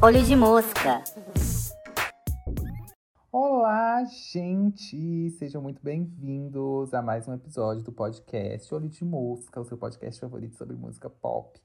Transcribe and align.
Olho 0.00 0.22
de 0.22 0.34
mosca. 0.34 1.04
Olá, 3.30 4.02
gente! 4.04 5.30
Sejam 5.32 5.60
muito 5.60 5.82
bem-vindos 5.82 6.94
a 6.94 7.02
mais 7.02 7.28
um 7.28 7.34
episódio 7.34 7.82
do 7.82 7.92
podcast 7.92 8.74
Olho 8.74 8.88
de 8.88 9.04
Mosca, 9.04 9.60
o 9.60 9.64
seu 9.64 9.76
podcast 9.76 10.18
favorito 10.18 10.56
sobre 10.56 10.74
música 10.74 11.10
pop. 11.10 11.60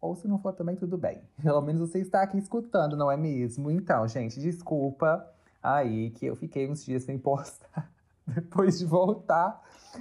Ou 0.00 0.14
se 0.14 0.28
não 0.28 0.38
for 0.38 0.52
também, 0.52 0.76
tudo 0.76 0.96
bem. 0.96 1.20
Pelo 1.42 1.62
menos 1.62 1.90
você 1.90 1.98
está 1.98 2.22
aqui 2.22 2.38
escutando, 2.38 2.96
não 2.96 3.10
é 3.10 3.16
mesmo? 3.16 3.72
Então, 3.72 4.06
gente, 4.06 4.38
desculpa 4.38 5.28
aí 5.60 6.10
que 6.10 6.26
eu 6.26 6.36
fiquei 6.36 6.70
uns 6.70 6.84
dias 6.84 7.02
sem 7.02 7.18
postar. 7.18 7.91
Depois 8.26 8.78
de 8.78 8.86
voltar 8.86 9.60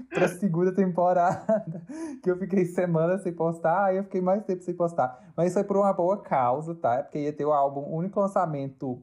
pra 0.09 0.27
segunda 0.27 0.73
temporada, 0.73 1.85
que 2.21 2.29
eu 2.29 2.37
fiquei 2.37 2.65
semanas 2.65 3.23
sem 3.23 3.33
postar, 3.33 3.85
aí 3.85 3.97
eu 3.97 4.03
fiquei 4.03 4.21
mais 4.21 4.43
tempo 4.43 4.63
sem 4.63 4.73
postar. 4.73 5.31
Mas 5.35 5.53
foi 5.53 5.63
por 5.63 5.77
uma 5.77 5.91
boa 5.91 6.17
causa, 6.17 6.75
tá? 6.75 6.95
É 6.95 7.03
porque 7.03 7.19
ia 7.19 7.33
ter 7.33 7.45
o 7.45 7.51
álbum, 7.51 7.81
o 7.81 7.95
único 7.95 8.19
lançamento. 8.19 9.01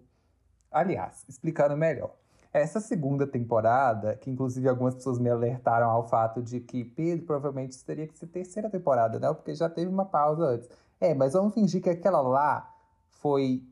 Aliás, 0.71 1.25
explicando 1.29 1.77
melhor. 1.77 2.15
Essa 2.53 2.81
segunda 2.81 3.27
temporada, 3.27 4.17
que 4.17 4.31
inclusive 4.31 4.69
algumas 4.69 4.95
pessoas 4.95 5.19
me 5.19 5.29
alertaram 5.29 5.91
ao 5.91 6.09
fato 6.09 6.43
de 6.43 6.61
que 6.61 6.85
Pedro 6.85 7.27
provavelmente 7.27 7.85
teria 7.85 8.07
que 8.07 8.19
ser 8.19 8.27
terceira 8.27 8.71
temporada, 8.71 9.19
né? 9.19 9.33
Porque 9.35 9.55
já 9.55 9.69
teve 9.69 9.91
uma 9.91 10.07
pausa 10.07 10.45
antes. 10.45 10.69
É, 11.01 11.15
mas 11.15 11.35
vamos 11.35 11.55
fingir 11.55 11.83
que 11.83 11.91
aquela 11.91 12.21
lá 12.21 12.75
foi 13.11 13.62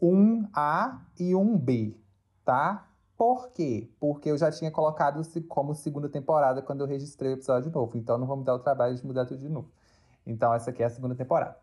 um 0.00 0.46
A 0.52 1.00
e 1.18 1.34
um 1.34 1.56
B, 1.56 1.96
tá? 2.44 2.86
Por 3.24 3.48
quê? 3.52 3.88
Porque 3.98 4.30
eu 4.30 4.36
já 4.36 4.50
tinha 4.50 4.70
colocado 4.70 5.22
como 5.48 5.74
segunda 5.74 6.10
temporada 6.10 6.60
quando 6.60 6.82
eu 6.82 6.86
registrei 6.86 7.30
o 7.30 7.36
episódio 7.36 7.72
novo. 7.72 7.96
Então 7.96 8.18
não 8.18 8.26
vamos 8.26 8.44
dar 8.44 8.54
o 8.54 8.58
trabalho 8.58 8.94
de 8.94 9.06
mudar 9.06 9.24
tudo 9.24 9.40
de 9.40 9.48
novo. 9.48 9.70
Então 10.26 10.52
essa 10.52 10.68
aqui 10.68 10.82
é 10.82 10.86
a 10.86 10.90
segunda 10.90 11.14
temporada. 11.14 11.56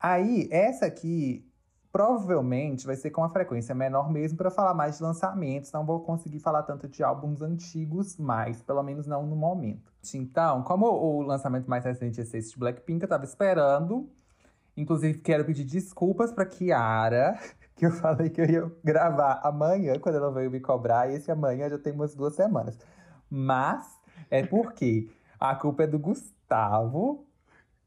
Aí, 0.00 0.48
essa 0.50 0.86
aqui 0.86 1.46
provavelmente 1.92 2.86
vai 2.86 2.96
ser 2.96 3.10
com 3.10 3.20
uma 3.20 3.28
frequência 3.28 3.74
menor 3.74 4.10
mesmo 4.10 4.38
para 4.38 4.50
falar 4.50 4.72
mais 4.72 4.96
de 4.96 5.02
lançamentos. 5.02 5.70
Não 5.72 5.84
vou 5.84 6.00
conseguir 6.00 6.38
falar 6.38 6.62
tanto 6.62 6.88
de 6.88 7.04
álbuns 7.04 7.42
antigos, 7.42 8.16
mas 8.16 8.62
pelo 8.62 8.82
menos 8.82 9.06
não 9.06 9.26
no 9.26 9.36
momento. 9.36 9.92
Então, 10.14 10.62
como 10.62 10.86
o 10.86 11.20
lançamento 11.20 11.68
mais 11.68 11.84
recente 11.84 12.18
é 12.18 12.22
esse 12.22 12.50
de 12.50 12.58
Blackpink, 12.58 13.02
eu 13.02 13.08
tava 13.08 13.24
esperando. 13.24 14.08
Inclusive, 14.74 15.18
quero 15.18 15.44
pedir 15.44 15.64
desculpas 15.64 16.32
para 16.32 16.46
Kiara, 16.46 17.38
que 17.74 17.86
eu 17.86 17.90
falei 17.90 18.30
que 18.30 18.40
eu 18.40 18.46
ia 18.46 18.72
gravar 18.82 19.40
amanhã, 19.42 19.98
quando 19.98 20.16
ela 20.16 20.30
veio 20.30 20.50
me 20.50 20.60
cobrar, 20.60 21.10
e 21.10 21.14
esse 21.14 21.30
amanhã 21.30 21.68
já 21.68 21.78
tem 21.78 21.92
umas 21.92 22.14
duas 22.14 22.34
semanas. 22.34 22.78
Mas 23.28 23.98
é 24.30 24.44
porque 24.46 25.08
a 25.38 25.54
culpa 25.54 25.84
é 25.84 25.86
do 25.86 25.98
Gustavo, 25.98 27.26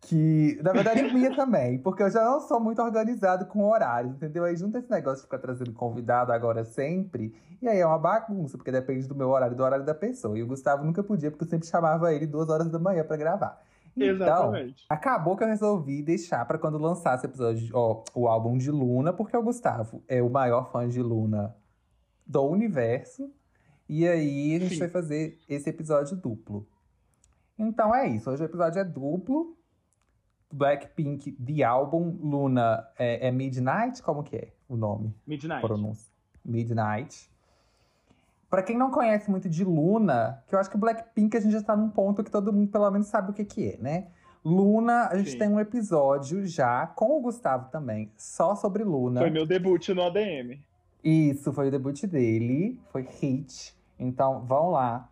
que 0.02 0.60
na 0.62 0.72
verdade 0.74 1.02
é 1.02 1.14
minha 1.14 1.36
também, 1.36 1.80
porque 1.80 2.04
eu 2.04 2.10
já 2.10 2.24
não 2.24 2.40
sou 2.42 2.60
muito 2.60 2.82
organizado 2.82 3.46
com 3.46 3.64
horários, 3.64 4.14
entendeu? 4.14 4.44
Aí 4.44 4.56
junta 4.56 4.80
esse 4.80 4.90
negócio 4.90 5.18
de 5.20 5.24
ficar 5.24 5.40
trazendo 5.40 5.74
convidado 5.74 6.32
agora 6.32 6.64
sempre, 6.64 7.34
e 7.62 7.68
aí 7.68 7.80
é 7.80 7.86
uma 7.86 7.98
bagunça, 7.98 8.58
porque 8.58 8.72
depende 8.72 9.08
do 9.08 9.16
meu 9.16 9.30
horário 9.30 9.56
do 9.56 9.64
horário 9.64 9.86
da 9.86 9.96
pessoa. 9.96 10.38
E 10.38 10.44
o 10.44 10.48
Gustavo 10.48 10.84
nunca 10.84 11.04
podia, 11.04 11.32
porque 11.32 11.46
eu 11.46 11.50
sempre 11.50 11.68
chamava 11.68 12.14
ele 12.14 12.28
duas 12.28 12.50
horas 12.50 12.70
da 12.70 12.78
manhã 12.78 13.04
para 13.04 13.18
gravar. 13.18 13.62
Então, 13.98 14.54
Exatamente. 14.54 14.86
acabou 14.88 15.36
que 15.36 15.44
eu 15.44 15.48
resolvi 15.48 16.04
deixar 16.04 16.46
para 16.46 16.60
quando 16.60 16.78
lançasse 16.78 17.26
o 17.26 17.28
episódio, 17.28 17.70
ó, 17.76 18.04
o 18.14 18.28
álbum 18.28 18.58
de 18.58 18.70
Luna, 18.70 19.12
porque 19.12 19.36
o 19.36 19.42
Gustavo 19.42 20.04
é 20.08 20.22
o 20.22 20.30
maior 20.30 20.72
fã 20.72 20.88
de 20.88 21.02
Luna 21.02 21.56
do 22.26 22.44
universo. 22.44 23.32
E 23.90 24.08
aí 24.08 24.56
a 24.56 24.60
gente 24.60 24.74
Sim. 24.74 24.80
vai 24.80 24.90
fazer 24.90 25.40
esse 25.50 25.70
episódio 25.70 26.16
duplo. 26.16 26.68
Então 27.58 27.96
é 27.96 28.08
isso. 28.08 28.30
Hoje 28.30 28.44
o 28.44 28.46
episódio 28.46 28.80
é 28.80 28.84
duplo. 28.84 29.58
Blackpink, 30.52 31.32
The 31.34 31.64
Album, 31.64 32.18
Luna 32.22 32.88
é, 32.98 33.28
é 33.28 33.32
Midnight? 33.32 34.02
Como 34.02 34.24
que 34.24 34.36
é 34.36 34.54
o 34.70 34.78
nome? 34.78 35.14
Midnight. 35.26 35.62
pronúncia. 35.62 36.12
Midnight. 36.46 37.30
Pra 38.50 38.64
quem 38.64 38.78
não 38.78 38.90
conhece 38.90 39.30
muito 39.30 39.50
de 39.50 39.64
Luna, 39.64 40.42
que 40.48 40.56
eu 40.56 40.60
acho 40.60 40.70
que 40.70 40.78
o 40.78 40.80
Blackpink 40.80 41.36
a 41.36 41.40
gente 41.40 41.52
já 41.52 41.62
tá 41.62 41.76
num 41.76 41.90
ponto 41.90 42.24
que 42.24 42.32
todo 42.32 42.54
mundo 42.54 42.72
pelo 42.72 42.90
menos 42.90 43.08
sabe 43.08 43.32
o 43.32 43.34
que 43.34 43.44
que 43.44 43.72
é, 43.72 43.78
né? 43.78 44.08
Luna, 44.44 45.08
a 45.08 45.18
gente 45.18 45.32
Sim. 45.32 45.40
tem 45.40 45.50
um 45.50 45.60
episódio 45.60 46.48
já 46.48 46.88
com 46.88 47.18
o 47.18 47.22
Gustavo 47.22 47.70
também, 47.70 48.10
só 48.16 48.56
sobre 48.56 48.84
Luna. 48.84 49.20
Foi 49.20 49.30
meu 49.30 49.46
debut 49.46 49.90
no 49.90 50.04
ADM. 50.04 50.58
Isso, 51.04 51.52
foi 51.52 51.68
o 51.68 51.72
debut 51.72 52.02
dele, 52.06 52.80
foi 52.90 53.02
hit. 53.20 53.76
Então, 54.00 54.46
vão 54.46 54.72
lá. 54.72 55.10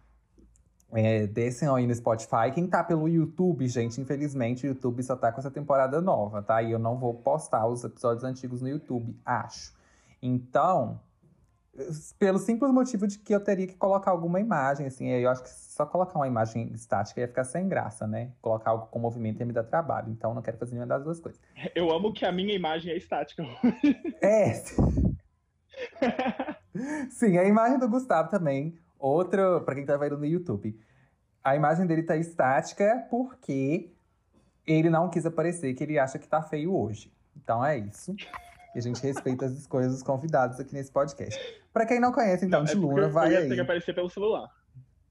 É, 0.93 1.27
descem 1.27 1.67
aí 1.67 1.85
no 1.85 1.93
Spotify. 1.93 2.51
Quem 2.53 2.67
tá 2.67 2.81
pelo 2.81 3.09
YouTube, 3.09 3.67
gente, 3.67 3.99
infelizmente 3.99 4.65
o 4.65 4.69
YouTube 4.69 5.03
só 5.03 5.15
tá 5.15 5.31
com 5.31 5.39
essa 5.39 5.51
temporada 5.51 5.99
nova, 5.99 6.41
tá? 6.41 6.61
E 6.61 6.71
eu 6.71 6.79
não 6.79 6.97
vou 6.97 7.13
postar 7.13 7.67
os 7.67 7.83
episódios 7.83 8.23
antigos 8.23 8.61
no 8.61 8.69
YouTube, 8.69 9.13
acho. 9.25 9.73
Então, 10.21 10.99
pelo 12.17 12.39
simples 12.39 12.71
motivo 12.71 13.07
de 13.07 13.19
que 13.19 13.33
eu 13.33 13.39
teria 13.39 13.67
que 13.67 13.75
colocar 13.75 14.11
alguma 14.11 14.39
imagem, 14.39 14.87
assim, 14.87 15.07
eu 15.07 15.29
acho 15.29 15.43
que 15.43 15.49
só 15.49 15.85
colocar 15.85 16.17
uma 16.17 16.27
imagem 16.27 16.71
estática 16.73 17.21
ia 17.21 17.27
ficar 17.27 17.43
sem 17.43 17.67
graça, 17.67 18.07
né? 18.07 18.31
Colocar 18.41 18.71
algo 18.71 18.87
com 18.87 18.99
movimento 18.99 19.39
ia 19.39 19.45
me 19.45 19.53
dar 19.53 19.63
trabalho. 19.63 20.09
Então, 20.09 20.31
eu 20.31 20.35
não 20.35 20.41
quero 20.41 20.57
fazer 20.57 20.71
nenhuma 20.71 20.87
das 20.87 21.03
duas 21.03 21.19
coisas. 21.19 21.41
Eu 21.73 21.91
amo 21.91 22.13
que 22.13 22.25
a 22.25 22.31
minha 22.31 22.55
imagem 22.55 22.91
é 22.91 22.97
estática. 22.97 23.43
É, 24.21 24.53
Sim, 27.09 27.37
a 27.37 27.43
imagem 27.43 27.79
do 27.79 27.89
Gustavo 27.89 28.29
também. 28.29 28.77
Outra, 28.97 29.59
pra 29.61 29.75
quem 29.75 29.85
tá 29.85 29.97
vendo 29.97 30.17
no 30.17 30.25
YouTube. 30.25 30.79
A 31.43 31.55
imagem 31.55 31.85
dele 31.85 32.03
tá 32.03 32.17
estática 32.17 33.05
porque 33.09 33.91
ele 34.65 34.89
não 34.89 35.09
quis 35.09 35.25
aparecer, 35.25 35.73
que 35.75 35.83
ele 35.83 35.99
acha 35.99 36.17
que 36.17 36.27
tá 36.27 36.41
feio 36.41 36.75
hoje. 36.75 37.11
Então 37.35 37.63
é 37.63 37.77
isso. 37.77 38.15
E 38.75 38.79
a 38.79 38.81
gente 38.81 39.01
respeita 39.01 39.45
as 39.45 39.53
escolhas 39.53 39.93
dos 39.93 40.03
convidados 40.03 40.59
aqui 40.59 40.73
nesse 40.73 40.91
podcast. 40.91 41.39
Pra 41.73 41.85
quem 41.85 41.99
não 41.99 42.11
conhece, 42.11 42.45
então, 42.45 42.59
Não, 42.59 42.65
de 42.65 42.73
é 42.73 42.75
Luna, 42.75 43.01
eu 43.03 43.09
vai 43.11 43.31
ia 43.31 43.39
aí. 43.39 43.47
ter 43.49 43.55
que 43.55 43.61
aparecer 43.61 43.95
pelo 43.95 44.09
celular. 44.09 44.49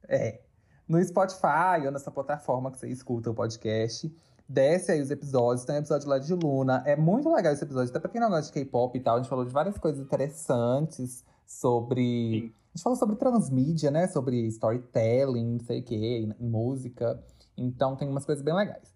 É. 0.07 0.41
No 0.87 1.03
Spotify 1.03 1.87
ou 1.87 1.91
nessa 1.91 2.11
plataforma 2.11 2.71
que 2.71 2.79
você 2.79 2.89
escuta 2.89 3.31
o 3.31 3.35
podcast. 3.35 4.15
Desce 4.47 4.93
aí 4.93 5.01
os 5.01 5.11
episódios. 5.11 5.65
Tem 5.65 5.77
um 5.77 5.79
episódio 5.79 6.07
lá 6.09 6.19
de 6.19 6.35
Luna. 6.35 6.83
É 6.85 6.95
muito 6.95 7.33
legal 7.33 7.53
esse 7.55 7.65
episódio. 7.65 7.89
Até 7.89 7.99
pra 7.99 8.11
quem 8.11 8.21
não 8.21 8.29
gosta 8.29 8.47
de 8.47 8.53
K-pop 8.53 8.97
e 8.99 9.01
tal, 9.01 9.15
a 9.15 9.19
gente 9.19 9.29
falou 9.31 9.47
de 9.47 9.51
várias 9.53 9.79
coisas 9.79 9.99
interessantes 9.99 11.25
sobre. 11.47 12.03
Sim. 12.03 12.53
A 12.75 12.77
gente 12.77 12.83
falou 12.83 12.99
sobre 12.99 13.17
transmídia, 13.17 13.91
né? 13.91 14.07
Sobre 14.09 14.37
storytelling, 14.49 15.53
não 15.59 15.61
sei 15.65 15.81
o 15.81 15.83
quê, 15.83 16.29
música. 16.39 17.19
Então 17.57 17.97
tem 17.97 18.09
umas 18.09 18.27
coisas 18.27 18.45
bem 18.45 18.55
legais. 18.55 18.93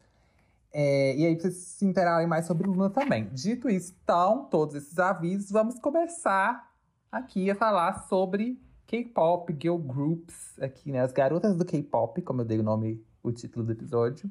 É, 0.80 1.16
e 1.16 1.26
aí, 1.26 1.34
pra 1.34 1.42
vocês 1.42 1.56
se 1.56 1.84
interarem 1.84 2.28
mais 2.28 2.46
sobre 2.46 2.68
Luna 2.68 2.88
também. 2.88 3.24
Dito 3.32 3.68
isso, 3.68 3.92
então, 4.00 4.44
todos 4.44 4.76
esses 4.76 4.96
avisos, 4.96 5.50
vamos 5.50 5.76
começar 5.80 6.72
aqui 7.10 7.50
a 7.50 7.54
falar 7.56 8.06
sobre 8.06 8.62
K-pop, 8.86 9.52
girl 9.60 9.76
groups, 9.76 10.56
aqui, 10.60 10.92
né? 10.92 11.00
As 11.00 11.10
garotas 11.10 11.56
do 11.56 11.64
K-pop, 11.64 12.22
como 12.22 12.42
eu 12.42 12.44
dei 12.44 12.60
o 12.60 12.62
nome, 12.62 13.04
o 13.24 13.32
título 13.32 13.66
do 13.66 13.72
episódio. 13.72 14.30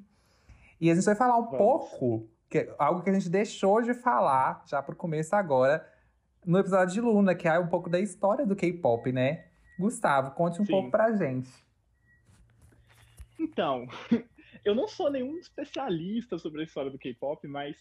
E 0.80 0.90
a 0.90 0.96
gente 0.96 1.04
vai 1.04 1.16
falar 1.16 1.38
um 1.38 1.48
Vamos. 1.48 1.58
pouco, 1.58 2.30
que 2.50 2.60
é 2.60 2.76
algo 2.80 3.02
que 3.02 3.10
a 3.10 3.14
gente 3.14 3.28
deixou 3.28 3.82
de 3.82 3.94
falar 3.94 4.64
já 4.68 4.82
pro 4.82 4.96
começo 4.96 5.36
agora, 5.36 5.86
no 6.46 6.58
episódio 6.60 6.94
de 6.94 7.02
Luna, 7.02 7.36
que 7.36 7.46
é 7.46 7.60
um 7.60 7.68
pouco 7.68 7.90
da 7.90 8.00
história 8.00 8.46
do 8.46 8.56
K-pop, 8.56 9.12
né? 9.12 9.48
Gustavo, 9.78 10.32
conte 10.32 10.62
um 10.62 10.66
Sim. 10.66 10.72
pouco 10.72 10.92
pra 10.92 11.12
gente. 11.12 11.52
Então, 13.38 13.86
eu 14.64 14.76
não 14.76 14.88
sou 14.88 15.12
nenhum 15.12 15.38
especialista 15.38 16.38
sobre 16.38 16.62
a 16.62 16.64
história 16.64 16.92
do 16.92 16.98
K-pop, 16.98 17.48
mas 17.48 17.78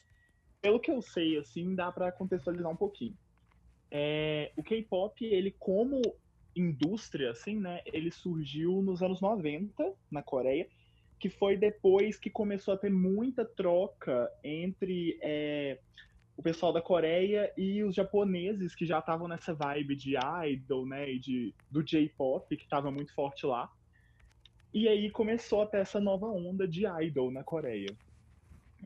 pelo 0.60 0.80
que 0.80 0.90
eu 0.90 1.00
sei, 1.00 1.38
assim, 1.38 1.74
dá 1.74 1.92
pra 1.92 2.12
contextualizar 2.12 2.70
um 2.70 2.76
pouquinho. 2.76 3.16
É, 3.90 4.52
o 4.56 4.62
K-pop, 4.62 5.24
ele 5.24 5.54
como 5.58 6.00
indústria, 6.54 7.30
assim, 7.30 7.60
né, 7.60 7.82
ele 7.86 8.10
surgiu 8.10 8.82
nos 8.82 9.02
anos 9.02 9.20
90 9.20 9.94
na 10.10 10.22
Coreia, 10.22 10.66
que 11.18 11.28
foi 11.28 11.56
depois 11.56 12.18
que 12.18 12.30
começou 12.30 12.74
a 12.74 12.76
ter 12.78 12.90
muita 12.90 13.44
troca 13.44 14.30
entre 14.42 15.18
é, 15.22 15.78
o 16.36 16.42
pessoal 16.42 16.72
da 16.72 16.82
Coreia 16.82 17.52
e 17.56 17.82
os 17.82 17.94
japoneses 17.94 18.74
que 18.74 18.84
já 18.84 18.98
estavam 18.98 19.26
nessa 19.28 19.54
vibe 19.54 19.96
de 19.96 20.14
idol, 20.50 20.86
né, 20.86 21.10
e 21.10 21.18
de, 21.18 21.54
do 21.70 21.82
J-pop, 21.82 22.54
que 22.56 22.64
estava 22.64 22.90
muito 22.90 23.14
forte 23.14 23.46
lá. 23.46 23.70
E 24.72 24.88
aí 24.88 25.10
começou 25.10 25.62
a 25.62 25.66
ter 25.66 25.78
essa 25.78 26.00
nova 26.00 26.26
onda 26.26 26.66
de 26.66 26.84
idol 27.02 27.30
na 27.30 27.42
Coreia. 27.42 27.96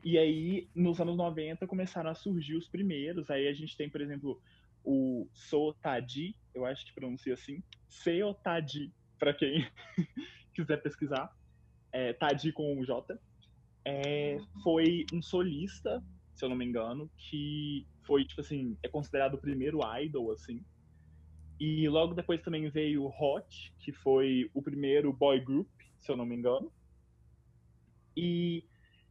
E 0.03 0.17
aí, 0.17 0.69
nos 0.73 0.99
anos 0.99 1.17
90, 1.17 1.67
começaram 1.67 2.09
a 2.09 2.15
surgir 2.15 2.55
os 2.55 2.67
primeiros. 2.67 3.29
Aí 3.29 3.47
a 3.47 3.53
gente 3.53 3.75
tem, 3.75 3.89
por 3.89 4.01
exemplo, 4.01 4.41
o 4.83 5.27
So 5.33 5.73
Taji, 5.81 6.35
eu 6.53 6.65
acho 6.65 6.85
que 6.85 6.93
pronuncia 6.93 7.33
assim, 7.33 7.61
Seo 7.87 8.33
Taji, 8.33 8.91
para 9.19 9.33
quem 9.33 9.67
quiser 10.55 10.81
pesquisar. 10.81 11.29
É, 11.91 12.13
Taji 12.13 12.51
com 12.51 12.79
um 12.79 12.83
J. 12.83 13.19
É, 13.85 14.37
foi 14.63 15.05
um 15.13 15.21
solista, 15.21 16.03
se 16.33 16.45
eu 16.45 16.49
não 16.49 16.55
me 16.55 16.65
engano, 16.65 17.11
que 17.17 17.85
foi, 18.03 18.25
tipo 18.25 18.41
assim, 18.41 18.77
é 18.81 18.87
considerado 18.87 19.35
o 19.35 19.41
primeiro 19.41 19.79
idol, 19.99 20.31
assim. 20.31 20.63
E 21.61 21.87
logo 21.87 22.15
depois 22.15 22.41
também 22.41 22.67
veio 22.71 23.03
o 23.03 23.07
Hot, 23.07 23.71
que 23.77 23.91
foi 23.91 24.49
o 24.51 24.63
primeiro 24.63 25.13
boy 25.13 25.39
group, 25.39 25.69
se 25.99 26.11
eu 26.11 26.17
não 26.17 26.25
me 26.25 26.35
engano. 26.35 26.71
E 28.17 28.63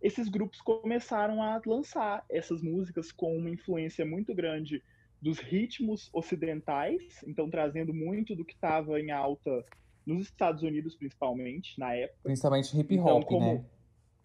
esses 0.03 0.29
grupos 0.29 0.61
começaram 0.61 1.41
a 1.41 1.63
lançar 1.65 2.25
essas 2.29 2.61
músicas 2.61 3.13
com 3.13 3.37
uma 3.39 3.51
influência 3.51 4.05
muito 4.05 4.35
grande 4.35 4.83
dos 5.23 5.39
ritmos 5.39 6.11
ocidentais, 6.13 7.23
então 7.25 7.49
trazendo 7.49 7.95
muito 7.95 8.35
do 8.35 8.45
que 8.45 8.55
estava 8.55 9.01
em 9.01 9.13
alta 9.13 9.65
nos 10.05 10.25
Estados 10.25 10.65
Unidos, 10.65 10.97
principalmente, 10.97 11.79
na 11.79 11.95
época. 11.95 12.19
Principalmente 12.25 12.77
hip 12.77 12.93
então, 12.93 13.07
hop, 13.07 13.23
então, 13.23 13.39
como... 13.39 13.55
né? 13.55 13.65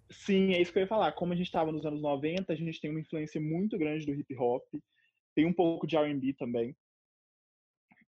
Sim, 0.10 0.52
é 0.54 0.60
isso 0.60 0.74
que 0.74 0.80
eu 0.80 0.82
ia 0.84 0.88
falar. 0.88 1.12
Como 1.12 1.32
a 1.32 1.36
gente 1.36 1.46
estava 1.46 1.72
nos 1.72 1.86
anos 1.86 2.02
90, 2.02 2.52
a 2.52 2.56
gente 2.56 2.82
tem 2.82 2.90
uma 2.90 3.02
influência 3.02 3.40
muito 3.40 3.78
grande 3.78 4.04
do 4.04 4.16
hip 4.16 4.36
hop, 4.36 4.64
tem 5.36 5.46
um 5.46 5.54
pouco 5.54 5.86
de 5.86 5.96
R&B 5.96 6.34
também. 6.34 6.76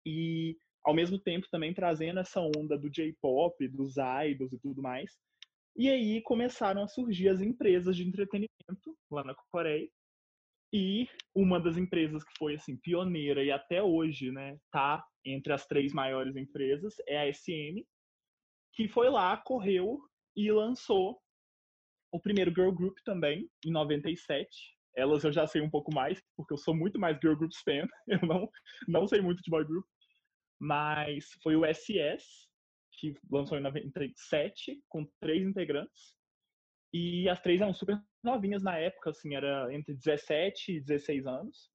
E 0.06 0.56
ao 0.84 0.94
mesmo 0.94 1.18
tempo 1.18 1.48
também 1.50 1.74
trazendo 1.74 2.20
essa 2.20 2.40
onda 2.40 2.78
do 2.78 2.88
J-pop, 2.88 3.68
dos 3.68 3.96
idols 3.96 4.52
e 4.52 4.58
tudo 4.60 4.80
mais. 4.80 5.10
E 5.76 5.90
aí 5.90 6.22
começaram 6.22 6.82
a 6.82 6.88
surgir 6.88 7.28
as 7.28 7.40
empresas 7.40 7.96
de 7.96 8.06
entretenimento 8.06 8.96
lá 9.10 9.24
na 9.24 9.34
Coreia. 9.50 9.88
E 10.72 11.08
uma 11.34 11.60
das 11.60 11.76
empresas 11.76 12.22
que 12.24 12.32
foi 12.38 12.54
assim 12.54 12.76
pioneira 12.76 13.42
e 13.42 13.50
até 13.50 13.82
hoje, 13.82 14.30
né, 14.30 14.58
tá 14.70 15.04
entre 15.24 15.52
as 15.52 15.66
três 15.66 15.92
maiores 15.92 16.36
empresas 16.36 16.94
é 17.08 17.18
a 17.18 17.32
SM, 17.32 17.84
que 18.74 18.88
foi 18.88 19.10
lá, 19.10 19.36
correu 19.36 19.98
e 20.36 20.50
lançou 20.52 21.20
o 22.12 22.20
primeiro 22.20 22.52
girl 22.52 22.70
group 22.70 22.96
também, 23.04 23.48
em 23.64 23.70
97. 23.70 24.48
Elas 24.94 25.24
eu 25.24 25.32
já 25.32 25.46
sei 25.46 25.60
um 25.60 25.70
pouco 25.70 25.94
mais, 25.94 26.22
porque 26.36 26.54
eu 26.54 26.58
sou 26.58 26.74
muito 26.74 26.98
mais 26.98 27.18
girl 27.20 27.36
groups 27.36 27.58
fan. 27.58 27.86
Eu 28.08 28.26
não, 28.26 28.48
não 28.88 29.06
sei 29.06 29.20
muito 29.20 29.42
de 29.42 29.50
boy 29.50 29.64
group. 29.64 29.84
Mas 30.58 31.30
foi 31.42 31.56
o 31.56 31.64
SS, 31.64 32.48
que 32.92 33.14
lançou 33.30 33.58
em 33.58 33.62
97, 33.62 34.82
com 34.88 35.06
três 35.20 35.46
integrantes. 35.46 36.14
E 36.92 37.28
as 37.28 37.40
três 37.40 37.60
eram 37.60 37.74
super 37.74 38.02
novinhas 38.22 38.62
na 38.62 38.78
época, 38.78 39.10
assim, 39.10 39.34
era 39.34 39.72
entre 39.74 39.94
17 39.94 40.76
e 40.76 40.80
16 40.80 41.26
anos. 41.26 41.70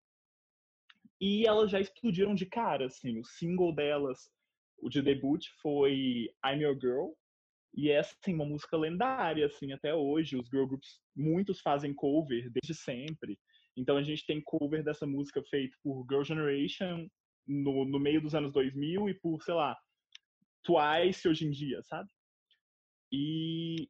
E 1.19 1.45
elas 1.45 1.69
já 1.69 1.79
explodiram 1.79 2.33
de 2.33 2.47
cara, 2.47 2.87
assim. 2.87 3.19
O 3.19 3.23
single 3.23 3.73
delas, 3.75 4.31
o 4.79 4.89
de 4.89 5.01
debut, 5.01 5.45
foi 5.61 6.29
I'm 6.43 6.61
Your 6.63 6.79
Girl, 6.79 7.11
e 7.73 7.89
é 7.89 7.99
assim 7.99 8.33
uma 8.33 8.45
música 8.45 8.75
lendária 8.75 9.45
assim 9.45 9.71
até 9.71 9.93
hoje. 9.93 10.37
Os 10.37 10.47
girl 10.49 10.65
groups 10.65 10.99
muitos 11.15 11.61
fazem 11.61 11.93
cover 11.93 12.49
desde 12.51 12.73
sempre. 12.73 13.39
Então 13.77 13.97
a 13.97 14.03
gente 14.03 14.25
tem 14.25 14.41
cover 14.41 14.83
dessa 14.83 15.07
música 15.07 15.41
feito 15.49 15.77
por 15.81 16.05
Girl 16.09 16.23
Generation 16.23 17.07
no, 17.47 17.85
no 17.85 17.99
meio 17.99 18.21
dos 18.21 18.35
anos 18.35 18.51
2000 18.51 19.09
e 19.09 19.13
por, 19.15 19.41
sei 19.43 19.53
lá, 19.53 19.77
Twice 20.63 21.27
hoje 21.27 21.45
em 21.45 21.51
dia, 21.51 21.81
sabe? 21.83 22.09
E 23.11 23.89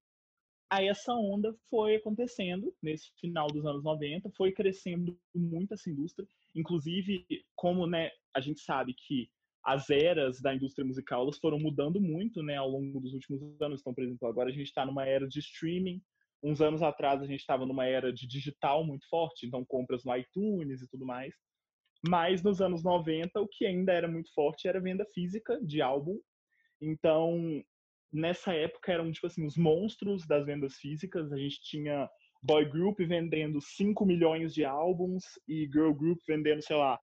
aí 0.70 0.88
essa 0.88 1.14
onda 1.14 1.54
foi 1.70 1.96
acontecendo 1.96 2.74
nesse 2.82 3.12
final 3.20 3.48
dos 3.48 3.66
anos 3.66 3.84
90, 3.84 4.32
foi 4.38 4.52
crescendo 4.52 5.20
muito 5.36 5.74
essa 5.74 5.90
indústria, 5.90 6.28
inclusive 6.56 7.26
como, 7.56 7.86
né, 7.86 8.10
a 8.34 8.40
gente 8.40 8.62
sabe 8.62 8.94
que 8.94 9.30
as 9.64 9.90
eras 9.90 10.42
da 10.42 10.56
indústria 10.56 10.86
musical 10.86 11.24
elas 11.24 11.38
foram 11.38 11.60
mudando 11.60 12.02
muito 12.02 12.42
né, 12.42 12.56
ao 12.56 12.70
longo 12.70 13.00
dos 13.00 13.14
últimos 13.14 13.42
anos. 13.62 13.82
Então, 13.82 13.94
por 13.94 14.04
exemplo, 14.04 14.28
agora 14.28 14.50
a 14.50 14.54
gente 14.54 14.68
está 14.68 14.86
numa 14.86 15.06
era 15.06 15.28
de 15.28 15.40
streaming. 15.40 16.02
Uns 16.44 16.62
anos 16.62 16.82
atrás 16.82 17.22
a 17.22 17.28
gente 17.28 17.42
estava 17.42 17.66
numa 17.66 17.86
era 17.86 18.12
de 18.12 18.26
digital 18.26 18.84
muito 18.84 19.08
forte, 19.08 19.46
então 19.46 19.64
compras 19.64 20.04
no 20.04 20.16
iTunes 20.18 20.82
e 20.82 20.88
tudo 20.88 21.06
mais. 21.06 21.36
Mas 22.08 22.42
nos 22.42 22.62
anos 22.62 22.84
90 22.84 23.40
o 23.40 23.48
que 23.48 23.66
ainda 23.66 23.94
era 23.94 24.08
muito 24.08 24.34
forte 24.34 24.68
era 24.68 24.82
venda 24.82 25.06
física 25.14 25.60
de 25.62 25.82
álbum. 25.82 26.20
Então, 26.82 27.64
nessa 28.12 28.54
época 28.54 28.92
eram 28.92 29.12
tipo 29.12 29.28
assim 29.28 29.46
os 29.46 29.56
monstros 29.56 30.26
das 30.26 30.46
vendas 30.46 30.76
físicas. 30.78 31.32
A 31.32 31.38
gente 31.38 31.62
tinha 31.62 32.10
boy 32.42 32.66
group 32.66 33.00
vendendo 33.00 33.62
5 33.62 34.06
milhões 34.06 34.54
de 34.54 34.66
álbuns 34.66 35.24
e 35.48 35.68
girl 35.72 35.94
group 35.94 36.18
vendendo, 36.28 36.62
sei 36.64 36.76
lá, 36.76 37.00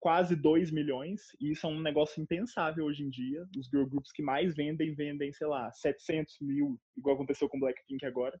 quase 0.00 0.34
2 0.34 0.70
milhões, 0.72 1.20
e 1.38 1.52
isso 1.52 1.66
é 1.66 1.68
um 1.68 1.80
negócio 1.80 2.20
impensável 2.20 2.86
hoje 2.86 3.04
em 3.04 3.10
dia. 3.10 3.46
Os 3.56 3.68
girl 3.68 3.86
groups 3.86 4.10
que 4.10 4.22
mais 4.22 4.56
vendem, 4.56 4.94
vendem, 4.94 5.32
sei 5.32 5.46
lá, 5.46 5.70
700 5.72 6.38
mil, 6.40 6.80
igual 6.96 7.14
aconteceu 7.14 7.48
com 7.48 7.60
Blackpink 7.60 8.04
agora. 8.04 8.40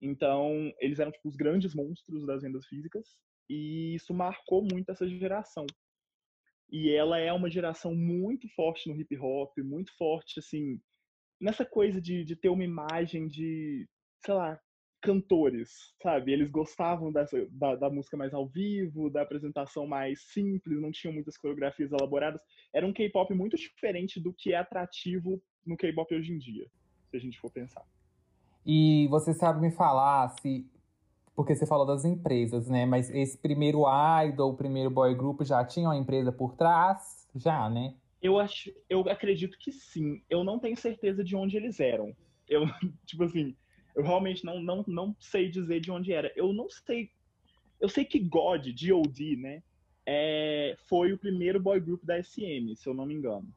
Então, 0.00 0.72
eles 0.80 1.00
eram 1.00 1.10
tipo, 1.10 1.28
os 1.28 1.36
grandes 1.36 1.74
monstros 1.74 2.24
das 2.26 2.42
vendas 2.42 2.66
físicas, 2.66 3.18
e 3.48 3.94
isso 3.94 4.14
marcou 4.14 4.62
muito 4.62 4.90
essa 4.90 5.08
geração. 5.08 5.66
E 6.70 6.90
ela 6.90 7.18
é 7.18 7.32
uma 7.32 7.50
geração 7.50 7.94
muito 7.94 8.48
forte 8.54 8.88
no 8.88 9.00
hip 9.00 9.16
hop, 9.18 9.56
muito 9.58 9.94
forte, 9.96 10.40
assim, 10.40 10.80
nessa 11.40 11.64
coisa 11.64 12.00
de, 12.00 12.24
de 12.24 12.34
ter 12.34 12.48
uma 12.48 12.64
imagem 12.64 13.28
de, 13.28 13.86
sei 14.24 14.34
lá, 14.34 14.58
cantores, 15.04 15.94
sabe? 16.02 16.32
Eles 16.32 16.50
gostavam 16.50 17.12
dessa, 17.12 17.46
da, 17.50 17.76
da, 17.76 17.90
música 17.90 18.16
mais 18.16 18.32
ao 18.32 18.48
vivo, 18.48 19.10
da 19.10 19.20
apresentação 19.20 19.86
mais 19.86 20.22
simples, 20.32 20.80
não 20.80 20.90
tinham 20.90 21.12
muitas 21.12 21.36
coreografias 21.36 21.92
elaboradas. 21.92 22.40
Era 22.72 22.86
um 22.86 22.92
K-pop 22.92 23.34
muito 23.34 23.56
diferente 23.56 24.18
do 24.18 24.32
que 24.32 24.54
é 24.54 24.56
atrativo 24.56 25.42
no 25.64 25.76
K-pop 25.76 26.14
hoje 26.14 26.32
em 26.32 26.38
dia, 26.38 26.66
se 27.10 27.16
a 27.18 27.20
gente 27.20 27.38
for 27.38 27.52
pensar. 27.52 27.84
E 28.64 29.06
você 29.08 29.34
sabe 29.34 29.60
me 29.60 29.70
falar 29.70 30.30
se. 30.40 30.66
Porque 31.34 31.54
você 31.54 31.66
falou 31.66 31.84
das 31.84 32.04
empresas, 32.04 32.68
né? 32.68 32.86
Mas 32.86 33.10
esse 33.10 33.36
primeiro 33.36 33.84
idol, 34.24 34.52
o 34.52 34.56
primeiro 34.56 34.90
boy 34.90 35.14
group, 35.14 35.42
já 35.42 35.64
tinha 35.64 35.88
uma 35.88 35.96
empresa 35.96 36.30
por 36.30 36.54
trás? 36.54 37.28
Já, 37.34 37.68
né? 37.68 37.94
Eu, 38.22 38.38
acho, 38.38 38.72
eu 38.88 39.00
acredito 39.00 39.58
que 39.58 39.72
sim. 39.72 40.22
Eu 40.30 40.44
não 40.44 40.58
tenho 40.58 40.76
certeza 40.76 41.24
de 41.24 41.34
onde 41.34 41.56
eles 41.56 41.80
eram. 41.80 42.14
Eu, 42.48 42.62
tipo 43.04 43.24
assim, 43.24 43.56
eu 43.94 44.02
realmente 44.02 44.44
não, 44.44 44.62
não, 44.62 44.84
não 44.86 45.16
sei 45.18 45.50
dizer 45.50 45.80
de 45.80 45.90
onde 45.90 46.12
era. 46.12 46.32
Eu 46.36 46.52
não 46.52 46.68
sei. 46.70 47.10
Eu 47.80 47.88
sei 47.88 48.04
que 48.04 48.20
God, 48.20 48.66
G.O.D., 48.74 49.36
né? 49.36 49.62
É, 50.06 50.76
foi 50.88 51.12
o 51.12 51.18
primeiro 51.18 51.58
boy 51.58 51.80
group 51.80 52.04
da 52.04 52.22
SM, 52.22 52.74
se 52.76 52.88
eu 52.88 52.94
não 52.94 53.06
me 53.06 53.14
engano. 53.14 53.48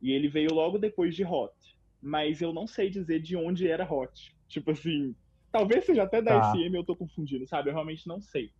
E 0.00 0.12
ele 0.12 0.28
veio 0.28 0.52
logo 0.52 0.78
depois 0.78 1.14
de 1.14 1.24
Hot. 1.24 1.54
Mas 2.00 2.40
eu 2.40 2.52
não 2.52 2.66
sei 2.66 2.88
dizer 2.88 3.20
de 3.20 3.36
onde 3.36 3.66
era 3.66 3.90
Hot. 3.90 4.34
Tipo 4.46 4.70
assim, 4.70 5.14
talvez 5.56 5.84
seja 5.86 6.02
até 6.02 6.20
da 6.20 6.40
tá. 6.40 6.52
SM, 6.52 6.74
eu 6.74 6.84
tô 6.84 6.94
confundindo, 6.94 7.46
sabe? 7.46 7.70
Eu 7.70 7.74
realmente 7.74 8.06
não 8.06 8.20
sei. 8.20 8.52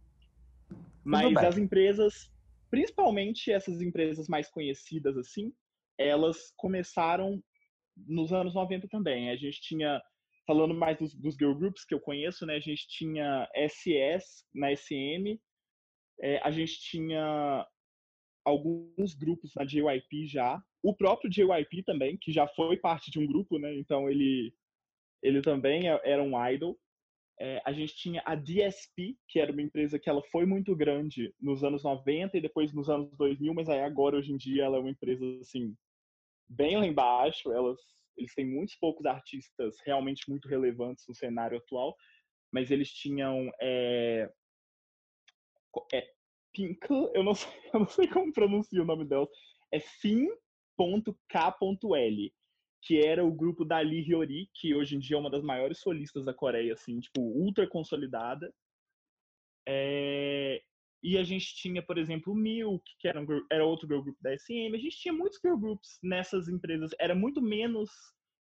Mas 1.04 1.36
as 1.36 1.58
empresas, 1.58 2.32
principalmente 2.70 3.52
essas 3.52 3.80
empresas 3.80 4.28
mais 4.28 4.48
conhecidas 4.48 5.16
assim, 5.16 5.52
elas 5.98 6.52
começaram 6.56 7.42
nos 7.96 8.32
anos 8.32 8.54
90 8.54 8.88
também. 8.88 9.30
A 9.30 9.36
gente 9.36 9.60
tinha 9.60 10.02
falando 10.46 10.74
mais 10.74 10.98
dos, 10.98 11.14
dos, 11.14 11.34
girl 11.34 11.54
groups 11.54 11.84
que 11.84 11.94
eu 11.94 12.00
conheço, 12.00 12.46
né? 12.46 12.54
A 12.54 12.60
gente 12.60 12.88
tinha 12.88 13.48
SS 13.54 14.44
na 14.54 14.74
SM, 14.74 15.38
é, 16.20 16.38
a 16.38 16.50
gente 16.50 16.80
tinha 16.80 17.66
alguns 18.44 19.14
grupos 19.14 19.52
na 19.54 19.64
JYP 19.64 20.26
já, 20.26 20.62
o 20.82 20.94
próprio 20.94 21.30
JYP 21.30 21.82
também, 21.84 22.16
que 22.16 22.30
já 22.32 22.46
foi 22.46 22.76
parte 22.76 23.10
de 23.10 23.18
um 23.18 23.26
grupo, 23.26 23.58
né? 23.58 23.74
Então 23.76 24.08
ele 24.08 24.54
ele 25.22 25.40
também 25.42 25.88
é, 25.88 26.00
era 26.04 26.22
um 26.22 26.32
idol. 26.48 26.78
É, 27.38 27.60
a 27.66 27.72
gente 27.72 27.94
tinha 27.94 28.22
a 28.24 28.34
DSP, 28.34 29.16
que 29.28 29.38
era 29.38 29.52
uma 29.52 29.62
empresa 29.62 29.98
que 29.98 30.08
ela 30.08 30.22
foi 30.30 30.46
muito 30.46 30.74
grande 30.74 31.34
nos 31.40 31.62
anos 31.62 31.84
90 31.84 32.36
e 32.36 32.40
depois 32.40 32.72
nos 32.72 32.88
anos 32.88 33.14
2000, 33.16 33.52
mas 33.52 33.68
aí 33.68 33.80
agora, 33.80 34.16
hoje 34.16 34.32
em 34.32 34.36
dia, 34.36 34.64
ela 34.64 34.78
é 34.78 34.80
uma 34.80 34.90
empresa, 34.90 35.24
assim, 35.40 35.76
bem 36.48 36.78
lá 36.78 36.86
embaixo. 36.86 37.52
Elas 37.52 37.78
eles 38.16 38.34
têm 38.34 38.46
muitos 38.46 38.74
poucos 38.76 39.04
artistas 39.06 39.76
realmente 39.84 40.28
muito 40.28 40.48
relevantes 40.48 41.04
no 41.06 41.14
cenário 41.14 41.58
atual, 41.58 41.94
mas 42.50 42.70
eles 42.70 42.90
tinham 42.90 43.52
é, 43.60 44.32
é 45.92 46.08
Pink, 46.52 46.78
eu 47.14 47.22
não, 47.22 47.34
sei, 47.36 47.52
eu 47.72 47.80
não 47.80 47.86
sei 47.86 48.08
como 48.08 48.32
pronuncia 48.32 48.82
o 48.82 48.86
nome 48.86 49.04
delas, 49.04 49.28
é 49.70 49.78
Fin.K.L, 49.80 50.34
que 52.82 53.00
era 53.00 53.24
o 53.24 53.32
grupo 53.32 53.64
da 53.64 53.80
Lee 53.80 54.02
Hyori, 54.02 54.48
que 54.54 54.74
hoje 54.74 54.96
em 54.96 54.98
dia 54.98 55.16
é 55.16 55.20
uma 55.20 55.30
das 55.30 55.42
maiores 55.42 55.80
solistas 55.80 56.24
da 56.24 56.34
Coreia, 56.34 56.72
assim, 56.72 57.00
tipo, 57.00 57.20
ultra 57.20 57.68
consolidada. 57.68 58.52
É, 59.68 60.62
e 61.02 61.18
a 61.18 61.24
gente 61.24 61.54
tinha, 61.54 61.82
por 61.82 61.98
exemplo, 61.98 62.32
o 62.32 62.36
Milk, 62.36 62.84
que 62.98 63.08
era, 63.08 63.20
um, 63.20 63.26
era 63.50 63.64
outro 63.64 63.86
girl 63.86 64.02
group 64.02 64.16
da 64.20 64.36
SM. 64.36 64.74
A 64.74 64.78
gente 64.78 64.98
tinha 64.98 65.14
muitos 65.14 65.38
girl 65.40 65.56
groups 65.56 65.98
nessas 66.02 66.48
empresas. 66.48 66.90
Era 66.98 67.14
muito 67.14 67.40
menos, 67.40 67.90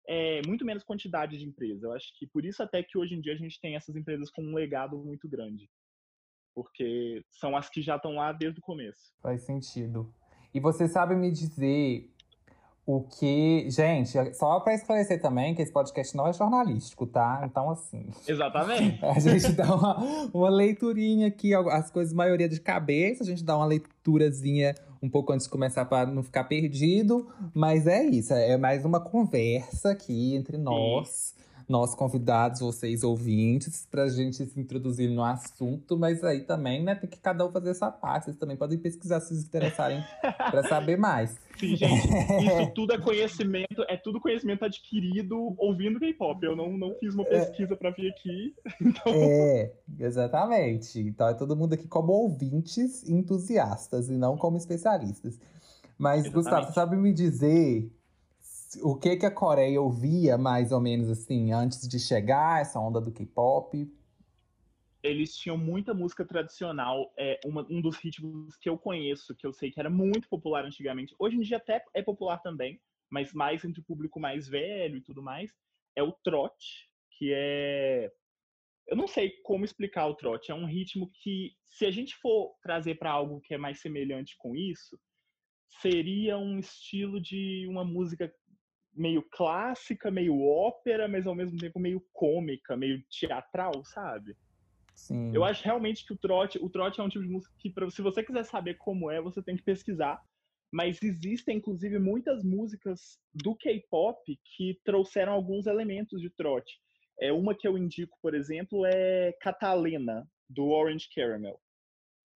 é, 0.07 0.41
muito 0.45 0.65
menos 0.65 0.83
quantidade 0.83 1.37
de 1.37 1.45
empresas. 1.45 1.83
Eu 1.83 1.93
acho 1.93 2.07
que 2.17 2.27
por 2.27 2.45
isso 2.45 2.61
até 2.63 2.83
que 2.83 2.97
hoje 2.97 3.15
em 3.15 3.21
dia 3.21 3.33
a 3.33 3.37
gente 3.37 3.59
tem 3.61 3.75
essas 3.75 3.95
empresas 3.95 4.29
com 4.29 4.41
um 4.41 4.55
legado 4.55 4.97
muito 4.97 5.27
grande. 5.27 5.69
Porque 6.53 7.23
são 7.31 7.55
as 7.55 7.69
que 7.69 7.81
já 7.81 7.95
estão 7.95 8.15
lá 8.15 8.33
desde 8.33 8.59
o 8.59 8.63
começo. 8.63 9.13
Faz 9.21 9.43
sentido. 9.43 10.13
E 10.53 10.59
você 10.59 10.87
sabe 10.87 11.15
me 11.15 11.31
dizer 11.31 12.09
o 12.91 13.01
que. 13.01 13.69
Gente, 13.69 14.33
só 14.33 14.59
para 14.61 14.73
esclarecer 14.73 15.21
também 15.21 15.53
que 15.53 15.61
esse 15.61 15.71
podcast 15.71 16.17
não 16.17 16.27
é 16.27 16.33
jornalístico, 16.33 17.05
tá? 17.05 17.43
Então, 17.45 17.69
assim. 17.69 18.07
Exatamente. 18.27 18.97
A 19.05 19.19
gente 19.19 19.51
dá 19.51 19.75
uma, 19.75 20.29
uma 20.33 20.49
leiturinha 20.49 21.27
aqui, 21.27 21.53
as 21.53 21.91
coisas, 21.91 22.11
maioria 22.11 22.49
de 22.49 22.59
cabeça, 22.59 23.23
a 23.23 23.27
gente 23.27 23.43
dá 23.43 23.55
uma 23.55 23.65
leiturazinha 23.65 24.73
um 25.03 25.09
pouco 25.09 25.31
antes 25.31 25.45
de 25.45 25.51
começar 25.51 25.85
para 25.85 26.09
não 26.09 26.23
ficar 26.23 26.45
perdido. 26.45 27.27
Mas 27.53 27.85
é 27.85 28.03
isso, 28.03 28.33
é 28.33 28.57
mais 28.57 28.83
uma 28.83 28.99
conversa 28.99 29.91
aqui 29.91 30.35
entre 30.35 30.57
nós. 30.57 31.35
Nós 31.69 31.93
convidados, 31.93 32.61
vocês 32.61 33.03
ouvintes, 33.03 33.87
pra 33.89 34.07
gente 34.09 34.43
se 34.43 34.59
introduzir 34.59 35.07
no 35.09 35.23
assunto, 35.23 35.95
mas 35.97 36.23
aí 36.23 36.41
também, 36.41 36.83
né, 36.83 36.95
tem 36.95 37.07
que 37.07 37.19
cada 37.19 37.45
um 37.45 37.51
fazer 37.51 37.69
essa 37.69 37.91
parte. 37.91 38.25
Vocês 38.25 38.37
também 38.37 38.57
podem 38.57 38.79
pesquisar 38.79 39.21
se 39.21 39.33
interessarem 39.35 40.03
para 40.49 40.63
saber 40.63 40.97
mais. 40.97 41.37
Sim, 41.59 41.75
gente, 41.75 42.07
isso 42.07 42.71
tudo 42.73 42.93
é 42.93 42.97
conhecimento, 42.97 43.83
é 43.87 43.95
tudo 43.97 44.19
conhecimento 44.19 44.65
adquirido 44.65 45.53
ouvindo 45.59 45.99
K-pop. 45.99 46.43
Eu 46.43 46.55
não, 46.55 46.75
não 46.75 46.95
fiz 46.95 47.13
uma 47.13 47.23
É. 47.23 47.25
pesquisa 47.45 47.75
pra 47.77 47.91
vir 47.91 48.09
aqui. 48.09 48.55
Então, 48.81 49.13
É, 49.13 49.71
exatamente. 49.99 50.99
Então 50.99 51.27
é 51.27 51.33
todo 51.35 51.55
mundo 51.55 51.73
aqui 51.73 51.87
como 51.87 52.11
ouvintes 52.13 53.07
entusiastas 53.07 54.09
e 54.09 54.13
não 54.17 54.35
como 54.37 54.57
especialistas. 54.57 55.39
Mas, 55.97 56.21
Exatamente. 56.25 56.33
Gustavo, 56.33 56.67
você 56.67 56.73
sabe 56.73 56.95
me 56.95 57.13
dizer 57.13 57.91
o 58.83 58.95
que, 58.95 59.17
que 59.17 59.25
a 59.25 59.31
Coreia 59.31 59.81
ouvia 59.81 60.37
mais 60.37 60.71
ou 60.71 60.79
menos 60.79 61.09
assim 61.09 61.51
antes 61.51 61.87
de 61.87 61.99
chegar 61.99 62.61
essa 62.61 62.79
onda 62.79 63.01
do 63.01 63.11
K-pop? 63.11 63.91
eles 65.01 65.37
tinham 65.37 65.57
muita 65.57 65.93
música 65.93 66.25
tradicional. 66.25 67.11
É 67.17 67.39
uma- 67.45 67.65
um 67.69 67.81
dos 67.81 67.95
ritmos 67.95 68.57
que 68.57 68.69
eu 68.69 68.77
conheço, 68.77 69.33
que 69.33 69.47
eu 69.47 69.53
sei 69.53 69.71
que 69.71 69.79
era 69.79 69.89
muito 69.89 70.27
popular 70.27 70.65
antigamente. 70.65 71.15
Hoje 71.17 71.37
em 71.37 71.39
dia 71.39 71.55
até 71.55 71.81
é 71.93 72.01
popular 72.03 72.39
também, 72.39 72.81
mas 73.09 73.31
mais 73.33 73.63
entre 73.63 73.79
o 73.79 73.83
público 73.83 74.19
mais 74.19 74.47
velho 74.47 74.97
e 74.97 75.01
tudo 75.01 75.23
mais. 75.23 75.51
É 75.95 76.03
o 76.03 76.11
trote, 76.11 76.89
que 77.17 77.31
é. 77.33 78.11
Eu 78.87 78.97
não 78.97 79.07
sei 79.07 79.29
como 79.43 79.63
explicar 79.63 80.05
o 80.07 80.15
trote. 80.15 80.51
É 80.51 80.53
um 80.55 80.65
ritmo 80.65 81.09
que, 81.23 81.53
se 81.69 81.85
a 81.85 81.91
gente 81.91 82.17
for 82.17 82.55
trazer 82.61 82.95
para 82.95 83.09
algo 83.11 83.39
que 83.39 83.53
é 83.53 83.57
mais 83.57 83.79
semelhante 83.79 84.35
com 84.37 84.53
isso, 84.53 84.99
seria 85.81 86.37
um 86.37 86.59
estilo 86.59 87.21
de 87.21 87.65
uma 87.69 87.85
música 87.85 88.29
meio 88.93 89.21
clássica, 89.31 90.11
meio 90.11 90.41
ópera, 90.43 91.07
mas 91.07 91.25
ao 91.25 91.35
mesmo 91.35 91.57
tempo 91.57 91.79
meio 91.79 92.03
cômica, 92.11 92.75
meio 92.75 93.03
teatral, 93.09 93.83
sabe? 93.85 94.35
Sim. 94.93 95.31
Eu 95.33 95.43
acho 95.43 95.63
realmente 95.63 96.05
que 96.05 96.13
o 96.13 96.17
trote, 96.17 96.59
o 96.61 96.69
trote 96.69 96.99
é 96.99 97.03
um 97.03 97.09
tipo 97.09 97.23
de 97.23 97.31
música 97.31 97.53
que, 97.57 97.73
se 97.91 98.01
você 98.01 98.21
quiser 98.21 98.43
saber 98.43 98.75
como 98.75 99.09
é, 99.09 99.21
você 99.21 99.41
tem 99.41 99.55
que 99.55 99.63
pesquisar. 99.63 100.21
Mas 100.71 101.01
existem, 101.01 101.57
inclusive, 101.57 101.97
muitas 101.97 102.43
músicas 102.43 103.17
do 103.33 103.55
K-pop 103.55 104.39
que 104.55 104.79
trouxeram 104.83 105.33
alguns 105.33 105.65
elementos 105.65 106.21
de 106.21 106.29
trote. 106.29 106.79
É 107.19 107.31
uma 107.31 107.55
que 107.55 107.67
eu 107.67 107.77
indico, 107.77 108.17
por 108.21 108.35
exemplo, 108.35 108.85
é 108.85 109.33
Catalina, 109.41 110.27
do 110.47 110.69
Orange 110.69 111.07
Caramel. 111.13 111.59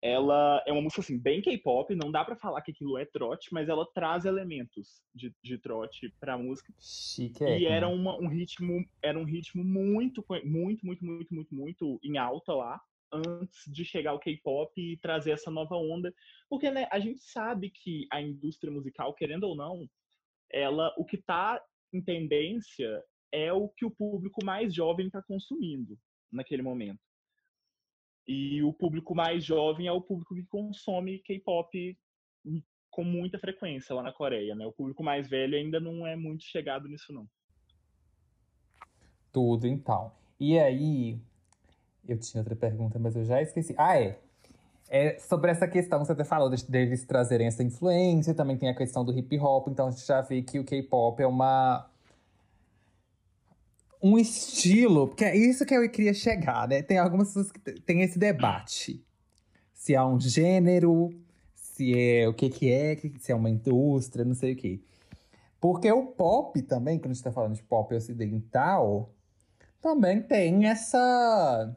Ela 0.01 0.63
é 0.65 0.71
uma 0.73 0.81
música 0.81 1.01
assim 1.01 1.19
bem 1.19 1.41
K-pop, 1.41 1.93
não 1.95 2.11
dá 2.11 2.25
pra 2.25 2.35
falar 2.35 2.61
que 2.61 2.71
aquilo 2.71 2.97
é 2.97 3.05
trote, 3.05 3.49
mas 3.53 3.69
ela 3.69 3.85
traz 3.93 4.25
elementos 4.25 5.03
de, 5.13 5.33
de 5.43 5.59
trote 5.59 6.11
pra 6.19 6.37
música. 6.37 6.73
Chique. 6.79 7.43
E 7.43 7.65
era 7.67 7.87
uma- 7.87 8.17
um 8.19 8.27
ritmo, 8.27 8.83
era 9.03 9.17
um 9.19 9.23
ritmo 9.23 9.63
muito, 9.63 10.25
muito, 10.43 10.85
muito, 10.85 11.05
muito, 11.05 11.35
muito, 11.35 11.55
muito 11.55 11.99
em 12.03 12.17
alta 12.17 12.53
lá, 12.53 12.81
antes 13.13 13.71
de 13.71 13.85
chegar 13.85 14.13
o 14.13 14.19
K-pop 14.19 14.71
e 14.81 14.97
trazer 14.97 15.31
essa 15.31 15.51
nova 15.51 15.75
onda. 15.75 16.11
Porque, 16.49 16.71
né, 16.71 16.87
a 16.91 16.99
gente 16.99 17.19
sabe 17.21 17.69
que 17.69 18.07
a 18.11 18.21
indústria 18.21 18.71
musical, 18.73 19.13
querendo 19.13 19.43
ou 19.43 19.55
não, 19.55 19.87
ela, 20.51 20.93
o 20.97 21.05
que 21.05 21.17
tá 21.17 21.61
em 21.93 22.01
tendência 22.03 23.03
é 23.31 23.51
o 23.53 23.69
que 23.69 23.85
o 23.85 23.91
público 23.91 24.43
mais 24.43 24.73
jovem 24.73 25.07
está 25.07 25.21
consumindo 25.21 25.97
naquele 26.31 26.61
momento. 26.61 26.99
E 28.27 28.61
o 28.63 28.71
público 28.71 29.15
mais 29.15 29.43
jovem 29.43 29.87
é 29.87 29.91
o 29.91 30.01
público 30.01 30.35
que 30.35 30.43
consome 30.43 31.19
K-pop 31.19 31.97
com 32.89 33.03
muita 33.03 33.39
frequência 33.39 33.95
lá 33.95 34.03
na 34.03 34.11
Coreia, 34.11 34.53
né? 34.53 34.65
O 34.65 34.71
público 34.71 35.03
mais 35.03 35.27
velho 35.27 35.55
ainda 35.55 35.79
não 35.79 36.05
é 36.05 36.15
muito 36.15 36.43
chegado 36.43 36.87
nisso, 36.87 37.13
não. 37.13 37.27
Tudo, 39.31 39.65
então. 39.65 40.11
E 40.39 40.59
aí, 40.59 41.17
eu 42.07 42.19
tinha 42.19 42.41
outra 42.41 42.55
pergunta, 42.55 42.99
mas 42.99 43.15
eu 43.15 43.23
já 43.23 43.41
esqueci. 43.41 43.73
Ah, 43.77 43.99
é. 43.99 44.19
É 44.89 45.17
sobre 45.19 45.49
essa 45.49 45.65
questão, 45.69 46.03
você 46.03 46.11
até 46.11 46.25
falou 46.25 46.49
de- 46.49 46.69
deles 46.69 47.05
trazerem 47.05 47.47
essa 47.47 47.63
influência, 47.63 48.33
também 48.33 48.57
tem 48.57 48.67
a 48.67 48.75
questão 48.75 49.05
do 49.05 49.17
hip 49.17 49.39
hop, 49.39 49.69
então 49.69 49.87
a 49.87 49.91
gente 49.91 50.05
já 50.05 50.19
vê 50.19 50.41
que 50.41 50.59
o 50.59 50.65
K-pop 50.65 51.21
é 51.23 51.25
uma. 51.25 51.89
Um 54.01 54.17
estilo, 54.17 55.07
porque 55.07 55.23
é 55.23 55.35
isso 55.35 55.65
que 55.65 55.75
eu 55.75 55.87
queria 55.89 56.13
chegar, 56.13 56.67
né? 56.67 56.81
Tem 56.81 56.97
algumas 56.97 57.27
pessoas 57.27 57.51
que 57.51 57.59
tem 57.59 58.01
esse 58.01 58.17
debate. 58.17 59.05
Se 59.73 59.93
é 59.93 60.03
um 60.03 60.19
gênero, 60.19 61.09
se 61.53 61.97
é 61.97 62.27
o 62.27 62.33
que 62.33 62.49
que 62.49 62.71
é, 62.71 62.95
se 63.19 63.31
é 63.31 63.35
uma 63.35 63.49
indústria, 63.49 64.25
não 64.25 64.33
sei 64.35 64.53
o 64.53 64.55
quê. 64.55 64.79
Porque 65.59 65.91
o 65.91 66.07
pop 66.07 66.59
também, 66.63 66.97
quando 66.97 67.11
a 67.11 67.13
gente 67.13 67.23
tá 67.23 67.31
falando 67.31 67.55
de 67.55 67.63
pop 67.63 67.93
ocidental, 67.93 69.13
também 69.79 70.21
tem 70.21 70.65
essa 70.67 71.75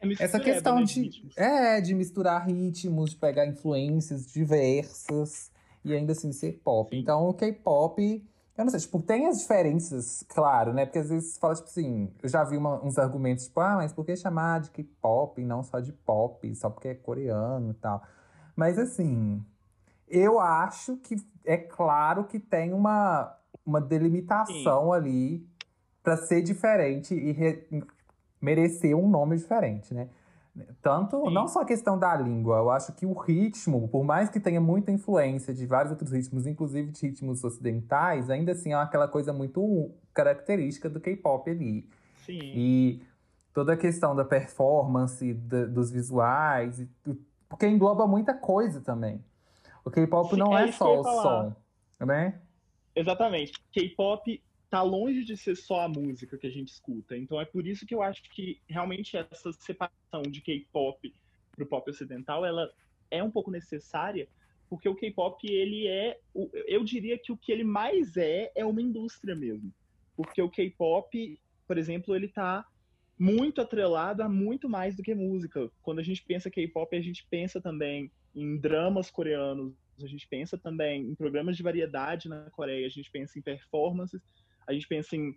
É 0.00 0.24
essa 0.24 0.38
questão 0.38 0.76
né, 0.80 0.84
de 0.84 1.02
ritmos. 1.02 1.36
é 1.36 1.80
de 1.80 1.94
misturar 1.94 2.46
ritmos, 2.46 3.10
de 3.10 3.16
pegar 3.16 3.46
influências 3.46 4.30
diversas 4.30 5.50
e 5.84 5.94
ainda 5.94 6.12
assim 6.12 6.32
ser 6.32 6.60
pop. 6.62 6.94
Sim. 6.94 7.02
Então 7.02 7.28
o 7.28 7.34
K-pop, 7.34 8.24
eu 8.58 8.64
não 8.64 8.70
sei, 8.70 8.80
tipo, 8.80 9.00
tem 9.00 9.26
as 9.28 9.38
diferenças, 9.40 10.24
claro, 10.28 10.72
né? 10.72 10.84
Porque 10.84 10.98
às 10.98 11.08
vezes 11.08 11.38
fala 11.38 11.54
tipo 11.54 11.68
assim, 11.68 12.12
eu 12.22 12.28
já 12.28 12.42
vi 12.44 12.56
uma- 12.56 12.84
uns 12.84 12.98
argumentos 12.98 13.44
tipo, 13.46 13.60
ah, 13.60 13.76
mas 13.76 13.92
por 13.92 14.04
que 14.04 14.16
chamar 14.16 14.60
de 14.60 14.70
K-pop 14.70 15.40
e 15.40 15.44
não 15.44 15.62
só 15.62 15.78
de 15.80 15.92
pop, 15.92 16.54
só 16.56 16.68
porque 16.68 16.88
é 16.88 16.94
coreano 16.94 17.70
e 17.70 17.74
tal. 17.74 18.02
Mas 18.56 18.78
assim, 18.78 19.42
eu 20.08 20.40
acho 20.40 20.96
que 20.96 21.16
é 21.44 21.56
claro 21.56 22.24
que 22.24 22.38
tem 22.40 22.72
uma 22.72 23.34
uma 23.64 23.80
delimitação 23.82 24.92
ali 24.94 25.46
para 26.02 26.16
ser 26.16 26.40
diferente 26.42 27.14
e 27.14 27.32
re- 27.32 27.68
merecer 28.40 28.96
um 28.96 29.06
nome 29.08 29.36
diferente, 29.36 29.92
né? 29.92 30.08
Tanto, 30.82 31.24
Sim. 31.26 31.34
não 31.34 31.46
só 31.48 31.60
a 31.62 31.64
questão 31.64 31.98
da 31.98 32.16
língua, 32.16 32.58
eu 32.58 32.70
acho 32.70 32.92
que 32.94 33.04
o 33.06 33.12
ritmo, 33.12 33.88
por 33.88 34.04
mais 34.04 34.28
que 34.28 34.40
tenha 34.40 34.60
muita 34.60 34.90
influência 34.90 35.52
de 35.54 35.66
vários 35.66 35.90
outros 35.92 36.12
ritmos, 36.12 36.46
inclusive 36.46 36.90
de 36.90 37.06
ritmos 37.06 37.44
ocidentais, 37.44 38.30
ainda 38.30 38.52
assim 38.52 38.72
é 38.72 38.76
aquela 38.76 39.08
coisa 39.08 39.32
muito 39.32 39.90
característica 40.12 40.88
do 40.88 41.00
K-pop 41.00 41.50
ali. 41.50 41.88
Sim. 42.24 42.38
E 42.42 43.02
toda 43.52 43.72
a 43.72 43.76
questão 43.76 44.14
da 44.14 44.24
performance, 44.24 45.34
da- 45.34 45.66
dos 45.66 45.90
visuais, 45.90 46.86
porque 47.48 47.66
engloba 47.66 48.06
muita 48.06 48.34
coisa 48.34 48.80
também. 48.80 49.24
O 49.84 49.90
K-pop 49.90 50.36
não 50.36 50.56
é 50.56 50.68
é, 50.68 50.72
só 50.72 51.00
o 51.00 51.04
som, 51.04 51.56
né? 52.00 52.40
Exatamente. 52.94 53.52
K-pop 53.72 54.42
tá 54.70 54.82
longe 54.82 55.24
de 55.24 55.36
ser 55.36 55.56
só 55.56 55.80
a 55.80 55.88
música 55.88 56.36
que 56.36 56.46
a 56.46 56.50
gente 56.50 56.68
escuta. 56.68 57.16
Então 57.16 57.40
é 57.40 57.44
por 57.44 57.66
isso 57.66 57.86
que 57.86 57.94
eu 57.94 58.02
acho 58.02 58.22
que 58.30 58.60
realmente 58.68 59.16
essa 59.16 59.52
separação 59.52 60.22
de 60.22 60.40
K-pop 60.40 61.14
pro 61.52 61.66
pop 61.66 61.90
ocidental, 61.90 62.44
ela 62.44 62.70
é 63.10 63.22
um 63.22 63.30
pouco 63.30 63.50
necessária, 63.50 64.28
porque 64.68 64.88
o 64.88 64.94
K-pop 64.94 65.46
ele 65.50 65.88
é, 65.88 66.18
eu 66.66 66.84
diria 66.84 67.18
que 67.18 67.32
o 67.32 67.36
que 67.36 67.50
ele 67.50 67.64
mais 67.64 68.16
é 68.16 68.52
é 68.54 68.64
uma 68.64 68.82
indústria 68.82 69.34
mesmo. 69.34 69.72
Porque 70.16 70.40
o 70.42 70.50
K-pop, 70.50 71.40
por 71.66 71.78
exemplo, 71.78 72.14
ele 72.14 72.28
tá 72.28 72.66
muito 73.18 73.60
atrelado 73.60 74.22
a 74.22 74.28
muito 74.28 74.68
mais 74.68 74.94
do 74.94 75.02
que 75.02 75.14
música. 75.14 75.70
Quando 75.82 75.98
a 75.98 76.02
gente 76.02 76.22
pensa 76.22 76.50
K-pop, 76.50 76.94
a 76.94 77.00
gente 77.00 77.26
pensa 77.28 77.60
também 77.60 78.10
em 78.34 78.56
dramas 78.56 79.10
coreanos, 79.10 79.72
a 80.00 80.06
gente 80.06 80.28
pensa 80.28 80.56
também 80.56 81.02
em 81.02 81.14
programas 81.14 81.56
de 81.56 81.62
variedade 81.62 82.28
na 82.28 82.48
Coreia, 82.50 82.86
a 82.86 82.90
gente 82.90 83.10
pensa 83.10 83.38
em 83.38 83.42
performances, 83.42 84.22
a 84.68 84.72
gente 84.72 84.86
pensa 84.86 85.16
em, 85.16 85.36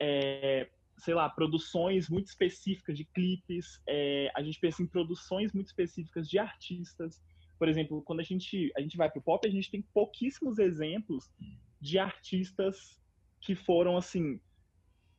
é, 0.00 0.68
sei 0.98 1.14
lá, 1.14 1.28
produções 1.28 2.08
muito 2.08 2.26
específicas 2.26 2.96
de 2.96 3.04
clipes, 3.04 3.80
é, 3.86 4.30
a 4.34 4.42
gente 4.42 4.58
pensa 4.58 4.82
em 4.82 4.86
produções 4.86 5.52
muito 5.52 5.68
específicas 5.68 6.28
de 6.28 6.38
artistas. 6.38 7.20
Por 7.58 7.68
exemplo, 7.68 8.02
quando 8.02 8.20
a 8.20 8.24
gente, 8.24 8.72
a 8.76 8.80
gente 8.80 8.96
vai 8.96 9.10
pro 9.10 9.22
pop, 9.22 9.46
a 9.46 9.50
gente 9.50 9.70
tem 9.70 9.82
pouquíssimos 9.94 10.58
exemplos 10.58 11.30
de 11.80 11.98
artistas 11.98 12.98
que 13.40 13.54
foram, 13.54 13.96
assim, 13.96 14.40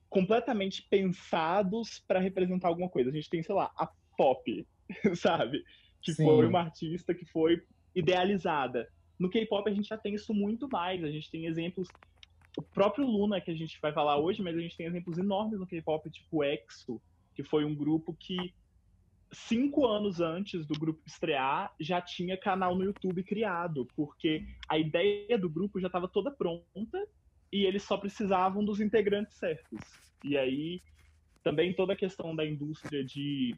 completamente 0.09 0.83
pensados 0.89 2.03
para 2.07 2.19
representar 2.19 2.67
alguma 2.67 2.89
coisa. 2.89 3.09
A 3.09 3.13
gente 3.13 3.29
tem, 3.29 3.41
sei 3.41 3.55
lá, 3.55 3.71
a 3.77 3.89
pop, 4.17 4.67
sabe? 5.15 5.63
Que 6.01 6.13
Sim. 6.13 6.25
foi 6.25 6.45
uma 6.45 6.59
artista 6.61 7.13
que 7.13 7.25
foi 7.25 7.61
idealizada. 7.95 8.87
No 9.17 9.29
K-pop 9.29 9.69
a 9.69 9.73
gente 9.73 9.87
já 9.87 9.97
tem 9.97 10.15
isso 10.15 10.33
muito 10.33 10.67
mais. 10.67 11.03
A 11.03 11.09
gente 11.09 11.29
tem 11.29 11.45
exemplos. 11.45 11.87
O 12.57 12.61
próprio 12.61 13.05
Luna, 13.05 13.39
que 13.39 13.51
a 13.51 13.55
gente 13.55 13.79
vai 13.81 13.93
falar 13.93 14.17
hoje, 14.17 14.41
mas 14.41 14.55
a 14.55 14.59
gente 14.59 14.75
tem 14.75 14.85
exemplos 14.85 15.17
enormes 15.17 15.59
no 15.59 15.67
K-pop, 15.67 16.09
tipo 16.09 16.43
EXO, 16.43 17.01
que 17.33 17.43
foi 17.43 17.63
um 17.63 17.73
grupo 17.73 18.13
que, 18.13 18.53
cinco 19.31 19.87
anos 19.87 20.19
antes 20.19 20.65
do 20.65 20.77
grupo 20.77 21.01
estrear, 21.05 21.73
já 21.79 22.01
tinha 22.01 22.37
canal 22.37 22.75
no 22.75 22.83
YouTube 22.83 23.23
criado, 23.23 23.87
porque 23.95 24.45
a 24.67 24.77
ideia 24.77 25.37
do 25.37 25.49
grupo 25.49 25.79
já 25.79 25.87
estava 25.87 26.07
toda 26.07 26.29
pronta 26.29 27.07
e 27.51 27.65
eles 27.65 27.83
só 27.83 27.97
precisavam 27.97 28.63
dos 28.63 28.81
integrantes 28.81 29.37
certos. 29.37 29.79
E 30.23 30.37
aí 30.37 30.81
também 31.43 31.73
toda 31.73 31.93
a 31.93 31.97
questão 31.97 32.35
da 32.35 32.45
indústria 32.45 33.03
de 33.03 33.55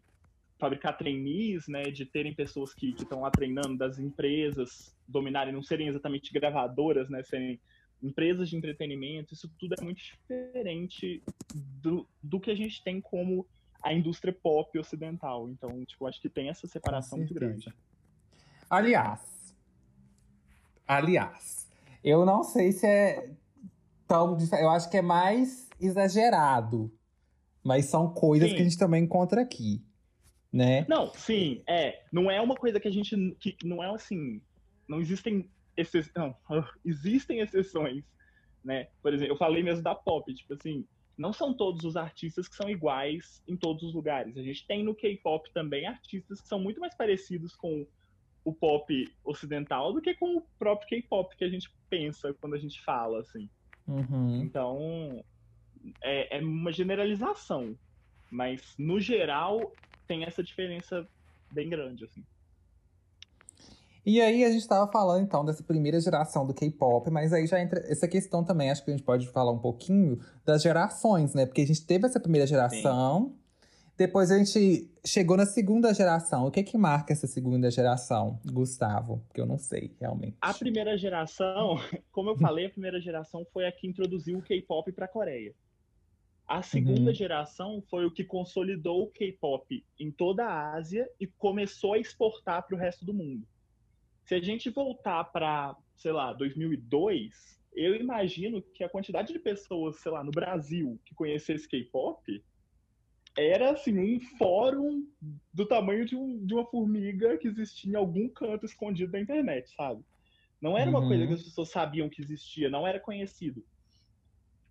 fabricar 0.57 0.97
trainees, 0.97 1.67
né, 1.67 1.83
de 1.83 2.05
terem 2.05 2.33
pessoas 2.33 2.73
que 2.73 2.89
estão 2.89 3.21
lá 3.21 3.29
treinando, 3.29 3.75
das 3.75 3.99
empresas 3.99 4.95
dominarem, 5.07 5.53
não 5.53 5.61
serem 5.61 5.87
exatamente 5.87 6.31
gravadoras, 6.31 7.09
né, 7.09 7.21
serem 7.23 7.59
empresas 8.03 8.49
de 8.49 8.57
entretenimento, 8.57 9.33
isso 9.33 9.49
tudo 9.57 9.75
é 9.79 9.83
muito 9.83 10.01
diferente 10.03 11.23
do, 11.81 12.07
do 12.21 12.39
que 12.39 12.51
a 12.51 12.55
gente 12.55 12.83
tem 12.83 12.99
como 12.99 13.47
a 13.81 13.93
indústria 13.93 14.33
pop 14.33 14.77
ocidental. 14.77 15.49
Então, 15.49 15.83
tipo, 15.85 16.05
acho 16.05 16.21
que 16.21 16.29
tem 16.29 16.49
essa 16.49 16.67
separação 16.67 17.17
muito 17.17 17.33
grande. 17.33 17.73
Aliás, 18.69 19.55
aliás, 20.87 21.69
eu 22.03 22.25
não 22.25 22.43
sei 22.43 22.71
se 22.71 22.85
é 22.85 23.29
tão 24.07 24.37
Eu 24.59 24.69
acho 24.69 24.89
que 24.89 24.97
é 24.97 25.01
mais 25.01 25.69
exagerado. 25.79 26.91
Mas 27.63 27.85
são 27.85 28.13
coisas 28.13 28.49
sim. 28.49 28.55
que 28.55 28.61
a 28.61 28.65
gente 28.65 28.77
também 28.77 29.05
encontra 29.05 29.41
aqui, 29.41 29.81
né? 30.51 30.85
Não, 30.89 31.13
sim, 31.13 31.63
é. 31.65 32.03
Não 32.11 32.29
é 32.29 32.41
uma 32.41 32.55
coisa 32.55 32.77
que 32.77 32.89
a 32.89 32.91
gente. 32.91 33.15
Que 33.39 33.55
não 33.63 33.81
é 33.81 33.89
assim. 33.89 34.41
Não 34.85 34.99
existem 34.99 35.49
exceções. 35.75 36.13
Não, 36.15 36.35
existem 36.85 37.39
exceções, 37.39 38.03
né? 38.63 38.87
Por 39.01 39.13
exemplo, 39.13 39.33
eu 39.33 39.37
falei 39.37 39.63
mesmo 39.63 39.83
da 39.83 39.95
pop, 39.95 40.33
tipo 40.33 40.53
assim. 40.53 40.85
Não 41.15 41.31
são 41.31 41.53
todos 41.53 41.83
os 41.83 41.95
artistas 41.95 42.47
que 42.47 42.55
são 42.55 42.67
iguais 42.67 43.43
em 43.47 43.55
todos 43.55 43.83
os 43.83 43.93
lugares. 43.93 44.35
A 44.35 44.41
gente 44.41 44.65
tem 44.65 44.83
no 44.83 44.95
K-pop 44.95 45.47
também 45.53 45.85
artistas 45.85 46.41
que 46.41 46.47
são 46.47 46.59
muito 46.59 46.79
mais 46.79 46.95
parecidos 46.95 47.55
com 47.55 47.85
o 48.43 48.51
pop 48.51 49.13
ocidental 49.23 49.93
do 49.93 50.01
que 50.01 50.15
com 50.15 50.37
o 50.37 50.41
próprio 50.57 50.89
K-pop 50.89 51.35
que 51.37 51.43
a 51.43 51.49
gente 51.49 51.71
pensa 51.87 52.33
quando 52.33 52.55
a 52.55 52.57
gente 52.57 52.81
fala, 52.83 53.19
assim. 53.19 53.47
Uhum. 53.87 54.41
Então, 54.41 55.23
é, 56.01 56.37
é 56.37 56.41
uma 56.41 56.71
generalização. 56.71 57.77
Mas, 58.31 58.75
no 58.79 58.99
geral, 58.99 59.71
tem 60.07 60.23
essa 60.23 60.43
diferença 60.43 61.07
bem 61.51 61.69
grande, 61.69 62.03
assim. 62.05 62.25
E 64.05 64.19
aí 64.19 64.43
a 64.43 64.49
gente 64.49 64.61
estava 64.61 64.91
falando 64.91 65.23
então 65.23 65.45
dessa 65.45 65.63
primeira 65.63 65.99
geração 65.99 66.45
do 66.45 66.53
K-pop, 66.53 67.09
mas 67.09 67.31
aí 67.31 67.47
já 67.47 67.61
entra 67.61 67.79
essa 67.89 68.07
questão 68.07 68.43
também, 68.43 68.69
acho 68.69 68.83
que 68.83 68.91
a 68.91 68.93
gente 68.93 69.05
pode 69.05 69.27
falar 69.29 69.51
um 69.51 69.59
pouquinho 69.59 70.19
das 70.45 70.61
gerações, 70.61 71.33
né? 71.33 71.45
Porque 71.45 71.61
a 71.61 71.67
gente 71.67 71.85
teve 71.85 72.05
essa 72.05 72.19
primeira 72.19 72.45
geração, 72.45 73.29
Sim. 73.29 73.67
depois 73.97 74.29
a 74.29 74.37
gente 74.37 74.91
chegou 75.05 75.37
na 75.37 75.45
segunda 75.45 75.93
geração. 75.93 76.47
O 76.47 76.51
que 76.51 76.59
é 76.59 76.63
que 76.63 76.77
marca 76.77 77.13
essa 77.13 77.27
segunda 77.27 77.71
geração, 77.71 78.41
Gustavo? 78.45 79.23
Porque 79.27 79.39
eu 79.39 79.45
não 79.45 79.57
sei 79.57 79.95
realmente. 80.01 80.35
A 80.41 80.53
primeira 80.53 80.97
geração, 80.97 81.77
como 82.11 82.29
eu 82.31 82.35
falei, 82.35 82.65
a 82.65 82.69
primeira 82.69 82.99
geração 82.99 83.45
foi 83.53 83.65
a 83.65 83.71
que 83.71 83.87
introduziu 83.87 84.37
o 84.37 84.41
K-pop 84.41 84.91
para 84.91 85.05
a 85.05 85.09
Coreia. 85.09 85.55
A 86.45 86.61
segunda 86.61 87.09
uhum. 87.09 87.15
geração 87.15 87.81
foi 87.89 88.05
o 88.05 88.11
que 88.11 88.25
consolidou 88.25 89.03
o 89.03 89.07
K-pop 89.07 89.85
em 89.97 90.11
toda 90.11 90.45
a 90.45 90.73
Ásia 90.73 91.09
e 91.17 91.25
começou 91.25 91.93
a 91.93 91.97
exportar 91.97 92.67
para 92.67 92.75
o 92.75 92.77
resto 92.77 93.05
do 93.05 93.13
mundo. 93.13 93.47
Se 94.25 94.35
a 94.35 94.41
gente 94.41 94.69
voltar 94.69 95.23
para, 95.25 95.75
sei 95.95 96.11
lá, 96.11 96.33
2002, 96.33 97.59
eu 97.75 97.95
imagino 97.95 98.61
que 98.61 98.83
a 98.83 98.89
quantidade 98.89 99.33
de 99.33 99.39
pessoas, 99.39 99.97
sei 99.97 100.11
lá, 100.11 100.23
no 100.23 100.31
Brasil 100.31 100.99
que 101.05 101.15
conhecesse 101.15 101.67
K-pop 101.67 102.43
era 103.35 103.71
assim 103.71 103.97
um 103.97 104.19
fórum 104.37 105.07
do 105.51 105.65
tamanho 105.65 106.05
de, 106.05 106.15
um, 106.15 106.45
de, 106.45 106.53
uma 106.53 106.65
formiga 106.65 107.37
que 107.37 107.47
existia 107.47 107.91
em 107.91 107.95
algum 107.95 108.29
canto 108.29 108.65
escondido 108.65 109.11
da 109.11 109.19
internet, 109.19 109.73
sabe? 109.75 110.03
Não 110.61 110.77
era 110.77 110.89
uma 110.89 110.99
uhum. 110.99 111.07
coisa 111.07 111.27
que 111.27 111.33
as 111.33 111.43
pessoas 111.43 111.69
sabiam 111.69 112.09
que 112.09 112.21
existia, 112.21 112.69
não 112.69 112.87
era 112.87 112.99
conhecido. 112.99 113.65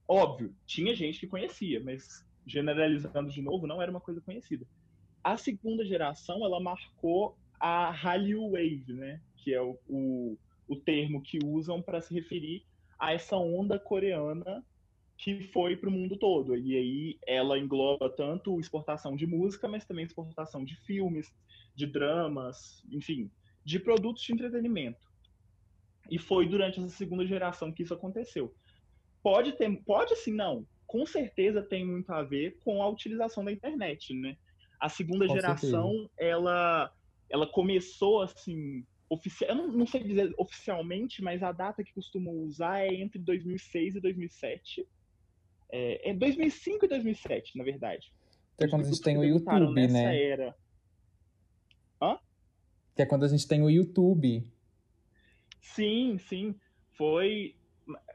Óbvio, 0.07 0.55
tinha 0.65 0.95
gente 0.95 1.19
que 1.21 1.27
conhecia, 1.27 1.83
mas 1.83 2.25
generalizando 2.47 3.31
de 3.31 3.43
novo, 3.43 3.67
não 3.67 3.83
era 3.83 3.91
uma 3.91 4.01
coisa 4.01 4.21
conhecida. 4.21 4.67
A 5.23 5.37
segunda 5.37 5.85
geração, 5.85 6.45
ela 6.45 6.61
marcou 6.61 7.37
a 7.59 7.91
Hallyu 7.91 8.51
Wave, 8.51 8.93
né? 8.93 9.21
Que 9.43 9.55
é 9.55 9.61
o, 9.61 9.79
o, 9.89 10.39
o 10.69 10.77
termo 10.77 11.23
que 11.23 11.39
usam 11.45 11.81
para 11.83 12.01
se 12.01 12.15
referir 12.15 12.65
a 12.99 13.13
essa 13.13 13.37
onda 13.37 13.79
coreana 13.79 14.65
que 15.19 15.43
foi 15.49 15.77
para 15.77 15.89
o 15.89 15.93
mundo 15.93 16.17
todo. 16.17 16.57
E 16.57 16.77
aí 16.77 17.19
ela 17.27 17.59
engloba 17.59 18.11
tanto 18.11 18.59
exportação 18.59 19.15
de 19.15 19.27
música, 19.27 19.69
mas 19.69 19.85
também 19.85 20.05
exportação 20.05 20.65
de 20.65 20.75
filmes, 20.85 21.33
de 21.75 21.87
dramas, 21.87 22.83
enfim, 22.91 23.31
de 23.65 23.79
produtos 23.79 24.23
de 24.23 24.33
entretenimento. 24.33 25.11
E 26.11 26.19
foi 26.19 26.49
durante 26.49 26.81
essa 26.81 26.89
segunda 26.89 27.25
geração 27.25 27.73
que 27.73 27.83
isso 27.83 27.95
aconteceu 27.95 28.53
pode 29.23 29.53
ter, 29.53 29.71
pode 29.85 30.17
sim, 30.17 30.35
não. 30.35 30.67
Com 30.87 31.07
certeza 31.07 31.63
tem 31.63 31.87
muito 31.87 32.13
a 32.13 32.23
ver 32.23 32.59
com 32.65 32.83
a 32.83 32.89
utilização 32.89 33.45
da 33.45 33.53
internet, 33.53 34.13
né? 34.13 34.37
A 34.81 34.89
segunda 34.89 35.27
com 35.27 35.35
geração, 35.35 35.91
certeza. 35.91 36.11
ela, 36.19 36.93
ela 37.31 37.47
começou 37.47 38.21
assim, 38.21 38.85
oficial, 39.13 39.51
eu 39.51 39.57
não, 39.57 39.69
não, 39.69 39.87
sei 39.87 40.03
dizer 40.03 40.33
oficialmente, 40.39 41.23
mas 41.23 41.43
a 41.43 41.53
data 41.53 41.85
que 41.85 41.93
costumo 41.93 42.31
usar 42.45 42.81
é 42.81 42.95
entre 42.95 43.19
2006 43.19 43.97
e 43.97 44.01
2007. 44.01 44.89
É, 45.71 46.11
é 46.11 46.15
2005 46.15 46.85
e 46.85 46.89
2007, 46.89 47.59
na 47.59 47.65
verdade. 47.65 48.13
Que 48.57 48.65
é 48.65 48.69
quando 48.69 48.83
a 48.83 48.85
gente 48.85 49.03
tem 49.03 49.19
o 49.19 49.25
YouTube, 49.25 49.89
né? 49.89 50.23
Era. 50.23 50.57
Hã? 52.01 52.19
Que 52.97 53.03
é 53.03 53.07
quando 53.07 53.25
a 53.25 53.29
gente 53.29 53.47
tem 53.47 53.63
o 53.63 53.69
YouTube. 53.69 54.47
Sim, 55.61 56.19
sim. 56.19 56.55
Foi 56.93 57.55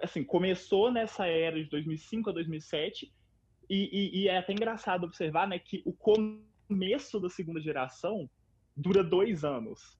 assim, 0.02 0.24
começou 0.24 0.92
nessa 0.92 1.28
era 1.28 1.62
de 1.62 1.70
2005 1.70 2.30
a 2.30 2.34
2007, 2.34 3.14
e, 3.70 3.76
e, 3.76 4.22
e, 4.22 4.28
é 4.30 4.38
até 4.38 4.54
engraçado 4.54 5.04
observar, 5.04 5.48
né, 5.48 5.60
que 5.60 5.84
o 5.86 5.92
começo 5.92 7.20
da 7.20 7.30
segunda 7.30 7.60
geração 7.60 8.30
dura 8.76 9.04
dois 9.04 9.44
anos. 9.44 9.98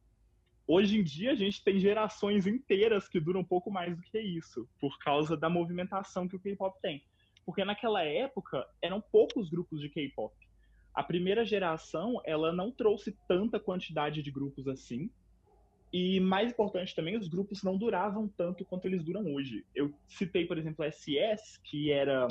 Hoje 0.68 1.00
em 1.00 1.04
dia, 1.04 1.32
a 1.32 1.36
gente 1.36 1.64
tem 1.64 1.80
gerações 1.80 2.46
inteiras 2.46 3.08
que 3.08 3.22
duram 3.22 3.40
um 3.40 3.46
pouco 3.46 3.72
mais 3.72 3.96
do 3.96 4.02
que 4.02 4.20
isso, 4.20 4.68
por 4.82 5.00
causa 5.00 5.38
da 5.38 5.50
movimentação 5.50 6.28
que 6.28 6.36
o 6.36 6.40
K-pop 6.40 6.78
tem. 6.82 7.02
Porque 7.46 7.64
naquela 7.64 8.04
época, 8.04 8.68
eram 8.82 9.00
poucos 9.00 9.50
grupos 9.50 9.80
de 9.80 9.88
K-pop. 9.88 10.36
A 10.94 11.02
primeira 11.02 11.46
geração, 11.46 12.22
ela 12.26 12.52
não 12.52 12.70
trouxe 12.70 13.18
tanta 13.30 13.60
quantidade 13.60 14.22
de 14.22 14.30
grupos 14.30 14.68
assim, 14.68 15.10
e 15.92 16.20
mais 16.20 16.52
importante 16.52 16.94
também, 16.94 17.18
os 17.18 17.30
grupos 17.30 17.64
não 17.64 17.78
duravam 17.78 18.28
tanto 18.28 18.66
quanto 18.66 18.86
eles 18.86 19.04
duram 19.04 19.34
hoje. 19.34 19.66
Eu 19.74 19.94
citei, 20.08 20.46
por 20.46 20.58
exemplo, 20.58 20.84
a 20.84 20.92
SS, 20.92 21.62
que 21.64 21.92
era 21.92 22.28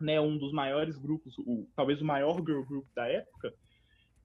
né, 0.00 0.20
um 0.20 0.36
dos 0.36 0.52
maiores 0.52 0.98
grupos, 0.98 1.38
o, 1.38 1.68
talvez 1.76 2.00
o 2.00 2.04
maior 2.04 2.36
girl 2.44 2.62
group 2.62 2.86
da 2.94 3.06
época, 3.06 3.54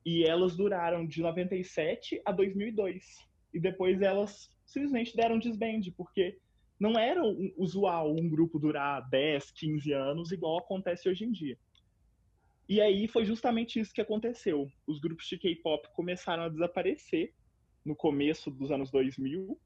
e 0.06 0.24
elas 0.24 0.56
duraram 0.56 1.06
de 1.06 1.22
97 1.22 2.22
a 2.26 2.32
2002. 2.32 3.06
E 3.54 3.60
depois 3.60 4.02
elas 4.02 4.50
simplesmente 4.66 5.16
deram 5.16 5.38
desband, 5.38 5.82
porque 5.96 6.38
não 6.80 6.98
era 6.98 7.22
usual 7.58 8.16
um 8.16 8.28
grupo 8.28 8.58
durar 8.58 9.08
10, 9.10 9.52
15 9.52 9.94
anos, 9.94 10.32
igual 10.32 10.58
acontece 10.58 11.08
hoje 11.08 11.26
em 11.26 11.32
dia. 11.32 11.58
E 12.68 12.80
aí 12.80 13.08
foi 13.08 13.26
justamente 13.26 13.80
isso 13.80 13.94
que 13.94 14.02
aconteceu. 14.02 14.72
Os 14.88 15.00
grupos 15.00 15.28
de 15.28 15.38
K-pop 15.38 15.88
começaram 15.94 16.44
a 16.44 16.50
desaparecer 16.50 17.34
no 17.84 17.96
começo 17.96 18.50
dos 18.50 18.72
anos 18.72 18.90
2000, 18.90 19.60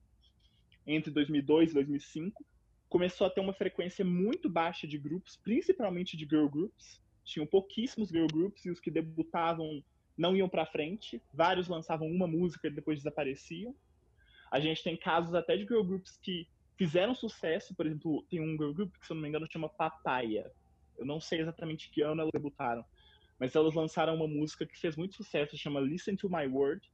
entre 0.88 1.12
2002 1.12 1.72
e 1.72 1.74
2005, 1.74 2.46
começou 2.90 3.28
a 3.28 3.30
ter 3.30 3.42
uma 3.42 3.54
frequência 3.54 4.06
muito 4.06 4.50
baixa 4.50 4.88
de 4.88 4.98
grupos, 4.98 5.38
principalmente 5.38 6.16
de 6.16 6.26
girl 6.26 6.48
groups. 6.48 7.02
Tinham 7.24 7.46
pouquíssimos 7.46 8.10
girl 8.10 8.28
groups 8.28 8.66
e 8.66 8.70
os 8.70 8.80
que 8.80 8.92
debutavam 8.92 9.84
não 10.18 10.36
iam 10.36 10.50
para 10.50 10.66
frente. 10.66 11.22
Vários 11.34 11.68
lançavam 11.68 12.08
uma 12.08 12.28
música 12.28 12.68
e 12.68 12.72
depois 12.72 13.00
desapareciam. 13.00 13.76
A 14.52 14.60
gente 14.60 14.84
tem 14.84 14.96
casos 14.96 15.34
até 15.34 15.58
de 15.58 15.64
girl 15.64 15.84
groups 15.84 16.18
que 16.18 16.48
fizeram 16.78 17.16
sucesso, 17.16 17.74
por 17.76 17.86
exemplo, 17.86 18.26
tem 18.30 18.40
um 18.40 18.58
girl 18.58 18.74
group 18.74 18.94
que, 19.00 19.06
se 19.06 19.12
eu 19.12 19.16
não 19.16 19.24
me 19.24 19.30
engano, 19.30 19.48
chama 19.52 19.70
Papaya. 19.70 20.52
Eu 20.98 21.06
não 21.06 21.20
sei 21.20 21.42
exatamente 21.42 21.90
que 21.90 22.02
ano 22.02 22.22
elas 22.22 22.32
debutaram, 22.32 22.86
mas 23.40 23.56
elas 23.56 23.74
lançaram 23.74 24.16
uma 24.16 24.28
música 24.28 24.66
que 24.66 24.80
fez 24.80 24.96
muito 24.96 25.16
sucesso, 25.16 25.58
chama 25.58 25.80
Listen 25.80 26.16
to 26.16 26.30
My 26.30 26.48
Word, 26.48 26.90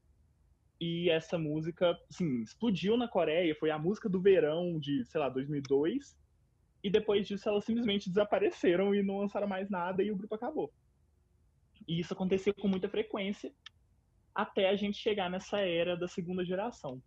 e 0.82 1.12
essa 1.12 1.38
música, 1.38 1.96
assim, 2.10 2.42
explodiu 2.42 2.98
na 2.98 3.08
Coreia, 3.08 3.56
foi 3.56 3.70
a 3.70 3.78
música 3.78 4.10
do 4.10 4.20
verão 4.20 4.80
de, 4.80 5.06
sei 5.06 5.22
lá, 5.22 5.30
2002. 5.30 6.18
E 6.84 6.90
depois 6.90 7.28
disso 7.28 7.48
elas 7.48 7.64
simplesmente 7.64 8.10
desapareceram 8.10 8.96
e 8.96 9.04
não 9.04 9.20
lançaram 9.20 9.48
mais 9.48 9.70
nada 9.70 10.02
e 10.02 10.10
o 10.10 10.16
grupo 10.16 10.34
acabou. 10.34 10.74
E 11.88 12.00
isso 12.00 12.14
aconteceu 12.14 12.54
com 12.54 12.68
muita 12.68 12.90
frequência 12.90 13.52
até 14.34 14.70
a 14.70 14.76
gente 14.76 14.98
chegar 14.98 15.30
nessa 15.30 15.60
era 15.60 15.96
da 15.96 16.08
segunda 16.08 16.44
geração. 16.46 17.02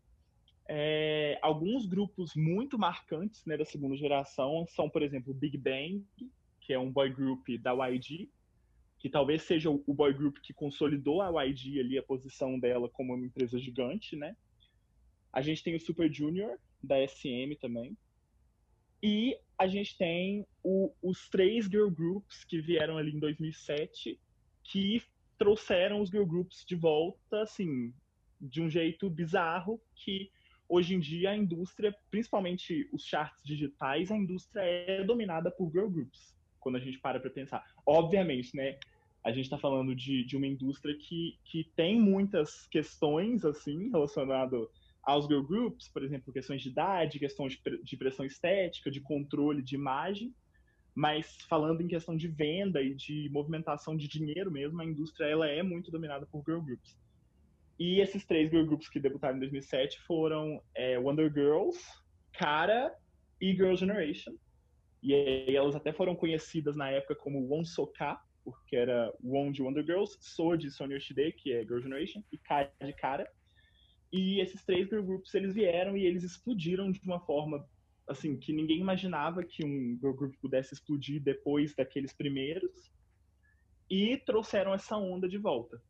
É, 0.67 1.39
alguns 1.43 1.87
grupos 1.87 2.33
muito 2.35 2.79
marcantes 2.79 3.45
né, 3.45 3.57
da 3.57 3.65
segunda 3.65 3.97
geração 3.97 4.67
são, 4.69 4.89
por 4.89 5.03
exemplo, 5.03 5.33
o 5.33 5.37
Big 5.37 5.59
Bang, 5.59 6.05
que 6.61 6.73
é 6.73 6.79
um 6.79 6.91
boy 6.91 7.11
group 7.11 7.47
da 7.61 7.73
YG, 7.89 8.31
que 8.99 9.11
talvez 9.11 9.43
seja 9.43 9.69
o 9.71 9.95
boy 9.95 10.15
group 10.15 10.39
que 10.43 10.55
consolidou 10.55 11.21
a 11.21 11.45
YG 11.45 11.81
ali, 11.81 11.99
a 11.99 12.03
posição 12.03 12.59
dela 12.59 12.89
como 12.89 13.15
uma 13.15 13.27
empresa 13.27 13.59
gigante, 13.59 14.17
né? 14.17 14.35
A 15.31 15.43
gente 15.43 15.63
tem 15.63 15.75
o 15.75 15.81
Super 15.81 16.11
Junior, 16.11 16.59
da 16.83 16.97
SM 17.07 17.55
também. 17.61 17.97
E 19.03 19.37
a 19.59 19.67
gente 19.67 19.97
tem 19.99 20.47
o, 20.63 20.91
os 21.03 21.29
três 21.29 21.67
girl 21.67 21.91
groups 21.91 22.45
que 22.45 22.61
vieram 22.61 22.97
ali 22.97 23.13
em 23.13 23.19
2007, 23.19 24.19
que 24.65 25.03
trouxeram 25.39 26.01
os 26.01 26.11
girl 26.11 26.25
groups 26.25 26.65
de 26.65 26.75
volta, 26.75 27.43
assim, 27.43 27.93
de 28.41 28.63
um 28.63 28.69
jeito 28.69 29.09
bizarro, 29.11 29.81
que 29.95 30.31
hoje 30.69 30.95
em 30.95 31.01
dia 31.01 31.31
a 31.31 31.37
indústria, 31.37 31.95
principalmente 32.11 32.89
os 32.93 33.05
charts 33.05 33.43
digitais, 33.45 34.11
a 34.11 34.17
indústria 34.17 34.63
é 34.63 35.05
dominada 35.05 35.51
por 35.51 35.71
girl 35.71 35.89
groups, 35.89 36.35
quando 36.61 36.77
a 36.77 36.81
gente 36.81 36.99
para 36.99 37.21
para 37.21 37.31
pensar. 37.31 37.65
Obviamente, 37.87 38.57
né? 38.57 38.79
A 39.23 39.31
gente 39.33 39.45
está 39.45 39.57
falando 39.59 39.95
de, 39.95 40.25
de 40.25 40.37
uma 40.37 40.47
indústria 40.47 40.95
que, 40.97 41.39
que 41.45 41.65
tem 41.75 41.99
muitas 41.99 42.67
questões, 42.67 43.45
assim, 43.45 43.91
relacionadas 43.91 44.69
aos 45.03 45.27
girl 45.27 45.43
groups, 45.43 45.89
por 45.89 46.03
exemplo, 46.03 46.33
questões 46.33 46.63
de 46.63 46.69
idade, 46.69 47.19
questões 47.19 47.59
de 47.83 47.97
pressão 47.97 48.25
estética, 48.25 48.91
de 48.91 49.01
controle 49.01 49.63
de 49.63 49.75
imagem, 49.75 50.35
mas 50.95 51.37
falando 51.49 51.81
em 51.81 51.89
questão 51.89 52.17
de 52.17 52.29
venda 52.29 52.81
e 52.81 52.95
de 52.95 53.29
movimentação 53.31 53.97
de 53.97 54.07
dinheiro 54.07 54.51
mesmo, 54.51 54.81
a 54.81 54.85
indústria 54.85 55.27
ela 55.27 55.49
é 55.49 55.63
muito 55.63 55.91
dominada 55.91 56.25
por 56.27 56.45
girl 56.47 56.61
groups. 56.61 56.97
E 57.79 58.01
esses 58.01 58.25
três 58.25 58.49
girl 58.51 58.65
groups 58.65 58.89
que 58.89 59.01
debutaram 59.01 59.37
em 59.37 59.41
2007 59.41 60.01
foram 60.03 60.63
é, 60.75 60.97
Wonder 60.99 61.33
Girls, 61.33 61.79
Cara 62.33 62.95
e 63.41 63.53
Girl 63.53 63.75
Generation. 63.75 64.35
E 65.03 65.55
elas 65.55 65.75
até 65.75 65.93
foram 65.93 66.15
conhecidas 66.15 66.77
na 66.77 66.91
época 66.91 67.17
como 67.17 67.47
Won 67.47 67.65
Soka, 67.65 68.19
porque 68.45 68.77
era 68.77 69.13
Won 69.23 69.51
de 69.51 69.63
Wonder 69.63 69.85
Girls, 69.85 70.17
So 70.21 70.57
de 70.57 70.71
Sonia 70.71 70.97
Yoshide, 70.97 71.33
que 71.33 71.53
é 71.53 71.63
Girl 71.63 71.81
Generation, 71.81 72.23
e 72.31 72.39
Ka 72.39 72.71
de 72.81 72.93
Cara. 72.93 73.29
E 74.13 74.41
esses 74.41 74.65
três 74.65 74.89
girl 74.89 75.03
groups 75.03 75.35
eles 75.35 75.53
vieram 75.53 75.97
e 75.97 76.07
eles 76.07 76.23
explodiram 76.23 76.91
de 76.93 77.01
uma 77.05 77.19
forma 77.19 77.67
assim 78.07 78.37
que 78.37 78.53
ninguém 78.53 78.81
imaginava 78.81 79.43
que 79.43 79.65
um 79.65 79.99
girl 80.01 80.13
group 80.13 80.35
pudesse 80.41 80.75
explodir 80.75 81.23
depois 81.23 81.75
daqueles 81.75 82.13
primeiros. 82.13 82.93
E 83.91 84.17
trouxeram 84.19 84.73
essa 84.73 84.97
onda 84.97 85.29
de 85.29 85.39
volta. 85.39 85.81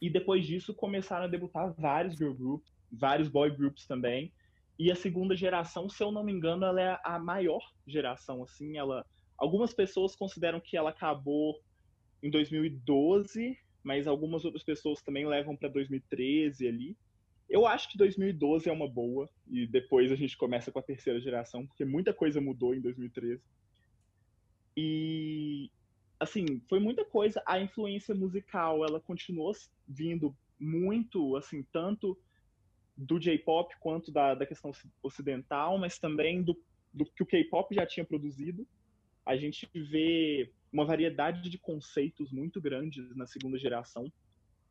E 0.00 0.08
depois 0.08 0.46
disso 0.46 0.72
começaram 0.72 1.24
a 1.24 1.28
debutar 1.28 1.72
vários 1.74 2.16
girl 2.16 2.32
groups, 2.32 2.72
vários 2.90 3.28
boy 3.28 3.50
groups 3.50 3.86
também. 3.86 4.32
E 4.78 4.90
a 4.90 4.96
segunda 4.96 5.36
geração, 5.36 5.90
se 5.90 6.02
eu 6.02 6.10
não 6.10 6.24
me 6.24 6.32
engano, 6.32 6.64
ela 6.64 6.80
é 6.80 6.98
a 7.04 7.18
maior 7.18 7.60
geração 7.86 8.42
assim, 8.42 8.78
ela 8.78 9.04
algumas 9.36 9.74
pessoas 9.74 10.14
consideram 10.16 10.60
que 10.60 10.76
ela 10.76 10.90
acabou 10.90 11.60
em 12.22 12.30
2012, 12.30 13.58
mas 13.82 14.06
algumas 14.06 14.44
outras 14.44 14.62
pessoas 14.62 15.02
também 15.02 15.26
levam 15.26 15.56
para 15.56 15.68
2013 15.68 16.68
ali. 16.68 16.96
Eu 17.50 17.66
acho 17.66 17.90
que 17.90 17.98
2012 17.98 18.68
é 18.68 18.72
uma 18.72 18.88
boa, 18.88 19.28
e 19.48 19.66
depois 19.66 20.12
a 20.12 20.14
gente 20.14 20.36
começa 20.36 20.70
com 20.70 20.78
a 20.78 20.82
terceira 20.82 21.20
geração, 21.20 21.66
porque 21.66 21.84
muita 21.84 22.14
coisa 22.14 22.40
mudou 22.40 22.72
em 22.74 22.80
2013. 22.80 23.42
E, 24.76 25.68
assim, 26.20 26.62
foi 26.68 26.78
muita 26.78 27.04
coisa. 27.04 27.42
A 27.44 27.58
influência 27.58 28.14
musical, 28.14 28.84
ela 28.84 29.00
continuou 29.00 29.52
vindo 29.88 30.34
muito, 30.60 31.36
assim, 31.36 31.64
tanto 31.72 32.16
do 32.96 33.18
J-pop 33.18 33.74
quanto 33.80 34.12
da, 34.12 34.34
da 34.34 34.46
questão 34.46 34.70
ocidental, 35.02 35.76
mas 35.76 35.98
também 35.98 36.42
do, 36.42 36.56
do 36.92 37.04
que 37.04 37.22
o 37.22 37.26
K-pop 37.26 37.74
já 37.74 37.84
tinha 37.84 38.04
produzido. 38.04 38.64
A 39.26 39.36
gente 39.36 39.68
vê 39.74 40.52
uma 40.72 40.84
variedade 40.84 41.50
de 41.50 41.58
conceitos 41.58 42.30
muito 42.30 42.60
grandes 42.60 43.14
na 43.16 43.26
segunda 43.26 43.58
geração. 43.58 44.12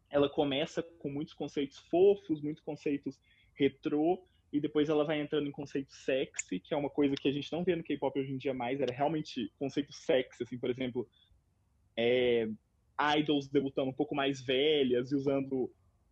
Ela 0.09 0.29
começa 0.29 0.81
com 0.81 1.09
muitos 1.09 1.33
conceitos 1.33 1.77
fofos, 1.77 2.41
muitos 2.41 2.63
conceitos 2.63 3.19
retrô, 3.53 4.23
e 4.51 4.59
depois 4.59 4.89
ela 4.89 5.03
vai 5.03 5.21
entrando 5.21 5.47
em 5.47 5.51
conceito 5.51 5.93
sexy, 5.93 6.59
que 6.59 6.73
é 6.73 6.77
uma 6.77 6.89
coisa 6.89 7.15
que 7.15 7.27
a 7.27 7.31
gente 7.31 7.51
não 7.51 7.63
vê 7.63 7.75
no 7.75 7.83
K-pop 7.83 8.19
hoje 8.19 8.31
em 8.31 8.37
dia 8.37 8.53
mais, 8.53 8.81
era 8.81 8.93
realmente 8.93 9.51
conceito 9.59 9.93
sexy, 9.93 10.43
assim, 10.43 10.57
por 10.57 10.69
exemplo, 10.69 11.07
é, 11.95 12.47
idols 13.17 13.47
debutando 13.47 13.91
um 13.91 13.93
pouco 13.93 14.15
mais 14.15 14.41
velhas 14.41 15.11
e 15.11 15.15
usando 15.15 15.71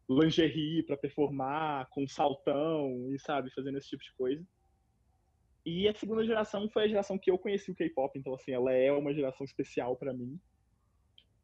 lingerie 0.09 0.83
para 0.83 0.95
performar, 0.95 1.89
com 1.89 2.07
saltão 2.07 3.11
e, 3.11 3.19
sabe, 3.19 3.49
fazendo 3.53 3.77
esse 3.77 3.89
tipo 3.89 4.03
de 4.03 4.13
coisa. 4.13 4.45
E 5.65 5.87
a 5.87 5.93
segunda 5.93 6.23
geração 6.23 6.69
foi 6.69 6.83
a 6.83 6.87
geração 6.87 7.17
que 7.17 7.29
eu 7.29 7.37
conheci 7.37 7.71
o 7.71 7.75
K-pop, 7.75 8.17
então, 8.17 8.33
assim, 8.33 8.51
ela 8.51 8.71
é 8.71 8.91
uma 8.91 9.13
geração 9.13 9.43
especial 9.43 9.97
para 9.97 10.13
mim. 10.13 10.39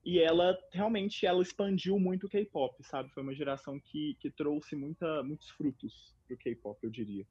E 0.05 0.19
ela, 0.19 0.57
realmente, 0.71 1.25
ela 1.25 1.41
expandiu 1.41 1.97
muito 1.97 2.27
o 2.27 2.29
K-pop, 2.29 2.75
sabe? 2.83 3.09
Foi 3.11 3.23
uma 3.23 3.33
geração 3.33 3.79
que, 3.79 4.17
que 4.19 4.29
trouxe 4.29 4.75
muita, 4.75 5.23
muitos 5.23 5.49
frutos 5.51 6.13
pro 6.27 6.37
K-pop, 6.37 6.77
eu 6.83 6.89
diria. 6.89 7.25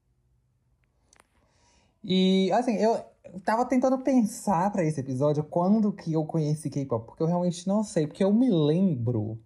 E, 2.03 2.51
assim, 2.51 2.75
eu 2.75 3.05
tava 3.45 3.65
tentando 3.65 3.99
pensar 3.99 4.71
para 4.71 4.83
esse 4.83 4.99
episódio 4.99 5.43
quando 5.43 5.93
que 5.93 6.13
eu 6.13 6.25
conheci 6.25 6.69
K-pop, 6.69 7.05
porque 7.05 7.21
eu 7.21 7.27
realmente 7.27 7.67
não 7.67 7.83
sei, 7.83 8.07
porque 8.07 8.23
eu 8.23 8.33
me 8.33 8.49
lembro 8.49 9.39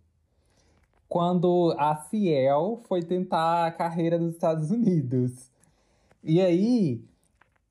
quando 1.07 1.75
a 1.77 1.95
Ciel 1.95 2.81
foi 2.87 3.03
tentar 3.03 3.67
a 3.67 3.71
carreira 3.71 4.17
nos 4.17 4.33
Estados 4.33 4.71
Unidos. 4.71 5.51
E 6.23 6.41
aí, 6.41 7.03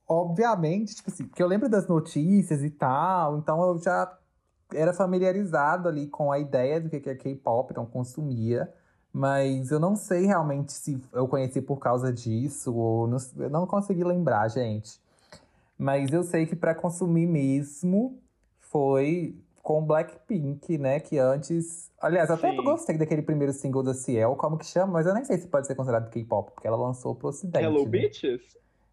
obviamente, 0.06 0.94
tipo 0.94 1.10
assim, 1.10 1.26
que 1.28 1.42
eu 1.42 1.46
lembro 1.46 1.68
das 1.68 1.88
notícias 1.88 2.62
e 2.62 2.70
tal, 2.70 3.38
então 3.38 3.60
eu 3.62 3.78
já 3.78 4.06
era 4.72 4.92
familiarizado 4.92 5.88
ali 5.88 6.06
com 6.06 6.32
a 6.32 6.38
ideia 6.38 6.80
do 6.80 6.88
que 6.88 7.08
é 7.08 7.14
K-pop, 7.14 7.70
então 7.70 7.86
consumia. 7.86 8.72
Mas 9.12 9.70
eu 9.70 9.80
não 9.80 9.96
sei 9.96 10.26
realmente 10.26 10.72
se 10.72 11.00
eu 11.12 11.26
conheci 11.26 11.62
por 11.62 11.78
causa 11.78 12.12
disso 12.12 12.74
ou 12.74 13.06
não, 13.06 13.18
eu 13.38 13.48
não 13.48 13.66
consegui 13.66 14.04
lembrar, 14.04 14.48
gente. 14.48 15.00
Mas 15.78 16.12
eu 16.12 16.22
sei 16.22 16.46
que 16.46 16.54
para 16.54 16.74
consumir 16.74 17.26
mesmo 17.26 18.18
foi 18.60 19.34
com 19.62 19.84
Blackpink, 19.84 20.78
né? 20.78 21.00
Que 21.00 21.18
antes. 21.18 21.90
Aliás, 22.00 22.30
até 22.30 22.50
Sim. 22.50 22.58
eu 22.58 22.62
gostei 22.62 22.98
daquele 22.98 23.22
primeiro 23.22 23.52
single 23.52 23.82
da 23.82 23.94
Ciel, 23.94 24.36
como 24.36 24.58
que 24.58 24.66
chama, 24.66 24.92
mas 24.92 25.06
eu 25.06 25.14
nem 25.14 25.24
sei 25.24 25.38
se 25.38 25.48
pode 25.48 25.66
ser 25.66 25.74
considerado 25.74 26.10
K-pop, 26.10 26.52
porque 26.52 26.68
ela 26.68 26.76
lançou 26.76 27.14
pro 27.14 27.28
ocidente. 27.28 27.64
Hello 27.64 27.84
né? 27.84 27.90
Bitches? 27.90 28.42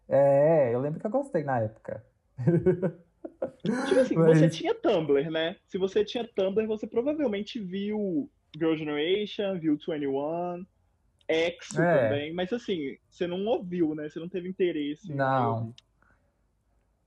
É, 0.08 0.74
eu 0.74 0.80
lembro 0.80 1.00
que 1.00 1.06
eu 1.06 1.10
gostei 1.10 1.44
na 1.44 1.60
época. 1.60 2.02
Tipo 3.46 4.00
assim, 4.00 4.16
mas... 4.16 4.38
você 4.38 4.48
tinha 4.48 4.74
Tumblr, 4.74 5.30
né? 5.30 5.56
Se 5.66 5.78
você 5.78 6.04
tinha 6.04 6.26
Tumblr, 6.26 6.66
você 6.66 6.86
provavelmente 6.86 7.58
viu 7.58 8.30
Girl 8.56 8.76
Generation, 8.76 9.58
viu 9.58 9.76
21, 9.76 10.64
EXO 11.28 11.82
é. 11.82 12.08
também, 12.08 12.34
mas 12.34 12.52
assim, 12.52 12.96
você 13.08 13.26
não 13.26 13.44
ouviu, 13.46 13.94
né? 13.94 14.08
Você 14.08 14.20
não 14.20 14.28
teve 14.28 14.48
interesse. 14.48 15.12
Não. 15.12 15.74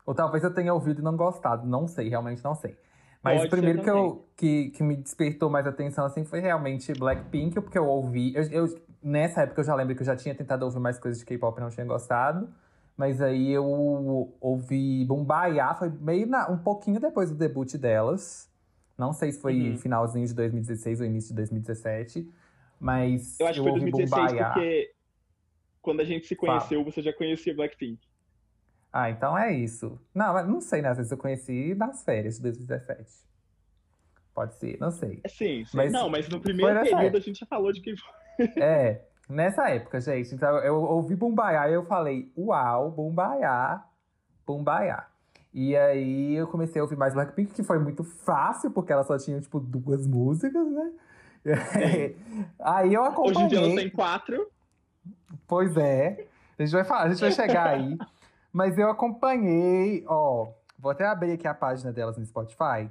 Ou 0.05 0.15
talvez 0.15 0.43
eu 0.43 0.53
tenha 0.53 0.73
ouvido 0.73 1.01
e 1.01 1.03
não 1.03 1.15
gostado, 1.15 1.67
não 1.67 1.87
sei, 1.87 2.09
realmente 2.09 2.43
não 2.43 2.55
sei. 2.55 2.77
Mas 3.21 3.39
Pode 3.39 3.47
o 3.47 3.49
primeiro 3.49 3.83
que, 3.83 3.89
eu, 3.89 4.25
que, 4.37 4.69
que 4.69 4.83
me 4.83 4.95
despertou 4.95 5.49
mais 5.49 5.67
atenção 5.67 6.05
assim 6.05 6.23
foi 6.23 6.39
realmente 6.39 6.93
Blackpink, 6.93 7.59
porque 7.59 7.77
eu 7.77 7.85
ouvi. 7.85 8.33
Eu, 8.33 8.43
eu, 8.43 8.81
nessa 9.03 9.41
época 9.41 9.61
eu 9.61 9.65
já 9.65 9.75
lembro 9.75 9.95
que 9.95 10.01
eu 10.01 10.05
já 10.05 10.15
tinha 10.15 10.33
tentado 10.33 10.63
ouvir 10.63 10.79
mais 10.79 10.97
coisas 10.97 11.19
de 11.19 11.25
K-pop 11.25 11.57
e 11.57 11.61
não 11.61 11.69
tinha 11.69 11.85
gostado. 11.85 12.47
Mas 12.97 13.21
aí 13.21 13.51
eu 13.51 13.63
ouvi 14.41 15.05
Bumbaya, 15.05 15.75
foi 15.75 15.89
meio 15.89 16.25
na, 16.25 16.49
um 16.49 16.57
pouquinho 16.57 16.99
depois 16.99 17.29
do 17.29 17.37
debut 17.37 17.71
delas. 17.75 18.51
Não 18.97 19.13
sei 19.13 19.31
se 19.31 19.39
foi 19.39 19.69
uhum. 19.69 19.77
finalzinho 19.77 20.25
de 20.25 20.33
2016 20.33 21.01
ou 21.01 21.05
início 21.05 21.29
de 21.29 21.35
2017. 21.35 22.27
Mas. 22.79 23.39
Eu 23.39 23.47
acho 23.47 23.61
que 23.61 23.69
foi 23.69 23.79
2016 23.79 24.31
Bumbaya. 24.31 24.45
porque 24.45 24.93
quando 25.79 25.99
a 25.99 26.03
gente 26.03 26.25
se 26.25 26.35
conheceu, 26.35 26.79
Fala. 26.79 26.91
você 26.91 27.01
já 27.03 27.13
conhecia 27.13 27.55
Blackpink. 27.55 27.99
Ah, 28.91 29.11
então 29.11 29.37
é 29.37 29.53
isso. 29.53 30.01
Não, 30.13 30.47
não 30.47 30.59
sei, 30.59 30.81
né? 30.81 30.89
Às 30.89 30.97
vezes 30.97 31.11
eu 31.11 31.17
conheci 31.17 31.75
nas 31.75 32.03
férias 32.03 32.37
de 32.37 32.41
2017. 32.41 33.27
Pode 34.33 34.55
ser, 34.55 34.77
não 34.79 34.91
sei. 34.91 35.19
É, 35.23 35.29
sim, 35.29 35.65
sim. 35.65 35.77
Mas 35.77 35.91
não, 35.91 36.09
mas 36.09 36.27
no 36.29 36.41
primeiro 36.41 36.79
período 36.81 37.17
a 37.17 37.19
gente 37.19 37.39
já 37.39 37.45
falou 37.45 37.71
de 37.71 37.81
que. 37.81 37.95
é, 38.59 39.01
nessa 39.29 39.69
época, 39.69 39.99
gente. 39.99 40.33
Então 40.33 40.57
eu 40.59 40.75
ouvi 40.75 41.15
Bumbaiá 41.15 41.69
e 41.69 41.73
eu 41.73 41.85
falei, 41.85 42.31
uau, 42.37 42.91
Bumbaiá, 42.91 43.83
Bumbaiá. 44.45 45.05
E 45.53 45.75
aí 45.75 46.35
eu 46.35 46.47
comecei 46.47 46.79
a 46.79 46.83
ouvir 46.83 46.95
mais 46.95 47.13
Blackpink, 47.13 47.53
que 47.53 47.63
foi 47.63 47.79
muito 47.79 48.03
fácil, 48.03 48.69
porque 48.71 48.93
ela 48.93 49.03
só 49.03 49.17
tinha, 49.17 49.41
tipo, 49.41 49.59
duas 49.59 50.05
músicas, 50.05 50.67
né? 50.67 50.91
aí 52.59 52.93
eu 52.93 53.03
acompanhei. 53.03 53.37
Hoje 53.37 53.45
em 53.45 53.47
dia 53.47 53.59
ela 53.59 53.75
tem 53.75 53.89
quatro. 53.89 54.47
Pois 55.47 55.75
é. 55.77 56.27
A 56.59 56.63
gente 56.63 56.73
vai 56.73 56.83
falar, 56.83 57.03
a 57.03 57.09
gente 57.09 57.21
vai 57.21 57.31
chegar 57.31 57.69
aí. 57.69 57.97
Mas 58.51 58.77
eu 58.77 58.89
acompanhei, 58.89 60.03
ó. 60.07 60.49
Vou 60.77 60.91
até 60.91 61.05
abrir 61.05 61.31
aqui 61.31 61.47
a 61.47 61.53
página 61.53 61.91
delas 61.91 62.17
no 62.17 62.25
Spotify. 62.25 62.89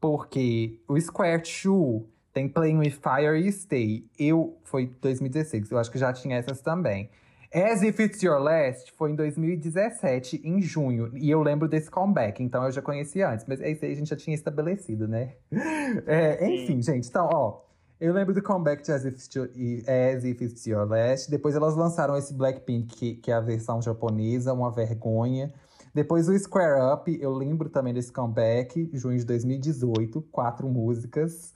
Porque 0.00 0.80
o 0.86 1.00
Square 1.00 1.42
2 1.42 2.15
tem 2.36 2.46
Playing 2.46 2.76
with 2.76 2.90
Fire 2.90 3.34
e 3.34 3.50
Stay. 3.50 4.04
Eu 4.18 4.58
foi 4.62 4.92
2016, 5.00 5.70
eu 5.70 5.78
acho 5.78 5.90
que 5.90 5.96
já 5.96 6.12
tinha 6.12 6.36
essas 6.36 6.60
também. 6.60 7.08
As 7.50 7.80
If 7.80 7.98
It's 7.98 8.22
Your 8.22 8.38
Last 8.38 8.92
foi 8.92 9.12
em 9.12 9.14
2017, 9.14 10.42
em 10.44 10.60
junho. 10.60 11.10
E 11.16 11.30
eu 11.30 11.42
lembro 11.42 11.66
desse 11.66 11.90
comeback, 11.90 12.42
então 12.42 12.62
eu 12.64 12.70
já 12.70 12.82
conhecia 12.82 13.30
antes. 13.30 13.46
Mas 13.48 13.58
esse 13.62 13.86
aí 13.86 13.92
a 13.92 13.94
gente 13.94 14.10
já 14.10 14.16
tinha 14.16 14.34
estabelecido, 14.34 15.08
né? 15.08 15.32
É, 16.06 16.46
enfim, 16.46 16.82
gente, 16.82 17.08
então, 17.08 17.26
ó. 17.32 17.62
Eu 17.98 18.12
lembro 18.12 18.34
do 18.34 18.42
comeback 18.42 18.82
de 18.82 18.92
As 18.92 19.06
If, 19.06 19.14
As 19.16 20.24
If 20.24 20.42
It's 20.42 20.66
Your 20.66 20.86
Last. 20.86 21.30
Depois 21.30 21.54
elas 21.54 21.74
lançaram 21.74 22.18
esse 22.18 22.34
Blackpink, 22.34 22.94
que, 22.94 23.14
que 23.14 23.30
é 23.30 23.34
a 23.34 23.40
versão 23.40 23.80
japonesa, 23.80 24.52
uma 24.52 24.70
vergonha. 24.70 25.54
Depois 25.94 26.28
o 26.28 26.38
Square 26.38 26.92
Up, 26.92 27.18
eu 27.18 27.32
lembro 27.32 27.70
também 27.70 27.94
desse 27.94 28.12
comeback, 28.12 28.90
junho 28.92 29.16
de 29.16 29.24
2018, 29.24 30.20
quatro 30.30 30.68
músicas. 30.68 31.55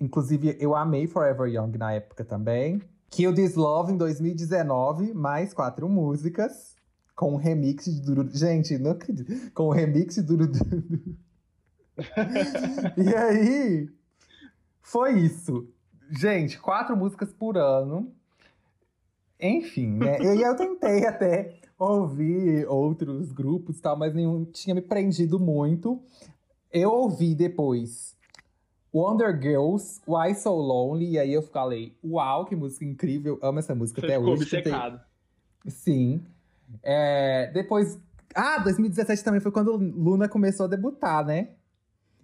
Inclusive, 0.00 0.56
eu 0.60 0.74
amei 0.74 1.06
Forever 1.06 1.48
Young 1.48 1.78
na 1.78 1.92
época 1.92 2.24
também, 2.24 2.82
Kill 3.10 3.34
This 3.34 3.54
Love 3.54 3.92
em 3.92 3.96
2019, 3.96 5.14
mais 5.14 5.54
quatro 5.54 5.88
músicas. 5.88 6.76
Com 7.14 7.32
um 7.32 7.36
remix 7.36 7.86
de 7.86 8.02
Duru. 8.02 8.28
Gente, 8.30 8.76
não 8.76 8.90
acredito. 8.90 9.50
Com 9.52 9.68
um 9.68 9.70
remix 9.70 10.16
de 10.16 10.22
Duru. 10.22 10.52
e 12.94 13.14
aí. 13.14 13.88
Foi 14.82 15.18
isso. 15.18 15.66
Gente, 16.10 16.58
quatro 16.58 16.94
músicas 16.94 17.32
por 17.32 17.56
ano. 17.56 18.12
Enfim, 19.40 19.92
né? 19.92 20.18
E 20.20 20.42
eu 20.42 20.54
tentei 20.56 21.06
até 21.06 21.58
ouvir 21.78 22.66
outros 22.68 23.32
grupos 23.32 23.78
e 23.78 23.82
tal, 23.82 23.96
mas 23.96 24.14
nenhum 24.14 24.44
tinha 24.44 24.74
me 24.74 24.82
prendido 24.82 25.38
muito. 25.38 26.00
Eu 26.70 26.90
ouvi 26.90 27.34
depois 27.34 28.15
Wonder 28.96 29.38
Girls, 29.38 30.00
Why 30.08 30.34
So 30.34 30.54
Lonely, 30.54 31.10
e 31.10 31.18
aí 31.18 31.30
eu 31.30 31.42
falei, 31.42 31.94
uau, 32.02 32.46
que 32.46 32.56
música 32.56 32.82
incrível, 32.82 33.38
amo 33.42 33.58
essa 33.58 33.74
música 33.74 34.00
Você 34.00 34.06
até 34.06 34.16
ficou 34.16 34.32
hoje. 34.32 34.42
obcecado. 34.44 35.00
Sim. 35.66 36.24
É, 36.82 37.50
depois. 37.52 38.00
Ah, 38.34 38.58
2017 38.58 39.22
também 39.22 39.40
foi 39.40 39.52
quando 39.52 39.76
Luna 39.76 40.28
começou 40.28 40.64
a 40.64 40.68
debutar, 40.68 41.24
né? 41.26 41.50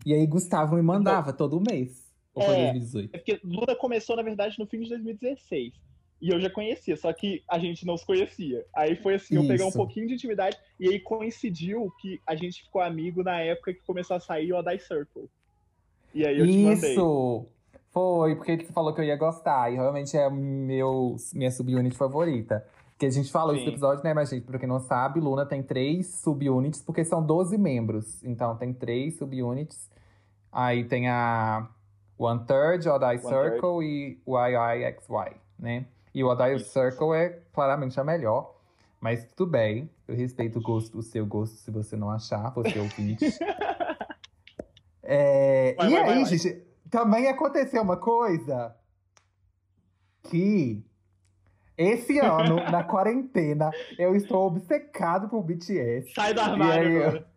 E 0.06 0.14
aí 0.14 0.26
Gustavo 0.26 0.76
me 0.76 0.82
mandava 0.82 1.32
todo 1.32 1.61
mês. 1.61 2.11
Ou 2.35 2.42
foi 2.42 2.54
É. 2.54 2.72
2018? 2.72 3.14
É 3.14 3.18
porque 3.18 3.40
Luna 3.44 3.76
começou, 3.76 4.16
na 4.16 4.22
verdade, 4.22 4.58
no 4.58 4.66
fim 4.66 4.80
de 4.80 4.88
2016. 4.88 5.74
E 6.22 6.30
eu 6.30 6.40
já 6.40 6.48
conhecia, 6.48 6.96
só 6.96 7.12
que 7.12 7.42
a 7.50 7.58
gente 7.58 7.85
não 7.85 7.96
se 7.98 8.06
conhecia. 8.06 8.64
Aí 8.74 8.96
foi 8.96 9.14
assim, 9.14 9.35
eu 9.35 9.46
peguei 9.46 9.66
um 9.66 9.72
pouquinho 9.72 10.06
de 10.06 10.14
intimidade, 10.14 10.56
e 10.78 10.88
aí 10.88 11.00
coincidiu 11.00 11.92
que 12.00 12.20
a 12.26 12.35
gente 12.35 12.62
ficou 12.62 12.80
amigo 12.80 13.22
na 13.22 13.40
época 13.40 13.74
que 13.74 13.82
começou 13.82 14.16
a 14.16 14.20
sair 14.20 14.52
o 14.52 14.56
Adai 14.56 14.78
Circle. 14.78 15.28
E 16.14 16.27
aí 16.27 16.38
eu. 16.38 16.46
Isso! 16.46 17.46
Foi, 17.90 18.35
porque 18.37 18.57
você 18.57 18.72
falou 18.72 18.94
que 18.94 19.01
eu 19.01 19.05
ia 19.05 19.16
gostar. 19.16 19.70
E 19.70 19.75
realmente 19.75 20.16
é 20.16 20.29
meu, 20.31 21.16
minha 21.35 21.51
subunit 21.51 21.96
favorita. 21.96 22.64
Que 22.98 23.07
a 23.07 23.11
gente 23.11 23.31
falou 23.31 23.55
isso 23.55 23.64
no 23.64 23.72
episódio, 23.72 24.03
né? 24.03 24.14
Mas, 24.14 24.31
gente, 24.31 24.46
pra 24.46 24.59
quem 24.59 24.68
não 24.68 24.79
sabe, 24.79 25.20
Luna 25.20 25.44
tem 25.44 25.62
três 25.62 26.20
subunits, 26.20 26.81
porque 26.81 27.05
são 27.05 27.25
12 27.25 27.59
membros. 27.59 28.22
Então, 28.22 28.57
tem 28.57 28.72
três 28.72 29.18
subunits. 29.18 29.90
Aí 30.51 30.85
tem 30.85 31.09
a 31.09 31.68
One 32.16 32.40
Third, 32.46 32.88
o 32.88 32.92
Adai 32.92 33.16
One 33.16 33.27
Circle 33.27 33.83
e 33.83 34.22
o 34.25 34.38
IIXY, 34.38 35.37
né? 35.59 35.87
E 36.14 36.22
o 36.22 36.33
Isso. 36.55 36.70
Circle 36.70 37.14
é 37.14 37.40
claramente 37.53 37.98
a 37.98 38.05
melhor. 38.05 38.55
Mas 39.01 39.27
tudo 39.35 39.51
bem, 39.51 39.90
eu 40.07 40.14
respeito 40.14 40.61
o 40.61 40.62
gosto, 40.62 40.96
o 40.96 41.03
seu 41.03 41.27
gosto, 41.27 41.57
se 41.57 41.70
você 41.72 41.96
não 41.96 42.09
achar, 42.09 42.51
você 42.51 42.79
ouvinte. 42.79 43.27
É, 45.02 45.74
Vai, 45.76 45.88
e 45.88 45.90
vai, 45.90 46.02
aí, 46.02 46.14
vai, 46.14 46.24
gente, 46.24 46.62
também 46.90 47.28
aconteceu 47.28 47.82
uma 47.82 47.96
coisa 47.96 48.74
que 50.24 50.84
esse 51.76 52.18
ano, 52.20 52.56
na 52.70 52.84
quarentena, 52.84 53.70
eu 53.98 54.14
estou 54.14 54.46
obcecado 54.46 55.28
por 55.28 55.42
BTS. 55.42 56.12
Sai 56.14 56.34
do 56.34 56.40
armário 56.40 56.88
aí, 56.88 57.04
agora. 57.04 57.32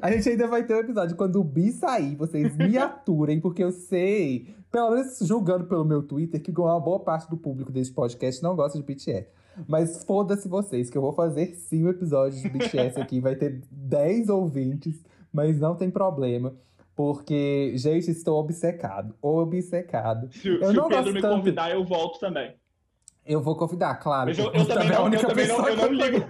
A 0.00 0.10
gente 0.10 0.28
ainda 0.28 0.48
vai 0.48 0.64
ter 0.64 0.74
um 0.74 0.80
episódio 0.80 1.16
quando 1.16 1.36
o 1.36 1.44
Bi 1.44 1.70
sair, 1.70 2.16
vocês 2.16 2.56
me 2.56 2.76
aturem, 2.78 3.40
porque 3.40 3.62
eu 3.62 3.70
sei, 3.70 4.52
pelo 4.72 4.90
menos 4.90 5.18
julgando 5.20 5.66
pelo 5.66 5.84
meu 5.84 6.02
Twitter, 6.02 6.42
que 6.42 6.50
uma 6.50 6.80
boa 6.80 6.98
parte 6.98 7.30
do 7.30 7.36
público 7.36 7.70
desse 7.70 7.92
podcast 7.92 8.42
não 8.42 8.56
gosta 8.56 8.76
de 8.76 8.84
BTS. 8.84 9.28
Mas 9.68 10.02
foda-se 10.02 10.48
vocês, 10.48 10.90
que 10.90 10.98
eu 10.98 11.02
vou 11.02 11.12
fazer 11.12 11.54
sim 11.54 11.84
um 11.84 11.88
episódio 11.90 12.40
de 12.40 12.48
BTS 12.48 13.00
aqui. 13.00 13.20
Vai 13.20 13.36
ter 13.36 13.62
10 13.70 14.30
ouvintes, 14.30 15.04
mas 15.32 15.58
não 15.58 15.74
tem 15.74 15.90
problema. 15.90 16.54
Porque, 16.94 17.72
gente, 17.76 18.10
estou 18.10 18.38
obcecado. 18.38 19.14
Obcecado. 19.22 20.30
Se, 20.32 20.48
eu 20.48 20.66
se 20.66 20.72
não 20.74 20.86
o 20.86 20.88
Pedro 20.88 21.12
me 21.12 21.20
tanto. 21.20 21.36
convidar, 21.36 21.70
eu 21.70 21.84
volto 21.84 22.20
também. 22.20 22.54
Eu 23.24 23.40
vou 23.40 23.56
convidar, 23.56 23.94
claro. 23.96 24.28
Mas 24.28 24.38
eu, 24.38 24.52
eu 24.52 24.66
também 24.66 24.90
é 24.90 24.94
a 24.94 24.98
não, 24.98 25.12
eu 25.12 25.26
também 25.26 25.48
não, 25.48 25.68
eu 25.68 25.76
não 25.76 25.92
ligo. 25.92 26.26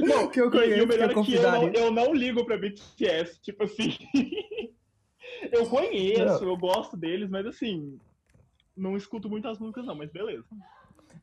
Não, 0.00 0.28
que 0.28 0.40
eu 0.40 0.46
e- 0.46 0.48
e, 0.48 0.50
conheço 0.50 0.84
o 0.84 0.88
melhor 0.88 1.08
que 1.08 1.14
eu 1.14 1.22
é 1.22 1.24
que 1.24 1.34
eu 1.36 1.42
não, 1.42 1.68
eu 1.68 1.90
não 1.92 2.14
ligo 2.14 2.44
pra 2.44 2.58
BTS, 2.58 3.40
tipo 3.40 3.64
assim. 3.64 3.96
eu 5.52 5.66
conheço, 5.68 6.44
eu 6.44 6.56
gosto 6.56 6.96
deles, 6.96 7.30
mas 7.30 7.46
assim, 7.46 7.98
não 8.76 8.96
escuto 8.96 9.28
muitas 9.28 9.58
músicas 9.58 9.86
não, 9.86 9.94
mas 9.94 10.10
beleza. 10.10 10.44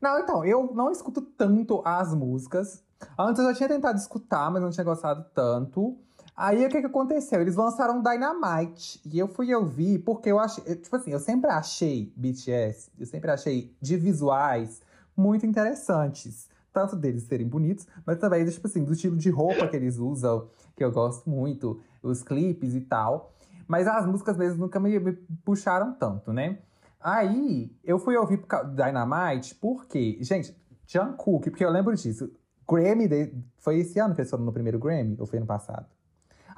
Não, 0.00 0.18
então, 0.18 0.44
eu 0.44 0.72
não 0.74 0.90
escuto 0.90 1.20
tanto 1.20 1.82
as 1.84 2.14
músicas. 2.14 2.84
Antes 3.18 3.42
eu 3.42 3.48
já 3.50 3.54
tinha 3.54 3.68
tentado 3.68 3.98
escutar, 3.98 4.50
mas 4.50 4.62
não 4.62 4.70
tinha 4.70 4.84
gostado 4.84 5.24
tanto. 5.34 5.98
Aí 6.40 6.64
o 6.64 6.68
que, 6.68 6.78
que 6.80 6.86
aconteceu? 6.86 7.40
Eles 7.40 7.56
lançaram 7.56 8.00
Dynamite. 8.00 9.00
E 9.04 9.18
eu 9.18 9.26
fui 9.26 9.52
ouvir 9.52 9.98
porque 9.98 10.30
eu 10.30 10.38
achei. 10.38 10.62
Tipo 10.76 10.94
assim, 10.94 11.10
eu 11.10 11.18
sempre 11.18 11.50
achei 11.50 12.12
BTS, 12.16 12.92
eu 12.96 13.06
sempre 13.06 13.28
achei 13.28 13.74
de 13.80 13.96
visuais 13.96 14.80
muito 15.16 15.44
interessantes. 15.44 16.48
Tanto 16.72 16.94
deles 16.94 17.24
serem 17.24 17.48
bonitos, 17.48 17.88
mas 18.06 18.18
também, 18.18 18.48
tipo 18.48 18.68
assim, 18.68 18.84
do 18.84 18.92
estilo 18.92 19.16
de 19.16 19.30
roupa 19.30 19.66
que 19.66 19.74
eles 19.74 19.98
usam, 19.98 20.48
que 20.76 20.84
eu 20.84 20.92
gosto 20.92 21.28
muito, 21.28 21.80
os 22.00 22.22
clipes 22.22 22.72
e 22.72 22.82
tal. 22.82 23.32
Mas 23.66 23.88
as 23.88 24.06
músicas 24.06 24.36
mesmo 24.36 24.60
nunca 24.60 24.78
me, 24.78 24.96
me 25.00 25.12
puxaram 25.44 25.92
tanto, 25.92 26.32
né? 26.32 26.58
Aí, 27.00 27.72
eu 27.82 27.98
fui 27.98 28.16
ouvir 28.16 28.40
Dynamite, 28.76 29.56
porque, 29.56 30.18
gente, 30.20 30.56
Jungkook, 30.86 31.50
porque 31.50 31.64
eu 31.64 31.70
lembro 31.70 31.96
disso. 31.96 32.30
Grammy, 32.70 33.08
de- 33.08 33.34
foi 33.58 33.78
esse 33.80 33.98
ano 33.98 34.14
que 34.14 34.20
eles 34.20 34.30
foram 34.30 34.44
no 34.44 34.52
primeiro 34.52 34.78
Grammy? 34.78 35.16
Ou 35.18 35.26
foi 35.26 35.38
ano 35.38 35.46
passado? 35.46 35.86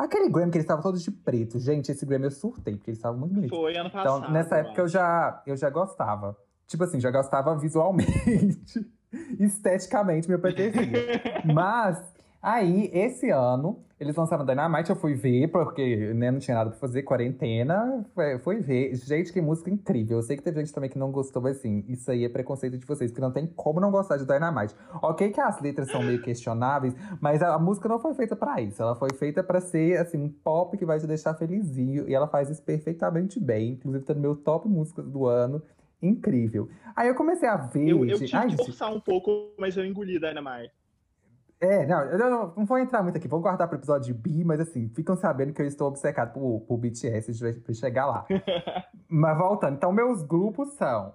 Aquele 0.01 0.31
Grammy 0.31 0.51
que 0.51 0.57
eles 0.57 0.65
estavam 0.65 0.83
todos 0.83 1.03
de 1.03 1.11
preto. 1.11 1.59
Gente, 1.59 1.93
esse 1.93 2.07
Grammy 2.07 2.25
eu 2.25 2.31
surtei, 2.31 2.75
porque 2.75 2.91
eles 2.91 2.99
estavam 2.99 3.19
muito 3.19 3.35
bonitos. 3.35 3.59
Foi 3.59 3.77
ano 3.77 3.91
passado. 3.91 4.19
Então, 4.21 4.33
nessa 4.33 4.57
época 4.57 4.81
eu 4.81 4.89
já, 4.89 5.43
eu 5.47 5.57
já 5.59 5.69
gostava. 5.69 6.35
Tipo 6.67 6.85
assim, 6.85 6.99
já 6.99 7.11
gostava 7.11 7.55
visualmente. 7.59 8.87
Esteticamente 9.39 10.27
me 10.27 10.37
apetecia. 10.37 11.43
Mas, 11.53 12.03
aí, 12.43 12.91
esse 12.93 13.31
ano, 13.31 13.79
eles 13.99 14.17
lançaram 14.17 14.47
Dynamite, 14.47 14.89
eu 14.91 14.97
fui 14.97 15.15
ver, 15.15 15.49
porque 15.49 16.13
né, 16.15 16.31
não 16.31 16.39
tinha 16.39 16.57
nada 16.57 16.71
pra 16.71 16.79
fazer, 16.79 17.03
quarentena, 17.03 18.05
fui- 18.15 18.39
fui 18.39 18.57
ver. 18.61 18.95
Gente, 18.97 19.33
que 19.33 19.41
música 19.41 19.69
incrível. 19.71 20.19
Eu 20.19 20.23
sei 20.23 20.37
que 20.37 20.43
teve 20.43 20.61
gente 20.61 20.73
também 20.73 20.89
que 20.89 20.99
não 20.99 21.11
gostou, 21.11 21.43
mas 21.43 21.59
assim, 21.59 21.85
isso 21.89 22.11
aí 22.11 22.25
é 22.25 22.29
preconceito 22.29 22.79
de 22.79 22.87
vocês, 22.87 23.11
porque 23.11 23.21
não 23.21 23.31
tem 23.31 23.47
como 23.47 23.79
não 23.79 23.91
gostar 23.91 24.17
de 24.17 24.25
Dynamite. 24.27 24.75
Ok 25.03 25.31
que 25.31 25.41
as 25.41 25.61
letras 25.61 25.91
são 25.91 26.03
meio 26.03 26.23
questionáveis, 26.23 26.95
mas 27.21 27.43
a, 27.43 27.55
a 27.55 27.59
música 27.59 27.89
não 27.89 27.99
foi 27.99 28.15
feita 28.15 28.35
pra 28.35 28.61
isso. 28.61 28.81
Ela 28.83 28.95
foi 28.97 29.11
feita 29.13 29.43
pra 29.45 29.61
ser, 29.61 29.99
assim, 29.99 30.17
um 30.19 30.29
pop 30.31 30.77
que 30.79 30.85
vai 30.87 30.99
te 30.99 31.07
deixar 31.07 31.35
felizinho, 31.35 32.09
e 32.09 32.15
ela 32.15 32.27
faz 32.27 32.49
isso 32.49 32.63
perfeitamente 32.63 33.39
bem. 33.39 33.73
Inclusive, 33.73 34.05
tá 34.05 34.15
no 34.15 34.21
meu 34.21 34.35
top 34.35 34.67
músicas 34.67 35.07
do 35.07 35.27
ano. 35.27 35.61
Incrível. 36.03 36.71
Aí 36.97 37.09
eu 37.09 37.15
comecei 37.15 37.47
a 37.47 37.59
ver. 37.59 37.87
Eu, 37.87 37.99
eu 38.07 38.17
gente- 38.17 38.31
tive 38.31 38.37
Ai, 38.39 38.45
que 38.47 38.51
gente, 38.57 38.65
forçar 38.65 38.91
um 38.91 38.99
pouco, 38.99 39.51
mas 39.59 39.77
eu 39.77 39.85
engoli 39.85 40.19
Dynamite. 40.19 40.73
É, 41.61 41.87
não, 41.87 42.01
eu 42.05 42.19
não, 42.19 42.55
não 42.57 42.65
vou 42.65 42.79
entrar 42.79 43.03
muito 43.03 43.17
aqui, 43.17 43.29
vou 43.29 43.41
guardar 43.41 43.69
pro 43.69 43.77
episódio 43.77 44.13
de 44.13 44.19
B, 44.19 44.45
mas 44.45 44.61
assim, 44.61 44.89
ficam 44.89 45.15
sabendo 45.15 45.53
que 45.53 45.61
eu 45.61 45.67
estou 45.67 45.89
obcecado 45.89 46.33
por, 46.33 46.61
por 46.61 46.79
BTS, 46.79 47.31
a 47.31 47.33
gente 47.33 47.43
vai 47.43 47.53
vai 47.53 47.75
chegar 47.75 48.07
lá. 48.07 48.27
mas 49.09 49.37
voltando, 49.37 49.75
então 49.75 49.93
meus 49.93 50.23
grupos 50.23 50.73
são 50.75 51.13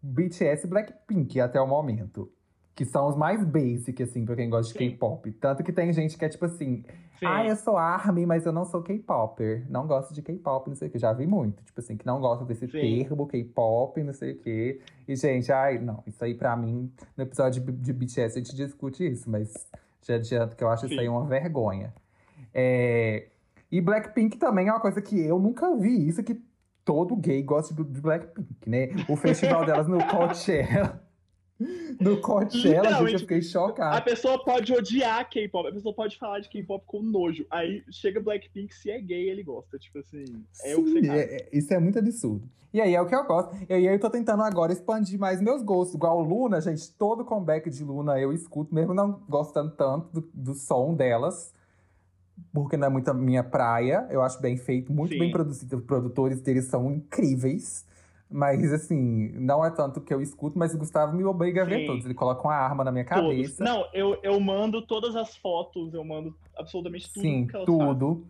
BTS 0.00 0.66
e 0.66 0.70
Blackpink 0.70 1.40
até 1.40 1.60
o 1.60 1.66
momento. 1.66 2.32
Que 2.74 2.84
são 2.84 3.08
os 3.08 3.16
mais 3.16 3.44
basic, 3.44 4.02
assim, 4.02 4.24
pra 4.24 4.34
quem 4.36 4.48
gosta 4.48 4.72
de 4.72 4.78
Sim. 4.78 4.90
K-pop. 4.92 5.30
Tanto 5.32 5.62
que 5.62 5.72
tem 5.72 5.92
gente 5.92 6.16
que 6.16 6.24
é 6.24 6.28
tipo 6.28 6.44
assim, 6.46 6.82
Sim. 7.18 7.26
ah, 7.26 7.46
eu 7.46 7.54
sou 7.56 7.76
ARMY, 7.76 8.24
mas 8.24 8.46
eu 8.46 8.52
não 8.52 8.64
sou 8.64 8.80
K-popper. 8.82 9.66
Não 9.68 9.86
gosto 9.86 10.14
de 10.14 10.22
K-pop, 10.22 10.68
não 10.68 10.76
sei 10.76 10.88
o 10.88 10.90
que. 10.90 10.98
Já 10.98 11.12
vi 11.12 11.26
muito. 11.26 11.62
Tipo 11.62 11.80
assim, 11.80 11.96
que 11.96 12.06
não 12.06 12.20
gosta 12.20 12.44
desse 12.44 12.66
Sim. 12.66 13.04
termo 13.04 13.26
K-pop, 13.26 14.02
não 14.02 14.14
sei 14.14 14.32
o 14.32 14.38
que. 14.38 14.80
E, 15.06 15.14
gente, 15.16 15.52
ai, 15.52 15.78
não. 15.78 16.02
Isso 16.06 16.24
aí, 16.24 16.34
pra 16.34 16.56
mim, 16.56 16.90
no 17.16 17.24
episódio 17.24 17.62
de, 17.62 17.72
de 17.72 17.92
BTS 17.92 18.38
a 18.38 18.42
gente 18.42 18.56
discute 18.56 19.06
isso, 19.06 19.28
mas 19.28 19.52
já 20.02 20.14
adianto 20.14 20.56
que 20.56 20.64
eu 20.64 20.70
acho 20.70 20.86
isso 20.86 20.94
Sim. 20.94 21.00
aí 21.00 21.08
uma 21.08 21.26
vergonha. 21.26 21.92
É, 22.54 23.26
E 23.70 23.80
Blackpink 23.80 24.38
também 24.38 24.68
é 24.68 24.72
uma 24.72 24.80
coisa 24.80 25.02
que 25.02 25.20
eu 25.20 25.38
nunca 25.38 25.76
vi. 25.76 26.08
Isso 26.08 26.22
que 26.22 26.40
todo 26.84 27.14
gay 27.14 27.42
gosta 27.42 27.74
de 27.74 27.84
de 27.84 28.00
Blackpink, 28.00 28.68
né? 28.68 28.88
O 29.08 29.16
festival 29.16 29.66
delas 29.66 29.86
no 29.86 29.98
Coachella. 30.08 31.02
No 32.00 32.20
Coachella, 32.20 32.50
gente, 32.50 32.66
eu 32.66 32.82
Literalmente, 32.82 33.18
fiquei 33.18 33.38
A 33.38 33.42
chocado. 33.42 34.04
pessoa 34.04 34.42
pode 34.42 34.72
odiar 34.72 35.28
K-pop, 35.28 35.68
a 35.68 35.72
pessoa 35.72 35.94
pode 35.94 36.16
falar 36.18 36.40
de 36.40 36.48
K-pop 36.48 36.82
com 36.86 37.02
nojo. 37.02 37.44
Aí 37.50 37.82
chega 37.90 38.20
Blackpink, 38.20 38.74
se 38.74 38.90
é 38.90 38.98
gay, 39.00 39.28
ele 39.28 39.42
gosta. 39.42 39.78
Tipo 39.78 39.98
assim, 39.98 40.24
é 40.64 40.74
o 40.76 40.82
que 40.84 40.90
Sim, 40.92 41.00
você 41.06 41.10
é- 41.10 41.48
isso 41.52 41.74
é 41.74 41.78
muito 41.78 41.98
absurdo. 41.98 42.48
E 42.72 42.80
aí 42.80 42.94
é 42.94 43.00
o 43.02 43.06
que 43.06 43.14
eu 43.14 43.24
gosto. 43.26 43.54
E 43.68 43.72
aí 43.74 43.84
eu 43.86 43.98
tô 43.98 44.08
tentando 44.08 44.42
agora 44.42 44.72
expandir 44.72 45.18
mais 45.18 45.40
meus 45.40 45.60
gostos. 45.62 45.96
Igual 45.96 46.22
Luna, 46.22 46.60
gente, 46.60 46.90
todo 46.92 47.24
comeback 47.24 47.68
de 47.68 47.82
Luna 47.84 48.18
eu 48.20 48.32
escuto, 48.32 48.74
mesmo 48.74 48.94
não 48.94 49.20
gostando 49.28 49.72
tanto 49.72 50.08
do, 50.20 50.30
do 50.32 50.54
som 50.54 50.94
delas. 50.94 51.52
Porque 52.54 52.76
não 52.76 52.86
é 52.86 52.90
muito 52.90 53.08
a 53.10 53.14
minha 53.14 53.42
praia. 53.42 54.06
Eu 54.08 54.22
acho 54.22 54.40
bem 54.40 54.56
feito, 54.56 54.92
muito 54.92 55.12
Sim. 55.12 55.18
bem 55.18 55.30
produzido. 55.32 55.76
Os 55.78 55.84
produtores 55.84 56.40
deles 56.40 56.64
são 56.66 56.90
incríveis. 56.92 57.84
Mas, 58.30 58.72
assim, 58.72 59.32
não 59.32 59.64
é 59.64 59.70
tanto 59.70 60.00
que 60.00 60.14
eu 60.14 60.22
escuto, 60.22 60.56
mas 60.56 60.72
o 60.72 60.78
Gustavo 60.78 61.16
me 61.16 61.24
obriga 61.24 61.62
a 61.62 61.64
ver 61.64 61.80
Sim. 61.80 61.86
todos. 61.86 62.04
Ele 62.04 62.14
coloca 62.14 62.46
uma 62.46 62.54
arma 62.54 62.84
na 62.84 62.92
minha 62.92 63.04
Todos. 63.04 63.22
cabeça. 63.22 63.64
Não, 63.64 63.84
eu, 63.92 64.16
eu 64.22 64.38
mando 64.38 64.80
todas 64.82 65.16
as 65.16 65.36
fotos, 65.36 65.92
eu 65.92 66.04
mando 66.04 66.32
absolutamente 66.56 67.12
tudo 67.12 67.22
Sim, 67.22 67.48
tudo. 67.66 68.24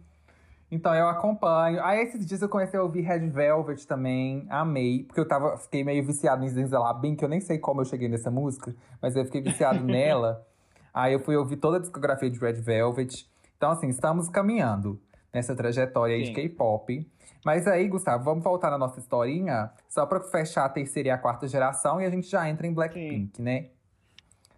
Então 0.70 0.94
eu 0.94 1.08
acompanho. 1.08 1.82
Aí 1.84 2.00
esses 2.00 2.24
dias 2.24 2.40
eu 2.40 2.48
comecei 2.48 2.78
a 2.78 2.82
ouvir 2.82 3.02
Red 3.02 3.28
Velvet 3.28 3.86
também, 3.86 4.46
amei, 4.48 5.02
porque 5.02 5.20
eu 5.20 5.26
tava, 5.26 5.58
fiquei 5.58 5.82
meio 5.82 6.04
viciado 6.04 6.44
em 6.44 6.48
Zenzela 6.48 6.92
Bim, 6.94 7.16
que 7.16 7.24
eu 7.24 7.28
nem 7.28 7.40
sei 7.40 7.58
como 7.58 7.80
eu 7.80 7.84
cheguei 7.84 8.08
nessa 8.08 8.30
música, 8.30 8.74
mas 9.02 9.16
eu 9.16 9.24
fiquei 9.24 9.40
viciado 9.42 9.82
nela. 9.84 10.46
Aí 10.94 11.12
eu 11.12 11.20
fui 11.20 11.36
ouvir 11.36 11.56
toda 11.56 11.76
a 11.76 11.80
discografia 11.80 12.30
de 12.30 12.38
Red 12.38 12.54
Velvet. 12.54 13.28
Então 13.56 13.72
assim, 13.72 13.88
estamos 13.88 14.28
caminhando 14.28 15.00
nessa 15.32 15.54
trajetória 15.54 16.16
aí 16.16 16.24
de. 16.24 16.32
K-pop. 16.32 17.06
Mas 17.44 17.66
aí, 17.66 17.88
Gustavo, 17.88 18.22
vamos 18.24 18.44
voltar 18.44 18.70
na 18.70 18.76
nossa 18.76 19.00
historinha, 19.00 19.70
só 19.88 20.04
pra 20.04 20.20
fechar 20.20 20.64
a 20.66 20.68
terceira 20.68 21.08
e 21.08 21.10
a 21.10 21.16
quarta 21.18 21.48
geração 21.48 22.00
e 22.00 22.04
a 22.04 22.10
gente 22.10 22.28
já 22.28 22.48
entra 22.48 22.66
em 22.66 22.72
Blackpink, 22.74 23.40
né? 23.40 23.70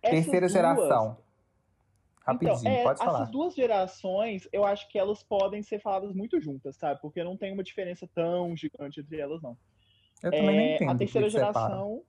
Essas 0.02 0.24
terceira 0.24 0.40
duas- 0.46 0.52
geração. 0.52 1.16
Rapidinho, 2.24 2.58
então, 2.60 2.72
é, 2.72 2.82
pode 2.84 2.98
falar. 3.00 3.18
Essas 3.20 3.30
duas 3.30 3.54
gerações, 3.54 4.48
eu 4.52 4.64
acho 4.64 4.88
que 4.88 4.96
elas 4.98 5.22
podem 5.24 5.60
ser 5.62 5.80
faladas 5.80 6.12
muito 6.14 6.40
juntas, 6.40 6.76
sabe? 6.76 7.00
Porque 7.00 7.22
não 7.24 7.36
tem 7.36 7.52
uma 7.52 7.62
diferença 7.64 8.08
tão 8.14 8.56
gigante 8.56 9.00
entre 9.00 9.18
elas, 9.18 9.42
não. 9.42 9.56
Eu 10.22 10.30
também 10.30 10.44
não 10.44 10.50
É, 10.62 10.74
entendo. 10.76 10.88
a 10.90 10.92
que 10.92 10.98
terceira 10.98 11.26
que 11.26 11.32
geração. 11.32 12.02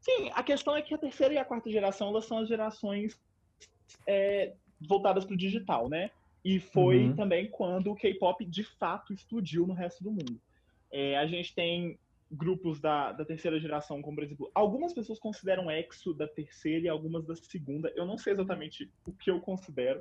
Sim, 0.00 0.30
a 0.34 0.42
questão 0.42 0.76
é 0.76 0.82
que 0.82 0.94
a 0.94 0.98
terceira 0.98 1.32
e 1.34 1.38
a 1.38 1.44
quarta 1.44 1.70
geração 1.70 2.08
elas 2.08 2.26
são 2.26 2.38
as 2.38 2.48
gerações 2.48 3.18
é, 4.06 4.52
voltadas 4.80 5.24
para 5.24 5.34
o 5.34 5.36
digital, 5.38 5.88
né? 5.88 6.10
E 6.44 6.60
foi 6.60 7.08
Uhum. 7.08 7.16
também 7.16 7.50
quando 7.50 7.90
o 7.90 7.96
K-pop 7.96 8.44
de 8.44 8.62
fato 8.62 9.12
explodiu 9.12 9.66
no 9.66 9.74
resto 9.74 10.02
do 10.02 10.10
mundo. 10.10 10.40
É, 10.90 11.16
a 11.18 11.26
gente 11.26 11.54
tem 11.54 11.98
grupos 12.30 12.80
da, 12.80 13.12
da 13.12 13.24
terceira 13.24 13.58
geração, 13.58 14.02
como 14.02 14.16
por 14.16 14.24
exemplo, 14.24 14.50
algumas 14.54 14.92
pessoas 14.92 15.18
consideram 15.18 15.70
EXO 15.70 16.12
da 16.14 16.28
terceira 16.28 16.86
e 16.86 16.88
algumas 16.88 17.26
da 17.26 17.34
segunda. 17.34 17.92
Eu 17.96 18.06
não 18.06 18.18
sei 18.18 18.34
exatamente 18.34 18.90
o 19.06 19.12
que 19.12 19.30
eu 19.30 19.40
considero. 19.40 20.00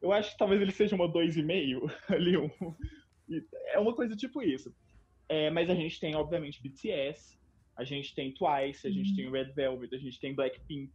Eu 0.00 0.12
acho 0.12 0.32
que 0.32 0.38
talvez 0.38 0.60
ele 0.60 0.72
seja 0.72 0.96
uma 0.96 1.08
2,5 1.08 1.92
ali. 2.08 2.36
Um, 2.36 2.50
e 3.28 3.44
é 3.68 3.78
uma 3.78 3.94
coisa 3.94 4.16
tipo 4.16 4.42
isso. 4.42 4.74
É, 5.28 5.50
mas 5.50 5.70
a 5.70 5.74
gente 5.74 6.00
tem, 6.00 6.16
obviamente, 6.16 6.62
BTS, 6.62 7.38
a 7.76 7.84
gente 7.84 8.14
tem 8.14 8.32
Twice, 8.32 8.86
a 8.86 8.90
gente 8.90 9.14
tem 9.14 9.30
Red 9.30 9.52
Velvet, 9.52 9.94
a 9.94 9.98
gente 9.98 10.18
tem 10.18 10.34
Blackpink, 10.34 10.92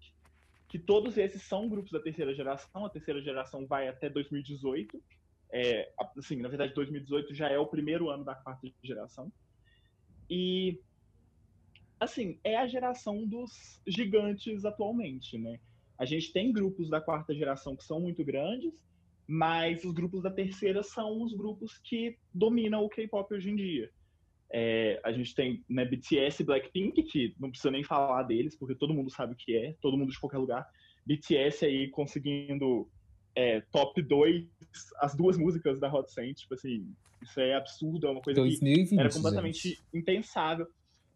que 0.76 0.80
todos 0.80 1.18
esses 1.18 1.42
são 1.44 1.70
grupos 1.70 1.90
da 1.90 2.02
terceira 2.02 2.36
geração. 2.36 2.86
A 2.86 2.90
terceira 2.90 3.22
geração 3.22 3.66
vai 3.66 3.88
até 3.88 4.10
2018. 4.10 5.02
É, 5.50 5.90
assim, 6.18 6.36
na 6.42 6.50
verdade, 6.50 6.74
2018 6.74 7.34
já 7.34 7.48
é 7.48 7.58
o 7.58 7.66
primeiro 7.66 8.10
ano 8.10 8.26
da 8.26 8.36
quarta 8.36 8.68
geração. 8.84 9.32
E, 10.30 10.78
assim, 11.98 12.38
é 12.44 12.58
a 12.58 12.68
geração 12.68 13.26
dos 13.26 13.82
gigantes 13.88 14.66
atualmente, 14.66 15.38
né? 15.38 15.62
A 15.98 16.04
gente 16.04 16.34
tem 16.34 16.52
grupos 16.52 16.90
da 16.90 17.00
quarta 17.00 17.34
geração 17.34 17.74
que 17.78 17.86
são 17.86 18.02
muito 18.02 18.22
grandes, 18.26 18.74
mas 19.26 19.86
os 19.86 19.94
grupos 19.94 20.24
da 20.24 20.30
terceira 20.30 20.84
são 20.84 21.24
os 21.24 21.34
grupos 21.34 21.78
que 21.78 22.18
dominam 22.34 22.84
o 22.84 22.90
K-pop 22.90 23.34
hoje 23.34 23.50
em 23.50 23.56
dia. 23.56 23.90
É, 24.52 25.00
a 25.04 25.12
gente 25.12 25.34
tem 25.34 25.64
né, 25.70 25.86
BTS 25.86 26.42
e 26.42 26.46
Blackpink, 26.46 27.04
que 27.04 27.36
não 27.40 27.50
precisa 27.50 27.72
nem 27.72 27.84
falar 27.84 28.24
deles, 28.24 28.56
porque 28.56 28.76
todo 28.76 28.94
mundo 28.94 29.10
sabe 29.10 29.34
o 29.34 29.36
que 29.36 29.56
é, 29.56 29.76
todo 29.82 29.98
mundo 29.98 30.12
de 30.12 30.20
qualquer 30.20 30.38
lugar. 30.38 30.68
BTS 31.06 31.66
aí 31.66 31.90
conseguindo 31.90 32.90
é, 33.36 33.62
top 33.72 34.02
2, 34.02 34.46
as 35.00 35.16
duas 35.16 35.38
músicas 35.38 35.80
da 35.80 35.94
Hot 35.94 36.12
100, 36.12 36.34
tipo 36.34 36.54
assim, 36.54 36.88
isso 37.22 37.40
é 37.40 37.56
absurdo, 37.56 38.08
é 38.08 38.12
uma 38.12 38.22
coisa 38.22 38.42
que 38.42 38.48
2020, 38.48 39.00
era 39.00 39.12
completamente 39.12 39.70
gente. 39.70 39.84
impensável. 39.94 40.68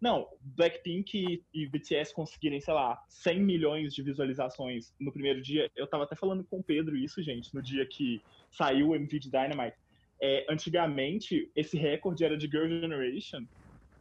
Não, 0.02 0.28
Blackpink 0.42 1.18
e, 1.18 1.44
e 1.54 1.68
BTS 1.68 2.14
conseguirem, 2.14 2.62
sei 2.62 2.74
lá, 2.74 3.02
100 3.10 3.42
milhões 3.42 3.94
de 3.94 4.02
visualizações 4.02 4.94
no 5.00 5.12
primeiro 5.12 5.42
dia. 5.42 5.70
Eu 5.76 5.88
tava 5.88 6.06
até 6.06 6.16
falando 6.16 6.44
com 6.46 6.60
o 6.60 6.64
Pedro 6.64 6.96
isso, 6.96 7.22
gente, 7.22 7.54
no 7.54 7.62
dia 7.62 7.86
que 7.86 8.22
saiu 8.50 8.90
o 8.90 8.96
MV 8.96 9.20
de 9.20 9.30
Dynamite. 9.30 9.78
É, 10.22 10.46
antigamente, 10.50 11.50
esse 11.56 11.78
recorde 11.78 12.24
era 12.24 12.38
de 12.38 12.48
Girl 12.48 12.68
Generation 12.68 13.46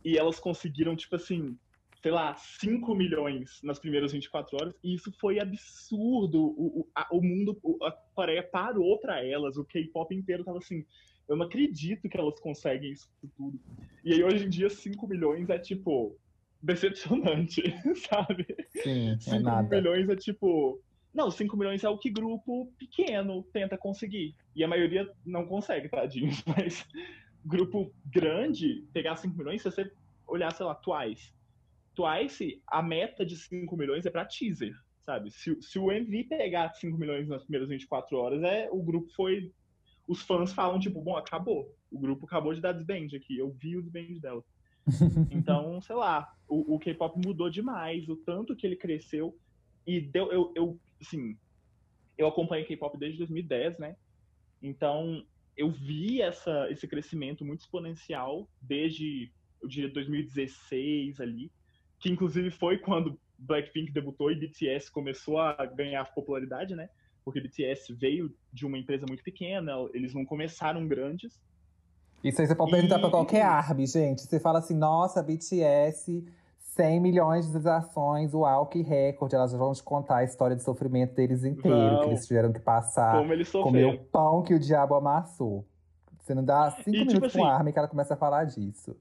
e 0.04 0.18
elas 0.18 0.40
conseguiram, 0.40 0.96
tipo 0.96 1.16
assim, 1.16 1.56
sei 2.02 2.12
lá, 2.12 2.34
5 2.34 2.94
milhões 2.94 3.60
nas 3.62 3.78
primeiras 3.78 4.12
24 4.12 4.56
horas, 4.56 4.74
e 4.82 4.94
isso 4.94 5.12
foi 5.20 5.40
absurdo. 5.40 6.40
O, 6.40 6.80
o, 6.80 6.88
a, 6.94 7.08
o 7.12 7.20
mundo, 7.20 7.58
a 7.82 7.90
Coreia 8.14 8.42
parou 8.42 8.98
pra 8.98 9.24
elas, 9.24 9.56
o 9.56 9.64
K-pop 9.64 10.14
inteiro 10.14 10.44
tava 10.44 10.58
assim, 10.58 10.84
eu 11.28 11.36
não 11.36 11.46
acredito 11.46 12.08
que 12.08 12.18
elas 12.18 12.38
conseguem 12.40 12.92
isso 12.92 13.10
tudo. 13.36 13.60
E 14.04 14.12
aí, 14.12 14.22
hoje 14.22 14.46
em 14.46 14.48
dia, 14.48 14.70
5 14.70 15.06
milhões 15.06 15.50
é, 15.50 15.58
tipo, 15.58 16.16
decepcionante, 16.62 17.62
sabe? 18.08 18.46
Sim, 18.82 19.10
é 19.10 19.18
5 19.18 19.40
nada. 19.40 19.76
milhões 19.76 20.08
é, 20.08 20.16
tipo... 20.16 20.80
Não, 21.12 21.30
5 21.30 21.56
milhões 21.56 21.84
é 21.84 21.88
o 21.88 21.98
que 21.98 22.10
grupo 22.10 22.72
pequeno 22.78 23.42
tenta 23.52 23.78
conseguir. 23.78 24.36
E 24.54 24.62
a 24.62 24.68
maioria 24.68 25.10
não 25.24 25.46
consegue, 25.46 25.88
tadinhos. 25.88 26.42
Mas 26.46 26.86
grupo 27.44 27.92
grande, 28.06 28.84
pegar 28.92 29.16
5 29.16 29.36
milhões, 29.36 29.62
se 29.62 29.70
você 29.70 29.90
olhar, 30.26 30.52
sei 30.52 30.66
lá, 30.66 30.74
Twice. 30.74 31.32
Twice, 31.94 32.62
a 32.66 32.82
meta 32.82 33.24
de 33.24 33.36
5 33.36 33.76
milhões 33.76 34.06
é 34.06 34.10
pra 34.10 34.24
teaser, 34.24 34.74
sabe? 35.04 35.30
Se, 35.30 35.60
se 35.60 35.78
o 35.78 35.90
MV 35.90 36.24
pegar 36.24 36.72
5 36.74 36.96
milhões 36.96 37.26
nas 37.26 37.42
primeiras 37.42 37.68
24 37.68 38.16
horas, 38.16 38.42
é, 38.42 38.68
o 38.70 38.82
grupo 38.82 39.10
foi. 39.14 39.52
Os 40.06 40.22
fãs 40.22 40.52
falam, 40.52 40.78
tipo, 40.78 41.02
bom, 41.02 41.16
acabou. 41.16 41.74
O 41.90 41.98
grupo 41.98 42.26
acabou 42.26 42.54
de 42.54 42.60
dar 42.60 42.72
desband 42.72 43.16
aqui. 43.16 43.36
Eu 43.36 43.50
vi 43.50 43.76
o 43.76 43.82
desband 43.82 44.20
dela. 44.20 44.44
Então, 45.30 45.80
sei 45.82 45.96
lá, 45.96 46.32
o, 46.48 46.76
o 46.76 46.78
K-pop 46.78 47.20
mudou 47.22 47.50
demais, 47.50 48.08
o 48.08 48.16
tanto 48.16 48.56
que 48.56 48.66
ele 48.66 48.76
cresceu. 48.76 49.36
E 49.86 50.00
deu, 50.00 50.32
eu, 50.32 50.52
eu 50.54 50.80
assim, 51.00 51.36
eu 52.16 52.26
acompanho 52.26 52.66
K-pop 52.66 52.98
desde 52.98 53.18
2010, 53.18 53.78
né? 53.78 53.96
Então, 54.62 55.22
eu 55.56 55.70
vi 55.70 56.20
essa, 56.20 56.70
esse 56.70 56.86
crescimento 56.86 57.44
muito 57.44 57.60
exponencial 57.60 58.48
desde 58.60 59.32
o 59.62 59.68
dia 59.68 59.88
2016 59.88 61.20
ali, 61.20 61.50
que 62.00 62.10
inclusive 62.10 62.50
foi 62.50 62.78
quando 62.78 63.20
Blackpink 63.38 63.92
debutou 63.92 64.30
e 64.30 64.36
BTS 64.38 64.90
começou 64.90 65.38
a 65.38 65.54
ganhar 65.66 66.04
popularidade, 66.14 66.74
né? 66.74 66.88
Porque 67.24 67.40
BTS 67.40 67.94
veio 67.94 68.34
de 68.52 68.64
uma 68.66 68.78
empresa 68.78 69.04
muito 69.06 69.22
pequena, 69.22 69.72
eles 69.92 70.14
não 70.14 70.24
começaram 70.24 70.86
grandes. 70.86 71.40
Isso 72.22 72.40
aí 72.40 72.46
você 72.48 72.54
pode 72.54 72.70
perguntar 72.72 72.98
pra 72.98 73.08
E- 73.08 73.12
qualquer 73.12 73.42
ARMY, 73.42 73.86
gente. 73.86 74.22
Você 74.22 74.40
fala 74.40 74.58
assim, 74.58 74.74
nossa, 74.74 75.22
BTS, 75.22 76.24
100 76.78 77.00
milhões 77.00 77.44
de 77.46 77.52
visualizações, 77.52 78.32
uau, 78.32 78.66
que 78.66 78.82
recorde. 78.82 79.34
Elas 79.34 79.52
vão 79.52 79.72
te 79.72 79.82
contar 79.82 80.18
a 80.18 80.24
história 80.24 80.54
de 80.54 80.62
sofrimento 80.62 81.12
deles 81.14 81.42
inteiro, 81.44 81.76
Vão. 81.76 82.00
que 82.02 82.06
eles 82.10 82.24
tiveram 82.24 82.52
que 82.52 82.60
passar, 82.60 83.18
como 83.18 83.32
eles 83.32 83.50
comer 83.50 83.64
sofreram. 83.82 83.90
o 83.94 83.98
pão 84.06 84.42
que 84.44 84.54
o 84.54 84.60
diabo 84.60 84.94
amassou. 84.94 85.66
Você 86.20 86.34
não 86.34 86.44
dá 86.44 86.70
cinco 86.70 86.90
E, 86.90 86.92
tipo 87.00 87.06
minutos 87.06 87.32
com 87.32 87.38
assim- 87.42 87.48
a 87.50 87.54
ARMY 87.56 87.72
que 87.72 87.78
ela 87.80 87.88
começa 87.88 88.14
a 88.14 88.16
falar 88.16 88.44
disso. 88.44 88.96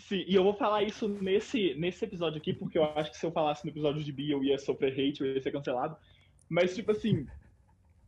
Sim, 0.00 0.24
e 0.26 0.34
eu 0.34 0.42
vou 0.42 0.52
falar 0.54 0.82
isso 0.82 1.06
nesse, 1.08 1.74
nesse 1.76 2.04
episódio 2.04 2.38
aqui, 2.38 2.52
porque 2.52 2.76
eu 2.76 2.84
acho 2.84 3.10
que 3.12 3.16
se 3.16 3.24
eu 3.24 3.30
falasse 3.30 3.64
no 3.64 3.70
episódio 3.70 4.02
de 4.02 4.12
Bi, 4.12 4.30
eu 4.32 4.42
ia 4.42 4.58
sofrer 4.58 4.92
hate, 4.92 5.20
eu 5.22 5.26
ia 5.32 5.40
ser 5.40 5.52
cancelado. 5.52 5.96
Mas, 6.50 6.74
tipo 6.74 6.90
assim, 6.90 7.26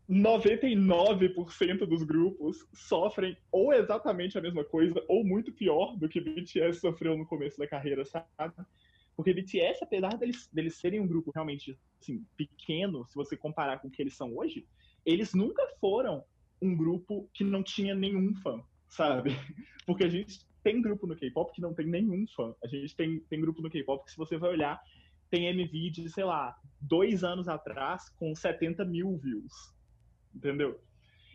99% 0.09 1.87
dos 1.87 2.03
grupos 2.03 2.67
sofrem 2.75 3.37
ou 3.53 3.73
exatamente 3.73 4.37
a 4.37 4.41
mesma 4.41 4.65
coisa, 4.65 5.03
ou 5.09 5.25
muito 5.25 5.53
pior 5.53 5.97
do 5.97 6.09
que 6.09 6.21
BTS 6.21 6.81
sofreu 6.81 7.17
no 7.17 7.27
começo 7.27 7.59
da 7.59 7.67
carreira, 7.67 8.05
sabe? 8.05 8.55
Porque 9.19 9.35
BTS, 9.35 9.83
apesar 9.83 10.11
deles, 10.11 10.49
deles 10.53 10.77
serem 10.77 11.01
um 11.01 11.07
grupo 11.07 11.33
realmente 11.35 11.77
assim, 12.01 12.25
pequeno, 12.37 13.05
se 13.05 13.17
você 13.17 13.37
comparar 13.37 13.81
com 13.81 13.89
o 13.89 13.91
que 13.91 14.01
eles 14.01 14.15
são 14.15 14.33
hoje, 14.37 14.65
eles 15.05 15.35
nunca 15.35 15.61
foram 15.81 16.23
um 16.63 16.77
grupo 16.77 17.29
que 17.35 17.43
não 17.43 17.61
tinha 17.61 17.97
nenhum 17.97 18.33
fã, 18.37 18.63
sabe? 18.87 19.31
Porque 19.85 20.05
a 20.05 20.09
gente 20.09 20.47
tem 20.63 20.81
grupo 20.81 21.05
no 21.05 21.17
K-pop 21.17 21.53
que 21.53 21.61
não 21.61 21.75
tem 21.75 21.89
nenhum 21.89 22.29
fã. 22.29 22.55
A 22.63 22.69
gente 22.69 22.95
tem, 22.95 23.19
tem 23.29 23.41
grupo 23.41 23.61
no 23.61 23.69
K-pop 23.69 24.05
que, 24.05 24.13
se 24.13 24.17
você 24.17 24.39
vai 24.39 24.51
olhar, 24.51 24.81
tem 25.29 25.47
MV 25.47 25.91
de, 25.91 26.09
sei 26.11 26.23
lá, 26.23 26.57
dois 26.81 27.25
anos 27.25 27.49
atrás 27.49 28.09
com 28.11 28.33
70 28.33 28.85
mil 28.85 29.17
views. 29.17 29.75
Entendeu? 30.33 30.81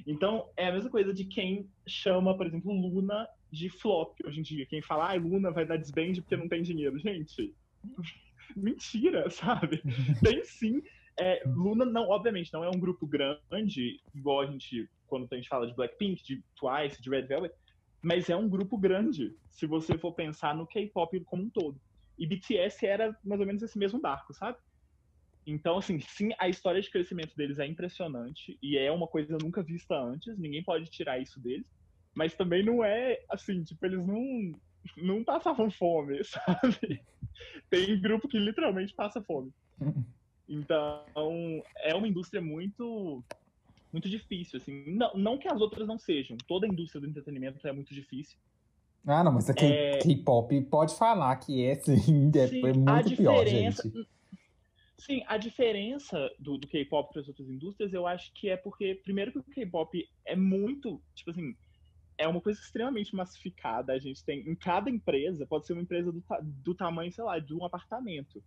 Então, 0.07 0.49
é 0.55 0.69
a 0.69 0.71
mesma 0.71 0.89
coisa 0.89 1.13
de 1.13 1.25
quem 1.25 1.69
chama, 1.85 2.37
por 2.37 2.47
exemplo, 2.47 2.71
Luna 2.71 3.27
de 3.51 3.67
flop 3.67 4.17
hoje 4.25 4.39
em 4.39 4.43
dia. 4.43 4.65
Quem 4.65 4.81
fala, 4.81 5.11
ah, 5.11 5.15
Luna 5.15 5.51
vai 5.51 5.65
dar 5.65 5.75
desband 5.75 6.13
porque 6.21 6.37
não 6.37 6.47
tem 6.47 6.61
dinheiro. 6.61 6.97
Gente, 6.97 7.53
mentira, 8.55 9.29
sabe? 9.29 9.81
tem 10.23 10.43
sim. 10.43 10.81
É, 11.19 11.43
Luna, 11.45 11.85
não, 11.85 12.09
obviamente, 12.09 12.51
não 12.51 12.63
é 12.63 12.69
um 12.69 12.79
grupo 12.79 13.05
grande, 13.05 13.99
igual 14.13 14.41
a 14.41 14.45
gente, 14.47 14.89
quando 15.05 15.27
a 15.31 15.35
gente 15.35 15.47
fala 15.47 15.67
de 15.67 15.75
Blackpink, 15.75 16.23
de 16.23 16.43
Twice, 16.55 17.01
de 17.01 17.09
Red 17.09 17.23
Velvet, 17.23 17.53
mas 18.01 18.29
é 18.29 18.35
um 18.35 18.49
grupo 18.49 18.77
grande, 18.77 19.31
se 19.49 19.65
você 19.65 19.97
for 19.97 20.13
pensar 20.13 20.55
no 20.55 20.67
K-pop 20.67 21.23
como 21.25 21.43
um 21.43 21.49
todo. 21.49 21.79
E 22.17 22.27
BTS 22.27 22.85
era 22.85 23.17
mais 23.23 23.39
ou 23.39 23.47
menos 23.47 23.61
esse 23.61 23.77
mesmo 23.77 23.99
barco, 23.99 24.33
sabe? 24.33 24.57
Então, 25.45 25.77
assim, 25.77 25.99
sim, 25.99 26.29
a 26.39 26.47
história 26.47 26.81
de 26.81 26.89
crescimento 26.89 27.35
deles 27.35 27.59
é 27.59 27.65
impressionante 27.65 28.57
e 28.61 28.77
é 28.77 28.91
uma 28.91 29.07
coisa 29.07 29.37
nunca 29.41 29.61
vista 29.61 29.95
antes, 29.95 30.37
ninguém 30.37 30.63
pode 30.63 30.89
tirar 30.89 31.19
isso 31.19 31.39
deles, 31.41 31.67
mas 32.15 32.35
também 32.35 32.63
não 32.63 32.83
é, 32.83 33.19
assim, 33.29 33.63
tipo, 33.63 33.85
eles 33.85 34.05
não, 34.05 34.53
não 34.97 35.23
passavam 35.23 35.69
fome, 35.71 36.23
sabe? 36.25 37.01
Tem 37.69 37.99
grupo 37.99 38.27
que 38.27 38.37
literalmente 38.37 38.93
passa 38.93 39.21
fome. 39.21 39.51
Então, 40.47 41.03
é 41.77 41.95
uma 41.95 42.07
indústria 42.07 42.41
muito 42.41 43.23
muito 43.91 44.09
difícil, 44.09 44.57
assim. 44.57 44.83
Não, 44.87 45.13
não 45.13 45.37
que 45.37 45.47
as 45.47 45.61
outras 45.61 45.87
não 45.87 45.99
sejam. 45.99 46.35
Toda 46.47 46.65
a 46.65 46.69
indústria 46.69 46.99
do 46.99 47.07
entretenimento 47.07 47.65
é 47.67 47.71
muito 47.71 47.93
difícil. 47.93 48.37
Ah, 49.05 49.23
não, 49.23 49.31
mas 49.31 49.49
aqui 49.49 49.65
é... 49.65 49.99
K-pop 49.99 50.61
pode 50.61 50.97
falar 50.97 51.35
que 51.35 51.63
é, 51.63 51.75
sim, 51.75 52.31
é, 52.35 52.47
sim, 52.47 52.65
é 52.65 52.73
muito 52.73 53.15
pior, 53.15 53.45
gente. 53.45 54.07
Sim, 54.97 55.21
a 55.27 55.37
diferença 55.37 56.31
do, 56.39 56.57
do 56.57 56.67
K-pop 56.67 57.11
para 57.11 57.21
as 57.21 57.27
outras 57.27 57.49
indústrias, 57.49 57.93
eu 57.93 58.07
acho 58.07 58.31
que 58.33 58.49
é 58.49 58.55
porque, 58.55 58.95
primeiro, 59.03 59.31
que 59.31 59.39
o 59.39 59.43
K-pop 59.43 60.09
é 60.25 60.35
muito, 60.35 61.01
tipo 61.13 61.31
assim, 61.31 61.55
é 62.17 62.27
uma 62.27 62.41
coisa 62.41 62.59
extremamente 62.59 63.15
massificada. 63.15 63.93
A 63.93 63.99
gente 63.99 64.23
tem, 64.23 64.39
em 64.47 64.55
cada 64.55 64.89
empresa, 64.89 65.45
pode 65.45 65.65
ser 65.65 65.73
uma 65.73 65.81
empresa 65.81 66.11
do, 66.11 66.23
do 66.41 66.75
tamanho, 66.75 67.11
sei 67.11 67.23
lá, 67.23 67.39
de 67.39 67.53
um 67.53 67.65
apartamento. 67.65 68.43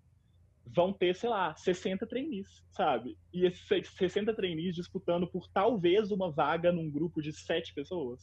Vão 0.65 0.93
ter, 0.93 1.15
sei 1.15 1.29
lá, 1.29 1.55
60 1.55 2.07
trainees, 2.07 2.65
sabe? 2.71 3.17
E 3.33 3.47
esses 3.47 3.89
60 3.97 4.35
trainees 4.35 4.75
disputando 4.75 5.27
por 5.27 5.49
talvez 5.49 6.11
uma 6.11 6.31
vaga 6.31 6.73
num 6.73 6.91
grupo 6.91 7.23
de 7.23 7.33
sete 7.33 7.73
pessoas. 7.73 8.21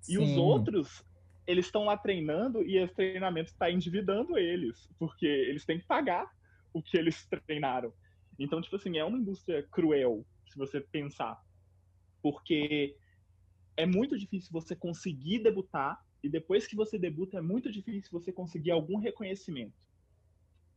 Sim. 0.00 0.14
E 0.14 0.18
os 0.18 0.36
outros, 0.36 1.04
eles 1.46 1.66
estão 1.66 1.84
lá 1.84 1.96
treinando 1.96 2.62
e 2.64 2.76
esse 2.76 2.94
treinamento 2.94 3.50
está 3.50 3.70
endividando 3.70 4.36
eles, 4.36 4.88
porque 4.98 5.26
eles 5.26 5.64
têm 5.64 5.78
que 5.78 5.86
pagar 5.86 6.28
o 6.72 6.82
que 6.82 6.96
eles 6.96 7.26
treinaram. 7.46 7.92
Então, 8.38 8.60
tipo 8.60 8.76
assim, 8.76 8.96
é 8.98 9.04
uma 9.04 9.18
indústria 9.18 9.62
cruel, 9.64 10.24
se 10.46 10.56
você 10.56 10.80
pensar. 10.80 11.40
Porque 12.22 12.96
é 13.78 13.86
muito 13.86 14.18
difícil 14.18 14.50
você 14.52 14.74
conseguir 14.74 15.38
debutar, 15.38 16.04
e 16.22 16.28
depois 16.28 16.66
que 16.66 16.74
você 16.74 16.98
debuta, 16.98 17.38
é 17.38 17.40
muito 17.40 17.70
difícil 17.70 18.10
você 18.10 18.32
conseguir 18.32 18.72
algum 18.72 18.98
reconhecimento. 18.98 19.72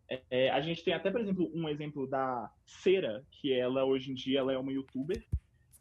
É, 0.07 0.21
é, 0.29 0.49
a 0.51 0.61
gente 0.61 0.83
tem 0.83 0.93
até, 0.93 1.09
por 1.09 1.19
exemplo, 1.19 1.51
um 1.53 1.67
exemplo 1.67 2.05
da 2.05 2.51
Cera, 2.65 3.25
que 3.31 3.51
ela 3.51 3.83
hoje 3.85 4.11
em 4.11 4.13
dia 4.13 4.39
ela 4.39 4.53
é 4.53 4.57
uma 4.57 4.71
youtuber. 4.71 5.25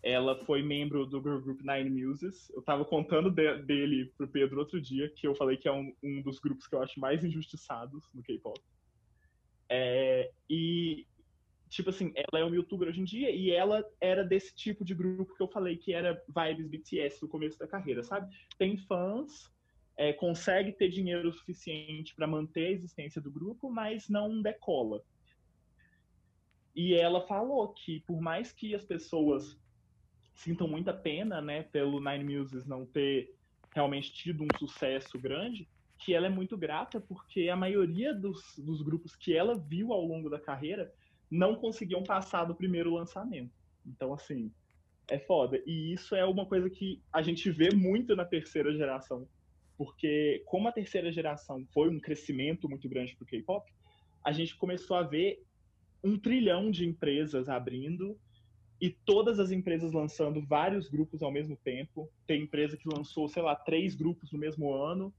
Ela 0.02 0.34
foi 0.46 0.62
membro 0.62 1.04
do 1.04 1.20
group 1.20 1.60
Nine 1.60 1.90
Muses. 1.90 2.48
Eu 2.50 2.62
tava 2.62 2.86
contando 2.86 3.30
de, 3.30 3.58
dele 3.64 4.10
pro 4.16 4.26
Pedro 4.26 4.60
outro 4.60 4.80
dia, 4.80 5.10
que 5.10 5.26
eu 5.26 5.34
falei 5.34 5.58
que 5.58 5.68
é 5.68 5.72
um, 5.72 5.92
um 6.02 6.22
dos 6.22 6.38
grupos 6.38 6.66
que 6.66 6.74
eu 6.74 6.82
acho 6.82 6.98
mais 6.98 7.22
injustiçados 7.22 8.02
no 8.14 8.22
K-pop. 8.22 8.58
É, 9.68 10.30
e, 10.48 11.06
tipo 11.70 11.90
assim, 11.90 12.12
ela 12.16 12.42
é 12.42 12.44
uma 12.44 12.54
youtuber 12.54 12.88
hoje 12.88 13.00
em 13.00 13.04
dia 13.04 13.30
e 13.30 13.50
ela 13.50 13.82
era 14.00 14.24
desse 14.24 14.54
tipo 14.54 14.84
de 14.84 14.92
grupo 14.92 15.34
que 15.34 15.42
eu 15.42 15.48
falei 15.48 15.76
que 15.76 15.92
era 15.92 16.20
vibes 16.28 16.68
BTS 16.68 17.22
no 17.22 17.28
começo 17.28 17.58
da 17.58 17.66
carreira, 17.66 18.02
sabe? 18.02 18.28
Tem 18.58 18.76
fãs, 18.76 19.48
é, 19.96 20.12
consegue 20.12 20.72
ter 20.72 20.88
dinheiro 20.88 21.32
suficiente 21.32 22.14
para 22.14 22.26
manter 22.26 22.66
a 22.66 22.70
existência 22.70 23.22
do 23.22 23.30
grupo, 23.30 23.70
mas 23.70 24.08
não 24.08 24.42
decola. 24.42 25.00
E 26.74 26.94
ela 26.94 27.26
falou 27.26 27.72
que 27.72 28.00
por 28.00 28.20
mais 28.20 28.52
que 28.52 28.74
as 28.74 28.84
pessoas 28.84 29.56
sintam 30.34 30.66
muita 30.66 30.92
pena, 30.92 31.40
né, 31.40 31.62
pelo 31.62 32.00
Nine 32.00 32.38
Muses 32.38 32.66
não 32.66 32.84
ter 32.84 33.32
realmente 33.72 34.12
tido 34.12 34.42
um 34.42 34.58
sucesso 34.58 35.18
grande, 35.18 35.68
que 35.98 36.14
ela 36.14 36.26
é 36.26 36.30
muito 36.30 36.56
grata 36.56 37.00
porque 37.00 37.48
a 37.48 37.56
maioria 37.56 38.12
dos, 38.12 38.42
dos 38.58 38.82
grupos 38.82 39.14
que 39.14 39.36
ela 39.36 39.56
viu 39.56 39.92
ao 39.92 40.04
longo 40.04 40.28
da 40.28 40.40
carreira 40.40 40.92
não 41.30 41.54
conseguiam 41.54 42.02
passar 42.02 42.44
do 42.44 42.54
primeiro 42.54 42.92
lançamento. 42.92 43.52
Então, 43.86 44.12
assim, 44.12 44.50
é 45.08 45.18
foda. 45.18 45.62
E 45.66 45.92
isso 45.92 46.14
é 46.14 46.24
uma 46.24 46.46
coisa 46.46 46.68
que 46.68 47.00
a 47.12 47.22
gente 47.22 47.50
vê 47.50 47.70
muito 47.74 48.16
na 48.16 48.24
terceira 48.24 48.74
geração. 48.74 49.28
Porque, 49.78 50.42
como 50.46 50.68
a 50.68 50.72
terceira 50.72 51.10
geração 51.10 51.64
foi 51.72 51.88
um 51.88 52.00
crescimento 52.00 52.68
muito 52.68 52.88
grande 52.88 53.14
para 53.14 53.24
o 53.24 53.26
K-pop, 53.26 53.72
a 54.24 54.32
gente 54.32 54.56
começou 54.56 54.96
a 54.96 55.02
ver 55.02 55.42
um 56.02 56.18
trilhão 56.18 56.70
de 56.70 56.86
empresas 56.86 57.48
abrindo 57.48 58.18
e 58.80 58.90
todas 58.90 59.38
as 59.38 59.50
empresas 59.50 59.92
lançando 59.92 60.40
vários 60.42 60.88
grupos 60.88 61.22
ao 61.22 61.30
mesmo 61.30 61.56
tempo. 61.56 62.10
Tem 62.26 62.42
empresa 62.42 62.76
que 62.76 62.88
lançou, 62.88 63.28
sei 63.28 63.42
lá, 63.42 63.54
três 63.54 63.94
grupos 63.94 64.32
no 64.32 64.38
mesmo 64.38 64.72
ano 64.72 65.12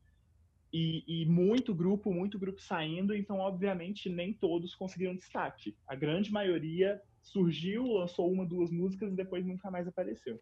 e, 0.73 1.03
e, 1.05 1.25
muito 1.25 1.75
grupo, 1.75 2.13
muito 2.13 2.39
grupo 2.39 2.61
saindo, 2.61 3.13
então, 3.13 3.39
obviamente, 3.39 4.09
nem 4.09 4.31
todos 4.31 4.73
conseguiram 4.73 5.15
destaque. 5.15 5.75
A 5.85 5.95
grande 5.95 6.31
maioria 6.31 7.01
surgiu, 7.21 7.85
lançou 7.85 8.31
uma, 8.31 8.45
duas 8.45 8.71
músicas 8.71 9.11
e 9.11 9.15
depois 9.15 9.45
nunca 9.45 9.69
mais 9.69 9.87
apareceu. 9.87 10.41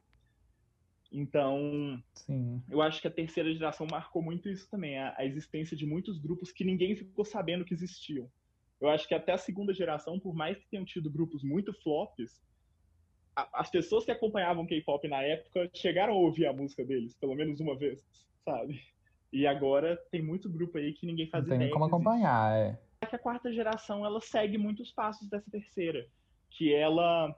Então, 1.11 2.01
Sim. 2.13 2.61
eu 2.69 2.81
acho 2.81 3.01
que 3.01 3.07
a 3.07 3.11
terceira 3.11 3.51
geração 3.51 3.87
marcou 3.89 4.21
muito 4.21 4.47
isso 4.47 4.69
também, 4.69 4.99
a, 4.99 5.15
a, 5.17 5.25
existência 5.25 5.75
de 5.75 5.85
muitos 5.85 6.19
grupos 6.19 6.51
que 6.51 6.63
ninguém 6.63 6.95
ficou 6.95 7.25
sabendo 7.25 7.65
que 7.65 7.73
existiam. 7.73 8.29
Eu 8.79 8.87
acho 8.87 9.07
que 9.07 9.15
até 9.15 9.31
a 9.31 9.37
segunda 9.37 9.73
geração, 9.73 10.19
por 10.19 10.35
mais 10.35 10.57
que 10.57 10.69
tenham 10.69 10.85
tido 10.85 11.09
grupos 11.09 11.43
muito 11.43 11.73
flops, 11.73 12.39
a, 13.35 13.61
as 13.61 13.71
pessoas 13.71 14.05
que 14.05 14.11
acompanhavam 14.11 14.67
K-pop 14.67 15.07
na 15.07 15.23
época 15.23 15.69
chegaram 15.73 16.13
a 16.13 16.17
ouvir 16.17 16.45
a 16.45 16.53
música 16.53 16.85
deles, 16.85 17.15
pelo 17.15 17.33
menos 17.33 17.59
uma 17.59 17.75
vez, 17.75 18.05
sabe? 18.45 18.79
E 19.31 19.45
agora 19.45 19.95
tem 20.11 20.21
muito 20.21 20.49
grupo 20.49 20.77
aí 20.77 20.93
que 20.93 21.05
ninguém 21.05 21.27
faz 21.27 21.45
não 21.45 21.55
ideia. 21.55 21.69
Tem 21.69 21.73
como 21.73 21.85
acompanhar, 21.85 22.57
é. 22.57 22.79
Que 23.07 23.15
a 23.15 23.19
quarta 23.19 23.51
geração 23.51 24.05
ela 24.05 24.19
segue 24.19 24.57
muitos 24.57 24.91
passos 24.91 25.27
dessa 25.29 25.49
terceira, 25.49 26.05
que 26.49 26.73
ela 26.73 27.33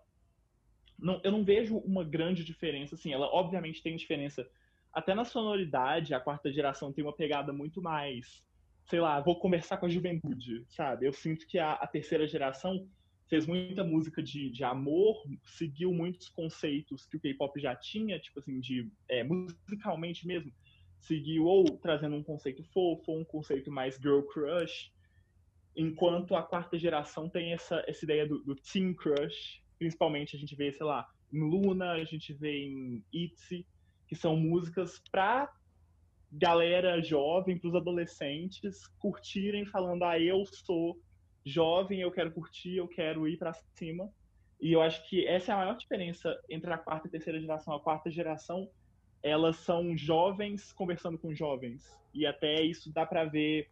não, 0.98 1.20
eu 1.24 1.32
não 1.32 1.44
vejo 1.44 1.78
uma 1.78 2.04
grande 2.04 2.44
diferença 2.44 2.96
assim, 2.96 3.12
ela 3.12 3.28
obviamente 3.28 3.82
tem 3.82 3.96
diferença 3.96 4.48
até 4.94 5.16
na 5.16 5.26
sonoridade, 5.26 6.14
a 6.14 6.20
quarta 6.20 6.52
geração 6.52 6.92
tem 6.92 7.04
uma 7.04 7.16
pegada 7.16 7.54
muito 7.54 7.82
mais, 7.82 8.44
sei 8.90 9.00
lá, 9.00 9.20
vou 9.22 9.40
conversar 9.40 9.78
com 9.78 9.86
a 9.86 9.90
juventude, 9.90 10.66
sabe? 10.70 11.08
Eu 11.08 11.14
sinto 11.14 11.48
que 11.48 11.58
a, 11.58 11.74
a 11.74 11.88
terceira 11.88 12.28
geração 12.28 12.88
fez 13.30 13.48
muita 13.48 13.84
música 13.84 14.22
de, 14.22 14.50
de 14.50 14.64
amor, 14.64 15.24
seguiu 15.46 15.94
muitos 15.94 16.28
conceitos 16.28 17.06
que 17.06 17.16
o 17.16 17.20
K-pop 17.20 17.58
já 17.60 17.74
tinha, 17.74 18.20
tipo 18.20 18.40
assim, 18.40 18.60
de 18.60 18.92
é, 19.08 19.24
musicalmente 19.24 20.28
mesmo, 20.28 20.52
seguiu 21.02 21.46
ou 21.46 21.66
trazendo 21.78 22.16
um 22.16 22.24
conceito 22.24 22.64
fofo, 22.64 23.12
um 23.12 23.26
conceito 23.26 23.72
mais 23.72 23.96
girl 23.96 24.22
crush, 24.22 24.92
enquanto 25.76 26.36
a 26.36 26.44
quarta 26.44 26.78
geração 26.78 27.30
tem 27.30 27.54
essa, 27.54 27.84
essa 27.88 28.06
ideia 28.06 28.28
do, 28.28 28.40
do 28.44 28.56
teen 28.56 28.94
crush, 28.94 29.62
principalmente 29.80 30.36
a 30.36 30.40
gente 30.40 30.56
vê, 30.56 30.72
sei 30.72 30.86
lá, 30.86 31.08
em 31.34 31.40
Luna, 31.40 31.94
a 31.94 32.04
gente 32.04 32.34
vê 32.34 32.66
em 32.66 33.04
ITZY, 33.12 33.66
que 34.08 34.16
são 34.16 34.36
músicas 34.36 35.02
pra 35.12 35.52
galera 36.32 37.02
jovem, 37.02 37.58
pros 37.58 37.76
adolescentes 37.76 38.88
curtirem 39.00 39.66
falando, 39.66 40.04
ah, 40.04 40.20
eu 40.20 40.46
sou 40.46 41.00
jovem, 41.46 42.02
eu 42.02 42.12
quero 42.12 42.32
curtir, 42.32 42.76
eu 42.76 42.88
quero 42.88 43.28
ir 43.28 43.38
para 43.38 43.54
cima. 43.76 44.10
E 44.62 44.74
eu 44.74 44.82
acho 44.82 45.08
que 45.10 45.26
essa 45.26 45.52
é 45.52 45.56
a 45.56 45.58
maior 45.58 45.76
diferença 45.76 46.40
entre 46.50 46.72
a 46.72 46.78
quarta 46.78 47.08
e 47.08 47.10
a 47.10 47.12
terceira 47.12 47.40
geração. 47.40 47.74
A 47.74 47.80
quarta 47.80 48.12
geração 48.12 48.70
elas 49.24 49.58
são 49.58 49.96
jovens 49.96 50.74
conversando 50.74 51.18
com 51.18 51.34
jovens. 51.34 51.84
E 52.14 52.26
até 52.26 52.62
isso 52.62 52.92
dá 52.92 53.06
para 53.06 53.26
ver, 53.26 53.70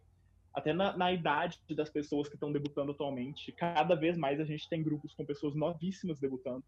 até 0.54 0.72
na, 0.72 0.96
na, 0.96 1.12
idade 1.12 1.60
das 1.70 1.90
pessoas 1.90 2.28
que 2.28 2.34
estão 2.34 2.52
debutando 2.52 2.92
atualmente. 2.92 3.52
Cada 3.52 3.94
vez 3.94 4.16
mais 4.16 4.40
a 4.40 4.44
gente 4.44 4.68
tem 4.68 4.82
grupos 4.82 5.14
com 5.14 5.24
pessoas 5.24 5.54
novíssimas 5.54 6.18
debutando. 6.18 6.64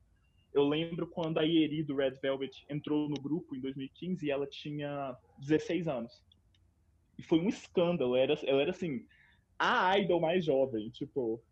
Eu 0.53 0.69
lembro 0.69 1.07
quando 1.07 1.39
a 1.39 1.43
Ieri 1.43 1.83
do 1.83 1.97
Red 1.97 2.19
Velvet 2.23 2.65
entrou 2.69 3.09
no 3.09 3.17
grupo 3.17 3.57
em 3.57 3.61
2015 3.61 4.27
e 4.27 4.31
ela 4.31 4.47
tinha 4.47 5.17
16 5.39 5.89
anos. 5.89 6.23
E 7.19 7.23
foi 7.23 7.41
um 7.41 7.49
escândalo. 7.49 8.15
Ela 8.17 8.33
era, 8.33 8.47
ela 8.47 8.63
era 8.63 8.71
assim, 8.71 9.07
a 9.59 9.99
idol 9.99 10.21
mais 10.21 10.45
jovem. 10.45 10.91
Tipo, 10.91 11.43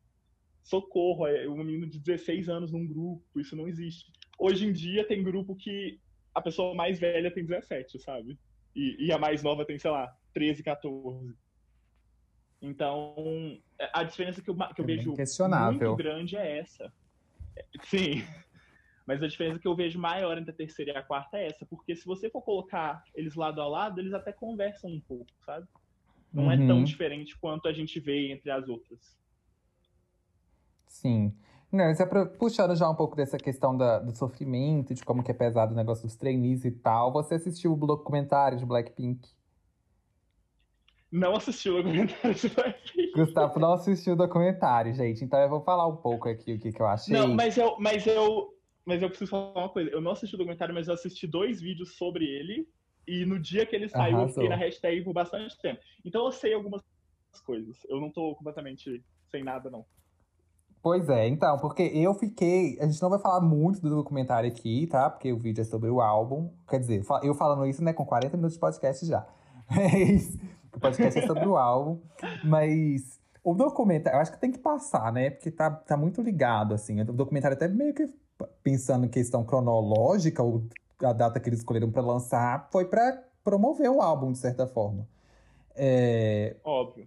socorro, 0.63 1.27
é 1.27 1.49
um 1.49 1.57
menino 1.57 1.87
de 1.87 1.99
16 1.99 2.49
anos 2.49 2.73
num 2.73 2.87
grupo, 2.87 3.41
isso 3.41 3.57
não 3.57 3.69
existe. 3.69 4.13
Hoje 4.39 4.67
em 4.67 4.73
dia 4.73 5.07
tem 5.07 5.23
grupo 5.23 5.55
que 5.55 5.99
a 6.35 6.41
pessoa 6.41 6.75
mais 6.75 6.99
velha 6.99 7.31
tem 7.31 7.45
17, 7.45 7.99
sabe? 7.99 8.39
E, 8.75 9.07
e 9.07 9.13
a 9.13 9.19
mais 9.19 9.43
nova 9.43 9.65
tem, 9.65 9.79
sei 9.79 9.91
lá, 9.91 10.15
13, 10.33 10.63
14. 10.63 11.35
Então, 12.63 13.59
é, 13.79 13.91
a 13.93 14.05
diferença 14.05 14.43
que 14.43 14.51
eu, 14.51 14.55
que 14.55 14.81
eu 14.81 14.85
é 14.85 14.87
vejo 14.87 15.15
muito 15.15 15.97
grande 15.97 16.37
é 16.37 16.59
essa. 16.59 16.93
Sim. 17.83 18.23
Mas 19.07 19.23
a 19.23 19.27
diferença 19.27 19.59
que 19.59 19.67
eu 19.67 19.75
vejo 19.75 19.99
maior 19.99 20.39
entre 20.39 20.53
a 20.53 20.55
terceira 20.55 20.93
e 20.93 20.97
a 20.97 21.03
quarta 21.03 21.39
é 21.39 21.47
essa. 21.47 21.67
Porque 21.67 21.97
se 21.97 22.05
você 22.05 22.31
for 22.31 22.43
colocar 22.43 23.03
eles 23.15 23.35
lado 23.35 23.61
a 23.61 23.67
lado, 23.67 24.01
eles 24.01 24.13
até 24.13 24.33
conversam 24.33 24.91
um 24.91 25.01
pouco, 25.01 25.33
sabe? 25.45 25.67
Não 26.33 26.45
uhum. 26.45 26.53
é 26.53 26.57
tão 26.57 26.77
uhum. 26.79 26.85
diferente 26.85 27.37
quanto 27.39 27.67
a 27.67 27.73
gente 27.73 27.99
vê 27.99 28.31
entre 28.31 28.51
as 28.51 28.69
outras. 28.69 29.19
Sim. 30.87 31.35
Não, 31.73 31.89
isso 31.91 32.03
é 32.03 32.07
pra, 32.07 32.27
puxando 32.27 32.75
já 32.75 32.89
um 32.91 32.95
pouco 32.95 33.15
dessa 33.15 33.39
questão 33.39 33.77
da, 33.77 34.01
do 34.01 34.17
sofrimento, 34.17 34.93
de 34.93 35.05
como 35.05 35.23
que 35.23 35.31
é 35.31 35.35
pesado 35.35 35.73
o 35.73 35.77
negócio 35.77 36.05
dos 36.05 36.17
trainees 36.17 36.65
e 36.65 36.71
tal. 36.71 37.13
Você 37.13 37.35
assistiu 37.35 37.73
o 37.73 37.77
documentário 37.77 38.59
de 38.59 38.67
Blackpink? 38.67 39.29
Não 41.13 41.37
assisti 41.37 41.71
o 41.71 41.77
documentário 41.77 42.35
de 42.35 42.49
Blackpink. 42.49 43.13
Gustavo 43.13 43.61
não 43.61 43.73
assistiu 43.75 44.15
o 44.15 44.17
documentário, 44.17 44.93
gente. 44.95 45.25
Então 45.25 45.39
eu 45.39 45.49
vou 45.49 45.61
falar 45.61 45.87
um 45.87 45.97
pouco 45.97 46.29
aqui 46.29 46.55
o 46.55 46.59
que, 46.59 46.73
que 46.73 46.83
eu 46.83 46.87
achei. 46.87 47.17
Não, 47.17 47.29
mas 47.35 47.57
eu, 47.57 47.77
mas 47.79 48.05
eu, 48.07 48.53
mas 48.85 49.01
eu 49.03 49.09
preciso 49.09 49.31
falar 49.31 49.53
uma 49.57 49.69
coisa. 49.69 49.91
Eu 49.91 50.01
não 50.01 50.13
assisti 50.13 50.35
o 50.35 50.39
documentário, 50.39 50.75
mas 50.75 50.89
eu 50.89 50.95
assisti 50.95 51.27
dois 51.27 51.61
vídeos 51.61 51.97
sobre 51.97 52.25
ele. 52.25 52.69
E 53.07 53.25
no 53.25 53.39
dia 53.41 53.65
que 53.65 53.75
ele 53.75 53.89
saiu, 53.89 54.17
Arrasou. 54.17 54.27
eu 54.27 54.35
fiquei 54.35 54.49
na 54.49 54.57
hashtag 54.57 55.03
por 55.03 55.13
bastante 55.13 55.57
tempo. 55.61 55.81
Então 56.05 56.25
eu 56.25 56.33
sei 56.33 56.53
algumas 56.53 56.83
coisas. 57.45 57.79
Eu 57.89 58.01
não 58.01 58.11
tô 58.11 58.35
completamente 58.35 59.03
sem 59.31 59.43
nada, 59.45 59.71
não. 59.71 59.85
Pois 60.83 61.09
é, 61.11 61.29
então, 61.29 61.59
porque 61.59 61.83
eu 61.83 62.15
fiquei. 62.15 62.79
A 62.81 62.87
gente 62.87 63.01
não 63.03 63.11
vai 63.11 63.19
falar 63.19 63.41
muito 63.41 63.81
do 63.81 63.91
documentário 63.91 64.49
aqui, 64.51 64.87
tá? 64.87 65.11
Porque 65.11 65.31
o 65.31 65.39
vídeo 65.39 65.61
é 65.61 65.65
sobre 65.65 65.91
o 65.91 66.01
álbum. 66.01 66.51
Quer 66.69 66.81
dizer, 66.81 67.05
eu 67.23 67.35
falando 67.35 67.67
isso, 67.67 67.85
né, 67.85 67.93
com 67.93 68.05
40 68.05 68.37
minutos 68.37 68.55
de 68.55 68.61
podcast 68.61 69.05
já. 69.05 69.27
Mas 69.69 70.39
o 70.75 70.81
podcast 70.81 71.19
é 71.19 71.27
sobre 71.27 71.47
o 71.47 71.57
álbum. 71.57 72.01
Mas 72.43 73.21
o 73.45 73.55
documentário, 73.55 74.17
eu 74.17 74.21
acho 74.23 74.33
que 74.33 74.41
tem 74.41 74.51
que 74.51 74.59
passar, 74.59 75.13
né? 75.13 75.31
Porque 75.31 75.51
tá, 75.51 75.71
tá 75.71 75.99
muito 75.99 76.23
ligado, 76.23 76.73
assim. 76.73 76.99
O 77.03 77.13
documentário 77.13 77.57
até 77.57 77.69
meio 77.69 77.93
que 77.93 78.09
pensando 78.63 79.05
em 79.05 79.09
questão 79.09 79.45
cronológica, 79.45 80.43
ou 80.43 80.65
a 81.03 81.13
data 81.13 81.39
que 81.39 81.49
eles 81.49 81.61
escolheram 81.61 81.91
para 81.91 82.01
lançar, 82.01 82.69
foi 82.73 82.87
para 82.87 83.23
promover 83.45 83.91
o 83.91 84.01
álbum, 84.01 84.33
de 84.33 84.39
certa 84.39 84.67
forma. 84.67 85.07
É... 85.75 86.57
Óbvio. 86.65 87.07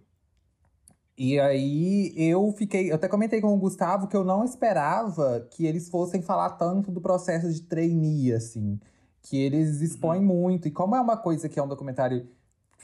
E 1.16 1.38
aí 1.38 2.12
eu 2.16 2.52
fiquei. 2.52 2.90
Eu 2.90 2.96
até 2.96 3.08
comentei 3.08 3.40
com 3.40 3.54
o 3.54 3.58
Gustavo 3.58 4.08
que 4.08 4.16
eu 4.16 4.24
não 4.24 4.44
esperava 4.44 5.46
que 5.50 5.64
eles 5.66 5.88
fossem 5.88 6.22
falar 6.22 6.50
tanto 6.50 6.90
do 6.90 7.00
processo 7.00 7.52
de 7.52 7.62
trainee, 7.62 8.32
assim. 8.32 8.80
Que 9.22 9.40
eles 9.40 9.80
expõem 9.80 10.20
uhum. 10.20 10.26
muito. 10.26 10.68
E 10.68 10.70
como 10.70 10.96
é 10.96 11.00
uma 11.00 11.16
coisa 11.16 11.48
que 11.48 11.58
é 11.58 11.62
um 11.62 11.68
documentário 11.68 12.28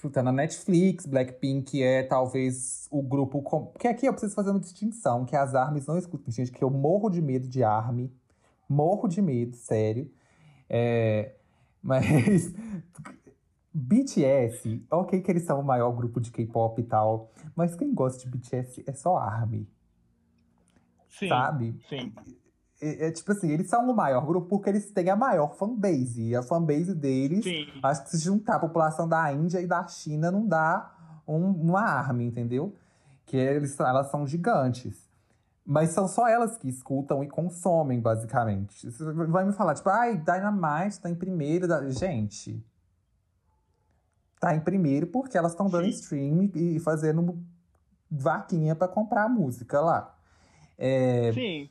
tá 0.08 0.22
na 0.22 0.32
Netflix, 0.32 1.04
Blackpink 1.04 1.82
é 1.82 2.02
talvez 2.02 2.88
o 2.90 3.02
grupo. 3.02 3.42
Com... 3.42 3.66
Porque 3.66 3.88
aqui 3.88 4.06
eu 4.06 4.12
preciso 4.12 4.34
fazer 4.34 4.50
uma 4.50 4.60
distinção, 4.60 5.26
que 5.26 5.36
as 5.36 5.54
armas 5.54 5.86
não 5.86 5.98
escutam, 5.98 6.32
gente, 6.32 6.52
que 6.52 6.64
eu 6.64 6.70
morro 6.70 7.10
de 7.10 7.20
medo 7.20 7.46
de 7.48 7.62
arme. 7.62 8.10
Morro 8.68 9.08
de 9.08 9.20
medo, 9.20 9.56
sério. 9.56 10.10
É... 10.68 11.34
Mas 11.82 12.54
BTS, 13.72 14.84
ok 14.90 15.20
que 15.20 15.30
eles 15.30 15.44
são 15.44 15.60
o 15.60 15.64
maior 15.64 15.92
grupo 15.92 16.20
de 16.20 16.30
K-pop 16.30 16.80
e 16.80 16.84
tal, 16.84 17.30
mas 17.54 17.76
quem 17.76 17.94
gosta 17.94 18.18
de 18.18 18.28
BTS 18.28 18.84
é 18.86 18.92
só 18.92 19.16
ARMY. 19.16 19.68
Sim, 21.08 21.28
sabe? 21.28 21.80
Sim. 21.88 22.12
É, 22.80 23.08
é, 23.08 23.10
tipo 23.12 23.30
assim, 23.30 23.50
eles 23.50 23.68
são 23.68 23.88
o 23.88 23.94
maior 23.94 24.24
grupo 24.24 24.48
porque 24.48 24.70
eles 24.70 24.90
têm 24.90 25.10
a 25.10 25.16
maior 25.16 25.54
fanbase. 25.54 26.22
E 26.22 26.36
a 26.36 26.42
fanbase 26.42 26.94
deles, 26.94 27.44
sim. 27.44 27.66
acho 27.82 28.04
que 28.04 28.10
se 28.10 28.18
juntar 28.18 28.56
a 28.56 28.60
população 28.60 29.08
da 29.08 29.32
Índia 29.32 29.60
e 29.60 29.66
da 29.66 29.86
China 29.86 30.30
não 30.30 30.46
dá 30.46 30.90
um, 31.28 31.50
uma 31.50 31.82
ARMY, 31.82 32.24
entendeu? 32.24 32.74
Que 33.26 33.36
eles, 33.36 33.78
elas 33.78 34.10
são 34.10 34.26
gigantes. 34.26 35.08
Mas 35.64 35.90
são 35.90 36.08
só 36.08 36.26
elas 36.26 36.56
que 36.56 36.68
escutam 36.68 37.22
e 37.22 37.28
consomem, 37.28 38.00
basicamente. 38.00 38.90
Você 38.90 39.12
vai 39.12 39.44
me 39.44 39.52
falar, 39.52 39.74
tipo, 39.74 39.88
ai, 39.90 40.16
Dynamite 40.16 41.00
tá 41.00 41.10
em 41.10 41.14
primeiro. 41.14 41.68
Da... 41.68 41.88
Gente, 41.90 42.64
tá 44.40 44.54
em 44.56 44.60
primeiro 44.60 45.06
porque 45.06 45.36
elas 45.36 45.52
estão 45.52 45.68
dando 45.68 45.86
stream 45.88 46.50
e 46.54 46.80
fazendo 46.80 47.38
vaquinha 48.10 48.74
para 48.74 48.88
comprar 48.88 49.28
música 49.28 49.80
lá. 49.80 50.16
É, 50.78 51.30
Sim. 51.32 51.68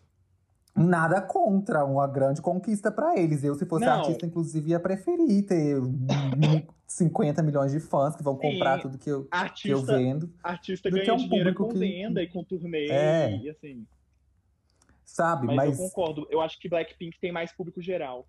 Nada 0.75 1.19
contra, 1.19 1.83
uma 1.83 2.07
grande 2.07 2.41
conquista 2.41 2.91
para 2.91 3.17
eles. 3.19 3.43
Eu, 3.43 3.55
se 3.55 3.65
fosse 3.65 3.83
Não. 3.85 3.91
artista, 3.93 4.25
inclusive, 4.25 4.69
ia 4.69 4.79
preferir 4.79 5.45
ter 5.45 5.81
50 6.87 7.41
milhões 7.41 7.71
de 7.71 7.79
fãs 7.79 8.15
que 8.15 8.23
vão 8.23 8.35
Sim. 8.35 8.41
comprar 8.53 8.79
tudo 8.79 8.97
que 8.97 9.09
eu, 9.09 9.27
Artista, 9.31 9.67
que 9.67 9.71
eu 9.73 9.81
vendo. 9.81 10.31
artista 10.43 10.89
ganha 10.89 11.09
é 11.09 11.13
um 11.13 11.17
dinheiro 11.17 11.53
com 11.55 11.67
que- 11.69 11.77
venda 11.79 12.21
e 12.21 12.27
com 12.27 12.43
turnê 12.43 12.87
É. 12.89 13.35
e 13.37 13.49
assim. 13.49 13.85
Sabe? 15.03 15.47
Mas, 15.47 15.55
Mas, 15.55 15.79
eu 15.79 15.85
concordo. 15.85 16.27
Eu 16.29 16.39
acho 16.39 16.59
que 16.59 16.69
Blackpink 16.69 17.19
tem 17.19 17.31
mais 17.31 17.51
público 17.51 17.81
geral. 17.81 18.27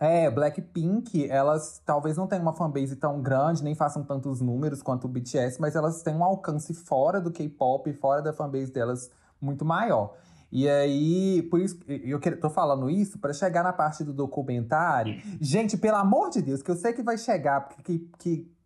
É, 0.00 0.30
Blackpink, 0.30 1.28
elas 1.28 1.82
talvez 1.84 2.16
não 2.16 2.26
tenham 2.26 2.42
uma 2.42 2.52
fanbase 2.52 2.94
tão 2.96 3.20
grande, 3.20 3.64
nem 3.64 3.74
façam 3.74 4.04
tantos 4.04 4.40
números 4.40 4.82
quanto 4.82 5.06
o 5.06 5.08
BTS, 5.08 5.60
mas 5.60 5.74
elas 5.74 6.02
têm 6.02 6.14
um 6.14 6.22
alcance 6.22 6.72
fora 6.72 7.20
do 7.20 7.32
K-pop, 7.32 7.92
fora 7.94 8.22
da 8.22 8.32
fanbase 8.32 8.72
delas, 8.72 9.10
muito 9.40 9.64
maior. 9.64 10.14
E 10.50 10.68
aí, 10.68 11.42
por 11.50 11.60
isso, 11.60 11.78
eu 11.86 12.20
tô 12.40 12.48
falando 12.48 12.88
isso 12.88 13.18
para 13.18 13.32
chegar 13.34 13.62
na 13.62 13.72
parte 13.72 14.02
do 14.02 14.14
documentário. 14.14 15.20
Gente, 15.40 15.76
pelo 15.76 15.96
amor 15.96 16.30
de 16.30 16.40
Deus, 16.40 16.62
que 16.62 16.70
eu 16.70 16.76
sei 16.76 16.92
que 16.92 17.02
vai 17.02 17.18
chegar, 17.18 17.68
porque 17.68 17.82
que, 17.82 17.98
que 18.18 18.57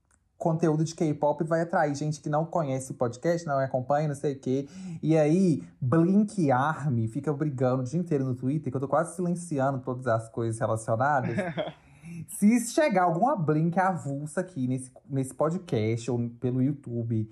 conteúdo 0.42 0.82
de 0.82 0.92
K-pop 0.92 1.44
vai 1.44 1.60
atrair 1.60 1.94
gente 1.94 2.20
que 2.20 2.28
não 2.28 2.44
conhece 2.44 2.90
o 2.90 2.94
podcast, 2.94 3.46
não 3.46 3.60
acompanha, 3.60 4.08
não 4.08 4.14
sei 4.16 4.32
o 4.32 4.38
quê. 4.40 4.68
E 5.00 5.16
aí, 5.16 5.62
Blink 5.80 6.50
Army 6.50 7.06
fica 7.06 7.32
brigando 7.32 7.82
o 7.82 7.84
dia 7.84 8.00
inteiro 8.00 8.24
no 8.24 8.34
Twitter, 8.34 8.68
que 8.68 8.76
eu 8.76 8.80
tô 8.80 8.88
quase 8.88 9.14
silenciando 9.14 9.78
todas 9.78 10.08
as 10.08 10.28
coisas 10.28 10.58
relacionadas. 10.58 11.36
Se 12.26 12.58
chegar 12.72 13.04
alguma 13.04 13.36
Blink 13.36 13.78
avulsa 13.78 14.40
aqui 14.40 14.66
nesse, 14.66 14.90
nesse 15.08 15.32
podcast 15.32 16.10
ou 16.10 16.28
pelo 16.40 16.60
YouTube 16.60 17.30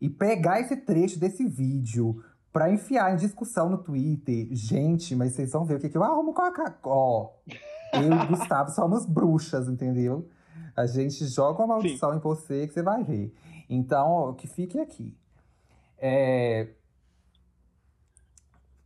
e 0.00 0.08
pegar 0.08 0.60
esse 0.60 0.76
trecho 0.78 1.16
desse 1.16 1.46
vídeo 1.46 2.20
pra 2.52 2.72
enfiar 2.72 3.12
em 3.12 3.16
discussão 3.16 3.68
no 3.68 3.78
Twitter, 3.78 4.48
gente, 4.50 5.14
mas 5.14 5.32
vocês 5.32 5.52
vão 5.52 5.64
ver 5.64 5.76
o 5.76 5.78
que, 5.78 5.88
que 5.88 5.96
eu 5.96 6.02
arrumo 6.02 6.34
com 6.34 6.42
a 6.42 6.52
Ó, 6.82 7.30
eu 7.92 8.02
e 8.02 8.12
o 8.12 8.26
Gustavo 8.26 8.72
somos 8.72 9.06
bruxas, 9.06 9.68
entendeu? 9.68 10.28
A 10.78 10.86
gente 10.86 11.26
joga 11.26 11.60
uma 11.60 11.74
maldição 11.74 12.14
em 12.14 12.20
você 12.20 12.66
que 12.68 12.72
você 12.72 12.82
vai 12.82 13.02
ver. 13.02 13.34
Então, 13.68 14.12
ó, 14.12 14.32
que 14.32 14.46
fique 14.46 14.78
aqui. 14.78 15.16
É... 15.98 16.68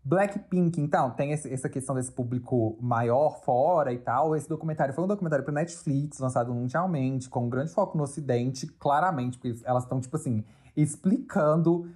Blackpink, 0.02 0.80
então, 0.80 1.10
tem 1.10 1.32
esse- 1.32 1.52
essa 1.52 1.68
questão 1.68 1.94
desse 1.94 2.10
público 2.10 2.76
maior 2.80 3.40
fora 3.44 3.92
e 3.92 3.98
tal. 3.98 4.34
Esse 4.34 4.48
documentário 4.48 4.94
foi 4.94 5.04
um 5.04 5.06
documentário 5.06 5.44
para 5.44 5.52
Netflix, 5.52 6.18
lançado 6.18 6.52
mundialmente, 6.54 7.28
com 7.28 7.44
um 7.44 7.50
grande 7.50 7.70
foco 7.70 7.96
no 7.98 8.04
Ocidente, 8.04 8.66
claramente, 8.66 9.38
porque 9.38 9.60
elas 9.64 9.84
estão, 9.84 10.00
tipo 10.00 10.16
assim, 10.16 10.42
explicando 10.74 11.88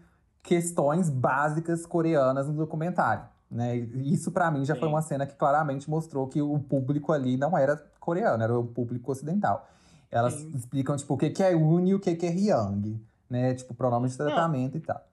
questões 0.43 1.09
básicas 1.09 1.87
coreanas 1.87 2.47
no 2.47 2.53
documentário. 2.53 3.25
Né? 3.51 3.77
Isso, 3.77 4.31
pra 4.31 4.51
mim, 4.51 4.65
já 4.65 4.75
Sim. 4.75 4.81
foi 4.81 4.89
uma 4.89 5.03
cena 5.03 5.27
que 5.27 5.35
claramente 5.35 5.89
mostrou 5.89 6.29
que 6.29 6.43
o 6.43 6.59
público 6.59 7.13
ali 7.13 7.37
não 7.39 7.57
era 7.57 7.77
coreano, 7.99 8.43
era 8.45 8.57
o 8.57 8.65
público 8.65 9.11
ocidental. 9.11 9.67
Elas 10.11 10.35
Sim. 10.35 10.51
explicam, 10.55 10.97
tipo, 10.97 11.15
o 11.15 11.17
que 11.17 11.31
que 11.31 11.43
é 11.43 11.55
Uni 11.55 11.91
e 11.91 11.95
o 11.95 12.01
que 12.01 12.15
que 12.15 12.27
é 12.27 12.31
Hyang, 12.31 13.01
né? 13.29 13.55
Tipo, 13.55 13.75
pronome 13.75 14.09
de 14.09 14.17
tratamento 14.17 14.77
e 14.77 14.81
tal. 14.81 15.05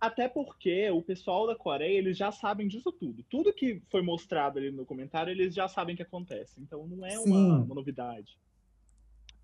Até 0.00 0.28
porque 0.28 0.90
o 0.90 1.00
pessoal 1.00 1.46
da 1.46 1.54
Coreia, 1.54 1.96
eles 1.96 2.16
já 2.16 2.32
sabem 2.32 2.66
disso 2.66 2.90
tudo. 2.90 3.22
Tudo 3.30 3.52
que 3.52 3.80
foi 3.88 4.02
mostrado 4.02 4.58
ali 4.58 4.70
no 4.70 4.78
documentário, 4.78 5.30
eles 5.30 5.54
já 5.54 5.68
sabem 5.68 5.94
que 5.94 6.02
acontece. 6.02 6.60
Então 6.60 6.84
não 6.88 7.06
é 7.06 7.16
uma, 7.20 7.62
uma 7.62 7.74
novidade. 7.74 8.36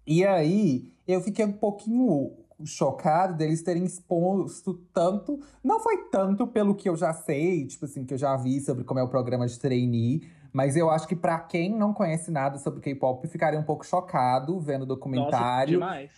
E 0.04 0.24
aí, 0.24 0.90
eu 1.06 1.20
fiquei 1.20 1.44
um 1.44 1.52
pouquinho 1.52 2.32
chocado 2.64 3.36
deles 3.36 3.62
terem 3.62 3.84
exposto 3.84 4.74
tanto. 4.92 5.38
Não 5.62 5.78
foi 5.78 6.08
tanto 6.10 6.46
pelo 6.46 6.74
que 6.74 6.88
eu 6.88 6.96
já 6.96 7.12
sei, 7.12 7.66
tipo 7.66 7.84
assim, 7.84 8.04
que 8.04 8.14
eu 8.14 8.18
já 8.18 8.36
vi 8.36 8.60
sobre 8.60 8.84
como 8.84 8.98
é 8.98 9.02
o 9.02 9.08
programa 9.08 9.46
de 9.46 9.58
trainee. 9.58 10.28
Mas 10.52 10.76
eu 10.76 10.90
acho 10.90 11.06
que 11.06 11.16
pra 11.16 11.38
quem 11.40 11.74
não 11.74 11.92
conhece 11.92 12.30
nada 12.30 12.58
sobre 12.58 12.80
K-pop, 12.80 13.26
ficaria 13.28 13.58
um 13.58 13.64
pouco 13.64 13.84
chocado 13.84 14.58
vendo 14.60 14.82
o 14.82 14.86
Nossa, 14.86 14.94
documentário 14.96 15.74
demais. 15.74 16.10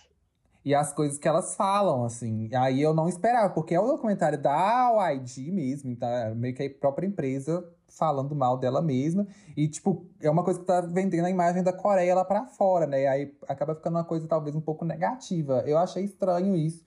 e 0.64 0.74
as 0.74 0.92
coisas 0.92 1.18
que 1.18 1.26
elas 1.28 1.56
falam, 1.56 2.04
assim. 2.04 2.48
Aí 2.54 2.80
eu 2.80 2.94
não 2.94 3.08
esperava, 3.08 3.50
porque 3.52 3.74
é 3.74 3.80
o 3.80 3.86
documentário 3.86 4.40
da 4.40 4.90
YG 5.12 5.50
mesmo, 5.50 5.90
então 5.90 6.08
é 6.08 6.34
meio 6.34 6.54
que 6.54 6.62
a 6.62 6.70
própria 6.70 7.06
empresa 7.06 7.66
falando 7.88 8.34
mal 8.36 8.56
dela 8.56 8.80
mesma. 8.80 9.26
E, 9.56 9.66
tipo, 9.66 10.06
é 10.20 10.30
uma 10.30 10.44
coisa 10.44 10.60
que 10.60 10.66
tá 10.66 10.80
vendendo 10.80 11.24
a 11.26 11.30
imagem 11.30 11.62
da 11.62 11.72
Coreia 11.72 12.14
lá 12.14 12.24
pra 12.24 12.46
fora, 12.46 12.86
né? 12.86 13.06
Aí 13.08 13.34
acaba 13.48 13.74
ficando 13.74 13.96
uma 13.96 14.04
coisa 14.04 14.28
talvez 14.28 14.54
um 14.54 14.60
pouco 14.60 14.84
negativa. 14.84 15.62
Eu 15.66 15.76
achei 15.76 16.04
estranho 16.04 16.54
isso. 16.54 16.84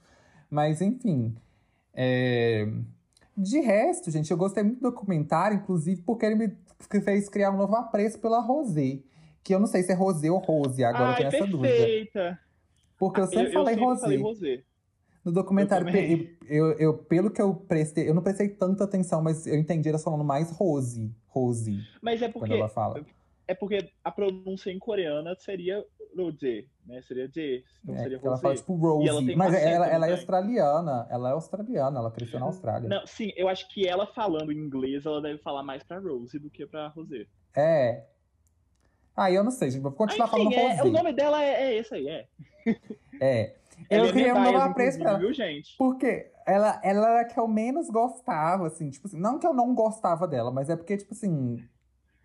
Mas, 0.50 0.82
enfim. 0.82 1.36
é, 1.94 2.68
De 3.36 3.60
resto, 3.60 4.12
gente, 4.12 4.30
eu 4.32 4.38
gostei 4.38 4.64
muito 4.64 4.80
do 4.80 4.92
documentário, 4.92 5.58
inclusive 5.58 6.02
porque 6.04 6.26
ele 6.26 6.36
me 6.36 6.48
fez 7.02 7.30
criar 7.30 7.52
um 7.52 7.58
novo 7.58 7.76
apreço 7.76 8.20
pela 8.20 8.40
Rosé. 8.40 9.00
Que 9.44 9.54
eu 9.54 9.60
não 9.60 9.68
sei 9.68 9.84
se 9.84 9.92
é 9.92 9.96
Rosé 9.96 10.32
ou 10.32 10.38
Rose, 10.40 10.84
agora 10.84 11.04
eu 11.04 11.08
Ai, 11.10 11.16
tenho 11.18 11.28
essa 11.28 11.48
dúvida. 11.48 11.74
perfeita. 11.76 12.40
Porque 12.98 13.20
eu 13.20 13.28
sempre 13.28 13.48
eu, 13.48 13.54
falei 13.54 13.74
sempre 13.74 13.86
Rosé. 13.86 14.02
falei 14.02 14.18
Rosé. 14.22 14.64
No 15.26 15.32
documentário, 15.32 15.88
Eu 15.90 15.96
eu, 16.48 16.68
eu, 16.72 16.78
eu- 16.80 16.98
pelo 16.98 17.32
que 17.32 17.42
eu 17.42 17.54
prestei, 17.56 18.10
eu 18.10 18.14
não 18.14 18.22
prestei 18.22 18.50
tanta 18.50 18.84
atenção, 18.84 19.22
mas 19.22 19.46
eu 19.48 19.56
entendi 19.56 19.88
elas 19.90 20.04
falando 20.04 20.24
mais 20.24 20.52
Rose. 20.52 21.14
Rose, 21.28 21.80
Mas 22.02 22.22
é 22.22 22.26
quando 22.28 22.34
porque, 22.34 22.54
ela 22.54 22.70
fala. 22.70 23.06
é 23.48 23.56
porque 23.56 23.90
a 24.04 24.12
pronúncia 24.12 24.70
em 24.72 24.78
coreana 24.80 25.34
seria 25.40 25.84
Rosé, 26.16 26.66
né? 26.86 27.02
Seria 27.02 27.28
J, 27.28 27.64
então 27.84 27.96
É, 27.96 28.00
seria 28.00 28.18
porque 28.18 28.28
ela 28.28 28.38
fala 28.38 28.54
Rosé. 28.54 28.62
tipo 28.62 28.76
Rose. 28.76 29.06
E 29.06 29.10
ela 29.10 29.22
mas 29.36 29.54
ela, 29.54 29.88
ela 29.88 30.08
é 30.08 30.12
australiana. 30.12 31.08
Ela 31.10 31.30
é 31.30 31.32
australiana, 31.34 32.00
ela 32.00 32.12
cresceu 32.12 32.40
na 32.40 32.46
Austrália. 32.46 32.88
Não, 32.90 33.06
sim, 33.06 33.32
eu 33.36 33.48
acho 33.48 33.68
que 33.70 33.88
ela 33.88 34.06
falando 34.08 34.52
em 34.52 34.58
inglês, 34.58 35.06
ela 35.06 35.22
deve 35.22 35.40
falar 35.40 35.64
mais 35.64 35.84
pra 35.84 36.00
Rose 36.00 36.38
do 36.40 36.50
que 36.50 36.66
pra 36.66 36.88
Rosé. 36.90 37.26
É. 37.56 38.06
Ah, 39.16 39.32
eu 39.32 39.44
não 39.44 39.52
sei, 39.52 39.70
gente. 39.70 39.82
Vou 39.82 39.92
continuar 39.92 40.28
enfim, 40.28 40.52
falando 40.52 40.80
é, 40.80 40.84
o 40.84 40.92
nome 40.92 41.14
dela 41.14 41.44
é, 41.44 41.66
é 41.66 41.78
esse 41.78 41.94
aí, 41.94 42.08
é. 42.08 42.28
É. 43.22 43.56
Eu 43.90 44.06
é 44.06 44.12
criei 44.12 44.32
um 44.32 44.36
novo 44.36 44.46
medalhas, 44.52 44.72
apreço 44.72 45.00
pra 45.00 45.10
ela. 45.10 45.20
viu, 45.20 45.34
gente? 45.34 45.76
Porque 45.78 46.32
ela, 46.46 46.80
ela 46.84 47.10
era 47.10 47.22
a 47.22 47.26
que 47.26 47.38
eu 47.40 47.48
menos 47.48 47.90
gostava, 47.90 48.68
assim, 48.68 48.90
tipo 48.90 49.08
assim, 49.08 49.20
não 49.20 49.40
que 49.40 49.46
eu 49.48 49.54
não 49.54 49.74
gostava 49.74 50.28
dela, 50.28 50.52
mas 50.52 50.70
é 50.70 50.76
porque, 50.76 50.96
tipo 50.96 51.14
assim, 51.14 51.58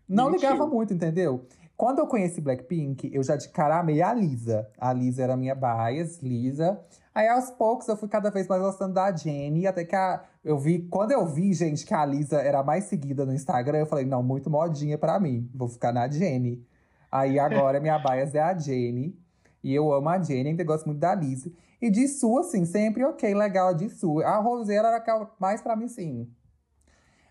não 0.06 0.30
Mentiu. 0.30 0.48
ligava 0.50 0.66
muito, 0.66 0.92
entendeu? 0.92 1.46
Quando 1.78 2.00
eu 2.00 2.08
conheci 2.08 2.40
Blackpink, 2.40 3.08
eu 3.14 3.22
já 3.22 3.36
de 3.36 3.50
cara 3.50 3.78
amei 3.78 4.02
a 4.02 4.12
Lisa. 4.12 4.68
A 4.76 4.92
Lisa 4.92 5.22
era 5.22 5.34
a 5.34 5.36
minha 5.36 5.54
bias, 5.54 6.18
Lisa. 6.20 6.76
Aí 7.14 7.28
aos 7.28 7.52
poucos 7.52 7.86
eu 7.86 7.96
fui 7.96 8.08
cada 8.08 8.32
vez 8.32 8.48
mais 8.48 8.60
gostando 8.60 8.94
da 8.94 9.14
Jenny, 9.14 9.64
até 9.64 9.84
que 9.84 9.94
a, 9.94 10.24
eu 10.44 10.58
vi, 10.58 10.80
quando 10.88 11.12
eu 11.12 11.24
vi, 11.24 11.54
gente, 11.54 11.86
que 11.86 11.94
a 11.94 12.04
Lisa 12.04 12.40
era 12.40 12.64
mais 12.64 12.84
seguida 12.84 13.24
no 13.24 13.32
Instagram, 13.32 13.78
eu 13.78 13.86
falei, 13.86 14.04
não, 14.04 14.24
muito 14.24 14.50
modinha 14.50 14.98
pra 14.98 15.20
mim, 15.20 15.48
vou 15.54 15.68
ficar 15.68 15.92
na 15.92 16.08
Jenny. 16.10 16.66
Aí 17.12 17.38
agora 17.38 17.78
minha 17.78 17.96
bias 17.96 18.34
é 18.34 18.40
a 18.40 18.58
Jenny, 18.58 19.16
e 19.62 19.72
eu 19.72 19.92
amo 19.92 20.08
a 20.08 20.20
Jenny, 20.20 20.50
ainda 20.50 20.64
gosto 20.64 20.86
muito 20.86 20.98
da 20.98 21.14
Lisa. 21.14 21.48
E 21.80 21.90
de 21.90 22.08
Su, 22.08 22.38
assim, 22.38 22.64
sempre 22.64 23.04
ok, 23.04 23.32
legal 23.34 23.72
de 23.72 23.88
Su. 23.88 24.18
A 24.22 24.38
Roseira 24.38 24.88
era 24.88 25.30
mais 25.38 25.62
pra 25.62 25.76
mim, 25.76 25.86
sim. 25.86 26.28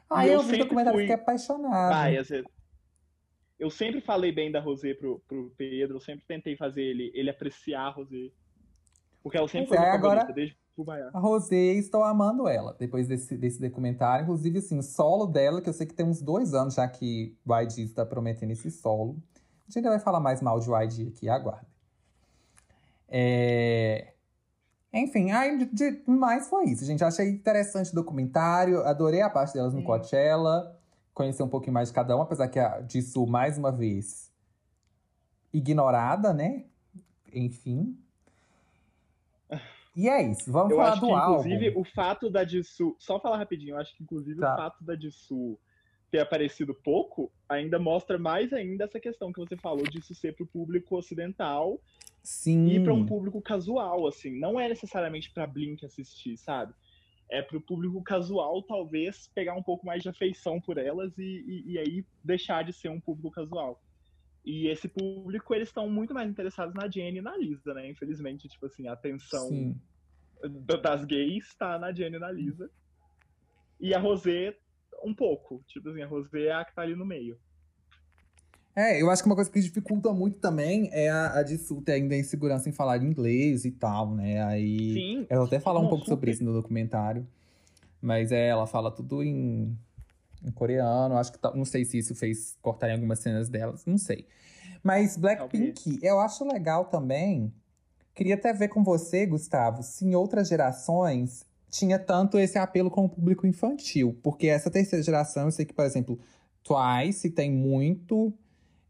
Aí 0.10 0.30
eu, 0.30 0.36
eu 0.36 0.44
vi 0.44 0.56
o 0.56 0.60
documentário 0.60 1.02
e 1.02 1.04
fiquei 1.04 1.16
apaixonada. 1.16 2.10
Bias, 2.10 2.30
eu 3.60 3.70
sempre 3.70 4.02
falei 4.02 4.32
bem 4.32 4.52
da 4.52 4.60
Rosé 4.60 4.94
pro, 4.94 5.20
pro 5.28 5.52
Pedro, 5.58 5.98
eu 5.98 6.02
sempre 6.02 6.26
tentei 6.28 6.56
fazer 6.56 6.84
ele, 6.84 7.12
ele 7.14 7.30
apreciar 7.30 7.88
a 7.88 7.90
Rosé. 7.90 8.32
Porque 9.24 9.38
ela 9.38 9.48
sempre 9.48 9.68
foi 9.70 9.78
é, 9.78 9.92
agora, 9.92 10.24
desde 10.32 10.56
A 11.14 11.20
Rosé, 11.20 11.74
estou 11.74 12.04
amando 12.04 12.48
ela, 12.48 12.76
depois 12.80 13.08
desse, 13.08 13.36
desse 13.36 13.60
documentário. 13.60 14.24
Inclusive, 14.24 14.60
assim, 14.60 14.78
o 14.78 14.84
solo 14.84 15.26
dela, 15.26 15.60
que 15.60 15.68
eu 15.68 15.74
sei 15.74 15.88
que 15.88 15.94
tem 15.94 16.06
uns 16.06 16.22
dois 16.22 16.54
anos 16.54 16.76
já 16.76 16.88
que 16.88 17.36
o 17.46 17.54
YG 17.56 17.84
está 17.84 18.06
prometendo 18.06 18.52
esse 18.52 18.70
solo. 18.70 19.18
A 19.36 19.66
gente 19.66 19.78
ainda 19.78 19.90
vai 19.90 20.00
falar 20.00 20.20
mais 20.20 20.42
mal 20.42 20.60
de 20.60 20.70
YG 20.70 21.10
aqui, 21.10 21.28
aguarde. 21.28 21.68
É... 23.10 24.14
Enfim, 24.94 25.32
aí, 25.32 25.58
de, 25.58 25.66
de, 25.66 26.04
mais 26.08 26.48
foi 26.48 26.66
isso, 26.66 26.86
gente. 26.86 27.04
Achei 27.04 27.28
interessante 27.28 27.92
o 27.92 27.96
documentário, 27.96 28.82
adorei 28.84 29.22
a 29.22 29.30
parte 29.30 29.56
delas 29.56 29.74
no 29.74 29.84
Coachella. 29.84 30.77
Conhecer 31.18 31.42
um 31.42 31.50
pouquinho 31.50 31.74
mais 31.74 31.88
de 31.88 31.96
cada 31.96 32.16
um, 32.16 32.22
apesar 32.22 32.48
que 32.48 32.60
a 32.60 32.80
Jisoo, 32.88 33.26
mais 33.26 33.58
uma 33.58 33.72
vez, 33.72 34.32
ignorada, 35.52 36.32
né? 36.32 36.66
Enfim. 37.34 37.98
E 39.96 40.08
é 40.08 40.22
isso, 40.22 40.52
vamos 40.52 40.70
eu 40.70 40.78
falar 40.78 40.92
acho 40.92 41.02
do 41.02 41.08
que, 41.08 41.14
álbum. 41.14 41.40
Inclusive, 41.40 41.74
o 41.76 41.84
fato 41.84 42.30
da 42.30 42.46
Jisoo. 42.46 42.96
Só 43.00 43.20
falar 43.20 43.38
rapidinho, 43.38 43.72
eu 43.72 43.80
acho 43.80 43.98
que, 43.98 44.04
inclusive, 44.04 44.40
tá. 44.40 44.54
o 44.54 44.58
fato 44.58 44.84
da 44.84 44.96
Jisoo 44.96 45.60
ter 46.12 46.20
aparecido 46.20 46.76
pouco 46.76 47.32
ainda 47.50 47.80
mostra 47.80 48.20
mais 48.20 48.54
ainda 48.54 48.84
essa 48.84 49.00
questão 49.00 49.34
que 49.34 49.40
você 49.40 49.58
falou 49.58 49.86
disso 49.86 50.14
ser 50.14 50.36
para 50.36 50.44
o 50.44 50.48
público 50.48 50.96
ocidental 50.96 51.82
Sim. 52.22 52.68
e 52.68 52.80
para 52.80 52.94
um 52.94 53.08
público 53.08 53.42
casual, 53.42 54.06
assim. 54.06 54.38
Não 54.38 54.60
é 54.60 54.70
necessariamente 54.70 55.32
para 55.32 55.48
Blink 55.48 55.84
assistir, 55.84 56.38
sabe? 56.38 56.76
É 57.30 57.42
para 57.42 57.58
o 57.58 57.62
público 57.62 58.02
casual, 58.02 58.64
talvez, 58.64 59.30
pegar 59.36 59.54
um 59.54 59.64
pouco 59.64 59.86
mais 59.86 60.02
de 60.02 60.10
afeição 60.10 60.62
por 60.62 60.78
elas 60.78 61.18
e, 61.18 61.24
e, 61.24 61.72
e 61.74 61.80
aí 61.80 62.06
deixar 62.24 62.64
de 62.64 62.72
ser 62.72 62.90
um 62.90 63.02
público 63.02 63.32
casual. 63.32 63.82
E 64.46 64.68
esse 64.68 64.88
público, 64.88 65.54
eles 65.54 65.68
estão 65.68 65.90
muito 65.90 66.14
mais 66.14 66.30
interessados 66.30 66.74
na 66.74 66.90
Jenny 66.90 67.18
e 67.18 67.22
na 67.22 67.36
Lisa, 67.36 67.74
né? 67.74 67.90
Infelizmente, 67.90 68.48
tipo 68.48 68.66
assim, 68.66 68.88
a 68.88 68.94
atenção 68.94 69.50
Sim. 69.50 69.82
das 70.82 71.04
gays 71.04 71.54
tá 71.56 71.78
na 71.78 71.92
Jenny 71.92 72.16
e 72.16 72.20
na 72.20 72.32
Lisa. 72.32 72.72
E 73.78 73.94
a 73.94 74.00
Rosé, 74.00 74.58
um 75.04 75.14
pouco. 75.14 75.62
Tipo 75.68 75.90
assim, 75.90 76.02
a 76.02 76.08
Rosé 76.08 76.46
é 76.46 76.54
a 76.54 76.64
que 76.64 76.74
tá 76.74 76.84
ali 76.84 76.96
no 76.96 77.06
meio. 77.06 77.38
É, 78.78 79.02
eu 79.02 79.10
acho 79.10 79.24
que 79.24 79.28
uma 79.28 79.34
coisa 79.34 79.50
que 79.50 79.60
dificulta 79.60 80.14
muito 80.14 80.38
também 80.38 80.88
é 80.94 81.10
a, 81.10 81.40
a 81.40 81.44
ter 81.84 81.94
ainda 81.94 82.16
insegurança 82.16 82.70
em 82.70 82.72
falar 82.72 83.02
inglês 83.02 83.66
e 83.66 83.72
tal, 83.72 84.14
né? 84.14 84.44
Aí. 84.44 84.94
Sim. 84.94 85.26
Ela 85.28 85.46
até 85.46 85.60
fala 85.60 85.80
um 85.80 85.88
pouco 85.90 86.04
super. 86.04 86.12
sobre 86.12 86.32
isso 86.32 86.44
no 86.44 86.54
documentário. 86.54 87.28
Mas 88.00 88.32
é, 88.32 88.50
ela 88.50 88.68
fala 88.68 88.92
tudo 88.92 89.24
em 89.24 89.76
em 90.46 90.52
coreano. 90.52 91.18
Acho 91.18 91.32
que 91.32 91.40
tá, 91.40 91.52
não 91.54 91.66
sei 91.66 91.86
se 91.86 91.98
isso 91.98 92.16
fez 92.16 92.56
cortar 92.62 92.90
em 92.90 92.94
algumas 92.94 93.20
cenas 93.20 93.50
delas, 93.50 93.86
não 93.86 93.98
sei. 93.98 94.26
Mas 94.84 95.18
Blackpink, 95.18 96.00
eu 96.02 96.20
acho 96.20 96.46
legal 96.46 96.86
também. 96.86 97.52
Queria 98.14 98.36
até 98.36 98.54
ver 98.54 98.70
com 98.70 98.84
você, 98.84 99.26
Gustavo, 99.26 99.84
se 99.84 100.06
em 100.06 100.16
outras 100.16 100.48
gerações 100.48 101.46
tinha 101.70 102.00
tanto 102.00 102.40
esse 102.40 102.58
apelo 102.58 102.90
com 102.90 103.06
o 103.06 103.10
público 103.10 103.46
infantil. 103.46 104.18
Porque 104.24 104.48
essa 104.48 104.72
terceira 104.72 105.04
geração, 105.04 105.46
eu 105.46 105.52
sei 105.52 105.66
que, 105.66 105.74
por 105.74 105.86
exemplo, 105.86 106.20
Twice 106.64 107.30
tem 107.32 107.52
muito. 107.52 108.34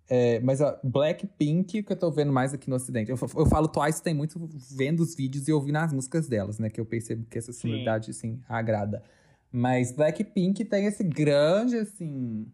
É, 0.09 0.39
mas 0.39 0.61
a 0.61 0.79
Blackpink, 0.83 1.83
que 1.83 1.91
eu 1.91 1.97
tô 1.97 2.09
vendo 2.09 2.31
mais 2.31 2.53
aqui 2.53 2.69
no 2.69 2.77
Ocidente. 2.77 3.11
Eu, 3.11 3.17
eu 3.35 3.45
falo 3.45 3.67
Twice, 3.67 4.01
tem 4.01 4.13
muito 4.13 4.39
vendo 4.75 5.01
os 5.01 5.13
vídeos 5.13 5.47
e 5.47 5.53
ouvindo 5.53 5.77
as 5.77 5.91
músicas 5.91 6.29
delas, 6.29 6.59
né? 6.59 6.69
Que 6.69 6.79
eu 6.79 6.85
percebo 6.85 7.25
que 7.25 7.37
essa 7.37 7.51
sonoridade, 7.51 8.11
assim, 8.11 8.41
agrada. 8.47 9.03
Mas 9.51 9.91
Blackpink 9.91 10.63
tem 10.65 10.85
esse 10.85 11.03
grande, 11.03 11.77
assim. 11.77 12.49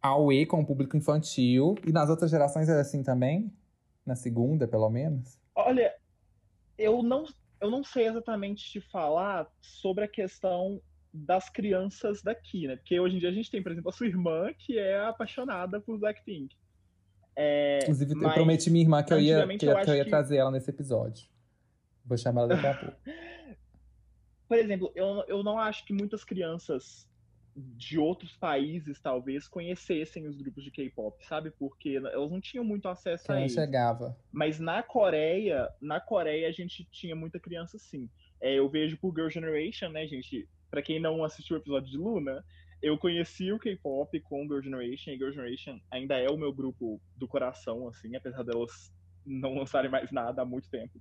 Aue 0.00 0.46
com 0.46 0.60
o 0.60 0.66
público 0.66 0.96
infantil. 0.96 1.74
E 1.84 1.90
nas 1.90 2.08
outras 2.08 2.30
gerações 2.30 2.68
é 2.68 2.80
assim 2.80 3.02
também? 3.02 3.52
Na 4.06 4.14
segunda, 4.14 4.68
pelo 4.68 4.88
menos? 4.88 5.36
Olha, 5.54 5.92
eu 6.78 7.02
não, 7.02 7.24
eu 7.60 7.68
não 7.70 7.82
sei 7.82 8.06
exatamente 8.06 8.70
te 8.70 8.80
falar 8.80 9.48
sobre 9.60 10.04
a 10.04 10.08
questão 10.08 10.80
das 11.12 11.48
crianças 11.48 12.22
daqui, 12.22 12.66
né? 12.66 12.76
Porque 12.76 12.98
hoje 12.98 13.16
em 13.16 13.18
dia 13.18 13.28
a 13.28 13.32
gente 13.32 13.50
tem, 13.50 13.62
por 13.62 13.72
exemplo, 13.72 13.90
a 13.90 13.92
sua 13.92 14.06
irmã, 14.06 14.52
que 14.58 14.78
é 14.78 15.00
apaixonada 15.00 15.80
por 15.80 15.98
Blackpink. 15.98 16.54
É, 17.34 17.78
Inclusive, 17.82 18.12
eu 18.12 18.32
prometi 18.32 18.70
minha 18.70 18.84
irmã 18.84 19.02
que 19.02 19.12
eu 19.12 19.20
ia, 19.20 19.46
que, 19.56 19.66
eu, 19.66 19.80
que 19.80 19.90
eu 19.90 19.94
ia 19.94 20.04
trazer 20.04 20.38
ela 20.38 20.50
nesse 20.50 20.70
episódio. 20.70 21.28
Vou 22.04 22.18
chamar 22.18 22.42
ela 22.42 22.48
daqui 22.48 22.66
a 22.66 22.74
pouco. 22.74 22.96
por 24.48 24.58
exemplo, 24.58 24.90
eu, 24.94 25.24
eu 25.28 25.42
não 25.44 25.58
acho 25.58 25.84
que 25.84 25.92
muitas 25.92 26.24
crianças 26.24 27.08
de 27.58 27.98
outros 27.98 28.36
países, 28.36 29.00
talvez, 29.00 29.48
conhecessem 29.48 30.26
os 30.26 30.36
grupos 30.36 30.64
de 30.64 30.70
K-pop, 30.70 31.24
sabe? 31.26 31.50
Porque 31.50 31.96
elas 31.96 32.30
não 32.30 32.40
tinham 32.40 32.64
muito 32.64 32.88
acesso 32.88 33.26
Quem 33.26 33.36
a 33.36 33.40
eles. 33.40 33.52
chegava. 33.52 34.16
Mas 34.32 34.58
na 34.58 34.82
Coreia, 34.82 35.68
na 35.80 36.00
Coreia 36.00 36.48
a 36.48 36.52
gente 36.52 36.84
tinha 36.90 37.16
muita 37.16 37.40
criança 37.40 37.78
sim. 37.78 38.08
É, 38.40 38.54
eu 38.54 38.68
vejo 38.68 38.96
por 38.98 39.12
Girl 39.14 39.28
Generation, 39.28 39.88
né, 39.88 40.06
gente? 40.06 40.48
Para 40.70 40.82
quem 40.82 41.00
não 41.00 41.24
assistiu 41.24 41.56
o 41.56 41.60
episódio 41.60 41.90
de 41.90 41.96
Luna, 41.96 42.44
eu 42.82 42.96
conheci 42.96 43.52
o 43.52 43.58
K-pop 43.58 44.20
com 44.20 44.46
Girl 44.46 44.60
Generation, 44.60 45.10
e 45.10 45.16
Girl 45.16 45.30
Generation 45.30 45.80
ainda 45.90 46.16
é 46.18 46.28
o 46.28 46.36
meu 46.36 46.52
grupo 46.52 47.00
do 47.16 47.26
coração, 47.26 47.88
assim, 47.88 48.14
apesar 48.14 48.44
delas 48.44 48.92
não 49.26 49.54
lançarem 49.54 49.90
mais 49.90 50.12
nada 50.12 50.42
há 50.42 50.44
muito 50.44 50.70
tempo. 50.70 51.00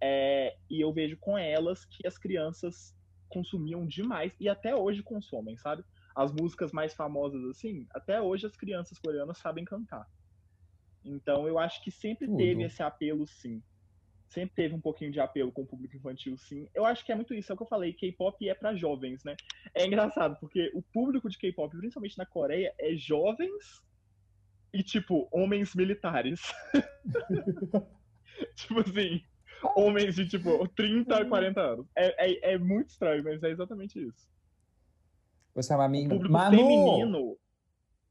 É, 0.00 0.56
e 0.70 0.80
eu 0.80 0.92
vejo 0.92 1.16
com 1.18 1.36
elas 1.38 1.84
que 1.84 2.06
as 2.06 2.18
crianças 2.18 2.94
consumiam 3.28 3.86
demais 3.86 4.32
e 4.38 4.48
até 4.48 4.74
hoje 4.74 5.02
consomem, 5.02 5.56
sabe? 5.56 5.84
As 6.14 6.32
músicas 6.32 6.72
mais 6.72 6.94
famosas 6.94 7.44
assim, 7.44 7.86
até 7.90 8.20
hoje 8.20 8.46
as 8.46 8.56
crianças 8.56 8.98
coreanas 8.98 9.38
sabem 9.38 9.64
cantar. 9.64 10.06
Então 11.04 11.46
eu 11.46 11.58
acho 11.58 11.82
que 11.82 11.90
sempre 11.90 12.26
Tudo. 12.26 12.38
teve 12.38 12.62
esse 12.64 12.82
apelo, 12.82 13.26
sim. 13.26 13.62
Sempre 14.28 14.56
teve 14.56 14.74
um 14.74 14.80
pouquinho 14.80 15.12
de 15.12 15.20
apelo 15.20 15.52
com 15.52 15.62
o 15.62 15.66
público 15.66 15.96
infantil, 15.96 16.36
sim. 16.36 16.68
Eu 16.74 16.84
acho 16.84 17.04
que 17.04 17.12
é 17.12 17.14
muito 17.14 17.32
isso, 17.32 17.50
é 17.50 17.54
o 17.54 17.56
que 17.56 17.62
eu 17.62 17.68
falei, 17.68 17.92
K-pop 17.92 18.48
é 18.48 18.54
para 18.54 18.74
jovens, 18.74 19.22
né? 19.24 19.36
É 19.72 19.86
engraçado, 19.86 20.36
porque 20.40 20.70
o 20.74 20.82
público 20.82 21.28
de 21.28 21.38
K-pop, 21.38 21.76
principalmente 21.76 22.18
na 22.18 22.26
Coreia, 22.26 22.74
é 22.78 22.94
jovens 22.96 23.82
e, 24.72 24.82
tipo, 24.82 25.28
homens 25.30 25.74
militares. 25.74 26.40
tipo 28.56 28.80
assim, 28.80 29.22
homens 29.76 30.16
de, 30.16 30.28
tipo, 30.28 30.66
30, 30.68 31.24
40 31.26 31.60
anos. 31.60 31.86
É, 31.96 32.30
é, 32.30 32.54
é 32.54 32.58
muito 32.58 32.90
estranho, 32.90 33.22
mas 33.22 33.42
é 33.42 33.50
exatamente 33.50 33.98
isso. 33.98 34.28
Vou 35.54 35.62
chamar 35.62 35.88
minha... 35.88 36.06
O 36.06 36.10
público 36.10 36.32
Manu! 36.32 36.56
feminino... 36.58 37.38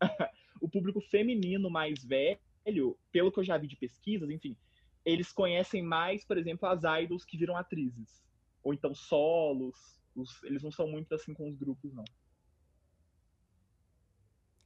o 0.61 0.69
público 0.69 1.01
feminino 1.01 1.69
mais 1.69 2.03
velho, 2.03 2.97
pelo 3.11 3.31
que 3.31 3.39
eu 3.39 3.43
já 3.43 3.57
vi 3.57 3.67
de 3.67 3.75
pesquisas, 3.75 4.29
enfim, 4.29 4.57
eles 5.05 5.31
conhecem 5.31 5.83
mais, 5.83 6.25
por 6.25 6.37
exemplo, 6.37 6.67
as 6.67 6.81
idols 7.03 7.23
que 7.23 7.37
viram 7.37 7.55
atrizes. 7.55 8.25
Ou 8.63 8.73
então 8.73 8.95
solos. 8.95 10.01
Os, 10.15 10.41
eles 10.43 10.63
não 10.63 10.71
são 10.71 10.87
muito 10.87 11.13
assim 11.13 11.33
com 11.33 11.47
os 11.47 11.55
grupos, 11.55 11.93
não. 11.93 12.03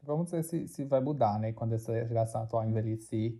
Vamos 0.01 0.31
ver 0.31 0.43
se, 0.43 0.67
se 0.67 0.85
vai 0.85 1.01
mudar, 1.01 1.37
né? 1.39 1.51
Quando 1.51 1.73
essa 1.73 1.93
geração 2.07 2.43
atual 2.43 2.65
envelhecer. 2.65 3.37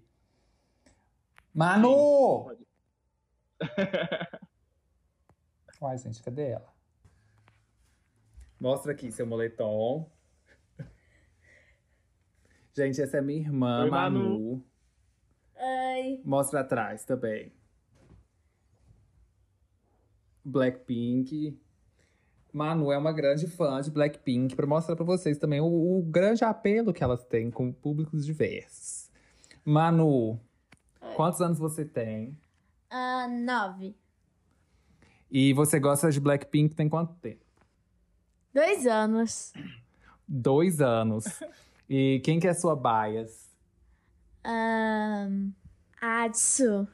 Manu! 1.54 2.50
Sim, 2.50 2.66
Uai, 5.82 5.98
gente, 6.00 6.22
cadê 6.22 6.50
ela? 6.50 6.74
Mostra 8.60 8.92
aqui 8.92 9.10
seu 9.12 9.26
moletom. 9.26 10.12
Gente, 12.76 13.02
essa 13.02 13.18
é 13.18 13.22
minha 13.22 13.40
irmã, 13.40 13.84
Oi, 13.84 13.90
Manu. 13.90 14.20
Manu. 14.20 14.69
Oi. 15.60 16.22
Mostra 16.24 16.62
atrás 16.62 17.04
também. 17.04 17.52
Blackpink. 20.44 21.60
Manu 22.52 22.92
é 22.92 22.98
uma 22.98 23.12
grande 23.12 23.46
fã 23.48 23.80
de 23.82 23.92
Blackpink 23.92 24.56
para 24.56 24.66
mostrar 24.66 24.96
para 24.96 25.06
vocês 25.06 25.38
também 25.38 25.62
o, 25.62 25.66
o, 25.66 26.02
grande 26.02 26.44
apelo 26.44 26.94
que 26.94 27.04
elas 27.04 27.24
têm 27.26 27.52
com 27.52 27.72
públicos 27.72 28.26
diversos. 28.26 29.12
Manu, 29.64 30.32
Oi. 30.32 31.14
quantos 31.16 31.42
anos 31.42 31.60
você 31.60 31.86
tem? 31.86 32.36
Uh, 32.92 33.30
nove. 33.46 33.96
E 35.30 35.54
você 35.54 35.80
gosta 35.80 36.10
de 36.10 36.20
Blackpink 36.20 36.74
tem 36.74 36.90
quanto 36.90 37.14
tempo? 37.16 37.46
Dois 38.52 38.88
anos. 38.88 39.54
Dois 40.28 40.82
anos. 40.82 41.26
E 41.88 42.22
quem 42.24 42.40
que 42.40 42.48
é 42.48 42.54
sua 42.54 42.76
bias? 42.76 43.49
Ahn, 44.52 45.52
Atsu. 46.02 46.88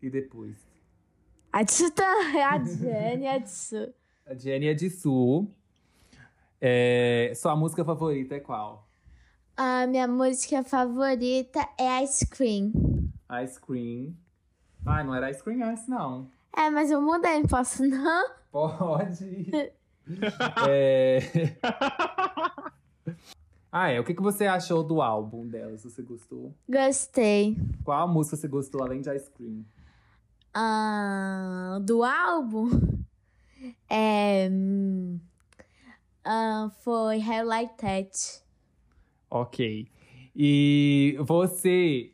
E 0.00 0.08
depois? 0.08 0.56
Atsu 1.52 1.90
tá. 1.90 2.04
É 2.32 2.44
a 2.44 2.62
Jenny 2.62 3.26
Atsu. 3.26 3.92
A 4.24 4.34
Jenny 4.34 4.72
de 4.76 4.88
Sul. 4.88 5.52
É, 6.60 7.32
sua 7.34 7.56
música 7.56 7.84
favorita 7.84 8.36
é 8.36 8.40
qual? 8.40 8.88
A 9.56 9.84
minha 9.88 10.06
música 10.06 10.62
favorita 10.62 11.68
é 11.76 12.04
Ice 12.04 12.24
Cream. 12.24 12.72
Ice 13.42 13.60
Cream. 13.60 14.14
Ai, 14.86 15.02
não 15.02 15.12
era 15.12 15.30
Ice 15.32 15.42
Cream 15.42 15.60
antes, 15.68 15.88
não. 15.88 16.30
É, 16.56 16.70
mas 16.70 16.88
eu 16.88 17.02
mudei, 17.02 17.40
não 17.40 17.48
posso 17.48 17.84
não? 17.84 18.30
Pode. 18.52 19.50
É... 20.68 21.18
Ah, 23.76 23.90
é. 23.90 23.98
O 23.98 24.04
que, 24.04 24.14
que 24.14 24.22
você 24.22 24.46
achou 24.46 24.84
do 24.84 25.02
álbum 25.02 25.48
dela, 25.48 25.76
se 25.76 25.90
você 25.90 26.00
gostou? 26.00 26.54
Gostei. 26.68 27.56
Qual 27.82 28.06
música 28.06 28.36
você 28.36 28.46
gostou 28.46 28.80
além 28.80 29.00
de 29.00 29.12
Ice 29.12 29.28
Cream? 29.32 29.64
Ah, 30.54 31.80
do 31.82 32.04
álbum 32.04 32.70
é, 33.90 34.48
hum, 34.48 35.18
ah, 36.24 36.70
foi 36.84 37.18
Highlight 37.18 37.74
That. 37.78 38.44
Ok. 39.28 39.88
E 40.36 41.16
você 41.18 42.12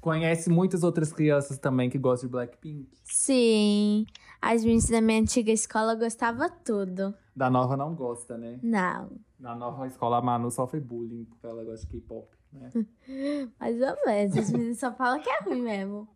conhece 0.00 0.48
muitas 0.48 0.82
outras 0.82 1.12
crianças 1.12 1.58
também 1.58 1.90
que 1.90 1.98
gostam 1.98 2.26
de 2.26 2.32
Blackpink? 2.32 2.88
Sim, 3.04 4.06
as 4.40 4.64
meninas 4.64 4.88
da 4.88 5.02
minha 5.02 5.20
antiga 5.20 5.52
escola 5.52 5.94
gostavam 5.94 6.48
tudo. 6.64 7.14
Da 7.34 7.48
nova 7.48 7.76
não 7.76 7.94
gosta, 7.94 8.36
né? 8.36 8.58
Não, 8.62 9.12
Na 9.38 9.54
nova 9.54 9.86
escola, 9.86 10.18
a 10.18 10.22
Manu 10.22 10.50
sofre 10.50 10.80
bullying 10.80 11.24
porque 11.24 11.46
ela 11.46 11.64
gosta 11.64 11.86
de 11.86 11.92
K-pop, 11.92 12.28
né? 12.52 12.70
mais 13.58 13.80
ou 13.80 13.96
menos. 14.06 14.36
As 14.36 14.50
meninas 14.50 14.78
só 14.78 14.92
falam 14.92 15.20
que 15.20 15.30
é 15.30 15.40
ruim 15.42 15.62
mesmo. 15.62 16.08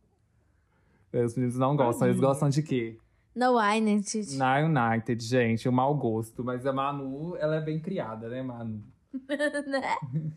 Os 1.13 1.37
meninos 1.37 1.57
não 1.57 1.77
gostam. 1.77 2.09
Eles 2.09 2.21
gostam 2.21 2.49
de 2.49 2.63
quê? 2.63 2.99
No 3.35 3.59
United. 3.59 4.37
Na 4.37 4.59
United, 4.59 5.25
gente, 5.25 5.69
o 5.69 5.73
mau 5.73 5.95
gosto. 5.95 6.45
Mas 6.45 6.67
a 6.67 6.73
Manu, 6.73 7.37
ela 7.37 7.57
é 7.57 7.61
bem 7.61 7.81
criada, 7.81 8.29
né, 8.29 8.43
Manu? 8.43 8.83
Né? 9.67 9.97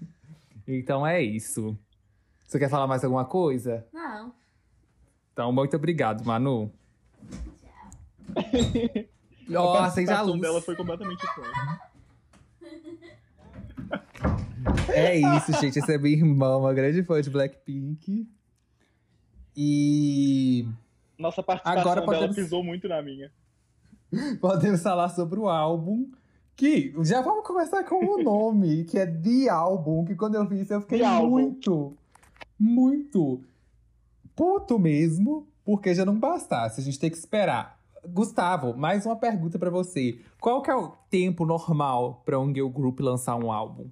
Então 0.70 1.08
é 1.08 1.22
isso. 1.22 1.78
Você 2.46 2.60
quer 2.60 2.70
falar 2.70 2.88
mais 2.88 3.02
alguma 3.02 3.24
coisa? 3.24 3.88
Não. 3.94 4.34
Então, 5.32 5.52
muito 5.54 5.78
obrigado, 5.78 6.26
Manu. 6.26 6.70
a 8.36 8.42
Ó, 9.56 9.78
acende 9.80 10.12
a 10.12 10.22
luz. 10.22 10.42
dela 10.42 10.62
foi 10.62 10.76
completamente 10.76 11.26
fã. 11.28 11.42
É 14.94 15.18
isso, 15.18 15.54
gente. 15.62 15.80
Essa 15.80 15.94
é 15.94 15.98
minha 15.98 16.16
irmã, 16.16 16.58
uma 16.58 16.74
grande 16.74 17.04
fã 17.04 17.22
de 17.22 17.30
Blackpink. 17.30 18.28
E 19.56 20.68
Nossa 21.18 21.42
participação 21.42 21.82
Agora 21.82 22.02
dela 22.02 22.14
podemos- 22.14 22.36
pisou 22.36 22.64
muito 22.64 22.88
na 22.88 23.02
minha. 23.02 23.32
podemos 24.42 24.82
falar 24.82 25.10
sobre 25.10 25.40
o 25.40 25.48
álbum. 25.50 26.10
Que 26.56 26.92
já 27.04 27.22
vamos 27.22 27.46
começar 27.46 27.84
com 27.84 28.04
o 28.04 28.24
nome, 28.24 28.84
que 28.86 28.98
é 28.98 29.06
The 29.06 29.48
Album. 29.50 30.06
Que 30.06 30.16
quando 30.16 30.36
eu 30.36 30.48
vi 30.48 30.62
isso, 30.62 30.74
eu 30.74 30.82
fiquei 30.82 31.00
The 31.00 31.22
muito, 31.22 31.96
muito 32.60 33.42
puto 34.36 34.80
mesmo, 34.80 35.48
porque 35.64 35.94
já 35.94 36.04
não 36.04 36.20
bastasse. 36.20 36.82
A 36.82 36.84
gente 36.84 36.98
tem 37.00 37.12
que 37.12 37.18
esperar. 37.18 37.77
Gustavo, 38.08 38.76
mais 38.76 39.06
uma 39.06 39.16
pergunta 39.16 39.60
pra 39.60 39.70
você. 39.70 40.22
Qual 40.40 40.62
que 40.62 40.72
é 40.72 40.76
o 40.76 40.90
tempo 41.10 41.46
normal 41.46 42.22
pra 42.26 42.40
um 42.40 42.54
girl 42.54 42.70
group 42.70 43.00
lançar 43.00 43.36
um 43.36 43.52
álbum? 43.52 43.90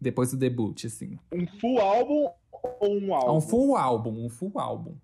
Depois 0.00 0.30
do 0.30 0.36
debut, 0.36 0.84
assim. 0.84 1.18
Um 1.32 1.46
full 1.46 1.80
álbum 1.80 2.28
ou 2.80 2.94
um 2.98 3.08
É 3.10 3.14
álbum? 3.14 3.36
um 3.36 3.40
full 3.40 3.76
álbum, 3.76 4.24
um 4.26 4.28
full 4.28 4.58
álbum. 4.58 4.94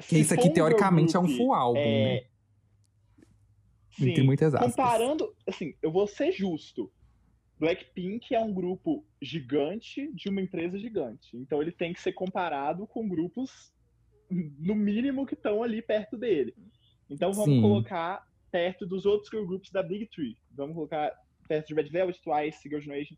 Se 0.00 0.08
Que 0.10 0.18
isso 0.18 0.32
aqui, 0.34 0.50
teoricamente, 0.50 1.16
é 1.16 1.18
um 1.18 1.24
group, 1.24 1.36
full 1.36 1.52
álbum, 1.54 1.78
é, 1.78 2.14
né? 2.14 2.24
Sim, 3.92 4.10
Entre 4.10 4.22
muitas 4.22 4.54
aspas. 4.54 4.70
comparando, 4.74 5.34
assim, 5.46 5.74
eu 5.82 5.90
vou 5.92 6.06
ser 6.06 6.32
justo. 6.32 6.90
Blackpink 7.58 8.34
é 8.34 8.40
um 8.40 8.52
grupo 8.54 9.04
gigante 9.20 10.10
de 10.14 10.30
uma 10.30 10.40
empresa 10.40 10.78
gigante. 10.78 11.36
Então 11.36 11.60
ele 11.60 11.72
tem 11.72 11.92
que 11.92 12.00
ser 12.00 12.12
comparado 12.12 12.86
com 12.86 13.06
grupos, 13.06 13.70
no 14.30 14.74
mínimo, 14.74 15.26
que 15.26 15.34
estão 15.34 15.62
ali 15.62 15.82
perto 15.82 16.16
dele. 16.16 16.54
Então 17.08 17.32
vamos 17.32 17.56
Sim. 17.56 17.60
colocar 17.60 18.24
perto 18.50 18.86
dos 18.86 19.04
outros 19.06 19.30
groups 19.30 19.70
da 19.70 19.82
Big 19.82 20.06
Three. 20.06 20.36
Vamos 20.52 20.74
colocar 20.74 21.12
perto 21.48 21.68
de 21.68 21.74
Red 21.74 21.88
Velvet, 21.88 22.20
Twice, 22.22 22.68
Girl 22.68 22.80
Generation. 22.80 23.16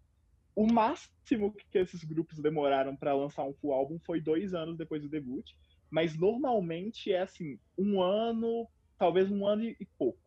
O 0.55 0.67
máximo 0.67 1.53
que 1.53 1.79
esses 1.79 2.05
grupos 2.05 2.39
demoraram 2.39 2.95
para 2.95 3.15
lançar 3.15 3.45
um 3.45 3.55
full 3.55 3.73
álbum 3.73 3.99
foi 4.01 4.21
dois 4.21 4.55
anos 4.55 4.77
depois 4.77 5.03
do 5.03 5.09
debut. 5.09 5.45
Mas 5.91 6.17
normalmente 6.17 7.13
é 7.13 7.21
assim, 7.21 7.59
um 7.77 8.01
ano, 8.01 8.67
talvez 8.99 9.31
um 9.31 9.47
ano 9.47 9.65
e 9.65 9.87
pouco. 9.99 10.22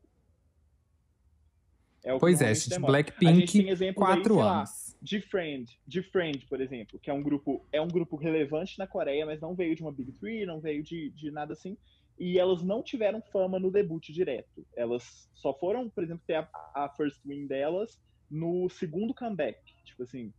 É 2.06 2.18
Pois 2.20 2.40
é, 2.40 2.54
gente. 2.54 2.70
demora. 2.70 2.92
A 2.92 2.92
Blackpink, 2.92 3.70
aí, 3.70 3.94
quatro 3.94 4.36
sei 4.36 4.44
lá, 4.44 4.58
anos. 4.60 4.98
de 5.02 5.22
Friend, 5.22 5.80
de 5.88 6.04
Friend, 6.04 6.46
por 6.46 6.62
exemplo, 6.62 7.00
que 7.00 7.10
é 7.10 7.14
um 7.14 7.24
grupo, 7.24 7.66
é 7.72 7.82
um 7.82 7.88
grupo 7.88 8.16
relevante 8.16 8.78
na 8.78 8.86
Coreia, 8.86 9.26
mas 9.26 9.42
não 9.42 9.56
veio 9.56 9.76
de 9.76 9.82
uma 9.82 9.92
Big 9.92 10.12
Three, 10.14 10.46
não 10.46 10.62
veio 10.62 10.84
de, 10.84 11.10
de 11.10 11.32
nada 11.32 11.54
assim. 11.54 11.76
E 12.18 12.38
elas 12.40 12.62
não 12.62 12.84
tiveram 12.84 13.22
fama 13.22 13.60
no 13.60 13.72
debut 13.72 14.06
direto. 14.10 14.66
Elas 14.76 15.28
só 15.34 15.52
foram, 15.58 15.90
por 15.90 16.04
exemplo, 16.04 16.24
ter 16.28 16.36
a, 16.36 16.50
a 16.76 16.90
first 16.96 17.20
win 17.26 17.48
delas 17.48 18.00
no 18.30 18.70
segundo 18.70 19.14
comeback. 19.14 19.60
Tipo 19.84 20.04
assim, 20.04 20.32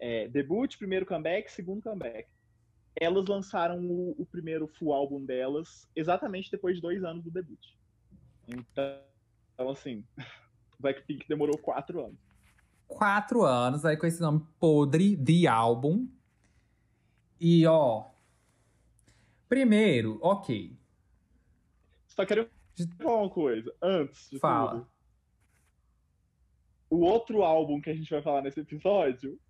é, 0.00 0.26
debut, 0.26 0.76
primeiro 0.78 1.04
comeback, 1.04 1.52
segundo 1.52 1.82
comeback. 1.82 2.28
Elas 2.98 3.26
lançaram 3.26 3.78
o, 3.78 4.16
o 4.18 4.26
primeiro 4.26 4.66
full 4.66 4.92
álbum 4.92 5.24
delas 5.24 5.86
exatamente 5.94 6.50
depois 6.50 6.76
de 6.76 6.82
dois 6.82 7.04
anos 7.04 7.22
do 7.22 7.30
debut. 7.30 7.60
Então, 8.48 9.00
então 9.54 9.68
assim, 9.68 10.02
Blackpink 10.80 11.28
demorou 11.28 11.56
quatro 11.58 12.04
anos. 12.04 12.18
Quatro 12.88 13.42
anos, 13.44 13.84
aí 13.84 13.96
com 13.96 14.06
esse 14.06 14.20
nome 14.20 14.44
podre, 14.58 15.16
The 15.16 15.46
Album. 15.46 16.08
E, 17.40 17.66
ó... 17.66 18.06
Primeiro, 19.48 20.18
ok. 20.22 20.76
Só 22.06 22.24
quero 22.24 22.48
falar 22.98 23.22
uma 23.22 23.30
coisa, 23.30 23.74
antes 23.82 24.30
de 24.30 24.38
Fala. 24.38 24.72
tudo. 24.72 24.88
O 26.90 27.00
outro 27.00 27.42
álbum 27.42 27.80
que 27.80 27.90
a 27.90 27.94
gente 27.94 28.10
vai 28.10 28.22
falar 28.22 28.42
nesse 28.42 28.60
episódio, 28.60 29.40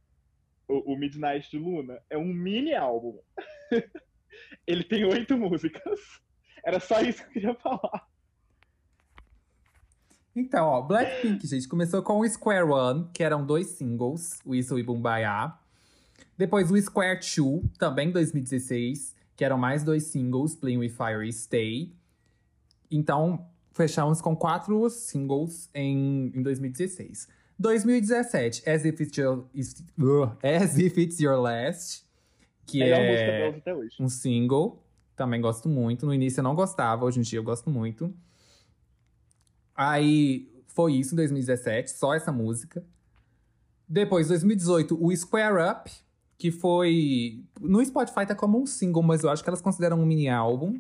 o, 0.69 0.93
o 0.93 0.97
Midnight 0.97 1.51
de 1.51 1.59
Luna, 1.59 2.01
é 2.09 2.17
um 2.17 2.33
mini 2.33 2.75
álbum. 2.75 3.19
Ele 4.67 4.85
tem 4.85 5.05
oito 5.05 5.37
músicas. 5.37 6.21
Era 6.65 6.79
só 6.79 7.01
isso 7.01 7.23
que 7.23 7.29
eu 7.29 7.33
queria 7.33 7.55
falar. 7.55 8.10
Então, 10.35 10.67
ó, 10.67 10.81
Blackpink, 10.81 11.47
gente, 11.47 11.69
começou 11.69 12.03
com 12.03 12.21
o 12.21 12.29
Square 12.29 12.71
One, 12.71 13.07
que 13.13 13.23
eram 13.23 13.45
dois 13.45 13.67
singles, 13.69 14.41
Whistle 14.47 14.79
e 14.79 14.83
Bumbaya. 14.83 15.53
Depois 16.39 16.71
o 16.71 16.81
Square 16.81 17.21
Two, 17.21 17.63
também 17.79 18.11
2016, 18.11 19.15
que 19.37 19.45
eram 19.45 19.59
mais 19.59 19.83
dois 19.83 20.05
singles, 20.05 20.55
Playing 20.55 20.79
With 20.79 20.91
Fire 20.91 21.29
e 21.29 21.33
Stay. 21.33 21.93
Então, 22.91 23.47
fechamos 23.73 24.21
com 24.21 24.37
quatro 24.37 24.89
singles 24.89 25.69
em, 25.75 26.33
em 26.35 26.43
2016. 26.43 27.29
2017, 27.59 28.69
As 28.71 28.85
If 28.85 29.01
It's 29.01 29.17
Your, 29.19 29.45
uh, 29.99 30.37
As 30.43 30.79
If 30.79 30.97
It's 30.97 31.21
Your 31.21 31.39
Last, 31.41 32.05
que 32.65 32.83
é 32.83 32.89
delas 32.89 33.57
até 33.59 33.75
hoje. 33.75 33.97
um 34.01 34.09
single. 34.09 34.83
Também 35.15 35.41
gosto 35.41 35.69
muito. 35.69 36.07
No 36.07 36.15
início 36.15 36.41
eu 36.41 36.45
não 36.45 36.55
gostava, 36.55 37.05
hoje 37.05 37.19
em 37.19 37.23
dia 37.23 37.39
eu 37.39 37.43
gosto 37.43 37.69
muito. 37.69 38.15
Aí 39.81 40.47
foi 40.67 40.93
isso 40.97 41.15
em 41.15 41.17
2017, 41.17 41.93
só 41.93 42.13
essa 42.13 42.31
música. 42.31 42.85
Depois, 43.89 44.29
2018, 44.29 45.03
o 45.03 45.17
Square 45.17 45.71
Up, 45.71 45.91
que 46.37 46.51
foi. 46.51 47.43
No 47.59 47.83
Spotify 47.83 48.27
tá 48.27 48.35
como 48.35 48.61
um 48.61 48.67
single, 48.67 49.03
mas 49.03 49.25
eu 49.25 49.31
acho 49.31 49.43
que 49.43 49.49
elas 49.49 49.63
consideram 49.63 49.99
um 49.99 50.05
mini 50.05 50.29
álbum. 50.29 50.79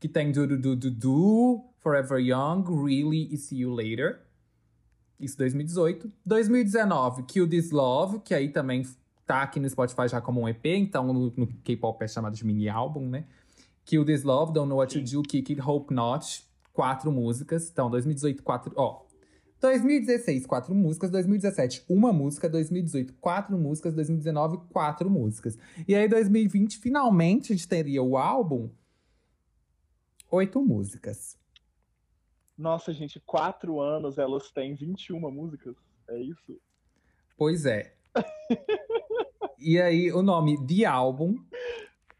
Que 0.00 0.08
tem 0.08 0.32
Do 0.32 0.46
Do 0.46 0.56
Do 0.56 0.74
Do 0.74 0.90
Do, 0.90 1.64
Forever 1.80 2.18
Young, 2.18 2.64
Really 2.64 3.28
e 3.30 3.36
See 3.36 3.58
You 3.58 3.74
Later. 3.74 4.22
Isso 5.20 5.36
2018. 5.36 6.10
2019, 6.24 7.24
Kill 7.24 7.46
This 7.46 7.72
Love, 7.72 8.20
que 8.20 8.32
aí 8.32 8.48
também 8.48 8.86
tá 9.26 9.42
aqui 9.42 9.60
no 9.60 9.68
Spotify 9.68 10.08
já 10.08 10.22
como 10.22 10.40
um 10.40 10.48
EP, 10.48 10.64
então 10.64 11.12
no, 11.12 11.30
no 11.36 11.46
K-pop 11.62 12.02
é 12.02 12.08
chamado 12.08 12.34
de 12.34 12.46
mini 12.46 12.70
álbum, 12.70 13.06
né? 13.06 13.26
Kill 13.84 14.02
This 14.02 14.22
Love, 14.22 14.54
Don't 14.54 14.66
Know 14.66 14.78
What 14.78 14.98
to 14.98 15.04
Do, 15.04 15.22
Kick 15.22 15.52
It, 15.52 15.60
Hope 15.60 15.92
Not. 15.92 16.53
Quatro 16.74 17.12
músicas. 17.12 17.70
Então, 17.70 17.88
2018, 17.88 18.42
quatro. 18.42 18.72
Ó. 18.76 19.04
2016, 19.60 20.44
quatro 20.44 20.74
músicas. 20.74 21.08
2017, 21.08 21.84
uma 21.88 22.12
música. 22.12 22.48
2018, 22.48 23.14
quatro 23.14 23.56
músicas. 23.56 23.94
2019, 23.94 24.58
quatro 24.70 25.08
músicas. 25.08 25.56
E 25.86 25.94
aí, 25.94 26.08
2020, 26.08 26.78
finalmente, 26.78 27.52
a 27.52 27.56
gente 27.56 27.68
teria 27.68 28.02
o 28.02 28.18
álbum. 28.18 28.68
Oito 30.32 30.60
músicas. 30.60 31.38
Nossa, 32.58 32.92
gente, 32.92 33.20
quatro 33.20 33.80
anos 33.80 34.18
elas 34.18 34.50
têm 34.50 34.74
21 34.74 35.30
músicas. 35.30 35.76
É 36.08 36.20
isso? 36.20 36.60
Pois 37.36 37.66
é. 37.66 37.94
e 39.58 39.80
aí, 39.80 40.10
o 40.10 40.22
nome 40.22 40.56
The 40.66 40.86
Album, 40.86 41.36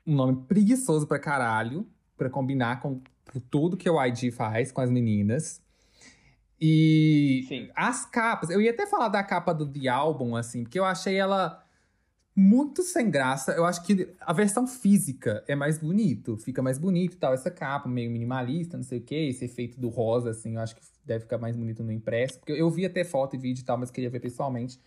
um 0.06 0.14
nome 0.14 0.44
preguiçoso 0.46 1.08
pra 1.08 1.18
caralho, 1.18 1.88
pra 2.16 2.30
combinar 2.30 2.80
com 2.80 3.02
tudo 3.50 3.76
que 3.76 3.88
o 3.88 4.04
ID 4.04 4.32
faz 4.32 4.70
com 4.72 4.80
as 4.80 4.90
meninas. 4.90 5.62
E 6.60 7.44
Sim. 7.48 7.68
as 7.74 8.06
capas, 8.06 8.50
eu 8.50 8.60
ia 8.60 8.70
até 8.70 8.86
falar 8.86 9.08
da 9.08 9.22
capa 9.22 9.52
do 9.52 9.66
The 9.66 9.88
Album, 9.88 10.36
assim, 10.36 10.62
porque 10.62 10.78
eu 10.78 10.84
achei 10.84 11.16
ela 11.16 11.62
muito 12.34 12.82
sem 12.82 13.10
graça. 13.10 13.52
Eu 13.52 13.64
acho 13.64 13.82
que 13.84 14.14
a 14.20 14.32
versão 14.32 14.66
física 14.66 15.44
é 15.46 15.54
mais 15.54 15.78
bonito, 15.78 16.36
fica 16.36 16.62
mais 16.62 16.78
bonito 16.78 17.14
e 17.14 17.16
tal, 17.16 17.32
essa 17.34 17.50
capa 17.50 17.88
meio 17.88 18.10
minimalista, 18.10 18.76
não 18.76 18.84
sei 18.84 18.98
o 18.98 19.02
que, 19.02 19.14
esse 19.14 19.44
efeito 19.44 19.80
do 19.80 19.88
rosa, 19.88 20.30
assim, 20.30 20.54
eu 20.54 20.60
acho 20.60 20.76
que 20.76 20.82
deve 21.04 21.20
ficar 21.20 21.38
mais 21.38 21.56
bonito 21.56 21.82
no 21.82 21.92
impresso. 21.92 22.38
Porque 22.38 22.52
eu 22.52 22.70
vi 22.70 22.86
até 22.86 23.04
foto 23.04 23.36
e 23.36 23.38
vídeo 23.38 23.62
e 23.62 23.64
tal, 23.64 23.76
mas 23.76 23.90
queria 23.90 24.10
ver 24.10 24.20
pessoalmente. 24.20 24.80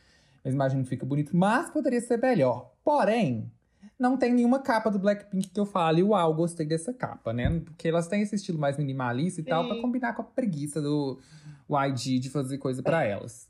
Mas 0.43 0.53
imagino 0.53 0.83
que 0.83 0.89
fica 0.89 1.05
bonito, 1.05 1.35
mas 1.35 1.69
poderia 1.69 2.01
ser 2.01 2.17
melhor. 2.17 2.71
Porém, 2.83 3.51
não 3.99 4.17
tem 4.17 4.33
nenhuma 4.33 4.59
capa 4.59 4.89
do 4.91 4.99
Blackpink 4.99 5.49
que 5.49 5.59
eu 5.59 5.65
fale, 5.65 6.03
uau, 6.03 6.33
gostei 6.33 6.65
dessa 6.65 6.93
capa, 6.93 7.33
né? 7.33 7.59
Porque 7.61 7.87
elas 7.87 8.07
têm 8.07 8.21
esse 8.21 8.35
estilo 8.35 8.59
mais 8.59 8.77
minimalista 8.77 9.41
e 9.41 9.43
tal, 9.43 9.63
Sim. 9.63 9.69
pra 9.69 9.81
combinar 9.81 10.13
com 10.13 10.21
a 10.21 10.25
preguiça 10.25 10.81
do 10.81 11.19
YG 11.69 12.19
de 12.19 12.29
fazer 12.29 12.57
coisa 12.59 12.83
pra 12.83 13.03
elas. 13.03 13.49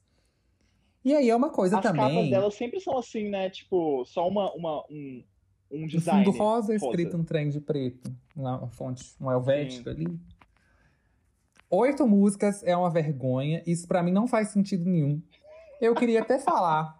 E 1.03 1.13
aí 1.13 1.29
é 1.29 1.35
uma 1.35 1.49
coisa 1.49 1.77
As 1.77 1.83
também. 1.83 2.01
capas 2.15 2.29
delas 2.29 2.55
sempre 2.55 2.79
são 2.81 2.97
assim, 2.97 3.29
né? 3.29 3.49
Tipo, 3.49 4.03
só 4.05 4.27
uma, 4.27 4.51
uma, 4.53 4.83
um, 4.89 5.23
um 5.71 5.81
No 5.81 5.87
design. 5.87 6.25
fundo 6.25 6.37
rosa, 6.37 6.75
escrito 6.75 7.15
um 7.17 7.23
trem 7.23 7.49
de 7.49 7.61
preto. 7.61 8.13
Uma 8.35 8.67
fonte, 8.69 9.15
um 9.21 9.31
helvético 9.31 9.83
Sim. 9.85 9.89
ali. 9.89 10.19
Oito 11.69 12.07
músicas 12.07 12.63
é 12.63 12.75
uma 12.75 12.89
vergonha. 12.89 13.61
Isso 13.65 13.87
pra 13.87 14.01
mim 14.01 14.11
não 14.11 14.27
faz 14.27 14.49
sentido 14.49 14.89
nenhum. 14.89 15.21
Eu 15.81 15.93
queria 15.93 16.21
até 16.21 16.39
falar 16.39 16.99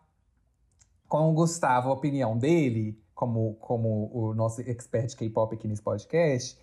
com 1.08 1.30
o 1.30 1.34
Gustavo 1.34 1.89
a 1.89 1.93
opinião 1.93 2.38
dele, 2.38 2.98
como, 3.18 3.55
como 3.59 4.11
o 4.13 4.36
nosso 4.36 4.61
expert 4.61 5.07
de 5.07 5.15
K-pop 5.15 5.55
aqui 5.55 5.68
nesse 5.68 5.82
podcast. 5.82 6.55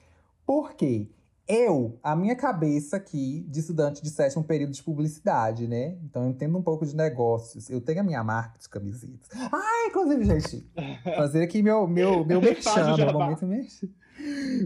Porque 0.47 1.09
eu, 1.49 1.99
a 2.01 2.15
minha 2.15 2.37
cabeça 2.37 2.97
aqui, 2.97 3.45
de 3.49 3.59
estudante 3.59 4.01
de 4.01 4.09
sétimo 4.09 4.45
período 4.45 4.73
de 4.73 4.81
publicidade, 4.81 5.67
né? 5.67 5.99
Então 6.05 6.23
eu 6.23 6.31
entendo 6.31 6.57
um 6.57 6.63
pouco 6.63 6.87
de 6.87 6.95
negócios. 6.95 7.69
Eu 7.69 7.81
tenho 7.81 8.01
a 8.01 8.05
minha 8.05 8.23
marca 8.23 8.57
de 8.57 8.69
camisetas. 8.69 9.29
Ah, 9.53 9.89
inclusive, 9.89 10.25
gente, 10.25 10.65
fazer 11.17 11.43
aqui 11.43 11.61
meu, 11.61 11.89
meu, 11.89 12.25
meu 12.25 12.41
merchan, 12.41 12.97
meu 12.97 13.13
momento 13.13 13.45
merchan. 13.45 13.89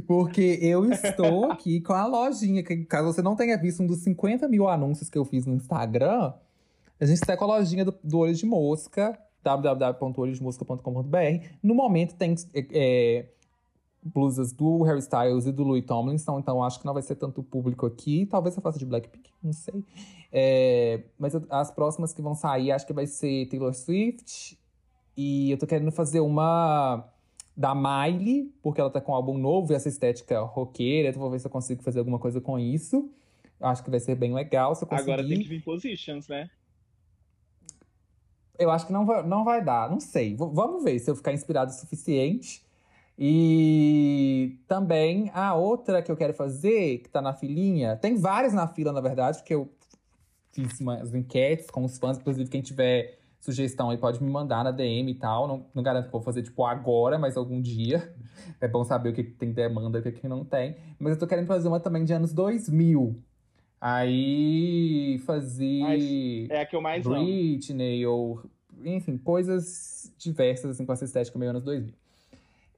Porque 0.06 0.58
eu 0.60 0.92
estou 0.92 1.50
aqui 1.50 1.80
com 1.80 1.94
a 1.94 2.06
lojinha, 2.06 2.62
que 2.62 2.84
caso 2.84 3.14
você 3.14 3.22
não 3.22 3.34
tenha 3.34 3.56
visto 3.56 3.82
um 3.82 3.86
dos 3.86 4.00
50 4.00 4.46
mil 4.46 4.68
anúncios 4.68 5.08
que 5.08 5.16
eu 5.16 5.24
fiz 5.24 5.46
no 5.46 5.54
Instagram, 5.54 6.34
a 7.00 7.06
gente 7.06 7.16
está 7.16 7.34
com 7.34 7.44
a 7.44 7.56
lojinha 7.56 7.82
do, 7.82 7.98
do 8.04 8.18
Olho 8.18 8.34
de 8.34 8.44
Mosca, 8.44 9.18
www.olhodemosca.com.br. 9.56 11.46
No 11.62 11.74
momento 11.74 12.14
tem 12.16 12.34
é, 12.54 12.66
é, 12.70 13.26
blusas 14.02 14.52
do 14.52 14.82
Harry 14.82 15.00
Styles 15.00 15.46
e 15.46 15.52
do 15.52 15.62
Louis 15.62 15.84
Tomlinson, 15.84 16.38
então 16.38 16.62
acho 16.62 16.80
que 16.80 16.86
não 16.86 16.92
vai 16.94 17.02
ser 17.02 17.16
tanto 17.16 17.42
público 17.42 17.86
aqui. 17.86 18.26
Talvez 18.26 18.56
eu 18.56 18.62
faça 18.62 18.78
de 18.78 18.84
Blackpink, 18.84 19.30
não 19.42 19.52
sei. 19.52 19.84
É, 20.30 21.02
mas 21.18 21.34
as 21.48 21.70
próximas 21.70 22.12
que 22.12 22.20
vão 22.20 22.34
sair, 22.34 22.72
acho 22.72 22.86
que 22.86 22.92
vai 22.92 23.06
ser 23.06 23.46
Taylor 23.46 23.74
Swift. 23.74 24.58
E 25.16 25.50
eu 25.50 25.58
tô 25.58 25.66
querendo 25.66 25.90
fazer 25.90 26.20
uma 26.20 27.04
da 27.56 27.74
Miley, 27.74 28.52
porque 28.62 28.80
ela 28.80 28.90
tá 28.90 29.00
com 29.00 29.10
um 29.10 29.14
álbum 29.16 29.36
novo 29.36 29.72
e 29.72 29.74
essa 29.74 29.88
estética 29.88 30.40
roqueira. 30.40 31.08
Então 31.08 31.20
vou 31.20 31.30
ver 31.30 31.40
se 31.40 31.46
eu 31.46 31.50
consigo 31.50 31.82
fazer 31.82 31.98
alguma 31.98 32.18
coisa 32.18 32.40
com 32.40 32.58
isso. 32.58 33.10
Acho 33.60 33.82
que 33.82 33.90
vai 33.90 33.98
ser 33.98 34.14
bem 34.14 34.32
legal 34.32 34.76
se 34.76 34.84
eu 34.84 34.88
conseguir. 34.88 35.12
Agora 35.12 35.26
tem 35.26 35.40
que 35.40 35.48
vir 35.48 35.64
positions, 35.64 36.28
né? 36.28 36.48
Eu 38.58 38.70
acho 38.70 38.86
que 38.86 38.92
não 38.92 39.06
vai, 39.06 39.22
não 39.26 39.44
vai 39.44 39.64
dar, 39.64 39.88
não 39.90 40.00
sei. 40.00 40.34
V- 40.36 40.50
vamos 40.52 40.82
ver 40.84 40.98
se 40.98 41.10
eu 41.10 41.16
ficar 41.16 41.32
inspirado 41.32 41.70
o 41.70 41.74
suficiente. 41.74 42.66
E 43.18 44.58
também 44.68 45.30
a 45.34 45.54
outra 45.54 46.02
que 46.02 46.10
eu 46.10 46.16
quero 46.16 46.32
fazer, 46.34 46.98
que 46.98 47.08
tá 47.08 47.20
na 47.20 47.32
filinha, 47.34 47.96
tem 47.96 48.16
várias 48.16 48.52
na 48.52 48.66
fila, 48.68 48.92
na 48.92 49.00
verdade, 49.00 49.38
porque 49.38 49.54
eu 49.54 49.68
fiz 50.52 50.80
umas 50.80 51.14
enquetes 51.14 51.70
com 51.70 51.84
os 51.84 51.98
fãs, 51.98 52.18
inclusive 52.18 52.48
quem 52.48 52.62
tiver 52.62 53.18
sugestão 53.40 53.90
aí 53.90 53.98
pode 53.98 54.22
me 54.22 54.30
mandar 54.30 54.64
na 54.64 54.70
DM 54.70 55.10
e 55.12 55.14
tal. 55.14 55.48
Não, 55.48 55.66
não 55.74 55.82
garanto 55.82 56.06
que 56.06 56.12
vou 56.12 56.22
fazer, 56.22 56.42
tipo, 56.42 56.64
agora, 56.64 57.18
mas 57.18 57.36
algum 57.36 57.60
dia. 57.60 58.14
É 58.60 58.66
bom 58.66 58.82
saber 58.84 59.10
o 59.10 59.12
que 59.12 59.22
tem 59.22 59.52
demanda 59.52 59.98
e 60.04 60.08
o 60.08 60.12
que 60.12 60.26
não 60.26 60.44
tem. 60.44 60.76
Mas 60.98 61.12
eu 61.12 61.18
tô 61.18 61.26
querendo 61.26 61.46
fazer 61.46 61.68
uma 61.68 61.78
também 61.78 62.04
de 62.04 62.12
anos 62.12 62.32
2000. 62.32 63.22
Aí 63.80 65.18
fazer. 65.24 65.80
Mas 65.80 66.50
É 66.50 66.62
a 66.62 66.66
que 66.66 66.74
eu 66.74 66.80
mais 66.80 67.06
amo. 67.06 67.14
Britney 67.14 68.04
ou 68.06 68.42
enfim, 68.84 69.16
coisas 69.18 70.12
diversas 70.18 70.72
assim 70.72 70.84
com 70.84 70.92
essa 70.92 71.04
estética 71.04 71.38
meio 71.38 71.50
anos 71.50 71.62
2000. 71.64 71.94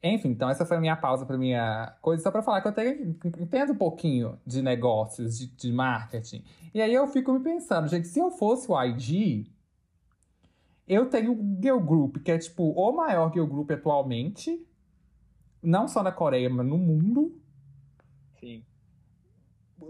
Enfim, 0.03 0.30
então 0.30 0.48
essa 0.48 0.64
foi 0.64 0.78
a 0.78 0.80
minha 0.80 0.96
pausa 0.96 1.26
para 1.26 1.36
minha 1.36 1.94
coisa 2.01 2.22
só 2.22 2.30
para 2.30 2.42
falar 2.42 2.62
que 2.62 2.68
eu 2.68 2.70
até 2.70 2.90
entendo 3.38 3.72
um 3.72 3.76
pouquinho 3.76 4.38
de 4.46 4.62
negócios, 4.62 5.38
de, 5.38 5.46
de 5.48 5.72
marketing. 5.72 6.42
E 6.72 6.80
aí 6.80 6.94
eu 6.94 7.07
fico 7.07 7.32
me 7.32 7.40
pensando, 7.40 7.86
gente, 7.86 8.09
se 8.09 8.18
eu 8.18 8.30
fosse 8.30 8.70
o 8.70 8.82
IG, 8.82 9.51
eu 10.88 11.07
tenho 11.07 11.32
o 11.32 11.59
Girl 11.62 11.78
Group, 11.78 12.16
que 12.18 12.32
é 12.32 12.38
tipo 12.38 12.70
o 12.70 12.92
maior 12.92 13.30
girl 13.30 13.46
group 13.46 13.70
atualmente, 13.70 14.66
não 15.62 15.86
só 15.86 16.03
na 16.03 16.11
Coreia, 16.11 16.48
mas 16.48 16.66
no 16.66 16.78
mundo 16.78 17.38
Sim. 18.40 18.64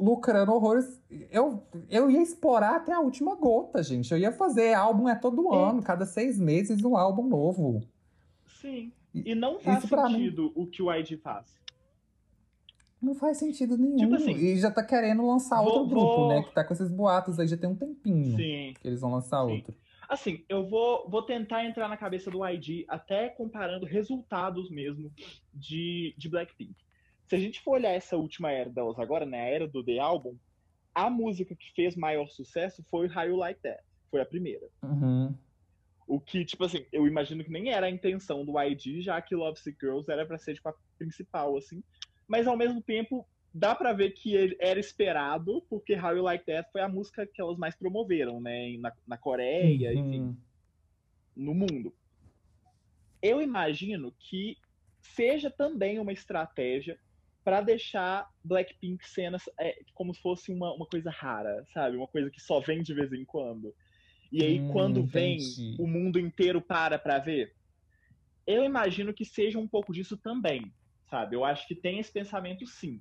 Lucrando 0.00 0.52
horrores. 0.52 1.00
Eu, 1.30 1.62
eu 1.88 2.10
ia 2.10 2.22
explorar 2.22 2.76
até 2.76 2.92
a 2.92 3.00
última 3.00 3.34
gota, 3.34 3.82
gente. 3.82 4.10
Eu 4.12 4.18
ia 4.18 4.32
fazer 4.32 4.74
álbum 4.74 5.08
é 5.08 5.14
todo 5.14 5.52
É. 5.54 5.70
ano, 5.70 5.82
cada 5.82 6.06
seis 6.06 6.38
meses 6.38 6.82
um 6.82 6.96
álbum 6.96 7.26
novo. 7.28 7.80
Sim. 8.60 8.92
E- 9.14 9.34
não 9.34 9.58
faz 9.58 9.84
isso 9.84 9.88
sentido 9.96 10.52
o 10.54 10.66
que 10.66 10.82
o 10.82 10.92
ID 10.92 11.18
faz. 11.20 11.58
Não 13.00 13.14
faz 13.14 13.38
sentido 13.38 13.78
nenhum. 13.78 13.96
Tipo 13.96 14.14
assim, 14.16 14.32
e 14.32 14.58
já 14.58 14.70
tá 14.70 14.82
querendo 14.84 15.26
lançar 15.26 15.56
vou- 15.62 15.72
outro 15.72 15.86
grupo, 15.88 16.16
vou- 16.16 16.28
né? 16.28 16.42
Que 16.42 16.52
tá 16.52 16.62
com 16.64 16.74
esses 16.74 16.90
boatos 16.90 17.38
aí 17.40 17.48
já 17.48 17.56
tem 17.56 17.68
um 17.70 17.74
tempinho 17.74 18.36
Sim. 18.36 18.74
que 18.80 18.86
eles 18.86 19.00
vão 19.00 19.10
lançar 19.12 19.44
Sim. 19.46 19.52
outro. 19.52 19.74
Assim, 20.08 20.44
eu 20.48 20.68
vou, 20.68 21.08
vou 21.08 21.22
tentar 21.22 21.64
entrar 21.64 21.88
na 21.88 21.96
cabeça 21.96 22.30
do 22.30 22.44
ID, 22.46 22.84
até 22.88 23.28
comparando 23.28 23.86
resultados 23.86 24.68
mesmo 24.68 25.10
de, 25.54 26.14
de 26.18 26.28
Blackpink. 26.28 26.74
Se 27.30 27.36
a 27.36 27.38
gente 27.38 27.60
for 27.60 27.74
olhar 27.74 27.92
essa 27.92 28.16
última 28.16 28.50
era 28.50 28.68
delas 28.68 28.98
agora, 28.98 29.24
né, 29.24 29.40
a 29.40 29.44
era 29.44 29.68
do 29.68 29.84
The 29.84 30.00
Album, 30.00 30.36
a 30.92 31.08
música 31.08 31.54
que 31.54 31.72
fez 31.76 31.94
maior 31.94 32.28
sucesso 32.28 32.84
foi 32.90 33.06
How 33.06 33.22
You 33.22 33.36
Like 33.36 33.60
That. 33.62 33.80
Foi 34.10 34.20
a 34.20 34.26
primeira. 34.26 34.66
Uhum. 34.82 35.32
O 36.08 36.18
que, 36.18 36.44
tipo 36.44 36.64
assim, 36.64 36.84
eu 36.90 37.06
imagino 37.06 37.44
que 37.44 37.50
nem 37.52 37.70
era 37.70 37.86
a 37.86 37.90
intenção 37.90 38.44
do 38.44 38.60
ID, 38.60 39.00
já 39.00 39.22
que 39.22 39.36
Love 39.36 39.60
Sick 39.60 39.78
Girls 39.80 40.10
era 40.10 40.26
pra 40.26 40.38
ser, 40.38 40.54
tipo, 40.54 40.68
a 40.70 40.74
principal, 40.98 41.56
assim. 41.56 41.84
Mas, 42.26 42.48
ao 42.48 42.56
mesmo 42.56 42.82
tempo, 42.82 43.24
dá 43.54 43.76
pra 43.76 43.92
ver 43.92 44.10
que 44.10 44.34
ele 44.34 44.56
era 44.58 44.80
esperado, 44.80 45.64
porque 45.70 45.94
How 45.94 46.16
You 46.16 46.24
Like 46.24 46.44
That 46.46 46.68
foi 46.72 46.80
a 46.80 46.88
música 46.88 47.24
que 47.32 47.40
elas 47.40 47.56
mais 47.56 47.76
promoveram, 47.76 48.40
né? 48.40 48.76
Na, 48.80 48.92
na 49.06 49.16
Coreia, 49.16 49.94
enfim 49.94 50.20
Uhum. 50.22 50.36
no 51.36 51.54
mundo. 51.54 51.94
Eu 53.22 53.40
imagino 53.40 54.12
que 54.18 54.56
seja 55.00 55.48
também 55.48 56.00
uma 56.00 56.12
estratégia 56.12 56.98
para 57.44 57.60
deixar 57.60 58.26
Blackpink 58.44 59.04
cenas 59.06 59.42
é, 59.58 59.74
como 59.94 60.14
se 60.14 60.20
fosse 60.20 60.52
uma, 60.52 60.74
uma 60.74 60.86
coisa 60.86 61.10
rara, 61.10 61.64
sabe? 61.72 61.96
Uma 61.96 62.08
coisa 62.08 62.30
que 62.30 62.40
só 62.40 62.60
vem 62.60 62.82
de 62.82 62.94
vez 62.94 63.12
em 63.12 63.24
quando. 63.24 63.74
E 64.32 64.44
aí, 64.44 64.58
Hum, 64.58 64.68
quando 64.72 65.04
vem, 65.04 65.36
entendi. 65.36 65.76
o 65.78 65.86
mundo 65.86 66.18
inteiro 66.18 66.60
para 66.62 66.98
pra 66.98 67.18
ver. 67.18 67.52
Eu 68.46 68.64
imagino 68.64 69.14
que 69.14 69.24
seja 69.24 69.58
um 69.58 69.68
pouco 69.68 69.92
disso 69.92 70.16
também, 70.18 70.74
sabe? 71.08 71.36
Eu 71.36 71.44
acho 71.44 71.66
que 71.66 71.74
tem 71.74 71.98
esse 71.98 72.12
pensamento 72.12 72.66
sim. 72.66 73.00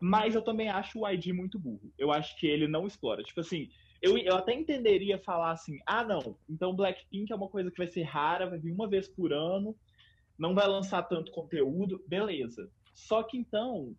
Mas 0.00 0.34
eu 0.34 0.42
também 0.42 0.68
acho 0.68 1.00
o 1.00 1.08
ID 1.08 1.26
muito 1.28 1.58
burro. 1.58 1.92
Eu 1.98 2.10
acho 2.10 2.38
que 2.38 2.46
ele 2.46 2.66
não 2.66 2.86
explora. 2.86 3.22
Tipo 3.22 3.40
assim, 3.40 3.68
eu, 4.00 4.16
eu 4.18 4.36
até 4.36 4.54
entenderia 4.54 5.18
falar 5.18 5.52
assim: 5.52 5.78
ah, 5.86 6.04
não, 6.04 6.38
então 6.48 6.74
Blackpink 6.74 7.30
é 7.32 7.36
uma 7.36 7.48
coisa 7.50 7.70
que 7.70 7.76
vai 7.78 7.86
ser 7.88 8.02
rara, 8.02 8.48
vai 8.48 8.58
vir 8.58 8.72
uma 8.72 8.88
vez 8.88 9.08
por 9.08 9.32
ano, 9.32 9.76
não 10.38 10.54
vai 10.54 10.66
lançar 10.66 11.02
tanto 11.04 11.32
conteúdo, 11.32 12.02
beleza. 12.08 12.70
Só 12.92 13.22
que 13.22 13.36
então, 13.36 13.94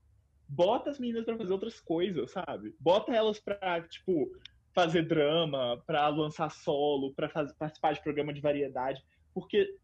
bota 0.47 0.89
as 0.89 0.99
meninas 0.99 1.25
pra 1.25 1.37
fazer 1.37 1.51
outras 1.53 1.79
coisas, 1.79 2.31
sabe? 2.31 2.75
Bota 2.79 3.13
elas 3.13 3.39
pra, 3.39 3.81
tipo, 3.87 4.29
fazer 4.73 5.07
drama, 5.07 5.81
pra 5.85 6.07
lançar 6.09 6.49
solo, 6.49 7.13
pra 7.13 7.29
faz- 7.29 7.53
participar 7.53 7.93
de 7.93 8.01
programa 8.03 8.33
de 8.33 8.41
variedade, 8.41 9.01
porque 9.33 9.75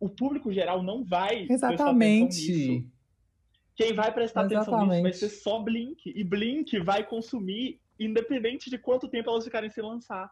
o 0.00 0.08
público 0.08 0.52
geral 0.52 0.82
não 0.82 1.04
vai 1.04 1.46
prestar 1.46 1.68
atenção 1.68 1.92
nisso. 1.94 2.50
Exatamente. 2.50 2.88
Quem 3.74 3.94
vai 3.94 4.12
prestar 4.12 4.42
atenção 4.42 4.58
nisso 4.64 4.86
vai 5.02 5.10
Exatamente. 5.10 5.16
ser 5.16 5.28
só 5.30 5.58
Blink. 5.60 6.12
E 6.14 6.24
Blink 6.24 6.78
vai 6.80 7.06
consumir, 7.06 7.80
independente 7.98 8.68
de 8.68 8.76
quanto 8.78 9.08
tempo 9.08 9.30
elas 9.30 9.44
ficarem 9.44 9.70
sem 9.70 9.82
lançar. 9.82 10.30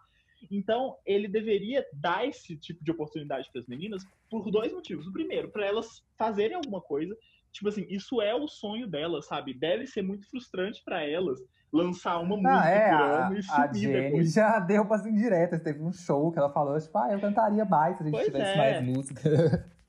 Então, 0.50 0.96
ele 1.06 1.28
deveria 1.28 1.84
dar 1.92 2.26
esse 2.26 2.56
tipo 2.56 2.82
de 2.82 2.90
oportunidade 2.90 3.48
para 3.52 3.60
as 3.60 3.66
meninas 3.66 4.02
por 4.30 4.50
dois 4.50 4.72
motivos. 4.72 5.06
O 5.06 5.12
primeiro, 5.12 5.50
para 5.50 5.66
elas 5.66 6.02
fazerem 6.18 6.56
alguma 6.56 6.80
coisa, 6.80 7.16
tipo 7.52 7.68
assim, 7.68 7.86
isso 7.88 8.20
é 8.22 8.34
o 8.34 8.46
sonho 8.48 8.86
delas, 8.88 9.26
sabe? 9.26 9.54
Deve 9.54 9.86
ser 9.86 10.02
muito 10.02 10.28
frustrante 10.30 10.82
para 10.84 11.02
elas 11.04 11.38
lançar 11.72 12.18
uma 12.18 12.36
Ah, 12.44 12.64
música 12.64 12.68
é, 12.68 12.88
por 12.88 13.00
a, 13.00 13.26
ano 13.26 13.36
e 13.36 13.42
a 13.48 13.68
sumir 13.68 13.74
Jenny 13.74 14.10
depois. 14.10 14.32
já 14.32 14.58
deu 14.60 14.82
umas 14.82 15.06
indiretas. 15.06 15.62
Teve 15.62 15.82
um 15.82 15.92
show 15.92 16.32
que 16.32 16.38
ela 16.38 16.52
falou, 16.52 16.78
tipo, 16.80 16.96
ah, 16.98 17.12
eu 17.12 17.20
cantaria 17.20 17.64
mais 17.64 17.96
se 17.96 18.02
a 18.02 18.06
gente 18.06 18.14
Pois 18.14 18.24
tivesse 18.24 18.52
é. 18.52 18.56
mais 18.56 18.82
música. 18.82 19.20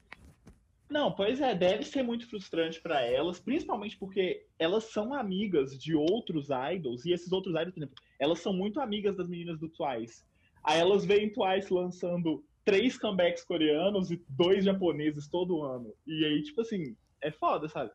Não, 0.89 1.09
pois 1.13 1.39
é, 1.39 1.55
deve 1.55 1.83
ser 1.85 2.03
muito 2.03 2.27
frustrante 2.29 2.81
para 2.81 3.01
elas, 3.01 3.39
principalmente 3.39 3.97
porque 3.97 4.45
elas 4.59 4.91
são 4.91 5.13
amigas 5.13 5.77
de 5.79 5.95
outros 5.95 6.49
idols, 6.73 7.05
e 7.05 7.13
esses 7.13 7.31
outros 7.31 7.53
idols, 7.55 7.71
por 7.73 7.79
exemplo, 7.79 7.95
elas 8.19 8.39
são 8.39 8.51
muito 8.51 8.81
amigas 8.81 9.15
das 9.15 9.29
meninas 9.29 9.57
do 9.57 9.69
Twice. 9.69 10.21
Aí 10.61 10.79
elas 10.79 11.05
veem 11.05 11.31
Twice 11.31 11.73
lançando 11.73 12.43
três 12.65 12.97
comebacks 12.97 13.43
coreanos 13.45 14.11
e 14.11 14.21
dois 14.29 14.65
japoneses 14.65 15.29
todo 15.29 15.63
ano. 15.63 15.93
E 16.05 16.25
aí, 16.25 16.43
tipo 16.43 16.59
assim, 16.59 16.95
é 17.21 17.31
foda, 17.31 17.67
sabe? 17.67 17.91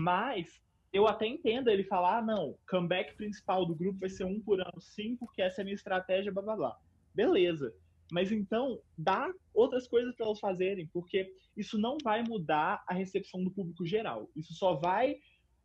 Mas 0.00 0.60
eu 0.92 1.06
até 1.06 1.26
entendo 1.26 1.68
ele 1.68 1.84
falar, 1.84 2.18
ah, 2.18 2.22
não, 2.22 2.56
comeback 2.68 3.16
principal 3.16 3.66
do 3.66 3.74
grupo 3.74 3.98
vai 3.98 4.08
ser 4.08 4.24
um 4.24 4.40
por 4.40 4.60
ano, 4.60 4.80
sim, 4.80 5.16
porque 5.16 5.42
essa 5.42 5.60
é 5.60 5.62
a 5.62 5.64
minha 5.64 5.74
estratégia, 5.74 6.32
blá 6.32 6.42
blá 6.42 6.56
blá. 6.56 6.78
Beleza. 7.14 7.74
Mas 8.12 8.30
então, 8.30 8.80
dá 8.96 9.32
outras 9.52 9.88
coisas 9.88 10.14
para 10.14 10.26
elas 10.26 10.38
fazerem, 10.38 10.86
porque 10.92 11.32
isso 11.56 11.78
não 11.78 11.96
vai 12.02 12.22
mudar 12.22 12.84
a 12.86 12.94
recepção 12.94 13.42
do 13.42 13.50
público 13.50 13.86
geral. 13.86 14.30
Isso 14.36 14.52
só 14.54 14.74
vai 14.74 15.18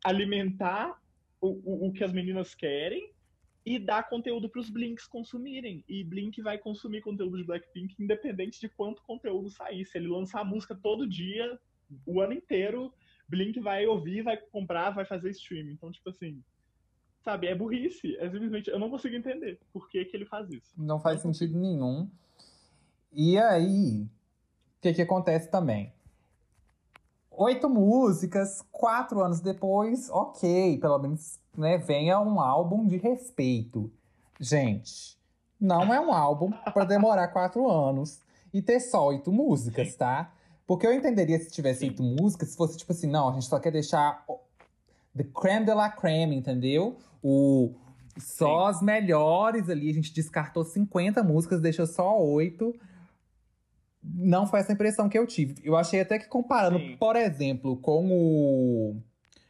alimentar 0.04 1.00
o, 1.40 1.48
o, 1.64 1.88
o 1.88 1.92
que 1.92 2.02
as 2.02 2.12
meninas 2.12 2.54
querem 2.54 3.12
e 3.64 3.78
dar 3.78 4.08
conteúdo 4.08 4.48
para 4.48 4.60
os 4.60 4.70
Blinks 4.70 5.06
consumirem. 5.06 5.84
E 5.88 6.02
Blink 6.02 6.40
vai 6.42 6.58
consumir 6.58 7.02
conteúdo 7.02 7.36
de 7.36 7.44
Blackpink 7.44 7.94
independente 7.98 8.58
de 8.60 8.68
quanto 8.68 9.02
conteúdo 9.02 9.50
sair. 9.50 9.84
Se 9.84 9.98
ele 9.98 10.08
lançar 10.08 10.44
música 10.44 10.74
todo 10.74 11.08
dia, 11.08 11.58
o 12.06 12.20
ano 12.20 12.32
inteiro, 12.32 12.92
Blink 13.28 13.60
vai 13.60 13.86
ouvir, 13.86 14.22
vai 14.22 14.36
comprar, 14.36 14.90
vai 14.90 15.04
fazer 15.04 15.30
streaming. 15.30 15.72
Então, 15.72 15.90
tipo 15.90 16.10
assim, 16.10 16.42
sabe, 17.22 17.46
é 17.46 17.54
burrice. 17.54 18.16
É 18.16 18.30
simplesmente, 18.30 18.70
eu 18.70 18.78
não 18.78 18.90
consigo 18.90 19.14
entender 19.14 19.58
por 19.72 19.88
que, 19.88 20.04
que 20.04 20.16
ele 20.16 20.26
faz 20.26 20.50
isso. 20.50 20.72
Não 20.76 21.00
faz 21.00 21.20
sentido 21.20 21.58
nenhum. 21.58 22.08
E 23.12 23.38
aí, 23.38 24.02
o 24.02 24.80
que 24.80 24.92
que 24.94 25.02
acontece 25.02 25.50
também? 25.50 25.92
Oito 27.30 27.68
músicas, 27.68 28.62
quatro 28.70 29.20
anos 29.22 29.40
depois, 29.40 30.10
ok, 30.10 30.78
pelo 30.78 30.98
menos 30.98 31.38
né, 31.56 31.78
venha 31.78 32.20
um 32.20 32.40
álbum 32.40 32.86
de 32.86 32.96
respeito. 32.96 33.90
Gente, 34.38 35.16
não 35.60 35.92
é 35.92 36.00
um 36.00 36.12
álbum 36.12 36.50
para 36.72 36.84
demorar 36.84 37.28
quatro 37.28 37.70
anos 37.70 38.20
e 38.52 38.60
ter 38.60 38.80
só 38.80 39.06
oito 39.08 39.30
músicas, 39.30 39.94
tá? 39.94 40.32
Porque 40.70 40.86
eu 40.86 40.94
entenderia 40.94 41.36
se 41.36 41.50
tivesse 41.50 41.80
Sim. 41.80 41.86
oito 41.86 42.00
músicas, 42.00 42.50
se 42.50 42.56
fosse 42.56 42.78
tipo 42.78 42.92
assim, 42.92 43.08
não, 43.08 43.28
a 43.28 43.32
gente 43.32 43.46
só 43.46 43.58
quer 43.58 43.72
deixar 43.72 44.24
the 45.16 45.24
creme 45.24 45.66
de 45.66 45.74
la 45.74 45.90
creme, 45.90 46.36
entendeu? 46.36 46.96
O, 47.20 47.74
só 48.16 48.66
as 48.66 48.80
melhores 48.80 49.68
ali, 49.68 49.90
a 49.90 49.92
gente 49.92 50.14
descartou 50.14 50.62
50 50.62 51.24
músicas, 51.24 51.60
deixou 51.60 51.88
só 51.88 52.16
oito. 52.22 52.72
Não 54.00 54.46
foi 54.46 54.60
essa 54.60 54.72
impressão 54.72 55.08
que 55.08 55.18
eu 55.18 55.26
tive. 55.26 55.56
Eu 55.64 55.74
achei 55.74 56.02
até 56.02 56.20
que 56.20 56.28
comparando, 56.28 56.78
Sim. 56.78 56.96
por 57.00 57.16
exemplo, 57.16 57.76
com 57.78 58.06
o. 58.08 58.96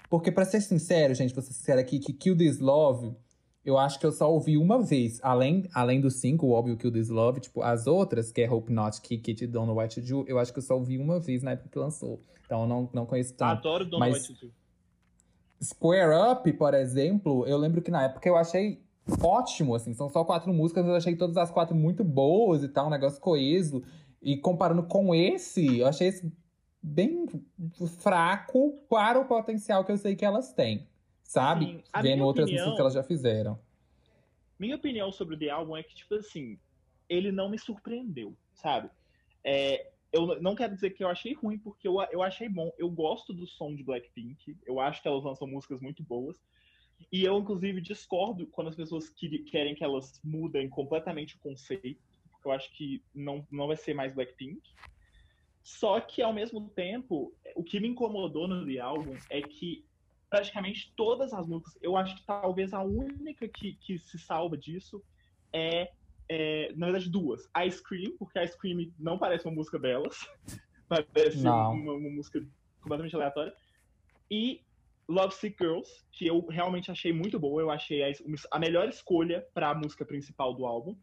Porque, 0.08 0.32
pra 0.32 0.46
ser 0.46 0.62
sincero, 0.62 1.12
gente, 1.12 1.34
pra 1.34 1.42
ser 1.42 1.52
sincero 1.52 1.80
aqui, 1.80 1.98
que 1.98 2.14
Kill 2.14 2.34
This 2.34 2.60
Love, 2.60 3.14
eu 3.64 3.76
acho 3.78 3.98
que 3.98 4.06
eu 4.06 4.12
só 4.12 4.32
ouvi 4.32 4.56
uma 4.56 4.82
vez. 4.82 5.18
Além, 5.22 5.68
além 5.74 6.00
dos 6.00 6.16
cinco, 6.16 6.46
o 6.46 6.50
óbvio 6.52 6.76
Kill 6.76 6.92
This 6.92 7.08
Love, 7.08 7.40
tipo, 7.40 7.62
as 7.62 7.86
outras, 7.86 8.32
que 8.32 8.40
é 8.40 8.50
Hope 8.50 8.72
Not, 8.72 9.00
Kick 9.00 9.30
It, 9.30 9.46
Don't 9.46 9.66
Know 9.66 9.76
What 9.76 10.00
to 10.00 10.06
Do, 10.06 10.24
eu 10.28 10.38
acho 10.38 10.52
que 10.52 10.58
eu 10.58 10.62
só 10.62 10.74
ouvi 10.76 10.96
uma 10.98 11.20
vez 11.20 11.42
na 11.42 11.52
época 11.52 11.68
que 11.68 11.78
lançou. 11.78 12.20
Então 12.44 12.62
eu 12.62 12.66
não, 12.66 12.88
não 12.92 13.06
conheço 13.06 13.34
tanto. 13.34 13.68
Adoro 13.68 13.84
Don't 13.84 13.98
mas- 14.00 14.12
Know 14.12 14.20
What 14.22 14.34
to 14.40 14.46
Do. 14.46 14.52
Square 15.62 16.32
Up, 16.32 16.50
por 16.54 16.72
exemplo, 16.72 17.46
eu 17.46 17.58
lembro 17.58 17.82
que 17.82 17.90
na 17.90 18.04
época 18.04 18.26
eu 18.26 18.34
achei 18.36 18.82
ótimo, 19.22 19.74
assim. 19.74 19.92
São 19.92 20.08
só 20.08 20.24
quatro 20.24 20.52
músicas, 20.54 20.86
eu 20.86 20.94
achei 20.94 21.14
todas 21.14 21.36
as 21.36 21.50
quatro 21.50 21.76
muito 21.76 22.02
boas 22.02 22.62
e 22.62 22.68
tal, 22.68 22.86
um 22.86 22.90
negócio 22.90 23.20
coeso. 23.20 23.82
E 24.22 24.38
comparando 24.38 24.82
com 24.84 25.14
esse, 25.14 25.78
eu 25.78 25.86
achei 25.86 26.08
esse 26.08 26.32
bem 26.82 27.26
fraco 27.98 28.72
para 28.88 29.20
o 29.20 29.26
potencial 29.26 29.84
que 29.84 29.92
eu 29.92 29.98
sei 29.98 30.16
que 30.16 30.24
elas 30.24 30.52
têm. 30.54 30.88
Sabe? 31.30 31.64
Sim, 31.64 31.82
Vendo 32.02 32.24
outras 32.24 32.46
opinião- 32.46 32.64
músicas 32.66 32.74
que 32.76 32.80
elas 32.80 32.94
já 32.94 33.02
fizeram. 33.04 33.56
Minha 34.58 34.74
opinião 34.74 35.12
sobre 35.12 35.36
o 35.36 35.38
The 35.38 35.48
Album 35.48 35.76
é 35.76 35.82
que, 35.84 35.94
tipo 35.94 36.12
assim, 36.16 36.58
ele 37.08 37.30
não 37.30 37.48
me 37.48 37.56
surpreendeu, 37.56 38.36
sabe? 38.52 38.90
É, 39.44 39.92
eu 40.12 40.42
não 40.42 40.56
quero 40.56 40.74
dizer 40.74 40.90
que 40.90 41.04
eu 41.04 41.08
achei 41.08 41.32
ruim, 41.34 41.56
porque 41.56 41.86
eu, 41.86 42.00
eu 42.10 42.20
achei 42.20 42.48
bom. 42.48 42.72
Eu 42.76 42.90
gosto 42.90 43.32
do 43.32 43.46
som 43.46 43.72
de 43.76 43.84
Blackpink. 43.84 44.56
Eu 44.66 44.80
acho 44.80 45.00
que 45.00 45.06
elas 45.06 45.22
lançam 45.22 45.46
músicas 45.46 45.80
muito 45.80 46.02
boas. 46.02 46.36
E 47.12 47.22
eu, 47.24 47.38
inclusive, 47.38 47.80
discordo 47.80 48.48
quando 48.48 48.66
as 48.68 48.74
pessoas 48.74 49.08
que- 49.08 49.38
querem 49.44 49.76
que 49.76 49.84
elas 49.84 50.20
mudem 50.24 50.68
completamente 50.68 51.36
o 51.36 51.38
conceito. 51.38 52.02
Porque 52.32 52.48
eu 52.48 52.52
acho 52.52 52.72
que 52.76 53.00
não, 53.14 53.46
não 53.52 53.68
vai 53.68 53.76
ser 53.76 53.94
mais 53.94 54.12
Blackpink. 54.12 54.60
Só 55.62 56.00
que, 56.00 56.20
ao 56.22 56.32
mesmo 56.32 56.68
tempo, 56.70 57.32
o 57.54 57.62
que 57.62 57.78
me 57.78 57.86
incomodou 57.86 58.48
no 58.48 58.66
The 58.66 58.78
Album 58.80 59.14
é 59.30 59.40
que 59.40 59.84
praticamente 60.30 60.92
todas 60.96 61.34
as 61.34 61.46
músicas, 61.46 61.76
eu 61.82 61.96
acho 61.96 62.16
que 62.16 62.24
talvez 62.24 62.72
a 62.72 62.82
única 62.82 63.48
que, 63.48 63.74
que 63.74 63.98
se 63.98 64.18
salva 64.18 64.56
disso 64.56 65.02
é, 65.52 65.90
é, 66.28 66.72
na 66.76 66.86
verdade, 66.86 67.10
duas. 67.10 67.50
Ice 67.66 67.82
Cream, 67.82 68.16
porque 68.16 68.40
Ice 68.40 68.56
Cream 68.56 68.92
não 68.96 69.18
parece 69.18 69.44
uma 69.46 69.54
música 69.54 69.78
delas. 69.78 70.16
Parece 70.88 71.38
uma, 71.38 71.68
uma 71.68 72.10
música 72.10 72.44
completamente 72.80 73.14
aleatória. 73.14 73.54
E 74.28 74.60
Love 75.08 75.32
Sick 75.36 75.56
Girls, 75.56 76.04
que 76.10 76.26
eu 76.26 76.44
realmente 76.46 76.90
achei 76.90 77.12
muito 77.12 77.38
boa. 77.38 77.62
Eu 77.62 77.70
achei 77.70 78.02
a, 78.02 78.12
a 78.50 78.58
melhor 78.58 78.88
escolha 78.88 79.46
para 79.54 79.70
a 79.70 79.74
música 79.74 80.04
principal 80.04 80.52
do 80.52 80.66
álbum. 80.66 80.96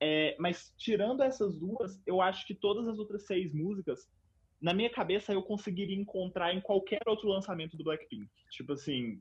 É, 0.00 0.34
mas 0.38 0.74
tirando 0.76 1.22
essas 1.22 1.56
duas, 1.56 2.02
eu 2.04 2.20
acho 2.20 2.44
que 2.44 2.54
todas 2.54 2.88
as 2.88 2.98
outras 2.98 3.24
seis 3.24 3.54
músicas, 3.54 4.10
na 4.64 4.72
minha 4.72 4.88
cabeça, 4.88 5.30
eu 5.30 5.42
conseguiria 5.42 5.94
encontrar 5.94 6.54
em 6.54 6.60
qualquer 6.62 7.02
outro 7.06 7.28
lançamento 7.28 7.76
do 7.76 7.84
Blackpink. 7.84 8.26
Tipo 8.48 8.72
assim, 8.72 9.20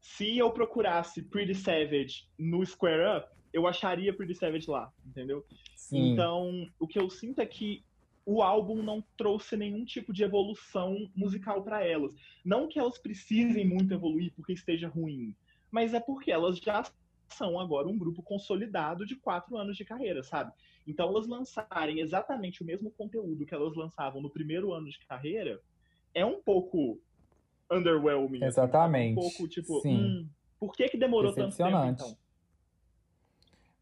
se 0.00 0.38
eu 0.38 0.50
procurasse 0.50 1.22
Pretty 1.22 1.54
Savage 1.54 2.26
no 2.38 2.64
Square 2.64 3.18
Up, 3.18 3.28
eu 3.52 3.66
acharia 3.66 4.10
Pretty 4.10 4.34
Savage 4.34 4.70
lá, 4.70 4.90
entendeu? 5.04 5.44
Sim. 5.76 6.12
Então, 6.12 6.66
o 6.78 6.86
que 6.88 6.98
eu 6.98 7.10
sinto 7.10 7.42
é 7.42 7.46
que 7.46 7.84
o 8.24 8.40
álbum 8.42 8.82
não 8.82 9.04
trouxe 9.18 9.54
nenhum 9.54 9.84
tipo 9.84 10.14
de 10.14 10.24
evolução 10.24 11.10
musical 11.14 11.62
para 11.62 11.84
elas. 11.84 12.14
Não 12.42 12.66
que 12.66 12.78
elas 12.78 12.96
precisem 12.96 13.66
muito 13.66 13.92
evoluir 13.92 14.32
porque 14.34 14.54
esteja 14.54 14.88
ruim, 14.88 15.36
mas 15.70 15.92
é 15.92 16.00
porque 16.00 16.32
elas 16.32 16.56
já 16.56 16.90
são 17.28 17.60
agora 17.60 17.86
um 17.86 17.98
grupo 17.98 18.22
consolidado 18.22 19.04
de 19.04 19.14
quatro 19.14 19.58
anos 19.58 19.76
de 19.76 19.84
carreira, 19.84 20.22
sabe? 20.22 20.50
Então, 20.86 21.08
elas 21.08 21.26
lançarem 21.26 22.00
exatamente 22.00 22.62
o 22.62 22.66
mesmo 22.66 22.90
conteúdo 22.90 23.46
que 23.46 23.54
elas 23.54 23.76
lançavam 23.76 24.20
no 24.20 24.30
primeiro 24.30 24.72
ano 24.72 24.88
de 24.88 24.98
carreira 25.06 25.60
é 26.14 26.24
um 26.24 26.40
pouco 26.40 26.98
underwhelming. 27.70 28.42
assim, 28.44 28.54
sabe? 28.54 28.68
Exatamente. 28.68 29.12
um 29.12 29.22
pouco 29.22 29.48
tipo, 29.48 29.80
Sim. 29.80 29.96
hum, 29.96 30.28
por 30.58 30.72
que 30.72 30.88
que 30.88 30.98
demorou 30.98 31.32
tanto 31.32 31.56
tempo 31.56 31.84
então? 31.86 32.16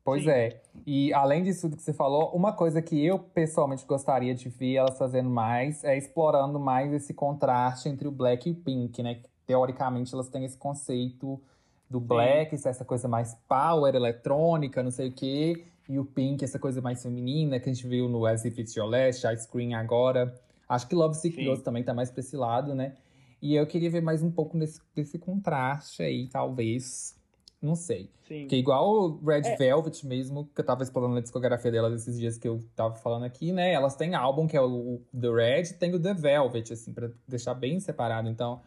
Pois 0.04 0.22
Sim. 0.22 0.30
é. 0.30 0.62
E 0.86 1.12
além 1.12 1.42
disso 1.42 1.62
tudo 1.62 1.76
que 1.76 1.82
você 1.82 1.92
falou, 1.92 2.30
uma 2.34 2.52
coisa 2.52 2.80
que 2.80 3.04
eu 3.04 3.18
pessoalmente 3.18 3.84
gostaria 3.84 4.34
de 4.34 4.48
ver 4.48 4.76
elas 4.76 4.96
fazendo 4.96 5.28
mais 5.28 5.84
é 5.84 5.96
explorando 5.96 6.58
mais 6.58 6.92
esse 6.92 7.12
contraste 7.12 7.88
entre 7.88 8.08
o 8.08 8.10
black 8.10 8.48
e 8.48 8.52
o 8.52 8.54
pink, 8.54 9.02
né? 9.02 9.16
Que, 9.16 9.28
teoricamente 9.48 10.12
elas 10.12 10.28
têm 10.28 10.44
esse 10.44 10.58
conceito 10.58 11.40
do 11.88 11.98
black, 11.98 12.54
essa 12.54 12.84
coisa 12.84 13.08
mais 13.08 13.34
power, 13.48 13.94
eletrônica, 13.94 14.82
não 14.82 14.90
sei 14.90 15.08
o 15.08 15.12
quê, 15.12 15.64
e 15.88 15.98
o 15.98 16.04
pink, 16.04 16.44
essa 16.44 16.58
coisa 16.58 16.80
mais 16.80 17.02
feminina 17.02 17.58
que 17.58 17.68
a 17.68 17.72
gente 17.72 17.86
viu 17.86 18.08
no 18.08 18.26
As 18.26 18.44
If 18.44 18.58
It's 18.58 18.76
Your 18.76 18.88
Last, 18.88 19.26
Ice 19.26 19.48
Cream 19.48 19.72
agora. 19.78 20.34
Acho 20.68 20.86
que 20.86 20.94
Love 20.94 21.14
Sick. 21.16 21.34
Girls 21.34 21.62
também 21.62 21.82
tá 21.82 21.94
mais 21.94 22.10
pra 22.10 22.20
esse 22.20 22.36
lado, 22.36 22.74
né? 22.74 22.94
E 23.40 23.54
eu 23.54 23.66
queria 23.66 23.88
ver 23.90 24.02
mais 24.02 24.22
um 24.22 24.30
pouco 24.30 24.58
desse, 24.58 24.80
desse 24.94 25.18
contraste 25.18 26.02
aí, 26.02 26.28
talvez. 26.28 27.16
Não 27.60 27.74
sei. 27.74 28.10
Sim. 28.26 28.46
Que 28.46 28.56
igual 28.56 28.86
o 28.88 29.24
Red 29.24 29.42
É. 29.46 29.56
Velvet 29.56 30.06
mesmo, 30.06 30.48
que 30.54 30.60
eu 30.60 30.64
tava 30.64 30.82
explorando 30.82 31.16
a 31.16 31.20
discografia 31.20 31.70
delas 31.70 32.02
esses 32.02 32.18
dias 32.18 32.36
que 32.36 32.46
eu 32.46 32.60
tava 32.76 32.94
falando 32.94 33.24
aqui, 33.24 33.50
né? 33.50 33.72
Elas 33.72 33.96
têm 33.96 34.14
álbum 34.14 34.46
que 34.46 34.56
é 34.56 34.60
o, 34.60 34.66
o 34.66 35.02
The 35.18 35.30
Red, 35.30 35.64
tem 35.78 35.94
o 35.94 36.00
The 36.00 36.14
Velvet, 36.14 36.72
assim, 36.72 36.92
pra 36.92 37.10
deixar 37.26 37.54
bem 37.54 37.80
separado. 37.80 38.28
Então, 38.28 38.60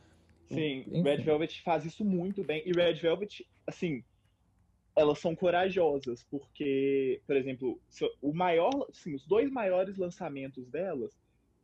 Sim, 0.50 0.80
Enfim. 0.88 1.02
Red 1.02 1.18
Velvet 1.18 1.62
faz 1.64 1.86
isso 1.86 2.04
muito 2.04 2.44
bem. 2.44 2.62
E 2.66 2.72
Red 2.74 2.96
Velvet, 2.96 3.46
assim, 3.66 4.04
elas 4.96 5.20
são 5.20 5.36
corajosas, 5.36 6.24
porque, 6.30 7.22
por 7.26 7.36
exemplo, 7.36 7.82
o 8.22 8.34
maior, 8.34 8.72
assim, 8.90 9.16
os 9.16 9.26
dois 9.26 9.50
maiores 9.50 9.98
lançamentos 9.98 10.70
delas 10.70 11.14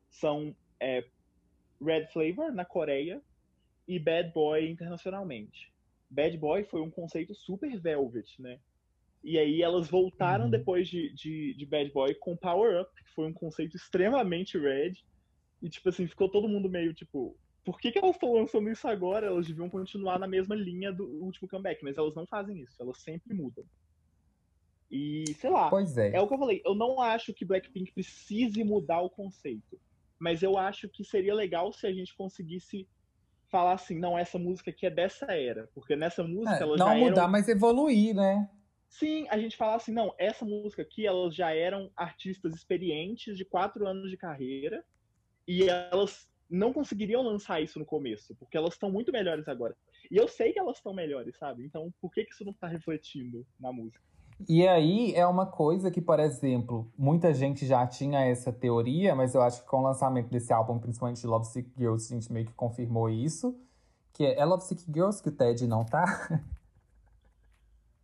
são 0.09 0.55
é, 0.79 1.03
Red 1.81 2.07
Flavor 2.07 2.51
na 2.53 2.65
Coreia 2.65 3.21
e 3.87 3.99
Bad 3.99 4.31
Boy 4.33 4.69
internacionalmente. 4.69 5.73
Bad 6.09 6.37
Boy 6.37 6.63
foi 6.63 6.81
um 6.81 6.89
conceito 6.91 7.35
super 7.35 7.79
Velvet, 7.79 8.41
né? 8.41 8.59
E 9.23 9.37
aí 9.37 9.61
elas 9.61 9.89
voltaram 9.89 10.45
Uhum. 10.45 10.51
depois 10.51 10.87
de, 10.87 11.13
de, 11.13 11.53
de 11.55 11.65
Bad 11.65 11.91
Boy 11.91 12.15
com 12.15 12.37
Power 12.37 12.81
Up, 12.81 12.91
que 13.03 13.13
foi 13.13 13.27
um 13.27 13.33
conceito 13.33 13.75
extremamente 13.75 14.57
Red. 14.57 14.93
E, 15.61 15.69
tipo 15.69 15.89
assim, 15.89 16.07
ficou 16.07 16.29
todo 16.29 16.47
mundo 16.47 16.69
meio, 16.69 16.93
tipo, 16.93 17.37
por 17.67 17.81
que, 17.81 17.91
que 17.91 17.99
elas 17.99 18.15
estão 18.15 18.31
lançando 18.31 18.69
isso 18.69 18.87
agora? 18.87 19.27
Elas 19.27 19.45
deviam 19.45 19.69
continuar 19.69 20.17
na 20.17 20.25
mesma 20.25 20.55
linha 20.55 20.89
do 20.89 21.03
último 21.03 21.49
comeback, 21.49 21.83
mas 21.83 21.97
elas 21.97 22.15
não 22.15 22.25
fazem 22.25 22.61
isso, 22.61 22.81
elas 22.81 22.97
sempre 23.01 23.33
mudam. 23.33 23.65
E, 24.89 25.25
sei 25.33 25.49
lá, 25.49 25.69
Pois 25.69 25.97
é. 25.97 26.15
é 26.15 26.21
o 26.21 26.29
que 26.29 26.33
eu 26.33 26.37
falei, 26.37 26.61
eu 26.65 26.73
não 26.73 27.01
acho 27.01 27.33
que 27.33 27.43
Blackpink 27.43 27.91
precise 27.91 28.63
mudar 28.63 29.01
o 29.01 29.09
conceito, 29.09 29.77
mas 30.17 30.41
eu 30.41 30.57
acho 30.57 30.87
que 30.87 31.03
seria 31.03 31.35
legal 31.35 31.73
se 31.73 31.85
a 31.85 31.91
gente 31.91 32.15
conseguisse 32.15 32.87
falar 33.51 33.73
assim, 33.73 33.99
não, 33.99 34.17
essa 34.17 34.39
música 34.39 34.71
aqui 34.71 34.85
é 34.85 34.89
dessa 34.89 35.25
era, 35.25 35.69
porque 35.75 35.93
nessa 35.93 36.23
música 36.23 36.55
É, 36.55 36.61
elas 36.61 36.79
não 36.79 36.87
já 36.87 36.95
mudar, 36.95 37.21
eram... 37.23 37.31
mas 37.31 37.49
evoluir, 37.49 38.15
né? 38.15 38.49
Sim, 38.87 39.27
a 39.27 39.37
gente 39.37 39.57
fala 39.57 39.75
assim, 39.75 39.91
não, 39.91 40.15
essa 40.17 40.45
música 40.45 40.83
aqui, 40.83 41.05
elas 41.05 41.35
já 41.35 41.53
eram 41.53 41.91
artistas 41.97 42.55
experientes 42.55 43.35
de 43.35 43.43
quatro 43.43 43.85
anos 43.85 44.09
de 44.09 44.15
carreira 44.15 44.85
e 45.45 45.69
elas 45.69 46.29
não 46.49 46.73
conseguiriam 46.73 47.21
lançar 47.21 47.61
isso 47.61 47.79
no 47.79 47.85
começo, 47.85 48.35
porque 48.35 48.57
elas 48.57 48.73
estão 48.73 48.91
muito 48.91 49.11
melhores 49.11 49.47
agora. 49.47 49.75
E 50.09 50.15
eu 50.15 50.27
sei 50.27 50.53
que 50.53 50.59
elas 50.59 50.77
estão 50.77 50.93
melhores, 50.93 51.37
sabe? 51.37 51.65
Então, 51.65 51.93
por 52.01 52.11
que, 52.11 52.23
que 52.23 52.33
isso 52.33 52.45
não 52.45 52.53
tá 52.53 52.67
refletindo 52.67 53.45
na 53.59 53.71
música? 53.71 54.01
E 54.47 54.67
aí 54.67 55.13
é 55.15 55.25
uma 55.25 55.47
coisa 55.47 55.89
que, 55.89 55.99
por 55.99 56.19
exemplo, 56.19 56.91
muita 56.97 57.33
gente 57.33 57.65
já 57.65 57.85
tinha 57.87 58.19
essa 58.25 58.53
teoria, 58.53 59.15
mas 59.15 59.33
eu 59.33 59.41
acho 59.41 59.61
que 59.61 59.67
com 59.67 59.77
o 59.77 59.83
lançamento 59.83 60.29
desse 60.29 60.53
álbum, 60.53 60.77
principalmente 60.77 61.21
de 61.21 61.27
Love 61.27 61.47
Sick 61.47 61.71
Girls, 61.75 62.13
a 62.13 62.19
gente 62.19 62.31
meio 62.31 62.45
que 62.45 62.53
confirmou 62.53 63.09
isso. 63.09 63.59
Que 64.13 64.25
é, 64.25 64.39
é 64.39 64.45
Love 64.45 64.63
Sick 64.63 64.83
Girls 64.91 65.21
que 65.21 65.29
o 65.29 65.31
Ted 65.31 65.65
não 65.67 65.83
tá? 65.83 66.43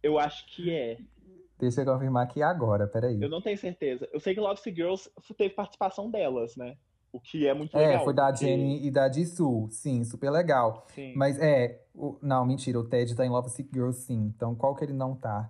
Eu 0.01 0.19
acho 0.19 0.45
que 0.47 0.71
é. 0.71 0.97
Deixa 1.59 1.81
eu 1.81 1.85
confirmar 1.85 2.23
aqui 2.23 2.41
agora, 2.41 2.87
peraí. 2.87 3.21
Eu 3.21 3.29
não 3.29 3.41
tenho 3.41 3.57
certeza. 3.57 4.09
Eu 4.11 4.19
sei 4.19 4.33
que 4.33 4.39
Love 4.39 4.59
Sick 4.59 4.75
Girls 4.75 5.09
teve 5.37 5.53
participação 5.53 6.09
delas, 6.09 6.57
né? 6.57 6.75
O 7.13 7.19
que 7.19 7.47
é 7.47 7.53
muito 7.53 7.77
É, 7.77 7.87
legal. 7.89 8.03
foi 8.03 8.13
da 8.13 8.25
porque- 8.31 8.45
Jenny 8.45 8.85
e 8.85 8.91
da 8.91 9.09
Jisoo. 9.09 9.69
Sim, 9.69 10.03
super 10.03 10.31
legal. 10.31 10.85
Sim. 10.95 11.13
Mas 11.15 11.37
é. 11.39 11.79
o- 11.93 12.17
não, 12.21 12.43
mentira, 12.43 12.79
o 12.79 12.83
Ted 12.83 13.13
tá 13.15 13.23
em 13.25 13.29
Love 13.29 13.49
Sick 13.51 13.69
Girls 13.71 14.01
sim. 14.01 14.33
Então 14.35 14.55
qual 14.55 14.75
que 14.75 14.83
ele 14.83 14.93
não 14.93 15.15
tá? 15.15 15.49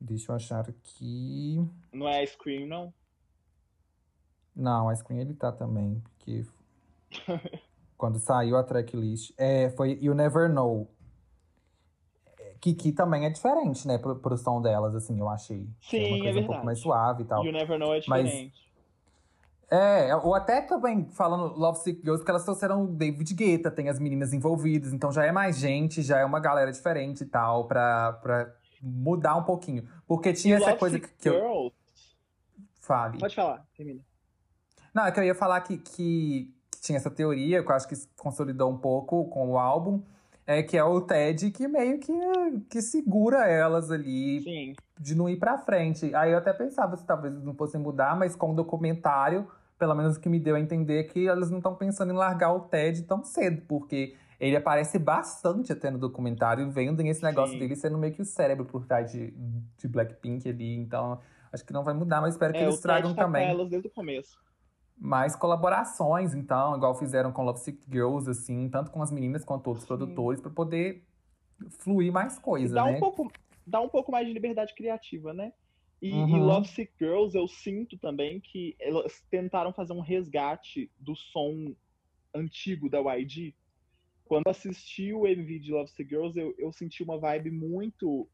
Deixa 0.00 0.32
eu 0.32 0.36
achar 0.36 0.60
aqui. 0.68 1.62
Não 1.92 2.08
é 2.08 2.24
Scream, 2.26 2.66
não? 2.66 2.92
Não, 4.56 4.88
a 4.88 4.94
Screen 4.96 5.20
ele 5.20 5.34
tá 5.34 5.52
também. 5.52 6.02
Porque 6.16 6.44
quando 7.98 8.18
saiu 8.18 8.56
a 8.56 8.62
tracklist. 8.64 9.32
É, 9.36 9.68
foi 9.70 9.98
You 10.00 10.14
Never 10.14 10.48
Know. 10.48 10.88
É, 12.38 12.54
Kiki 12.60 12.92
também 12.92 13.26
é 13.26 13.30
diferente, 13.30 13.86
né, 13.86 13.98
pro, 13.98 14.16
pro 14.16 14.36
som 14.38 14.60
delas, 14.62 14.94
assim, 14.94 15.18
eu 15.18 15.28
achei. 15.28 15.68
Sim, 15.82 15.98
é 15.98 16.06
uma 16.08 16.16
é 16.16 16.20
coisa 16.20 16.40
um 16.40 16.46
pouco 16.46 16.64
mais 16.64 16.78
suave 16.78 17.22
e 17.24 17.26
tal. 17.26 17.44
You 17.44 17.52
Never 17.52 17.78
Know 17.78 17.94
é 17.94 18.00
Mas- 18.08 18.24
diferente. 18.24 18.64
É, 19.70 20.14
ou 20.16 20.34
até 20.34 20.60
também 20.60 21.08
falando 21.10 21.54
Love 21.58 21.78
Sick 21.78 22.00
Girls, 22.00 22.18
porque 22.18 22.30
elas 22.30 22.44
trouxeram 22.44 22.84
o 22.84 22.86
David 22.86 23.34
Guetta, 23.34 23.70
tem 23.70 23.88
as 23.88 23.98
meninas 23.98 24.32
envolvidas, 24.32 24.92
então 24.92 25.10
já 25.10 25.24
é 25.24 25.32
mais 25.32 25.56
gente, 25.58 26.02
já 26.02 26.18
é 26.18 26.24
uma 26.24 26.38
galera 26.38 26.70
diferente 26.70 27.22
e 27.22 27.26
tal, 27.26 27.66
pra, 27.66 28.12
pra 28.14 28.54
mudar 28.82 29.36
um 29.36 29.42
pouquinho. 29.42 29.88
Porque 30.06 30.32
tinha 30.32 30.56
E 30.56 30.56
essa 30.56 30.70
Love 30.70 30.78
coisa 30.78 30.96
Sick 30.96 31.08
que, 31.08 31.14
que 31.14 31.28
eu 31.28 31.34
Girls... 31.34 31.74
fale. 32.80 33.18
Pode 33.18 33.34
falar, 33.34 33.66
termina. 33.76 34.00
Não, 34.92 35.06
é 35.06 35.10
que 35.10 35.18
eu 35.18 35.24
ia 35.24 35.34
falar 35.34 35.60
que, 35.62 35.78
que 35.78 36.54
tinha 36.80 36.98
essa 36.98 37.10
teoria, 37.10 37.62
que 37.62 37.70
eu 37.70 37.74
acho 37.74 37.88
que 37.88 37.96
se 37.96 38.06
consolidou 38.16 38.70
um 38.70 38.78
pouco 38.78 39.28
com 39.28 39.50
o 39.50 39.58
álbum, 39.58 40.02
é 40.46 40.62
que 40.62 40.76
é 40.76 40.84
o 40.84 41.00
Ted 41.00 41.50
que 41.50 41.66
meio 41.66 41.98
que, 41.98 42.12
que 42.68 42.82
segura 42.82 43.46
elas 43.46 43.90
ali 43.90 44.42
Sim. 44.42 44.74
de 44.98 45.14
não 45.14 45.28
ir 45.28 45.36
pra 45.36 45.58
frente. 45.58 46.14
Aí 46.14 46.32
eu 46.32 46.38
até 46.38 46.52
pensava 46.52 46.96
se 46.96 47.04
talvez 47.06 47.34
não 47.42 47.54
fossem 47.54 47.80
mudar, 47.80 48.16
mas 48.16 48.36
com 48.36 48.52
o 48.52 48.54
documentário, 48.54 49.48
pelo 49.78 49.94
menos 49.94 50.16
o 50.16 50.20
que 50.20 50.28
me 50.28 50.38
deu 50.38 50.56
a 50.56 50.60
entender 50.60 51.00
é 51.00 51.02
que 51.04 51.26
elas 51.26 51.50
não 51.50 51.58
estão 51.58 51.74
pensando 51.74 52.12
em 52.12 52.16
largar 52.16 52.52
o 52.52 52.60
Ted 52.60 53.02
tão 53.02 53.24
cedo, 53.24 53.62
porque 53.66 54.14
ele 54.38 54.56
aparece 54.56 54.98
bastante 54.98 55.72
até 55.72 55.90
no 55.90 55.98
documentário, 55.98 56.70
vendem 56.70 57.08
esse 57.08 57.22
negócio 57.22 57.54
Sim. 57.54 57.60
dele 57.60 57.76
sendo 57.76 57.96
meio 57.96 58.12
que 58.12 58.20
o 58.22 58.24
cérebro 58.24 58.64
por 58.64 58.84
trás 58.84 59.10
de, 59.10 59.32
de 59.78 59.88
Blackpink 59.88 60.48
ali. 60.48 60.76
Então, 60.76 61.18
acho 61.52 61.64
que 61.64 61.72
não 61.72 61.82
vai 61.84 61.94
mudar, 61.94 62.20
mas 62.20 62.34
espero 62.34 62.52
que 62.52 62.58
É, 62.58 62.64
eles 62.64 62.80
tragam 62.80 63.14
tá 63.14 63.24
também 63.24 63.46
com 63.46 63.52
elas 63.52 63.70
desde 63.70 63.88
o 63.88 63.90
começo. 63.90 64.38
Mais 64.96 65.36
colaborações, 65.36 66.34
então, 66.34 66.76
igual 66.76 66.94
fizeram 66.94 67.32
com 67.32 67.44
Love 67.44 67.60
Sick 67.60 67.84
Girls, 67.90 68.28
assim, 68.30 68.68
tanto 68.70 68.90
com 68.90 69.02
as 69.02 69.10
meninas 69.10 69.44
quanto 69.44 69.66
outros 69.68 69.86
Sim. 69.86 69.88
produtores, 69.88 70.40
pra 70.40 70.50
poder 70.50 71.04
fluir 71.80 72.12
mais 72.12 72.38
E 72.38 72.40
coisa, 72.42 72.74
dá 72.74 72.84
né? 72.84 72.96
um 72.96 73.00
pouco 73.00 73.32
dá 73.66 73.80
um 73.80 73.88
pouco 73.88 74.12
mais 74.12 74.26
de 74.26 74.32
liberdade 74.32 74.74
criativa, 74.74 75.32
né? 75.32 75.52
E, 76.02 76.10
Uhum. 76.10 76.36
e 76.36 76.40
Love 76.40 76.68
Sick 76.68 76.92
Girls, 77.00 77.36
eu 77.36 77.48
sinto 77.48 77.98
também 77.98 78.40
que 78.40 78.76
elas 78.78 79.22
tentaram 79.30 79.72
fazer 79.72 79.92
um 79.94 80.00
resgate 80.00 80.90
do 80.98 81.16
som 81.16 81.74
antigo 82.34 82.90
da 82.90 83.00
YG. 83.00 83.54
Quando 84.24 84.48
assisti 84.48 85.12
o 85.14 85.26
MV 85.26 85.58
de 85.60 85.72
Love 85.72 85.90
Sick 85.90 86.08
Girls, 86.08 86.38
eu, 86.38 86.54
eu 86.58 86.72
senti 86.72 87.02
uma 87.02 87.18
vibe 87.18 87.50
muito 87.50 88.28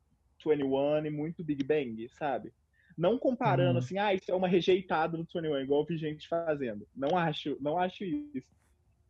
21 0.44 1.06
e 1.06 1.10
muito 1.10 1.44
Big 1.44 1.62
Bang, 1.64 2.08
sabe? 2.10 2.52
Não 3.00 3.18
comparando 3.18 3.72
Uhum. 3.72 3.78
assim, 3.78 3.96
ah, 3.96 4.12
isso 4.12 4.30
é 4.30 4.34
uma 4.34 4.46
rejeitada 4.46 5.16
do 5.16 5.22
21, 5.24 5.60
igual 5.60 5.80
eu 5.80 5.86
vi 5.86 5.96
gente 5.96 6.28
fazendo. 6.28 6.86
Não 6.94 7.16
acho, 7.16 7.56
não 7.58 7.78
acho 7.78 8.04
isso. 8.04 8.46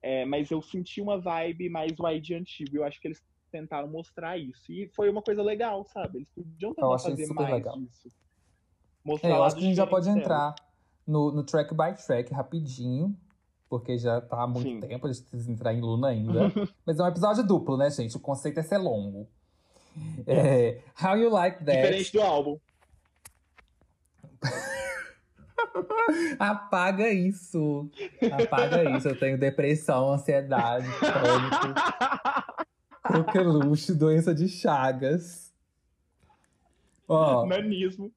É, 0.01 0.25
mas 0.25 0.49
eu 0.49 0.63
senti 0.63 1.01
uma 1.01 1.19
vibe 1.21 1.69
mais 1.69 1.91
YG 1.99 2.35
antigo. 2.35 2.77
Eu 2.77 2.85
acho 2.85 3.01
que 3.01 3.09
eles 3.09 3.21
tentaram 3.51 3.89
mostrar 3.89 4.39
isso. 4.39 4.71
E 4.71 4.89
foi 4.95 5.11
uma 5.11 5.21
coisa 5.21 5.43
legal, 5.43 5.85
sabe? 5.93 6.19
Eles 6.19 6.29
podiam 6.29 6.73
tentar 6.73 6.99
fazer 7.01 7.27
mais 7.35 7.53
legal. 7.53 7.77
disso. 7.81 8.07
É, 8.07 8.11
Mostrar 9.05 9.31
eu 9.31 9.43
acho 9.43 9.57
que 9.57 9.63
a 9.63 9.67
gente 9.67 9.77
já 9.77 9.87
pode 9.89 10.09
entrar 10.09 10.55
no, 11.05 11.33
no 11.33 11.43
track 11.43 11.75
by 11.75 11.93
track 12.07 12.33
rapidinho, 12.33 13.19
porque 13.69 13.99
já 13.99 14.21
tá 14.21 14.45
há 14.45 14.47
muito 14.47 14.69
Sim. 14.69 14.79
tempo, 14.79 15.09
a 15.09 15.13
gente 15.13 15.25
precisa 15.25 15.51
entrar 15.51 15.75
em 15.75 15.81
Luna 15.81 16.07
ainda. 16.07 16.43
Mas 16.87 17.01
é 17.01 17.03
um 17.03 17.09
episódio 17.09 17.45
duplo, 17.45 17.77
né, 17.77 17.91
gente? 17.91 18.17
O 18.17 18.21
conceito 18.21 18.61
é 18.61 18.63
ser 18.63 18.79
longo. 18.79 19.29
É, 20.29 20.81
How 21.03 21.17
You 21.17 21.31
Like 21.31 21.65
That. 21.65 21.77
Diferente 21.77 22.13
do 22.13 22.23
álbum. 22.23 22.61
Apaga 26.39 27.09
isso. 27.09 27.91
Apaga 28.33 28.97
isso. 28.97 29.09
Eu 29.09 29.19
tenho 29.19 29.39
depressão, 29.39 30.13
ansiedade, 30.13 30.87
pânico. 31.01 31.75
Coqueluche, 33.03 33.93
doença 33.93 34.35
de 34.35 34.49
Chagas. 34.49 35.53
Ó, 37.09 37.45
Nanismo. 37.47 38.13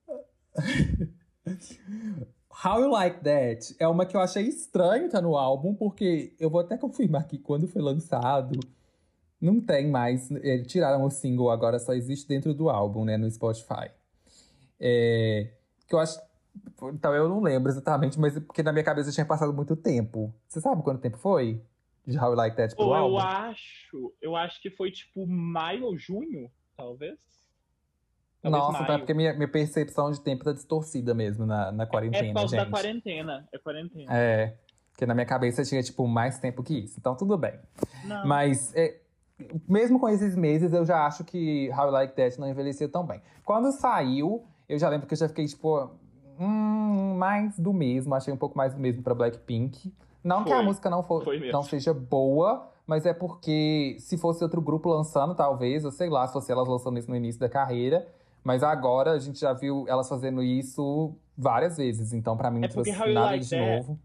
How 2.64 2.80
You 2.80 2.92
Like 2.92 3.22
That 3.24 3.76
é 3.80 3.88
uma 3.88 4.06
que 4.06 4.16
eu 4.16 4.22
achei 4.22 4.44
estranho 4.44 5.10
tá 5.10 5.20
no 5.20 5.36
álbum, 5.36 5.74
porque 5.74 6.36
eu 6.40 6.50
vou 6.50 6.62
até 6.62 6.78
confirmar 6.78 7.28
que 7.28 7.38
quando 7.38 7.68
foi 7.68 7.82
lançado, 7.82 8.60
não 9.42 9.60
tem 9.60 9.90
mais. 9.90 10.30
Eles 10.32 10.68
tiraram 10.68 11.04
o 11.04 11.10
single, 11.10 11.50
agora 11.50 11.80
só 11.80 11.94
existe 11.94 12.28
dentro 12.28 12.54
do 12.54 12.70
álbum, 12.70 13.04
né, 13.04 13.18
no 13.18 13.30
Spotify. 13.30 13.90
É, 14.80 15.50
que 15.94 15.96
eu 15.96 16.00
acho. 16.00 16.20
Então 16.94 17.14
eu 17.14 17.30
não 17.30 17.42
lembro 17.42 17.70
exatamente, 17.72 18.20
mas 18.20 18.36
é 18.38 18.40
porque 18.40 18.62
na 18.64 18.72
minha 18.72 18.84
cabeça 18.84 19.12
tinha 19.12 19.26
passado 19.26 19.54
muito 19.54 19.76
tempo. 19.76 20.34
Você 20.48 20.60
sabe 20.60 20.82
quanto 20.84 21.02
tempo 21.02 21.18
foi? 21.18 21.62
De 22.06 22.18
How 22.20 22.32
You 22.32 22.36
Like 22.36 22.58
That 22.58 22.76
pro 22.76 22.86
Ou 22.86 22.94
álbum? 22.94 23.16
eu 23.16 23.20
acho, 23.20 24.14
eu 24.22 24.36
acho 24.36 24.62
que 24.62 24.70
foi 24.70 24.92
tipo 24.92 25.26
maio 25.26 25.86
ou 25.86 25.98
junho, 25.98 26.52
talvez. 26.76 27.18
Talvez 28.42 28.62
Nossa, 28.64 28.80
tá 28.80 28.88
maio. 28.90 29.00
porque 29.00 29.14
minha, 29.14 29.34
minha 29.34 29.48
percepção 29.48 30.12
de 30.12 30.20
tempo 30.22 30.44
tá 30.44 30.52
distorcida 30.52 31.14
mesmo 31.14 31.46
na, 31.46 31.72
na 31.72 31.84
É 31.84 31.86
quarentena, 31.86 32.28
por 32.28 32.34
causa 32.34 32.58
gente. 32.58 32.66
da 32.66 32.72
quarentena. 32.72 33.48
É 33.54 33.58
quarentena. 33.58 34.14
É, 34.14 34.58
porque 34.92 35.06
na 35.06 35.14
minha 35.14 35.26
cabeça 35.26 35.64
tinha, 35.64 35.82
tipo, 35.82 36.06
mais 36.08 36.40
tempo 36.40 36.62
que 36.62 36.78
isso. 36.80 37.00
Então, 37.00 37.16
tudo 37.16 37.38
bem. 37.38 37.58
Não. 38.04 38.28
Mas, 38.28 38.76
é, 38.76 39.00
mesmo 39.68 39.98
com 39.98 40.10
esses 40.10 40.36
meses, 40.36 40.74
eu 40.74 40.86
já 40.86 41.06
acho 41.06 41.24
que 41.24 41.70
How 41.72 41.86
You 41.86 41.92
Like 41.92 42.16
That 42.18 42.38
não 42.38 42.50
envelheceu 42.50 42.92
tão 42.92 43.06
bem. 43.08 43.22
Quando 43.46 43.72
saiu, 43.72 44.44
eu 44.74 44.80
já 44.80 44.90
lembro 44.90 45.08
que 45.08 45.14
eu 45.14 45.18
já 45.18 45.28
fiquei, 45.28 45.46
tipo, 45.46 45.90
hum, 46.40 47.16
mais 47.18 47.58
do 47.58 47.74
mesmo. 47.74 48.14
Achei 48.16 48.34
um 48.34 48.38
pouco 48.38 48.58
mais 48.58 48.74
do 48.74 48.80
mesmo 48.80 49.02
pra 49.04 49.14
Blackpink. 49.14 49.94
Não 50.24 50.44
que 50.44 50.52
a 50.52 50.58
Foi. 50.58 50.66
música 50.66 50.90
não, 50.90 51.04
for, 51.04 51.24
Foi 51.24 51.52
não 51.52 51.64
seja 51.64 51.94
boa, 51.94 52.70
mas 52.88 53.06
é 53.06 53.14
porque 53.14 53.98
se 54.00 54.18
fosse 54.18 54.44
outro 54.44 54.62
grupo 54.62 54.90
lançando, 54.90 55.36
talvez, 55.36 55.84
eu 55.84 55.92
sei 55.92 56.10
lá, 56.10 56.26
se 56.26 56.34
fosse 56.34 56.52
elas 56.52 56.68
lançando 56.68 56.98
isso 56.98 57.10
no 57.10 57.16
início 57.16 57.40
da 57.40 57.50
carreira. 57.50 58.08
Mas 58.44 58.62
agora 58.62 59.12
a 59.12 59.20
gente 59.20 59.40
já 59.40 59.54
viu 59.54 59.86
elas 59.88 60.08
fazendo 60.10 60.44
isso 60.44 61.16
várias 61.38 61.78
vezes. 61.78 62.12
Então, 62.14 62.36
pra 62.36 62.52
mim, 62.52 62.60
não 62.60 62.66
É 62.66 62.70
trouxe 62.70 62.92
nada 62.92 63.12
Like 63.14 63.46
de 63.46 63.50
That 63.52 63.78
novo. 63.78 64.00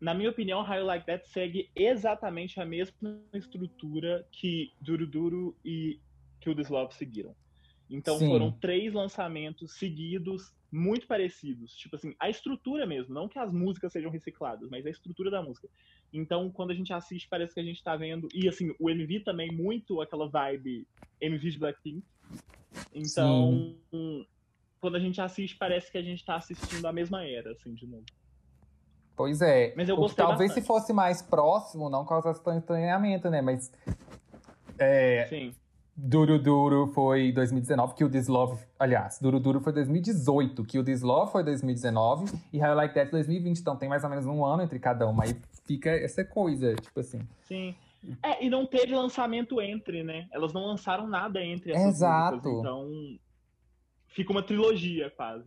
Na 0.00 0.12
minha 0.12 0.28
opinião, 0.28 0.60
How 0.60 0.74
You 0.74 0.84
Like 0.84 1.06
That 1.06 1.28
segue 1.28 1.70
exatamente 1.74 2.60
a 2.60 2.64
mesma 2.66 3.20
estrutura 3.32 4.26
que 4.30 4.72
Duro 4.80 5.06
Duro 5.06 5.56
e 5.64 6.00
Kill 6.40 6.54
This 6.54 6.68
Love 6.68 6.94
seguiram. 6.94 7.34
Então 7.90 8.18
Sim. 8.18 8.28
foram 8.28 8.50
três 8.52 8.92
lançamentos 8.92 9.72
seguidos 9.72 10.52
muito 10.70 11.06
parecidos. 11.06 11.74
Tipo 11.76 11.96
assim, 11.96 12.14
a 12.18 12.28
estrutura 12.28 12.86
mesmo, 12.86 13.14
não 13.14 13.28
que 13.28 13.38
as 13.38 13.52
músicas 13.52 13.92
sejam 13.92 14.10
recicladas, 14.10 14.68
mas 14.68 14.84
a 14.84 14.90
estrutura 14.90 15.30
da 15.30 15.42
música. 15.42 15.68
Então, 16.12 16.50
quando 16.50 16.70
a 16.70 16.74
gente 16.74 16.92
assiste, 16.92 17.28
parece 17.28 17.54
que 17.54 17.60
a 17.60 17.64
gente 17.64 17.82
tá 17.82 17.96
vendo. 17.96 18.28
E 18.34 18.48
assim, 18.48 18.74
o 18.78 18.90
MV 18.90 19.20
também, 19.20 19.50
muito 19.50 20.00
aquela 20.00 20.28
vibe 20.28 20.86
MV 21.20 21.50
de 21.50 21.58
Blackpink. 21.58 22.04
Então, 22.92 23.76
quando 24.80 24.96
a 24.96 25.00
gente 25.00 25.20
assiste, 25.20 25.56
parece 25.56 25.90
que 25.90 25.98
a 25.98 26.02
gente 26.02 26.24
tá 26.24 26.36
assistindo 26.36 26.86
a 26.86 26.92
mesma 26.92 27.24
era, 27.24 27.52
assim, 27.52 27.72
de 27.74 27.86
novo. 27.86 28.04
Pois 29.16 29.40
é. 29.40 29.72
Mas 29.76 29.88
eu 29.88 29.96
gostei 29.96 30.24
talvez 30.24 30.50
bastante. 30.50 30.62
se 30.62 30.66
fosse 30.66 30.92
mais 30.92 31.22
próximo, 31.22 31.88
não 31.88 32.04
causasse 32.04 32.42
tanto 32.42 32.58
estranhamento, 32.58 33.30
né? 33.30 33.40
Mas. 33.40 33.72
É, 34.76 35.26
Sim. 35.28 35.54
Duro 35.96 36.38
Duro 36.40 36.88
foi 36.88 37.30
2019, 37.30 37.94
Kill 37.94 38.10
This 38.10 38.26
Love. 38.26 38.60
Aliás, 38.78 39.20
Duro 39.20 39.38
Duro 39.38 39.60
foi 39.60 39.72
2018, 39.72 40.64
Kill 40.64 40.84
This 40.84 41.02
Love 41.02 41.30
foi 41.30 41.44
2019 41.44 42.36
e 42.52 42.60
How 42.60 42.68
You 42.68 42.74
Like 42.74 42.94
That 42.94 43.10
2020. 43.12 43.60
Então 43.60 43.76
tem 43.76 43.88
mais 43.88 44.02
ou 44.02 44.10
menos 44.10 44.26
um 44.26 44.44
ano 44.44 44.62
entre 44.62 44.78
cada 44.80 45.06
uma. 45.06 45.24
Aí 45.24 45.36
fica 45.64 45.90
essa 45.90 46.24
coisa, 46.24 46.74
tipo 46.74 46.98
assim. 46.98 47.20
Sim. 47.46 47.74
É, 48.22 48.44
e 48.44 48.50
não 48.50 48.66
teve 48.66 48.94
lançamento 48.94 49.60
entre, 49.60 50.02
né? 50.02 50.26
Elas 50.32 50.52
não 50.52 50.66
lançaram 50.66 51.06
nada 51.06 51.42
entre 51.42 51.72
essas 51.72 51.96
Exato. 51.96 52.36
músicas, 52.36 52.58
então 52.58 53.18
fica 54.08 54.32
uma 54.32 54.42
trilogia 54.42 55.10
quase. 55.10 55.46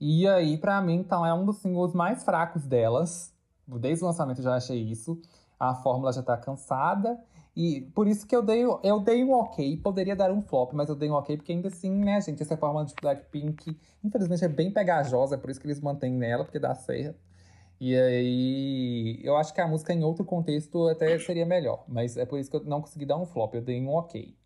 E 0.00 0.28
aí, 0.28 0.56
pra 0.58 0.80
mim, 0.80 0.94
então, 0.96 1.26
é 1.26 1.34
um 1.34 1.44
dos 1.44 1.56
singles 1.58 1.92
mais 1.92 2.24
fracos 2.24 2.64
delas. 2.64 3.34
Desde 3.66 4.04
o 4.04 4.06
lançamento 4.06 4.38
eu 4.38 4.44
já 4.44 4.54
achei 4.54 4.80
isso. 4.80 5.20
A 5.58 5.74
fórmula 5.74 6.12
já 6.12 6.22
tá 6.22 6.36
cansada. 6.36 7.18
E 7.58 7.80
por 7.92 8.06
isso 8.06 8.24
que 8.24 8.36
eu 8.36 8.40
dei, 8.40 8.62
eu 8.62 9.00
dei 9.00 9.24
um 9.24 9.32
ok. 9.32 9.78
Poderia 9.78 10.14
dar 10.14 10.30
um 10.30 10.40
flop, 10.40 10.72
mas 10.74 10.88
eu 10.88 10.94
dei 10.94 11.10
um 11.10 11.14
ok, 11.14 11.36
porque 11.36 11.50
ainda 11.50 11.66
assim, 11.66 11.90
né, 11.90 12.20
gente, 12.20 12.40
essa 12.40 12.56
fórmula 12.56 12.84
de 12.84 12.94
Blackpink, 13.02 13.76
infelizmente, 14.04 14.44
é 14.44 14.48
bem 14.48 14.70
pegajosa, 14.72 15.36
por 15.36 15.50
isso 15.50 15.60
que 15.60 15.66
eles 15.66 15.80
mantêm 15.80 16.12
nela, 16.12 16.44
porque 16.44 16.60
dá 16.60 16.72
certo. 16.76 17.18
E 17.80 17.96
aí, 17.96 19.18
eu 19.24 19.36
acho 19.36 19.52
que 19.52 19.60
a 19.60 19.66
música 19.66 19.92
em 19.92 20.04
outro 20.04 20.24
contexto 20.24 20.86
até 20.86 21.18
seria 21.18 21.44
melhor. 21.44 21.84
Mas 21.88 22.16
é 22.16 22.24
por 22.24 22.38
isso 22.38 22.48
que 22.48 22.56
eu 22.56 22.62
não 22.62 22.80
consegui 22.80 23.04
dar 23.04 23.16
um 23.16 23.26
flop, 23.26 23.52
eu 23.54 23.60
dei 23.60 23.80
um 23.80 23.92
ok. 23.92 24.36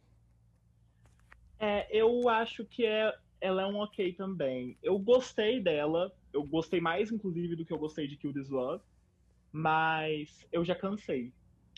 É, 1.60 1.86
eu 1.94 2.30
acho 2.30 2.64
que 2.64 2.86
é, 2.86 3.12
ela 3.43 3.60
é 3.60 3.66
um 3.66 3.76
ok 3.76 4.14
também. 4.14 4.78
Eu 4.82 4.98
gostei 4.98 5.60
dela, 5.60 6.10
eu 6.32 6.44
gostei 6.44 6.80
mais, 6.80 7.12
inclusive, 7.12 7.56
do 7.56 7.64
que 7.66 7.74
eu 7.74 7.78
gostei 7.78 8.09
de 8.09 8.16
Kill 8.16 8.32
This 8.32 8.48
Love, 8.48 8.82
mas 9.52 10.47
eu 10.51 10.64
já 10.64 10.74
cansei. 10.74 11.30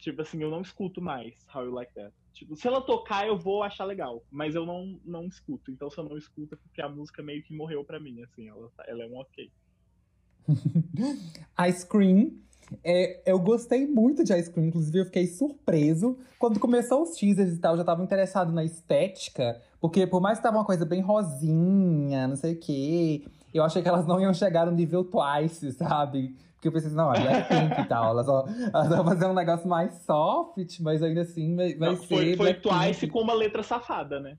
Tipo 0.05 0.21
assim, 0.21 0.43
eu 0.43 0.51
não 0.51 0.61
escuto 0.61 1.01
mais 1.01 1.35
How 1.53 1.65
You 1.65 1.73
Like 1.73 1.95
That. 1.95 2.13
Tipo, 2.35 2.55
se 2.57 2.69
ela 2.69 2.83
tocar, 2.83 3.27
eu 3.27 3.39
vou 3.39 3.63
achar 3.63 3.87
legal, 3.87 4.23
mas 4.31 4.55
eu 4.55 4.67
não, 4.67 5.01
não 5.03 5.25
escuto. 5.25 5.71
Então, 5.71 5.89
se 5.89 5.97
eu 5.97 6.05
não 6.05 6.19
escuto, 6.19 6.55
é 6.55 6.59
porque 6.59 6.83
a 6.83 6.89
música 6.91 7.23
meio 7.23 7.43
que 7.43 7.57
morreu 7.57 7.83
pra 7.85 7.99
mim, 7.99 8.23
assim, 8.23 8.47
ela, 8.47 8.71
ela 8.87 9.03
é 9.03 9.07
um 9.07 9.17
ok. 9.17 9.51
Ice 11.69 11.89
Cream. 11.89 12.33
É, 12.83 13.23
eu 13.31 13.39
gostei 13.39 13.87
muito 13.87 14.23
de 14.23 14.35
Ice 14.35 14.51
Cream, 14.51 14.67
inclusive 14.67 14.99
eu 14.99 15.05
fiquei 15.07 15.27
surpreso. 15.27 16.19
Quando 16.39 16.61
começou 16.61 17.03
os 17.03 17.17
teasers 17.17 17.55
e 17.55 17.59
tal, 17.59 17.73
eu 17.73 17.79
já 17.79 17.85
tava 17.85 18.05
interessado 18.05 18.53
na 18.53 18.63
estética. 18.63 19.63
Porque 19.81 20.07
por 20.07 20.21
mais 20.21 20.39
que 20.39 20.43
tava 20.43 20.59
uma 20.59 20.67
coisa 20.67 20.85
bem 20.85 21.01
rosinha, 21.01 22.29
não 22.29 22.37
sei 22.37 22.53
o 22.53 22.61
quê, 22.61 23.25
eu 23.55 23.65
achei 23.65 23.81
que 23.81 23.89
elas 23.89 24.07
não 24.07 24.21
iam 24.21 24.35
chegar 24.35 24.67
no 24.67 24.73
nível 24.73 25.03
Twice, 25.03 25.73
sabe? 25.73 26.37
Porque 26.65 26.69
eu 26.69 26.73
pensei 26.73 26.89
assim, 26.89 26.97
não, 26.97 27.13
é 27.13 27.21
Blackpink 27.21 27.81
e 27.83 27.85
tal. 27.85 28.11
Elas, 28.11 28.27
ó, 28.27 28.47
elas 28.73 28.89
vão 28.89 29.05
fazer 29.05 29.27
um 29.27 29.35
negócio 29.35 29.69
mais 29.69 29.93
soft, 30.05 30.81
mas 30.81 31.03
ainda 31.03 31.21
assim 31.21 31.55
vai, 31.55 31.75
Não, 31.75 31.97
ser 31.97 32.07
foi, 32.07 32.37
foi. 32.37 32.55
Twice 32.55 33.07
com 33.07 33.21
uma 33.21 33.35
letra 33.35 33.63
safada, 33.63 34.19
né? 34.19 34.39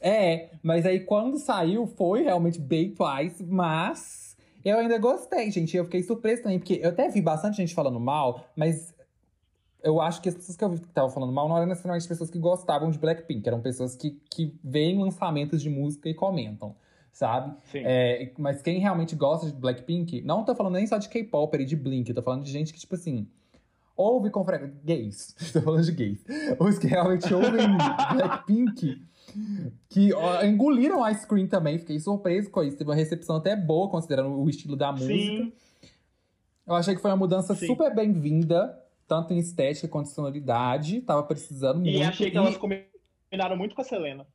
É, 0.00 0.50
mas 0.64 0.84
aí 0.84 0.98
quando 0.98 1.38
saiu 1.38 1.86
foi 1.86 2.22
realmente 2.22 2.58
bem 2.58 2.92
Twice, 2.92 3.44
mas 3.44 4.36
eu 4.64 4.78
ainda 4.78 4.98
gostei, 4.98 5.48
gente. 5.52 5.76
Eu 5.76 5.84
fiquei 5.84 6.02
surpreso 6.02 6.42
também, 6.42 6.58
porque 6.58 6.80
eu 6.82 6.88
até 6.88 7.08
vi 7.08 7.20
bastante 7.20 7.58
gente 7.58 7.72
falando 7.72 8.00
mal, 8.00 8.44
mas 8.56 8.92
eu 9.80 10.00
acho 10.00 10.20
que 10.20 10.28
as 10.28 10.34
pessoas 10.34 10.56
que 10.56 10.64
eu 10.64 10.70
vi 10.70 10.80
que 10.80 10.88
estavam 10.88 11.10
falando 11.10 11.32
mal 11.32 11.48
não 11.48 11.56
eram 11.56 11.68
necessariamente 11.68 12.08
pessoas 12.08 12.30
que 12.30 12.38
gostavam 12.38 12.90
de 12.90 12.98
Blackpink, 12.98 13.46
eram 13.46 13.60
pessoas 13.60 13.94
que, 13.94 14.20
que 14.28 14.58
veem 14.64 15.00
lançamentos 15.00 15.62
de 15.62 15.70
música 15.70 16.08
e 16.08 16.14
comentam, 16.14 16.74
sabe? 17.12 17.54
É, 17.74 18.32
mas 18.38 18.62
quem 18.62 18.78
realmente 18.80 19.14
gosta 19.14 19.46
de 19.46 19.52
Blackpink, 19.52 20.22
não 20.22 20.44
tô 20.44 20.54
falando 20.54 20.74
nem 20.74 20.86
só 20.86 20.96
de 20.98 21.08
K-pop 21.08 21.56
e 21.58 21.64
de 21.64 21.76
Blink, 21.76 22.08
eu 22.08 22.14
tô 22.14 22.22
falando 22.22 22.42
de 22.44 22.50
gente 22.50 22.72
que, 22.72 22.80
tipo 22.80 22.94
assim, 22.94 23.28
ouve 23.96 24.30
com 24.30 24.42
frequência. 24.44 24.76
Gays, 24.82 25.34
tô 25.52 25.60
falando 25.60 25.84
de 25.84 25.92
gays. 25.92 26.24
Os 26.58 26.78
que 26.78 26.86
realmente 26.86 27.32
ouvem 27.32 27.66
Blackpink, 28.14 29.02
que 29.88 30.12
ó, 30.14 30.42
engoliram 30.42 31.08
Ice 31.08 31.26
Cream 31.26 31.46
também, 31.46 31.78
fiquei 31.78 32.00
surpreso 32.00 32.50
com 32.50 32.62
isso. 32.62 32.76
Teve 32.76 32.90
uma 32.90 32.96
recepção 32.96 33.36
até 33.36 33.54
boa, 33.54 33.88
considerando 33.88 34.30
o 34.40 34.48
estilo 34.48 34.74
da 34.76 34.90
música. 34.90 35.12
Sim. 35.14 35.52
Eu 36.66 36.74
achei 36.74 36.94
que 36.94 37.00
foi 37.02 37.10
uma 37.10 37.16
mudança 37.16 37.54
Sim. 37.54 37.66
super 37.66 37.94
bem-vinda, 37.94 38.78
tanto 39.06 39.34
em 39.34 39.38
estética 39.38 39.86
quanto 39.88 40.06
em 40.06 40.14
sonoridade. 40.14 41.00
Tava 41.02 41.22
precisando 41.24 41.80
muito. 41.80 41.90
E 41.98 42.02
achei 42.02 42.30
que 42.30 42.36
E- 42.36 42.38
elas 42.38 42.56
combinaram 42.56 43.56
muito 43.56 43.74
com 43.74 43.80
a 43.82 43.84
Selena. 43.84 44.26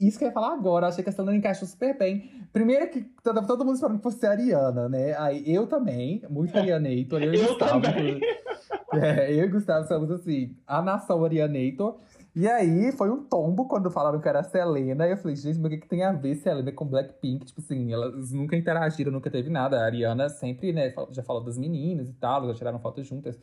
Isso 0.00 0.18
que 0.18 0.24
eu 0.24 0.28
ia 0.28 0.34
falar 0.34 0.52
agora, 0.52 0.86
achei 0.86 1.02
que 1.02 1.10
a 1.10 1.12
Selena 1.12 1.36
encaixou 1.36 1.66
super 1.66 1.96
bem. 1.98 2.30
Primeiro 2.52 2.88
que 2.88 3.02
tava 3.22 3.44
todo 3.44 3.64
mundo 3.64 3.74
esperando 3.74 3.96
que 3.96 4.02
fosse 4.02 4.24
a 4.26 4.30
Ariana, 4.30 4.88
né? 4.88 5.16
Aí 5.18 5.42
eu 5.46 5.66
também, 5.66 6.22
muito 6.30 6.56
Arianator. 6.56 7.22
Eu, 7.22 7.34
e 7.34 7.40
Eu 7.40 7.48
Gustavo, 7.48 7.80
também. 7.80 8.20
É, 8.94 9.34
eu 9.34 9.44
e 9.44 9.48
Gustavo 9.48 9.86
somos 9.86 10.10
assim, 10.10 10.56
a 10.66 10.80
nação 10.80 11.24
Arianator. 11.24 11.98
E 12.34 12.46
aí 12.46 12.92
foi 12.92 13.10
um 13.10 13.24
tombo 13.24 13.66
quando 13.66 13.90
falaram 13.90 14.20
que 14.20 14.28
era 14.28 14.40
a 14.40 14.44
Selena. 14.44 15.06
E 15.06 15.10
eu 15.10 15.16
falei, 15.16 15.34
gente, 15.34 15.58
mas 15.58 15.66
o 15.66 15.70
que, 15.70 15.78
que 15.78 15.88
tem 15.88 16.04
a 16.04 16.12
ver 16.12 16.36
Selena 16.36 16.70
com 16.70 16.86
Blackpink? 16.86 17.46
Tipo 17.46 17.60
assim, 17.60 17.92
elas 17.92 18.30
nunca 18.30 18.56
interagiram, 18.56 19.10
nunca 19.10 19.28
teve 19.28 19.50
nada. 19.50 19.80
A 19.80 19.84
Ariana 19.84 20.28
sempre, 20.28 20.72
né, 20.72 20.94
já 21.10 21.24
falou 21.24 21.42
das 21.42 21.58
meninas 21.58 22.08
e 22.08 22.12
tal, 22.12 22.46
já 22.46 22.54
tiraram 22.54 22.78
fotos 22.78 23.06
juntas. 23.06 23.36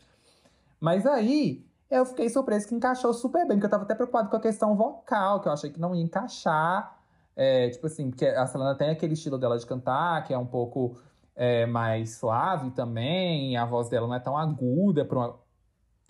Mas 0.80 1.06
aí, 1.06 1.66
eu 1.90 2.06
fiquei 2.06 2.30
surpreso 2.30 2.68
que 2.68 2.76
encaixou 2.76 3.14
super 3.14 3.48
bem, 3.48 3.58
porque 3.58 3.66
eu 3.66 3.70
tava 3.70 3.84
até 3.84 3.96
preocupado 3.96 4.30
com 4.30 4.36
a 4.36 4.42
questão 4.42 4.76
vocal, 4.76 5.42
que 5.42 5.48
eu 5.48 5.52
achei 5.52 5.70
que 5.70 5.80
não 5.80 5.96
ia 5.96 6.04
encaixar. 6.04 7.00
É, 7.36 7.70
tipo 7.70 7.88
assim, 7.88 8.10
porque 8.10 8.26
a 8.26 8.46
Selena 8.48 8.76
tem 8.76 8.90
aquele 8.90 9.14
estilo 9.14 9.38
dela 9.38 9.58
de 9.58 9.66
cantar, 9.66 10.24
que 10.24 10.34
é 10.34 10.38
um 10.38 10.46
pouco 10.46 11.00
é, 11.36 11.66
mais 11.66 12.18
suave 12.18 12.72
também, 12.72 13.58
a 13.58 13.66
voz 13.66 13.90
dela 13.90 14.08
não 14.08 14.16
é 14.16 14.20
tão 14.20 14.38
aguda, 14.38 15.04
pra 15.04 15.18
uma, 15.20 15.40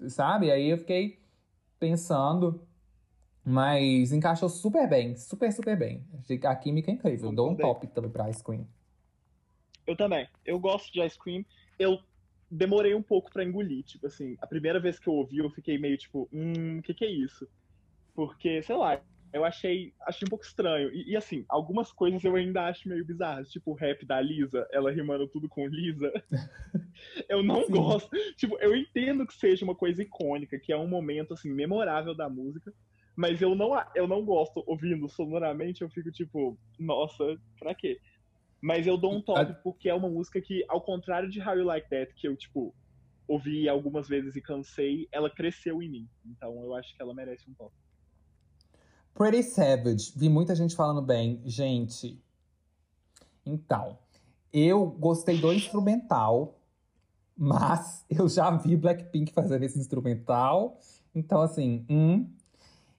sabe? 0.07 0.52
Aí 0.52 0.69
eu 0.69 0.77
fiquei 0.77 1.19
pensando, 1.80 2.61
mas 3.43 4.11
encaixou 4.11 4.49
super 4.49 4.88
bem, 4.88 5.15
super, 5.15 5.52
super 5.52 5.77
bem. 5.77 6.06
A 6.43 6.56
química 6.56 6.91
é 6.91 6.93
incrível. 6.93 7.31
Dou 7.31 7.52
um 7.52 7.56
top 7.56 7.88
também 7.88 8.11
pra 8.11 8.30
Ice 8.30 8.43
Cream. 8.43 8.68
Eu 9.85 9.95
também. 9.95 10.27
Eu 10.43 10.60
gosto 10.60 10.91
de 10.91 11.02
ice 11.03 11.18
cream. 11.18 11.45
Eu 11.77 11.99
demorei 12.49 12.93
um 12.93 13.03
pouco 13.03 13.31
pra 13.31 13.43
engolir. 13.43 13.84
Tipo 13.84 14.07
assim, 14.07 14.35
a 14.41 14.47
primeira 14.47 14.80
vez 14.80 14.99
que 14.99 15.07
eu 15.07 15.13
ouvi, 15.13 15.38
eu 15.38 15.49
fiquei 15.49 15.77
meio 15.77 15.97
tipo, 15.97 16.30
hum, 16.31 16.80
o 16.80 16.81
que, 16.81 16.93
que 16.93 17.05
é 17.05 17.09
isso? 17.09 17.47
Porque, 18.13 18.61
sei 18.61 18.76
lá, 18.76 19.01
eu 19.34 19.43
achei, 19.43 19.93
achei 20.07 20.26
um 20.26 20.30
pouco 20.30 20.45
estranho. 20.45 20.89
E, 20.93 21.11
e, 21.11 21.17
assim, 21.17 21.43
algumas 21.49 21.91
coisas 21.91 22.23
eu 22.23 22.35
ainda 22.35 22.67
acho 22.67 22.88
meio 22.88 23.05
bizarras. 23.05 23.49
Tipo 23.49 23.72
o 23.72 23.76
rap 23.76 24.05
da 24.05 24.22
Lisa, 24.22 24.65
ela 24.72 24.91
rimando 24.91 25.27
tudo 25.27 25.49
com 25.49 25.67
Lisa. 25.67 26.11
eu 27.27 27.43
não 27.43 27.63
Sim. 27.63 27.72
gosto. 27.72 28.09
Tipo, 28.38 28.57
eu 28.59 28.76
entendo 28.76 29.27
que 29.27 29.34
seja 29.34 29.65
uma 29.65 29.76
coisa 29.76 30.01
icônica, 30.01 30.57
que 30.57 30.72
é 30.72 30.77
um 30.77 30.88
momento, 30.88 31.34
assim, 31.34 31.51
memorável 31.51 32.15
da 32.15 32.30
música. 32.30 32.73
Mas 33.15 33.41
eu 33.41 33.55
não, 33.55 33.72
eu 33.95 34.07
não 34.07 34.23
gosto 34.26 34.63
ouvindo 34.67 35.07
sonoramente, 35.07 35.81
eu 35.81 35.89
fico 35.89 36.11
tipo, 36.11 36.59
nossa, 36.77 37.38
pra 37.57 37.73
quê? 37.73 37.97
Mas 38.66 38.88
eu 38.88 38.98
dou 38.98 39.14
um 39.14 39.22
top 39.22 39.56
porque 39.64 39.88
é 39.88 39.94
uma 39.94 40.10
música 40.10 40.42
que, 40.42 40.66
ao 40.68 40.82
contrário 40.82 41.30
de 41.30 41.40
How 41.40 41.56
You 41.56 41.66
Like 41.66 41.88
That, 41.88 42.16
que 42.16 42.28
eu, 42.28 42.36
tipo, 42.36 42.74
ouvi 43.28 43.70
algumas 43.70 44.08
vezes 44.08 44.36
e 44.36 44.42
cansei, 44.42 45.08
ela 45.12 45.30
cresceu 45.30 45.84
em 45.84 45.90
mim. 45.92 46.10
Então 46.26 46.64
eu 46.64 46.74
acho 46.74 46.96
que 46.96 47.00
ela 47.00 47.14
merece 47.14 47.48
um 47.48 47.54
top. 47.54 47.72
Pretty 49.14 49.44
Savage. 49.44 50.14
Vi 50.16 50.30
muita 50.30 50.56
gente 50.56 50.76
falando 50.76 51.00
bem. 51.00 51.40
Gente. 51.46 52.20
Então, 53.46 54.00
eu 54.52 54.88
gostei 54.88 55.38
do 55.38 55.54
instrumental, 55.54 56.60
mas 57.38 58.04
eu 58.10 58.28
já 58.28 58.50
vi 58.50 58.76
Blackpink 58.76 59.32
fazendo 59.32 59.62
esse 59.62 59.78
instrumental. 59.78 60.82
Então, 61.14 61.40
assim, 61.40 61.86
hum. 61.88 62.28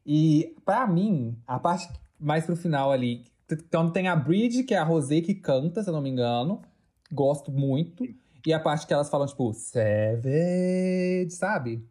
E 0.07 0.55
pra 0.65 0.87
mim, 0.87 1.37
a 1.45 1.59
parte 1.59 1.93
mais 2.21 2.47
pro 2.47 2.55
final 2.55 2.93
ali. 2.93 3.25
Então 3.51 3.91
tem 3.93 4.09
a 4.09 4.17
Bridge, 4.17 4.65
que 4.65 4.75
é 4.75 4.79
a 4.79 4.85
Rosé 4.85 5.21
que 5.21 5.35
canta, 5.35 5.83
se 5.83 5.89
eu 5.89 5.95
não 5.95 6.03
me 6.03 6.11
engano. 6.11 6.63
Gosto 7.13 7.51
muito. 7.53 8.05
E 8.45 8.53
a 8.53 8.61
parte 8.61 8.87
que 8.87 8.93
elas 8.95 9.09
falam, 9.11 9.27
tipo, 9.27 9.53
Savage, 9.53 11.31
sabe? 11.31 11.85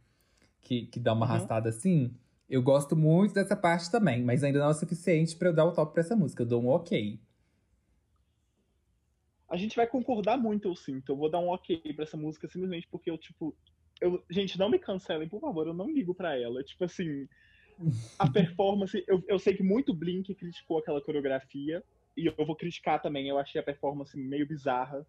Que, 0.61 0.87
que 0.87 0.99
dá 0.99 1.13
uma 1.13 1.25
Uhum. 1.25 1.31
arrastada 1.33 1.69
assim. 1.69 2.13
Eu 2.49 2.61
gosto 2.61 2.95
muito 2.95 3.33
dessa 3.33 3.55
parte 3.55 3.89
também, 3.91 4.23
mas 4.23 4.43
ainda 4.43 4.59
não 4.59 4.67
é 4.67 4.69
o 4.69 4.73
suficiente 4.73 5.35
pra 5.35 5.49
eu 5.49 5.53
dar 5.53 5.65
o 5.65 5.73
top 5.73 5.93
pra 5.93 6.01
essa 6.01 6.15
música. 6.15 6.43
Eu 6.43 6.47
dou 6.47 6.63
um 6.63 6.69
ok. 6.69 7.19
A 9.49 9.57
gente 9.57 9.75
vai 9.75 9.87
concordar 9.87 10.37
muito, 10.37 10.67
eu 10.67 10.75
sinto. 10.75 11.11
Eu 11.11 11.17
vou 11.17 11.29
dar 11.29 11.39
um 11.39 11.49
ok 11.49 11.77
pra 11.93 12.03
essa 12.03 12.17
música 12.17 12.47
simplesmente 12.47 12.87
porque 12.89 13.09
eu, 13.09 13.17
tipo. 13.17 13.55
Eu, 14.01 14.21
gente, 14.29 14.59
não 14.59 14.69
me 14.69 14.77
cancelem, 14.77 15.29
por 15.29 15.39
favor, 15.39 15.67
eu 15.67 15.73
não 15.73 15.89
ligo 15.89 16.13
pra 16.13 16.37
ela. 16.37 16.63
Tipo 16.63 16.83
assim, 16.83 17.27
a 18.19 18.29
performance. 18.29 19.03
Eu, 19.07 19.23
eu 19.27 19.39
sei 19.39 19.55
que 19.55 19.63
muito 19.63 19.93
Blink 19.93 20.33
criticou 20.35 20.77
aquela 20.77 21.01
coreografia, 21.01 21.83
e 22.17 22.25
eu 22.25 22.45
vou 22.45 22.55
criticar 22.55 23.01
também. 23.01 23.27
Eu 23.27 23.37
achei 23.37 23.59
a 23.59 23.63
performance 23.63 24.17
meio 24.17 24.47
bizarra. 24.47 25.05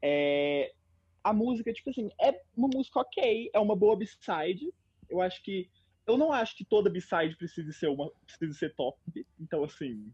É, 0.00 0.72
a 1.24 1.32
música, 1.32 1.72
tipo 1.72 1.90
assim, 1.90 2.08
é 2.20 2.40
uma 2.56 2.68
música 2.72 3.00
ok, 3.00 3.50
é 3.52 3.58
uma 3.58 3.74
boa 3.74 3.96
B-side. 3.96 4.72
Eu 5.08 5.20
acho 5.20 5.42
que. 5.42 5.68
Eu 6.06 6.16
não 6.16 6.32
acho 6.32 6.56
que 6.56 6.64
toda 6.64 6.88
B-side 6.88 7.36
precise 7.36 7.72
ser 7.72 7.88
uma 7.88 8.08
precise 8.24 8.56
ser 8.56 8.74
top. 8.76 8.96
Então, 9.40 9.64
assim, 9.64 10.12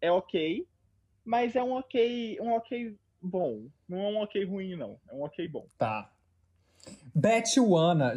é 0.00 0.10
ok. 0.10 0.66
Mas 1.24 1.54
é 1.54 1.62
um 1.62 1.72
ok, 1.72 2.38
um 2.40 2.52
ok 2.52 2.96
bom. 3.22 3.68
Não 3.88 3.98
é 3.98 4.08
um 4.08 4.16
ok 4.18 4.44
ruim, 4.44 4.74
não. 4.74 5.00
É 5.08 5.14
um 5.14 5.22
ok 5.22 5.46
bom. 5.48 5.66
Tá. 5.78 6.12
Betty 7.14 7.60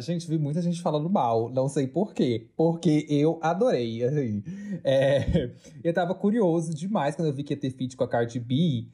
Gente, 0.00 0.28
vi 0.28 0.38
muita 0.38 0.60
gente 0.60 0.82
falando 0.82 1.08
mal. 1.08 1.48
Não 1.50 1.68
sei 1.68 1.86
por 1.86 2.12
quê. 2.12 2.48
Porque 2.56 3.06
eu 3.08 3.38
adorei, 3.40 4.02
assim. 4.02 4.42
É, 4.82 5.50
eu 5.84 5.94
tava 5.94 6.14
curioso 6.14 6.74
demais 6.74 7.14
quando 7.14 7.28
eu 7.28 7.34
vi 7.34 7.44
que 7.44 7.54
ia 7.54 7.60
ter 7.60 7.70
feat 7.70 7.96
com 7.96 8.04
a 8.04 8.08
Cardi 8.08 8.40
B. 8.40 8.86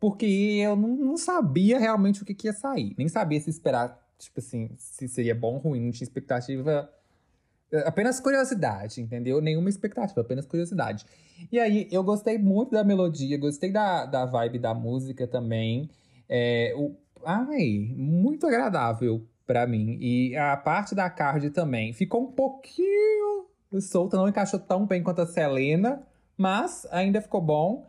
Porque 0.00 0.26
eu 0.26 0.74
não, 0.74 0.88
não 0.88 1.16
sabia 1.16 1.78
realmente 1.78 2.22
o 2.22 2.24
que, 2.26 2.34
que 2.34 2.48
ia 2.48 2.52
sair. 2.52 2.94
Nem 2.98 3.08
sabia 3.08 3.40
se 3.40 3.48
esperar, 3.48 3.96
tipo 4.18 4.40
assim, 4.40 4.70
se 4.76 5.08
seria 5.08 5.34
bom 5.34 5.54
ou 5.54 5.60
ruim. 5.60 5.80
Não 5.80 5.92
tinha 5.92 6.04
expectativa 6.04 6.90
é, 7.74 7.88
apenas 7.88 8.20
curiosidade, 8.20 9.00
entendeu? 9.00 9.40
Nenhuma 9.40 9.68
expectativa, 9.68 10.20
apenas 10.20 10.46
curiosidade. 10.46 11.06
E 11.50 11.58
aí, 11.58 11.88
eu 11.90 12.04
gostei 12.04 12.38
muito 12.38 12.70
da 12.70 12.84
melodia, 12.84 13.38
gostei 13.38 13.72
da, 13.72 14.04
da 14.06 14.24
vibe 14.24 14.58
da 14.58 14.74
música 14.74 15.26
também. 15.26 15.88
É, 16.28 16.72
o, 16.76 16.94
ai, 17.24 17.88
muito 17.96 18.46
agradável 18.46 19.26
para 19.46 19.66
mim. 19.66 19.98
E 20.00 20.36
a 20.36 20.56
parte 20.56 20.94
da 20.94 21.08
card 21.10 21.50
também 21.50 21.92
ficou 21.92 22.22
um 22.22 22.32
pouquinho 22.32 23.46
solta, 23.80 24.16
não 24.16 24.28
encaixou 24.28 24.60
tão 24.60 24.86
bem 24.86 25.02
quanto 25.02 25.20
a 25.20 25.26
Selena, 25.26 26.06
mas 26.36 26.86
ainda 26.90 27.20
ficou 27.20 27.40
bom. 27.40 27.86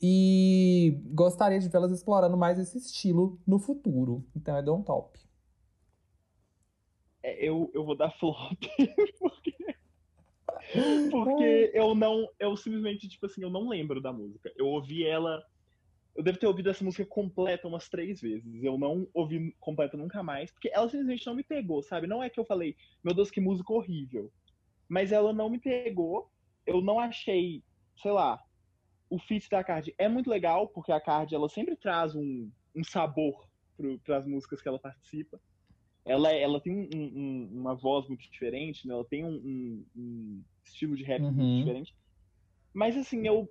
E 0.00 1.00
gostaria 1.06 1.58
de 1.58 1.68
vê-las 1.68 1.90
explorando 1.90 2.36
mais 2.36 2.58
esse 2.58 2.76
estilo 2.78 3.38
no 3.46 3.58
futuro. 3.58 4.24
Então 4.34 4.56
é 4.56 4.62
Don 4.62 4.82
Top. 4.82 5.18
É, 7.22 7.48
eu, 7.48 7.70
eu 7.74 7.84
vou 7.84 7.96
dar 7.96 8.10
flop. 8.10 8.52
porque, 9.18 9.56
porque 11.10 11.70
eu 11.74 11.94
não. 11.94 12.28
Eu 12.38 12.56
simplesmente, 12.56 13.08
tipo 13.08 13.26
assim, 13.26 13.42
eu 13.42 13.50
não 13.50 13.68
lembro 13.68 14.00
da 14.00 14.12
música. 14.12 14.52
Eu 14.56 14.66
ouvi 14.66 15.04
ela. 15.04 15.42
Eu 16.16 16.22
devo 16.22 16.38
ter 16.38 16.46
ouvido 16.46 16.70
essa 16.70 16.82
música 16.82 17.04
completa 17.04 17.68
umas 17.68 17.88
três 17.88 18.20
vezes. 18.20 18.62
Eu 18.62 18.78
não 18.78 19.06
ouvi 19.12 19.54
completa 19.60 19.96
nunca 19.96 20.22
mais. 20.22 20.50
Porque 20.50 20.70
ela 20.72 20.88
simplesmente 20.88 21.26
não 21.26 21.34
me 21.34 21.44
pegou, 21.44 21.82
sabe? 21.82 22.06
Não 22.06 22.22
é 22.22 22.30
que 22.30 22.40
eu 22.40 22.44
falei, 22.44 22.74
meu 23.04 23.14
Deus, 23.14 23.30
que 23.30 23.40
música 23.40 23.72
horrível. 23.72 24.32
Mas 24.88 25.12
ela 25.12 25.32
não 25.32 25.50
me 25.50 25.58
pegou. 25.58 26.30
Eu 26.66 26.80
não 26.80 26.98
achei, 26.98 27.62
sei 28.00 28.12
lá, 28.12 28.42
o 29.10 29.18
feat 29.18 29.48
da 29.50 29.62
Card 29.62 29.94
é 29.98 30.08
muito 30.08 30.30
legal, 30.30 30.68
porque 30.68 30.90
a 30.90 31.00
Card 31.00 31.34
ela 31.34 31.48
sempre 31.48 31.76
traz 31.76 32.14
um, 32.14 32.50
um 32.74 32.82
sabor 32.82 33.46
para 34.04 34.16
as 34.16 34.26
músicas 34.26 34.62
que 34.62 34.68
ela 34.68 34.78
participa 34.78 35.38
ela, 36.06 36.32
ela 36.32 36.60
tem 36.60 36.72
um, 36.72 36.88
um, 36.94 37.50
uma 37.52 37.74
voz 37.74 38.06
muito 38.06 38.30
diferente, 38.30 38.86
né? 38.86 38.94
Ela 38.94 39.04
tem 39.04 39.24
um, 39.24 40.42
estilo 40.64 40.96
de 40.96 41.02
rap 41.02 41.20
uhum. 41.20 41.32
muito 41.32 41.58
diferente. 41.58 41.94
Mas 42.72 42.96
assim, 42.96 43.26
eu 43.26 43.50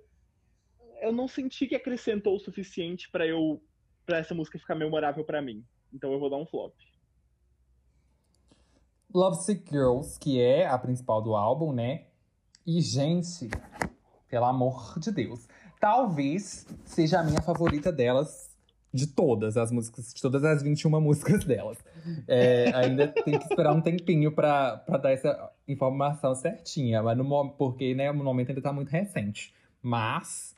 eu 1.00 1.12
não 1.12 1.28
senti 1.28 1.66
que 1.66 1.74
acrescentou 1.74 2.36
o 2.36 2.40
suficiente 2.40 3.10
para 3.10 3.26
eu 3.26 3.62
para 4.04 4.18
essa 4.18 4.34
música 4.34 4.58
ficar 4.58 4.76
memorável 4.76 5.24
para 5.24 5.42
mim. 5.42 5.64
Então 5.92 6.12
eu 6.12 6.20
vou 6.20 6.30
dar 6.30 6.36
um 6.36 6.46
flop. 6.46 6.72
Love 9.12 9.42
Sick 9.42 9.68
Girls, 9.68 10.18
que 10.18 10.40
é 10.40 10.66
a 10.66 10.78
principal 10.78 11.20
do 11.20 11.34
álbum, 11.34 11.72
né? 11.72 12.06
E 12.64 12.80
gente, 12.80 13.48
pelo 14.28 14.44
amor 14.44 14.98
de 14.98 15.10
Deus, 15.10 15.48
talvez 15.80 16.66
seja 16.84 17.20
a 17.20 17.24
minha 17.24 17.40
favorita 17.42 17.90
delas 17.90 18.56
de 18.92 19.06
todas 19.06 19.56
as 19.56 19.70
músicas, 19.70 20.12
de 20.12 20.20
todas 20.20 20.42
as 20.42 20.62
21 20.62 21.00
músicas 21.00 21.44
delas. 21.44 21.78
É, 22.26 22.72
ainda 22.74 23.08
tem 23.08 23.38
que 23.38 23.44
esperar 23.44 23.72
um 23.72 23.80
tempinho 23.80 24.32
pra 24.32 24.76
dar 25.00 25.12
essa 25.12 25.52
informação 25.68 26.34
certinha, 26.34 27.02
mas 27.02 27.16
no, 27.16 27.50
porque 27.50 27.94
né, 27.94 28.10
no 28.10 28.24
momento 28.24 28.48
ainda 28.48 28.62
tá 28.62 28.72
muito 28.72 28.88
recente. 28.88 29.54
Mas, 29.82 30.55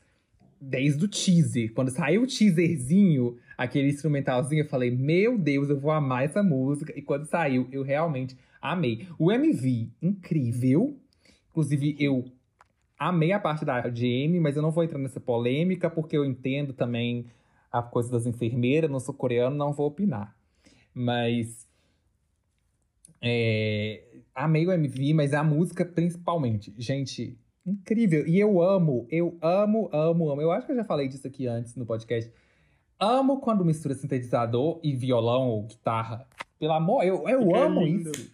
desde 0.59 1.05
o 1.05 1.07
teaser, 1.07 1.73
quando 1.73 1.89
saiu 1.89 2.23
o 2.23 2.27
teaserzinho, 2.27 3.37
aquele 3.57 3.89
instrumentalzinho, 3.89 4.63
eu 4.63 4.69
falei, 4.69 4.91
meu 4.91 5.37
Deus, 5.37 5.69
eu 5.69 5.79
vou 5.79 5.91
amar 5.91 6.25
essa 6.25 6.43
música. 6.43 6.93
E 6.97 7.01
quando 7.01 7.25
saiu, 7.25 7.67
eu 7.71 7.83
realmente 7.83 8.37
amei. 8.61 9.07
O 9.17 9.31
MV, 9.31 9.89
incrível. 10.01 10.97
Inclusive, 11.49 11.95
eu 11.99 12.25
amei 12.97 13.31
a 13.31 13.39
parte 13.39 13.63
da 13.63 13.89
Jenny, 13.89 14.39
mas 14.39 14.55
eu 14.55 14.61
não 14.61 14.71
vou 14.71 14.83
entrar 14.83 14.99
nessa 14.99 15.19
polêmica, 15.19 15.89
porque 15.89 16.17
eu 16.17 16.25
entendo 16.25 16.73
também 16.73 17.25
a 17.71 17.81
coisa 17.81 18.11
das 18.11 18.25
enfermeiras, 18.25 18.89
não 18.89 18.99
sou 18.99 19.13
coreano, 19.13 19.55
não 19.55 19.73
vou 19.73 19.87
opinar. 19.87 20.35
Mas. 20.93 21.67
É, 23.21 24.03
amei 24.33 24.65
o 24.65 24.71
MV, 24.71 25.13
mas 25.13 25.33
a 25.33 25.43
música 25.43 25.85
principalmente. 25.85 26.73
Gente, 26.77 27.37
incrível. 27.69 28.27
E 28.27 28.39
eu 28.39 28.61
amo, 28.61 29.07
eu 29.09 29.37
amo, 29.41 29.89
amo, 29.93 30.29
amo. 30.31 30.41
Eu 30.41 30.51
acho 30.51 30.65
que 30.65 30.71
eu 30.71 30.75
já 30.75 30.83
falei 30.83 31.07
disso 31.07 31.27
aqui 31.27 31.47
antes 31.47 31.75
no 31.75 31.85
podcast. 31.85 32.31
Amo 32.99 33.39
quando 33.39 33.63
mistura 33.63 33.95
sintetizador 33.95 34.79
e 34.83 34.93
violão 34.93 35.47
ou 35.49 35.63
guitarra. 35.63 36.27
Pelo 36.59 36.73
amor, 36.73 37.03
eu, 37.03 37.27
eu 37.29 37.55
amo 37.55 37.81
lindo. 37.81 38.11
isso. 38.11 38.31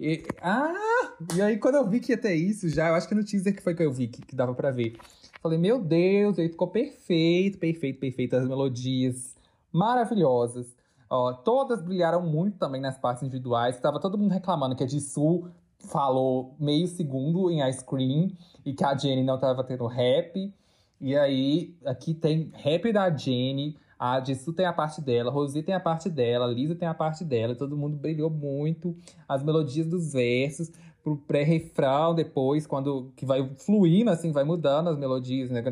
E, 0.00 0.24
ah! 0.40 1.12
E 1.34 1.42
aí, 1.42 1.58
quando 1.58 1.76
eu 1.76 1.88
vi 1.88 2.00
que 2.00 2.12
ia 2.12 2.18
ter 2.18 2.34
isso 2.34 2.68
já, 2.68 2.88
eu 2.88 2.94
acho 2.94 3.08
que 3.08 3.14
no 3.14 3.24
teaser 3.24 3.54
que 3.54 3.62
foi 3.62 3.74
que 3.74 3.82
eu 3.82 3.92
vi 3.92 4.08
que, 4.08 4.22
que 4.22 4.34
dava 4.34 4.54
para 4.54 4.70
ver. 4.70 4.96
Falei, 5.40 5.58
meu 5.58 5.80
Deus, 5.80 6.38
aí 6.38 6.48
ficou 6.48 6.68
perfeito, 6.68 7.58
perfeito, 7.58 8.00
perfeito. 8.00 8.36
As 8.36 8.46
melodias 8.46 9.36
maravilhosas. 9.72 10.76
Ó, 11.10 11.32
todas 11.32 11.80
brilharam 11.82 12.22
muito 12.22 12.58
também 12.58 12.80
nas 12.80 12.98
partes 12.98 13.22
individuais. 13.22 13.80
Tava 13.80 14.00
todo 14.00 14.18
mundo 14.18 14.32
reclamando 14.32 14.76
que 14.76 14.84
a 14.84 14.86
Jisoo 14.86 15.48
falou 15.80 16.54
meio 16.58 16.86
segundo 16.86 17.50
em 17.50 17.66
Ice 17.68 17.84
Cream 17.84 18.30
e 18.64 18.72
que 18.72 18.84
a 18.84 18.96
Jenny 18.96 19.22
não 19.22 19.38
tava 19.38 19.64
tendo 19.64 19.86
rap. 19.86 20.52
E 21.00 21.16
aí, 21.16 21.74
aqui 21.84 22.12
tem 22.12 22.50
rap 22.54 22.92
da 22.92 23.08
Jenny, 23.08 23.76
a 23.98 24.22
Jisoo 24.22 24.52
tem 24.52 24.66
a 24.66 24.72
parte 24.72 25.00
dela, 25.00 25.30
Rosie 25.30 25.62
tem 25.62 25.74
a 25.74 25.80
parte 25.80 26.08
dela, 26.08 26.46
Lisa 26.46 26.74
tem 26.74 26.88
a 26.88 26.94
parte 26.94 27.24
dela, 27.24 27.54
todo 27.54 27.76
mundo 27.76 27.96
brilhou 27.96 28.30
muito. 28.30 28.96
As 29.28 29.42
melodias 29.42 29.86
dos 29.86 30.12
versos 30.12 30.70
pro 31.02 31.16
pré-refrão 31.16 32.14
depois, 32.14 32.66
quando 32.66 33.12
que 33.16 33.24
vai 33.24 33.48
fluindo, 33.56 34.10
assim, 34.10 34.32
vai 34.32 34.44
mudando 34.44 34.88
as 34.88 34.98
melodias, 34.98 35.50
né? 35.50 35.62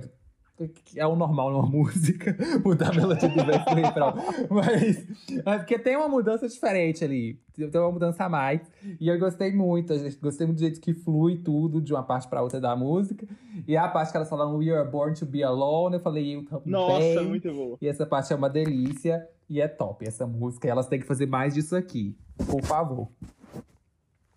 É 0.94 1.06
o 1.06 1.14
normal 1.14 1.50
numa 1.52 1.66
música, 1.68 2.36
mudar 2.64 2.90
a 2.90 2.94
melodia 2.94 3.28
do 3.28 3.44
verso 3.44 3.64
pro 3.64 3.74
refrão. 3.74 4.14
Mas, 4.50 5.06
mas 5.44 5.56
porque 5.58 5.78
tem 5.78 5.96
uma 5.96 6.08
mudança 6.08 6.48
diferente 6.48 7.04
ali. 7.04 7.38
Tem 7.54 7.80
uma 7.80 7.92
mudança 7.92 8.24
a 8.24 8.28
mais. 8.28 8.60
E 8.98 9.08
eu 9.08 9.18
gostei 9.18 9.52
muito. 9.52 9.92
Gostei 10.20 10.46
muito 10.46 10.58
do 10.58 10.60
jeito 10.60 10.80
que 10.80 10.94
flui 10.94 11.36
tudo 11.36 11.80
de 11.80 11.92
uma 11.92 12.02
parte 12.02 12.26
pra 12.28 12.42
outra 12.42 12.60
da 12.60 12.74
música. 12.74 13.26
E 13.68 13.76
a 13.76 13.86
parte 13.88 14.10
que 14.10 14.16
elas 14.16 14.28
falam 14.28 14.56
We 14.56 14.70
are 14.70 14.88
born 14.88 15.14
to 15.14 15.26
be 15.26 15.42
alone, 15.42 15.96
eu 15.96 16.00
falei, 16.00 16.36
eu 16.36 16.44
também. 16.44 16.72
Nossa, 16.72 17.22
muito 17.22 17.52
boa. 17.52 17.76
E 17.80 17.88
essa 17.88 18.06
parte 18.06 18.32
é 18.32 18.36
uma 18.36 18.48
delícia. 18.48 19.26
E 19.48 19.60
é 19.60 19.68
top 19.68 20.06
essa 20.06 20.26
música. 20.26 20.66
E 20.66 20.70
elas 20.70 20.88
têm 20.88 21.00
que 21.00 21.06
fazer 21.06 21.26
mais 21.26 21.54
disso 21.54 21.76
aqui. 21.76 22.16
Por 22.48 22.62
favor 22.62 23.08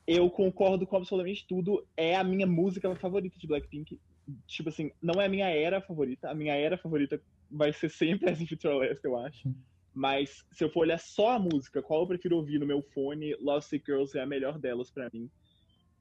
eu 0.09 0.27
concordo 0.27 0.87
com 0.87 0.97
absolutamente 0.97 1.45
tudo. 1.47 1.85
É 1.95 2.15
a 2.15 2.23
minha 2.23 2.47
música 2.47 2.93
favorita 2.95 3.37
de 3.37 3.45
Blackpink. 3.45 3.99
Tipo 4.47 4.69
assim, 4.69 4.91
não 5.01 5.21
é 5.21 5.25
a 5.25 5.29
minha 5.29 5.47
era 5.47 5.81
favorita. 5.81 6.29
A 6.29 6.35
minha 6.35 6.53
era 6.53 6.77
favorita 6.77 7.21
vai 7.49 7.73
ser 7.73 7.89
sempre 7.89 8.29
as 8.29 8.39
Last, 8.39 9.03
eu 9.03 9.17
acho. 9.17 9.53
Mas 9.93 10.45
se 10.51 10.63
eu 10.63 10.69
for 10.69 10.81
olhar 10.81 10.99
só 10.99 11.31
a 11.31 11.39
música, 11.39 11.81
qual 11.81 12.01
eu 12.01 12.07
prefiro 12.07 12.37
ouvir 12.37 12.59
no 12.59 12.65
meu 12.65 12.81
fone, 12.81 13.35
Sick 13.61 13.85
Girls 13.85 14.17
é 14.17 14.21
a 14.21 14.25
melhor 14.25 14.59
delas 14.59 14.89
para 14.91 15.09
mim. 15.13 15.29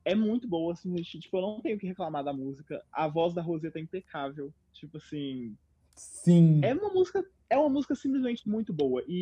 É 0.04 0.14
muito 0.14 0.48
boa, 0.48 0.72
assim, 0.72 0.94
tipo, 0.94 1.36
eu 1.36 1.42
não 1.42 1.60
tenho 1.60 1.78
que 1.78 1.86
reclamar 1.86 2.24
da 2.24 2.32
música. 2.32 2.82
A 2.92 3.08
voz 3.08 3.34
da 3.34 3.42
Rosetta 3.42 3.78
é 3.78 3.82
impecável. 3.82 4.52
Tipo 4.72 4.98
assim. 4.98 5.56
Sim. 5.96 6.60
É 6.62 6.74
uma 6.74 6.90
música. 6.90 7.24
É 7.50 7.58
uma 7.58 7.68
música 7.68 7.94
simplesmente 7.94 8.48
muito 8.48 8.72
boa. 8.72 9.02
E, 9.08 9.12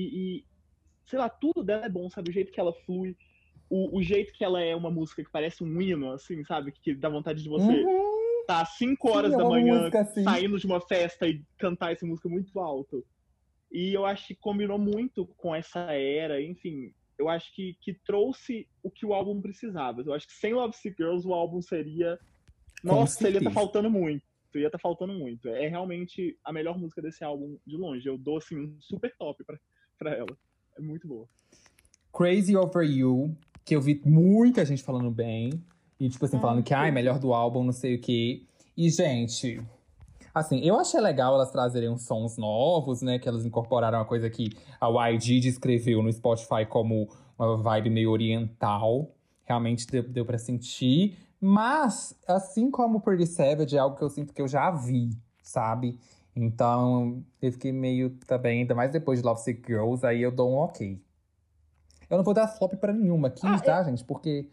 e 0.41 0.45
sei 1.07 1.19
lá, 1.19 1.29
tudo 1.29 1.63
dela 1.63 1.87
é 1.87 1.89
bom, 1.89 2.11
sabe? 2.11 2.31
O 2.31 2.33
jeito 2.33 2.53
que 2.53 2.61
ela 2.61 2.73
flui 2.73 3.17
o, 3.69 3.99
o, 3.99 4.03
jeito 4.03 4.33
que 4.33 4.45
ela 4.45 4.61
é 4.61 4.75
uma 4.75 4.91
música 4.91 5.25
que 5.25 5.31
parece 5.31 5.65
um 5.65 5.81
hino, 5.81 6.13
assim, 6.13 6.45
sabe? 6.45 6.73
Que 6.73 6.95
dá 6.95 7.09
vontade 7.09 7.43
de 7.43 7.49
você 7.49 7.83
uhum. 7.83 8.06
Tá 8.47 8.61
às 8.61 8.77
5 8.77 9.11
horas 9.11 9.33
Sim, 9.33 9.39
da 9.39 9.45
manhã 9.45 9.79
música, 9.79 10.01
assim. 10.01 10.23
saindo 10.23 10.59
de 10.59 10.67
uma 10.67 10.81
festa 10.81 11.27
e 11.27 11.43
cantar 11.59 11.93
essa 11.93 12.07
música 12.07 12.29
muito 12.29 12.59
alto. 12.59 13.05
E 13.71 13.93
eu 13.93 14.07
acho 14.07 14.29
que 14.29 14.35
combinou 14.35 14.79
muito 14.79 15.27
com 15.37 15.55
essa 15.55 15.81
era, 15.93 16.41
enfim. 16.41 16.93
Eu 17.19 17.29
acho 17.29 17.55
que, 17.55 17.77
que 17.81 17.95
trouxe 17.95 18.69
o 18.83 18.91
que 18.91 19.05
o 19.05 19.13
álbum 19.13 19.41
precisava. 19.41 20.03
Eu 20.03 20.13
acho 20.13 20.27
que 20.27 20.35
sem 20.35 20.55
Love 20.55 20.77
Sick 20.77 20.97
Girls 20.97 21.27
o 21.27 21.35
álbum 21.35 21.61
seria. 21.61 22.19
Nossa, 22.85 23.27
ele 23.27 23.39
ia 23.39 23.45
tá 23.45 23.51
faltando 23.51 23.91
muito. 23.91 24.23
Ia 24.55 24.71
tá 24.71 24.79
faltando 24.79 25.13
muito. 25.13 25.49
É 25.49 25.69
realmente 25.69 26.39
a 26.45 26.53
melhor 26.53 26.79
música 26.79 27.03
desse 27.03 27.25
álbum 27.25 27.59
de 27.67 27.77
longe. 27.77 28.07
Eu 28.07 28.17
dou 28.17 28.39
assim 28.39 28.57
um 28.57 28.77
super 28.81 29.15
top 29.19 29.45
pra, 29.45 29.59
pra 29.99 30.15
ela. 30.15 30.39
É 30.79 30.81
muito 30.81 31.07
boa. 31.09 31.29
Crazy 32.13 32.57
Over 32.57 32.89
You 32.89 33.37
que 33.67 33.75
eu 33.75 33.81
vi 33.81 34.01
muita 34.05 34.65
gente 34.65 34.83
falando 34.83 35.11
bem. 35.11 35.51
E, 35.99 36.09
tipo 36.09 36.25
assim, 36.25 36.39
falando 36.39 36.63
que, 36.63 36.75
ai, 36.75 36.91
melhor 36.91 37.19
do 37.19 37.33
álbum, 37.33 37.65
não 37.65 37.73
sei 37.73 37.95
o 37.95 38.01
quê. 38.01 38.45
E, 38.77 38.91
gente, 38.91 39.63
assim, 40.35 40.61
eu 40.61 40.79
achei 40.79 41.01
legal 41.01 41.35
elas 41.35 41.51
trazerem 41.51 41.89
uns 41.89 42.03
sons 42.03 42.37
novos, 42.37 43.01
né? 43.01 43.19
Que 43.19 43.29
elas 43.29 43.47
incorporaram 43.47 43.99
uma 43.99 44.05
coisa 44.05 44.29
que 44.29 44.51
a 44.81 45.09
YG 45.09 45.41
descreveu 45.41 46.03
no 46.03 46.13
Spotify 46.13 46.67
como 46.69 47.09
uma 47.39 47.57
vibe 47.57 47.91
meio 47.91 48.11
oriental. 48.11 49.11
Realmente 49.45 49.87
deu, 49.87 50.03
deu 50.03 50.27
pra 50.27 50.39
sentir. 50.39 51.17
Mas, 51.41 52.15
assim 52.27 52.71
como 52.71 53.01
Pretty 53.01 53.27
Savage, 53.27 53.77
é 53.77 53.79
algo 53.79 53.97
que 53.97 54.03
eu 54.03 54.11
sinto 54.11 54.35
que 54.35 54.43
eu 54.43 54.49
já 54.49 54.71
vi, 54.71 55.11
sabe? 55.43 55.99
Então, 56.35 57.25
eu 57.41 57.53
fiquei 57.53 57.73
meio 57.73 58.11
também, 58.27 58.61
ainda 58.61 58.75
mais 58.75 58.91
depois 58.91 59.21
de 59.21 59.25
Love 59.25 59.41
Sick 59.41 59.63
Girls, 59.67 60.05
aí 60.05 60.21
eu 60.21 60.31
dou 60.31 60.51
um 60.51 60.57
ok. 60.57 61.01
Eu 62.11 62.17
não 62.19 62.25
vou 62.25 62.35
dar 62.35 62.47
flop 62.47 62.75
pra 62.75 62.93
nenhuma 62.93 63.29
aqui, 63.29 63.47
Ah, 63.47 63.59
tá, 63.59 63.83
gente? 63.85 64.05
Porque 64.05 64.49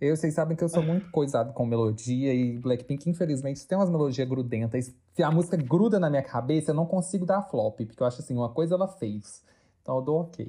eu, 0.00 0.16
vocês 0.16 0.32
sabem 0.32 0.56
que 0.56 0.62
eu 0.62 0.68
sou 0.68 0.82
muito 0.82 1.10
coisado 1.10 1.52
com 1.52 1.66
melodia 1.66 2.32
e 2.32 2.56
Blackpink, 2.58 3.10
infelizmente, 3.10 3.66
tem 3.66 3.76
umas 3.76 3.90
melodias 3.90 4.28
grudentas. 4.28 4.94
Se 5.12 5.22
a 5.22 5.30
música 5.30 5.56
gruda 5.56 5.98
na 5.98 6.08
minha 6.08 6.22
cabeça, 6.22 6.70
eu 6.70 6.74
não 6.74 6.86
consigo 6.86 7.26
dar 7.26 7.42
flop, 7.42 7.80
porque 7.80 8.02
eu 8.02 8.06
acho 8.06 8.20
assim, 8.20 8.36
uma 8.36 8.48
coisa 8.48 8.76
ela 8.76 8.86
fez. 8.86 9.44
Então 9.82 9.96
eu 9.96 10.02
dou 10.02 10.20
ok. 10.20 10.48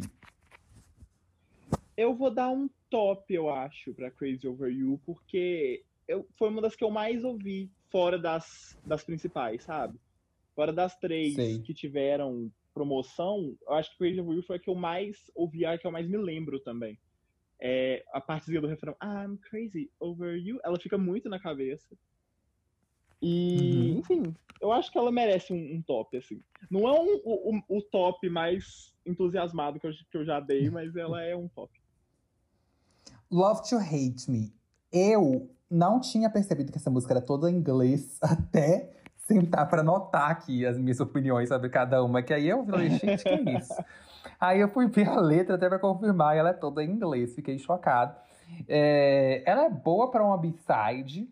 Eu 1.98 2.14
vou 2.14 2.30
dar 2.30 2.50
um 2.50 2.70
top, 2.90 3.34
eu 3.34 3.50
acho, 3.50 3.94
pra 3.94 4.12
Crazy 4.12 4.48
Over 4.48 4.72
You, 4.72 5.02
porque 5.04 5.84
eu, 6.08 6.28
foi 6.38 6.50
uma 6.50 6.62
das 6.62 6.76
que 6.76 6.84
eu 6.84 6.92
mais 6.92 7.24
ouvi 7.24 7.72
fora 7.90 8.20
das, 8.20 8.78
das 8.86 9.04
principais, 9.04 9.64
sabe? 9.64 10.00
Fora 10.56 10.72
das 10.72 10.96
três 10.96 11.36
Sei. 11.36 11.60
que 11.60 11.74
tiveram 11.74 12.52
promoção, 12.72 13.56
eu 13.68 13.74
acho 13.74 13.92
que 13.92 13.98
Crazy 13.98 14.22
Over 14.22 14.36
You 14.36 14.44
foi 14.44 14.58
a 14.58 14.60
que 14.60 14.70
eu 14.70 14.76
mais 14.76 15.32
ouvi, 15.34 15.66
a 15.66 15.78
que 15.78 15.88
eu 15.88 15.92
mais 15.92 16.08
me 16.08 16.18
lembro 16.18 16.60
também. 16.60 17.00
É, 17.62 18.04
a 18.14 18.22
partezinha 18.22 18.62
do 18.62 18.68
refrão, 18.68 18.96
I'm 19.04 19.38
crazy 19.38 19.92
over 20.00 20.36
you, 20.38 20.60
ela 20.64 20.80
fica 20.80 20.98
muito 20.98 21.28
na 21.30 21.40
cabeça. 21.40 21.96
E, 23.22 23.92
Uhum. 23.92 23.98
enfim, 24.00 24.36
eu 24.62 24.72
acho 24.72 24.92
que 24.92 24.98
ela 24.98 25.12
merece 25.12 25.52
um, 25.52 25.76
um 25.76 25.82
top, 25.82 26.16
assim. 26.18 26.42
Não 26.72 26.88
é 26.88 26.92
um, 26.94 27.16
o, 27.26 27.78
o- 27.78 27.82
top 27.82 28.30
mais 28.30 28.94
entusiasmado 29.06 29.80
que 29.80 29.88
eu, 29.88 29.92
que 30.10 30.18
eu 30.18 30.26
já 30.26 30.40
dei, 30.40 30.70
mas 30.70 30.96
ela 30.96 31.22
é 31.22 31.36
um 31.36 31.48
top. 31.50 31.72
Love 33.32 33.68
to 33.70 33.76
Hate 33.78 34.30
Me. 34.30 34.54
Eu 34.92 35.50
não 35.70 36.00
tinha 36.00 36.30
percebido 36.30 36.72
que 36.72 36.78
essa 36.78 36.90
música 36.90 37.14
era 37.14 37.22
toda 37.22 37.50
em 37.52 37.56
inglês 37.56 38.18
até 38.24 38.92
sentar 39.18 39.68
pra 39.70 39.82
anotar 39.82 40.32
aqui 40.32 40.66
as 40.66 40.78
minhas 40.80 41.00
opiniões 41.00 41.50
sobre 41.50 41.70
cada 41.70 42.04
uma. 42.04 42.24
Que 42.24 42.34
aí 42.34 42.48
eu 42.48 42.66
falei, 42.66 42.90
gente, 42.90 43.24
que 43.24 43.30
é 43.30 43.42
isso? 43.42 43.74
Aí 44.40 44.60
eu 44.60 44.70
fui 44.70 44.88
ver 44.88 45.08
a 45.10 45.20
letra 45.20 45.56
até 45.56 45.68
pra 45.68 45.80
confirmar, 45.80 46.36
e 46.36 46.40
ela 46.40 46.50
é 46.50 46.54
toda 46.54 46.84
em 46.84 46.90
inglês, 46.90 47.36
fiquei 47.36 47.58
chocado. 47.58 48.16
É, 48.68 49.44
ela 49.46 49.66
é 49.66 49.70
boa 49.70 50.10
pra 50.10 50.24
uma 50.24 50.38
B-side, 50.38 51.30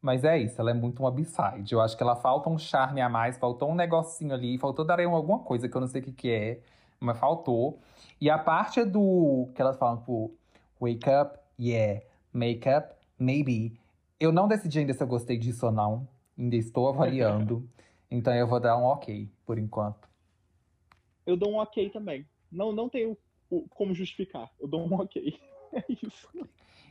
mas 0.00 0.22
é 0.22 0.38
isso, 0.38 0.60
ela 0.60 0.70
é 0.70 0.74
muito 0.74 1.00
uma 1.00 1.10
B-side. 1.10 1.72
Eu 1.72 1.80
acho 1.80 1.96
que 1.96 2.02
ela 2.02 2.14
falta 2.14 2.48
um 2.48 2.58
charme 2.58 3.00
a 3.00 3.08
mais, 3.08 3.38
faltou 3.38 3.70
um 3.70 3.74
negocinho 3.74 4.34
ali, 4.34 4.58
faltou 4.58 4.84
dar 4.84 5.00
alguma 5.00 5.40
coisa 5.40 5.68
que 5.68 5.76
eu 5.76 5.80
não 5.80 5.88
sei 5.88 6.00
o 6.00 6.04
que, 6.04 6.12
que 6.12 6.30
é, 6.30 6.60
mas 7.00 7.18
faltou. 7.18 7.78
E 8.20 8.28
a 8.30 8.38
parte 8.38 8.84
do 8.84 9.48
que 9.54 9.62
elas 9.62 9.76
falam, 9.76 9.98
tipo, 9.98 10.32
wake 10.80 11.08
up, 11.08 11.38
yeah, 11.58 12.00
make 12.32 12.68
up, 12.68 12.94
maybe. 13.18 13.78
Eu 14.20 14.32
não 14.32 14.48
decidi 14.48 14.80
ainda 14.80 14.92
se 14.92 15.02
eu 15.02 15.06
gostei 15.06 15.38
disso 15.38 15.66
ou 15.66 15.72
não. 15.72 16.08
Ainda 16.38 16.56
estou 16.56 16.88
avaliando. 16.88 17.68
então 18.10 18.34
eu 18.34 18.46
vou 18.46 18.60
dar 18.60 18.76
um 18.76 18.84
ok, 18.84 19.28
por 19.46 19.58
enquanto. 19.58 20.07
Eu 21.28 21.36
dou 21.36 21.52
um 21.52 21.58
ok 21.58 21.90
também. 21.90 22.26
Não, 22.50 22.72
não 22.72 22.88
tenho 22.88 23.14
como 23.74 23.94
justificar. 23.94 24.50
Eu 24.58 24.66
dou 24.66 24.80
um 24.80 24.94
ok. 24.94 25.38
É 25.70 25.84
isso. 25.86 26.26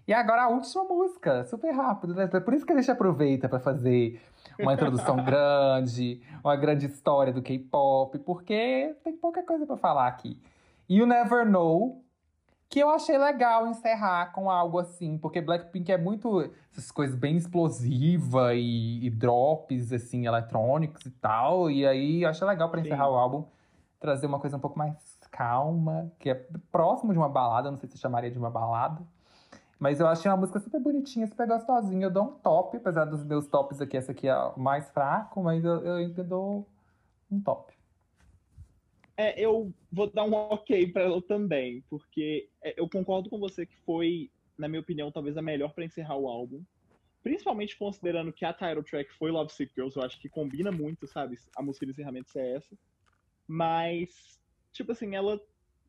E 0.08 0.14
agora 0.14 0.44
a 0.44 0.50
última 0.50 0.84
música, 0.84 1.44
super 1.46 1.72
rápido, 1.72 2.14
né? 2.14 2.28
Por 2.28 2.54
isso 2.54 2.64
que 2.64 2.72
a 2.72 2.76
gente 2.76 2.92
aproveita 2.92 3.50
pra 3.50 3.60
fazer 3.60 4.22
uma 4.60 4.72
introdução 4.72 5.16
grande, 5.26 6.22
uma 6.44 6.56
grande 6.56 6.86
história 6.86 7.34
do 7.34 7.42
K-pop, 7.42 8.20
porque 8.20 8.96
tem 9.04 9.18
pouca 9.18 9.42
coisa 9.42 9.66
pra 9.66 9.78
falar 9.78 10.06
aqui. 10.06 10.40
You 10.88 11.08
Never 11.08 11.44
Know, 11.50 12.04
que 12.70 12.80
eu 12.80 12.92
achei 12.92 13.18
legal 13.18 13.66
encerrar 13.66 14.32
com 14.32 14.48
algo 14.52 14.78
assim, 14.78 15.18
porque 15.18 15.42
Blackpink 15.42 15.92
é 15.92 15.98
muito 15.98 16.52
essas 16.72 16.92
coisas 16.92 17.16
bem 17.16 17.36
explosiva 17.36 18.54
e, 18.54 19.08
e 19.08 19.10
drops 19.10 19.92
assim 19.92 20.28
eletrônicos 20.28 21.04
e 21.04 21.10
tal, 21.10 21.72
e 21.72 21.84
aí 21.84 22.22
eu 22.22 22.30
achei 22.30 22.48
legal 22.48 22.70
pra 22.70 22.80
Sim. 22.80 22.86
encerrar 22.86 23.10
o 23.10 23.16
álbum 23.16 23.57
trazer 24.00 24.28
uma 24.28 24.40
coisa 24.40 24.58
um 24.58 24.60
pouco 24.60 24.78
mais 24.78 25.18
calma, 25.32 26.12
que 26.20 26.30
é 26.30 26.36
próximo 26.72 27.12
de 27.12 27.20
uma 27.20 27.30
balada, 27.30 27.70
não 27.70 27.78
sei 27.78 27.90
se 27.90 27.98
chamaria 27.98 28.32
de 28.32 28.38
uma 28.38 28.50
balada. 28.50 29.06
Mas 29.80 30.00
eu 30.00 30.08
achei 30.08 30.30
uma 30.30 30.38
música 30.38 30.60
super 30.60 30.80
bonitinha, 30.82 31.28
super 31.28 31.48
gostosinha. 31.48 32.08
Eu 32.08 32.12
dou 32.12 32.24
um 32.24 32.40
top, 32.40 32.78
apesar 32.78 33.06
dos 33.06 33.24
meus 33.24 33.48
tops 33.48 33.80
aqui, 33.80 33.96
essa 33.96 34.12
aqui 34.12 34.28
é 34.28 34.36
o 34.36 34.60
mais 34.60 34.90
fraco, 34.90 35.44
mas 35.44 35.64
eu, 35.64 35.84
eu 35.84 35.96
ainda 35.96 36.24
dou 36.24 36.68
um 37.32 37.40
top. 37.40 37.74
É, 39.16 39.40
eu 39.40 39.72
vou 39.92 40.12
dar 40.12 40.24
um 40.24 40.34
ok 40.34 40.92
pra 40.92 41.04
ela 41.04 41.22
também, 41.22 41.84
porque 41.90 42.50
é, 42.62 42.80
eu 42.80 42.88
concordo 42.88 43.30
com 43.30 43.40
você 43.40 43.66
que 43.66 43.76
foi, 43.78 44.32
na 44.58 44.68
minha 44.68 44.82
opinião, 44.82 45.12
talvez 45.12 45.38
a 45.38 45.42
melhor 45.42 45.74
pra 45.74 45.86
encerrar 45.86 46.18
o 46.18 46.28
álbum. 46.28 46.64
Principalmente 47.24 47.78
considerando 47.78 48.32
que 48.32 48.46
a 48.46 48.54
title 48.54 48.84
track 48.84 49.12
foi 49.14 49.32
Love 49.32 49.52
Sick 49.52 49.74
Girls, 49.76 49.98
eu 49.98 50.04
acho 50.04 50.20
que 50.20 50.30
combina 50.30 50.72
muito, 50.72 51.08
sabe? 51.08 51.38
A 51.56 51.62
música 51.62 51.86
de 51.86 51.92
encerramento 51.92 52.30
ser 52.30 52.58
essa. 52.58 52.78
Mas, 53.48 54.40
tipo 54.74 54.92
assim, 54.92 55.16
ela 55.16 55.40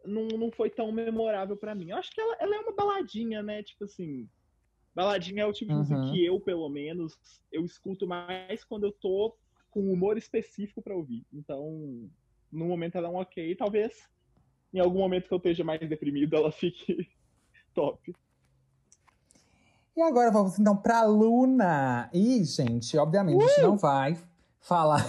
não, 0.05 0.29
não 0.29 0.51
foi 0.53 0.71
tão 0.71 0.93
memorável 0.93 1.57
pra 1.57 1.75
mim. 1.75 1.91
Eu 1.91 1.97
acho 1.97 2.13
que 2.13 2.21
ela, 2.21 2.37
ela 2.41 2.57
é 2.57 2.59
uma 2.61 2.75
baladinha, 2.75 3.43
né? 3.43 3.63
Tipo 3.63 3.85
assim, 3.85 4.29
baladinha 4.95 5.43
é 5.43 5.47
o 5.47 5.53
tipo 5.53 5.73
de 5.73 5.77
música 5.79 5.97
Uhum. 5.97 6.11
que 6.11 6.25
eu, 6.25 6.41
pelo 6.41 6.69
menos, 6.69 7.19
eu 7.51 7.65
escuto 7.65 8.07
mais 8.07 8.65
quando 8.65 8.85
eu 8.85 8.93
tô 8.93 9.37
com 9.71 9.81
um 9.83 9.93
humor 9.93 10.17
específico 10.17 10.81
pra 10.81 10.95
ouvir. 10.97 11.27
Então, 11.33 12.09
no 12.51 12.67
momento 12.67 12.97
ela 12.97 13.09
é 13.09 13.11
um 13.11 13.17
ok. 13.17 13.55
Talvez 13.57 14.09
em 14.73 14.79
algum 14.81 14.99
momento 15.01 15.29
que 15.29 15.35
eu 15.35 15.39
esteja 15.39 15.65
mais 15.65 15.81
deprimido, 15.89 16.37
ela 16.37 16.53
fique 16.53 17.09
top. 17.75 18.15
E 19.97 20.01
agora 20.03 20.31
vamos 20.31 20.59
então 20.59 20.77
pra 20.77 21.03
Luna. 21.05 22.09
E, 22.13 22.45
gente, 22.45 22.97
obviamente, 22.97 23.43
a 23.43 23.47
gente 23.49 23.63
não 23.63 23.77
vai 23.77 24.17
falar, 24.61 25.05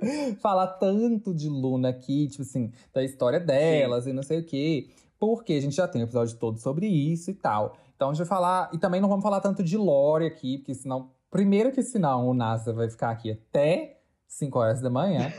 falar 0.40 0.66
tanto 0.68 1.34
de 1.34 1.48
Luna 1.48 1.88
aqui, 1.90 2.28
tipo 2.28 2.42
assim, 2.42 2.72
da 2.92 3.02
história 3.02 3.40
delas 3.40 4.06
e 4.06 4.12
não 4.12 4.22
sei 4.22 4.40
o 4.40 4.44
quê. 4.44 4.88
Porque 5.18 5.54
a 5.54 5.60
gente 5.60 5.76
já 5.76 5.88
tem 5.88 6.00
um 6.00 6.04
episódio 6.04 6.36
todo 6.36 6.58
sobre 6.58 6.86
isso 6.86 7.30
e 7.30 7.34
tal. 7.34 7.76
Então 7.96 8.10
a 8.10 8.12
gente 8.12 8.18
vai 8.18 8.28
falar. 8.28 8.70
E 8.72 8.78
também 8.78 9.00
não 9.00 9.08
vamos 9.08 9.22
falar 9.22 9.40
tanto 9.40 9.62
de 9.62 9.76
Lore 9.76 10.26
aqui, 10.26 10.58
porque 10.58 10.74
senão. 10.74 11.10
Primeiro, 11.30 11.72
que 11.72 11.82
senão 11.82 12.28
o 12.28 12.34
NASA 12.34 12.72
vai 12.72 12.88
ficar 12.88 13.10
aqui 13.10 13.32
até 13.32 13.98
5 14.28 14.56
horas 14.58 14.80
da 14.80 14.88
manhã. 14.90 15.32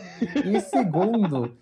E 0.45 0.59
segundo, 0.61 1.55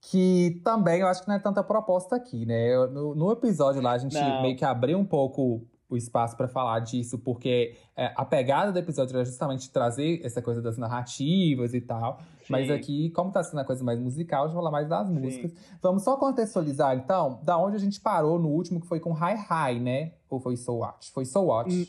que 0.00 0.60
também 0.64 1.00
eu 1.00 1.06
acho 1.06 1.22
que 1.22 1.28
não 1.28 1.34
é 1.34 1.38
tanta 1.38 1.62
proposta 1.62 2.16
aqui, 2.16 2.46
né? 2.46 2.74
No, 2.86 3.14
no 3.14 3.32
episódio 3.32 3.82
lá, 3.82 3.92
a 3.92 3.98
gente 3.98 4.14
Não. 4.14 4.42
meio 4.42 4.56
que 4.56 4.64
abriu 4.64 4.98
um 4.98 5.04
pouco 5.04 5.66
o 5.94 5.96
espaço 5.96 6.36
pra 6.36 6.46
falar 6.48 6.80
disso, 6.80 7.18
porque 7.18 7.76
é, 7.96 8.12
a 8.16 8.24
pegada 8.24 8.70
do 8.72 8.78
episódio 8.78 9.14
era 9.16 9.24
justamente 9.24 9.70
trazer 9.70 10.20
essa 10.24 10.42
coisa 10.42 10.60
das 10.60 10.76
narrativas 10.76 11.72
e 11.74 11.80
tal. 11.80 12.20
Mas 12.48 12.66
Sim. 12.66 12.72
aqui, 12.74 13.10
como 13.10 13.30
tá 13.32 13.42
sendo 13.42 13.60
a 13.60 13.64
coisa 13.64 13.82
mais 13.82 13.98
musical, 13.98 14.44
a 14.44 14.46
gente 14.48 14.54
vai 14.54 14.62
falar 14.62 14.70
mais 14.70 14.88
das 14.88 15.08
Sim. 15.08 15.14
músicas. 15.14 15.54
Vamos 15.80 16.02
só 16.04 16.16
contextualizar, 16.16 16.96
então, 16.96 17.40
da 17.42 17.56
onde 17.56 17.76
a 17.76 17.80
gente 17.80 18.00
parou 18.00 18.38
no 18.38 18.48
último, 18.48 18.80
que 18.80 18.86
foi 18.86 19.00
com 19.00 19.12
Hi 19.12 19.34
Hi, 19.50 19.80
né? 19.80 20.12
Ou 20.28 20.38
foi 20.40 20.56
So 20.56 20.74
What? 20.78 21.10
Foi 21.10 21.24
So 21.24 21.42
What. 21.44 21.72
Hum, 21.74 21.86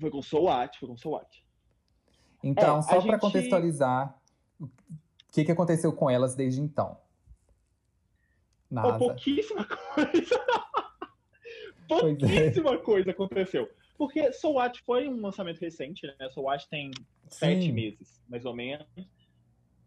Foi 0.00 0.10
com 0.10 0.20
So 0.22 0.42
What, 0.42 0.78
foi 0.80 0.88
com 0.88 0.96
So 0.96 1.10
What. 1.10 1.44
Então, 2.42 2.78
É, 2.78 2.82
só 2.82 2.90
a 2.98 3.02
pra 3.02 3.12
gente- 3.12 3.20
contextualizar, 3.20 4.14
o 4.60 4.68
que, 5.32 5.44
que 5.44 5.52
aconteceu 5.52 5.92
com 5.92 6.10
elas 6.10 6.34
desde 6.34 6.60
então? 6.60 6.96
Oh, 8.70 8.74
Nada. 8.74 8.98
pouquíssima 8.98 9.64
coisa. 9.94 10.40
É. 11.90 11.98
pouquíssima 11.98 12.78
coisa 12.78 13.10
aconteceu. 13.10 13.68
Porque 13.96 14.32
So 14.32 14.52
What 14.52 14.82
foi 14.82 15.08
um 15.08 15.20
lançamento 15.20 15.60
recente, 15.60 16.06
né? 16.06 16.28
So 16.30 16.42
What 16.42 16.68
tem 16.68 16.90
sete 17.28 17.70
meses, 17.70 18.20
mais 18.28 18.44
ou 18.44 18.54
menos. 18.54 18.86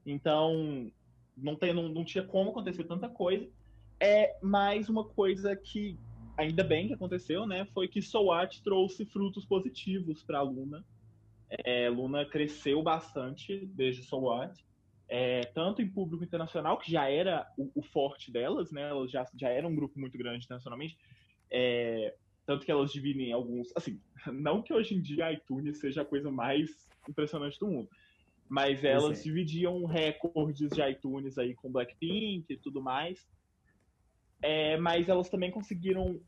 Então, 0.06 0.90
não, 1.36 1.56
tem, 1.56 1.74
não, 1.74 1.90
não 1.90 2.06
tinha 2.06 2.24
como 2.24 2.52
acontecer 2.52 2.86
tanta 2.86 3.10
coisa. 3.10 3.48
É 4.00 4.38
mais 4.42 4.90
uma 4.90 5.04
coisa 5.04 5.56
que, 5.56 5.98
ainda 6.38 6.64
bem 6.64 6.88
que 6.88 6.94
aconteceu, 6.94 7.46
né? 7.46 7.66
Foi 7.74 7.88
que 7.88 8.02
So 8.02 8.26
What 8.26 8.64
trouxe 8.64 9.06
frutos 9.06 9.46
positivos 9.46 10.24
para 10.24 10.40
a 10.40 10.44
Luna. 10.44 10.86
É, 11.50 11.90
Luna 11.90 12.26
cresceu 12.26 12.82
bastante 12.82 13.66
desde 13.74 14.04
So 14.04 14.20
What. 14.20 14.66
É, 15.10 15.42
tanto 15.54 15.82
em 15.82 15.90
público 15.90 16.24
internacional, 16.24 16.78
que 16.78 16.92
já 16.92 17.10
era 17.10 17.48
o, 17.58 17.72
o 17.76 17.82
forte 17.82 18.32
delas, 18.32 18.72
né? 18.72 18.90
Elas 18.90 19.12
já, 19.12 19.26
já 19.36 19.50
eram 19.50 19.70
um 19.70 19.76
grupo 19.76 20.00
muito 20.00 20.18
grande 20.18 20.46
internacionalmente. 20.46 20.98
É, 21.52 22.16
tanto 22.46 22.66
que 22.66 22.72
elas 22.72 22.92
dividem 22.92 23.32
alguns. 23.32 23.72
Assim, 23.76 24.02
não 24.34 24.62
que 24.62 24.74
hoje 24.74 24.96
em 24.96 25.02
dia 25.02 25.32
iTunes 25.32 25.80
seja 25.80 26.02
a 26.02 26.06
coisa 26.06 26.32
mais 26.32 26.70
impressionante 27.08 27.60
do 27.60 27.68
mundo. 27.68 27.90
Mas 28.50 28.84
elas 28.84 29.20
é. 29.20 29.24
dividiam 29.24 29.86
recordes 29.86 30.70
de 30.70 30.82
iTunes 30.82 31.38
aí 31.38 31.54
com 31.56 31.72
Blackpink 31.72 32.46
e 32.50 32.58
tudo 32.58 32.82
mais. 32.82 33.28
É, 34.42 34.78
mas 34.78 35.10
elas 35.10 35.30
também 35.30 35.52
conseguiram 35.52 36.22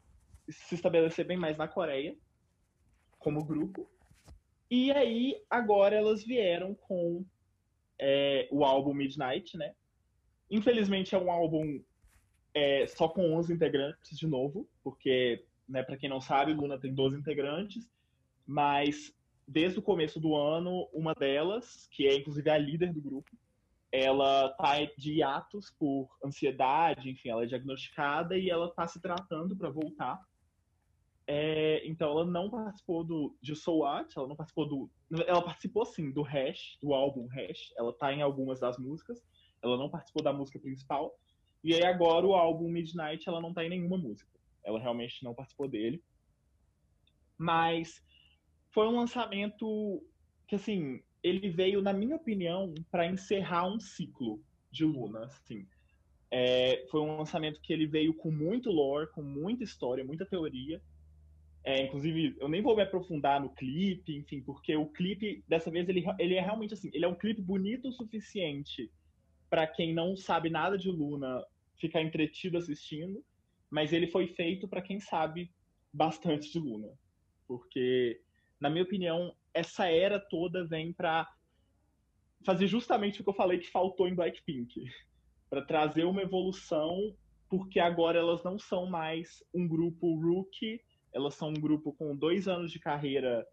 se 0.49 0.75
estabelecer 0.75 1.25
bem 1.25 1.37
mais 1.37 1.57
na 1.57 1.67
Coreia, 1.67 2.15
como 3.19 3.45
grupo. 3.45 3.89
E 4.69 4.91
aí, 4.91 5.35
agora 5.49 5.95
elas 5.95 6.23
vieram 6.23 6.75
com 6.75 7.25
é, 7.99 8.47
o 8.51 8.63
álbum 8.63 8.93
Midnight, 8.93 9.57
né? 9.57 9.73
Infelizmente 10.49 11.13
é 11.13 11.17
um 11.17 11.31
álbum 11.31 11.81
é, 12.53 12.87
só 12.87 13.07
com 13.07 13.33
11 13.35 13.53
integrantes 13.53 14.17
de 14.17 14.27
novo, 14.27 14.67
porque, 14.83 15.45
né, 15.67 15.83
para 15.83 15.97
quem 15.97 16.09
não 16.09 16.21
sabe, 16.21 16.53
Luna 16.53 16.79
tem 16.79 16.93
12 16.93 17.17
integrantes, 17.17 17.89
mas 18.45 19.13
desde 19.47 19.79
o 19.79 19.83
começo 19.83 20.19
do 20.19 20.35
ano, 20.35 20.87
uma 20.93 21.13
delas, 21.13 21.87
que 21.91 22.07
é 22.07 22.15
inclusive 22.15 22.49
a 22.49 22.57
líder 22.57 22.93
do 22.93 23.01
grupo, 23.01 23.29
ela 23.91 24.49
tá 24.49 24.75
de 24.97 25.13
hiatos 25.13 25.71
por 25.79 26.07
ansiedade, 26.23 27.09
enfim, 27.09 27.29
ela 27.29 27.43
é 27.43 27.47
diagnosticada 27.47 28.37
e 28.37 28.49
ela 28.49 28.71
tá 28.71 28.87
se 28.87 29.01
tratando 29.01 29.55
para 29.55 29.69
voltar. 29.69 30.19
É, 31.25 31.87
então 31.87 32.09
ela 32.09 32.25
não 32.25 32.49
participou 32.49 33.03
do 33.03 33.35
de 33.41 33.55
So 33.55 33.77
What, 33.77 34.17
ela 34.17 34.27
não 34.27 34.35
participou 34.35 34.67
do, 34.67 34.91
ela 35.27 35.41
participou 35.41 35.85
sim 35.85 36.11
do 36.11 36.21
Hash, 36.21 36.77
do 36.81 36.93
álbum 36.93 37.27
Hash. 37.27 37.71
Ela 37.77 37.93
tá 37.93 38.13
em 38.13 38.21
algumas 38.21 38.59
das 38.59 38.77
músicas. 38.77 39.23
Ela 39.61 39.77
não 39.77 39.89
participou 39.89 40.23
da 40.23 40.33
música 40.33 40.59
principal. 40.59 41.15
E 41.63 41.73
aí 41.73 41.83
agora 41.83 42.25
o 42.25 42.33
álbum 42.33 42.69
Midnight 42.69 43.27
ela 43.27 43.41
não 43.41 43.53
tá 43.53 43.65
em 43.65 43.69
nenhuma 43.69 43.97
música. 43.97 44.29
Ela 44.63 44.79
realmente 44.79 45.23
não 45.23 45.33
participou 45.33 45.67
dele. 45.67 46.01
Mas 47.37 48.03
foi 48.71 48.87
um 48.87 48.95
lançamento 48.95 50.03
que 50.47 50.55
assim, 50.55 51.01
ele 51.23 51.49
veio, 51.49 51.81
na 51.81 51.93
minha 51.93 52.15
opinião, 52.15 52.73
para 52.89 53.05
encerrar 53.05 53.67
um 53.67 53.79
ciclo 53.79 54.41
de 54.71 54.85
Luna, 54.85 55.25
assim. 55.25 55.67
É, 56.31 56.85
foi 56.89 57.01
um 57.01 57.17
lançamento 57.17 57.59
que 57.61 57.73
ele 57.73 57.87
veio 57.87 58.13
com 58.13 58.31
muito 58.31 58.71
lore, 58.71 59.11
com 59.11 59.21
muita 59.21 59.63
história, 59.63 60.05
muita 60.05 60.25
teoria. 60.25 60.81
É, 61.63 61.83
inclusive, 61.83 62.37
eu 62.39 62.47
nem 62.47 62.61
vou 62.61 62.75
me 62.75 62.83
aprofundar 62.83 63.41
no 63.41 63.49
clipe, 63.49 64.15
enfim, 64.15 64.41
porque 64.41 64.75
o 64.75 64.85
clipe, 64.85 65.43
dessa 65.47 65.69
vez, 65.69 65.89
ele, 65.89 66.05
ele 66.17 66.35
é 66.35 66.41
realmente 66.41 66.73
assim, 66.73 66.89
ele 66.93 67.03
é 67.03 67.07
um 67.07 67.15
clipe 67.15 67.41
bonito 67.41 67.89
o 67.89 67.91
suficiente 67.91 68.89
para 69.49 69.65
quem 69.67 69.93
não 69.93 70.15
sabe 70.15 70.49
nada 70.49 70.77
de 70.77 70.89
Luna 70.89 71.43
ficar 71.77 72.01
entretido 72.01 72.57
assistindo, 72.57 73.23
mas 73.69 73.93
ele 73.93 74.07
foi 74.07 74.27
feito 74.27 74.67
para 74.67 74.81
quem 74.81 74.99
sabe 74.99 75.51
bastante 75.93 76.51
de 76.51 76.59
Luna. 76.59 76.89
Porque, 77.47 78.21
na 78.59 78.69
minha 78.69 78.83
opinião, 78.83 79.33
essa 79.53 79.87
era 79.87 80.19
toda 80.19 80.67
vem 80.67 80.93
para 80.93 81.27
fazer 82.45 82.67
justamente 82.67 83.19
o 83.19 83.23
que 83.23 83.29
eu 83.29 83.35
falei 83.35 83.59
que 83.59 83.69
faltou 83.69 84.07
em 84.07 84.15
Blackpink, 84.15 84.83
para 85.49 85.63
trazer 85.63 86.03
uma 86.05 86.21
evolução, 86.21 87.15
porque 87.49 87.79
agora 87.79 88.19
elas 88.19 88.43
não 88.43 88.59
são 88.59 88.85
mais 88.85 89.43
um 89.53 89.67
grupo 89.67 90.15
rookie, 90.19 90.79
elas 91.11 91.33
são 91.35 91.49
um 91.49 91.59
grupo 91.59 91.91
com 91.93 92.15
dois 92.15 92.47
anos 92.47 92.71
de 92.71 92.79
carreira 92.79 93.45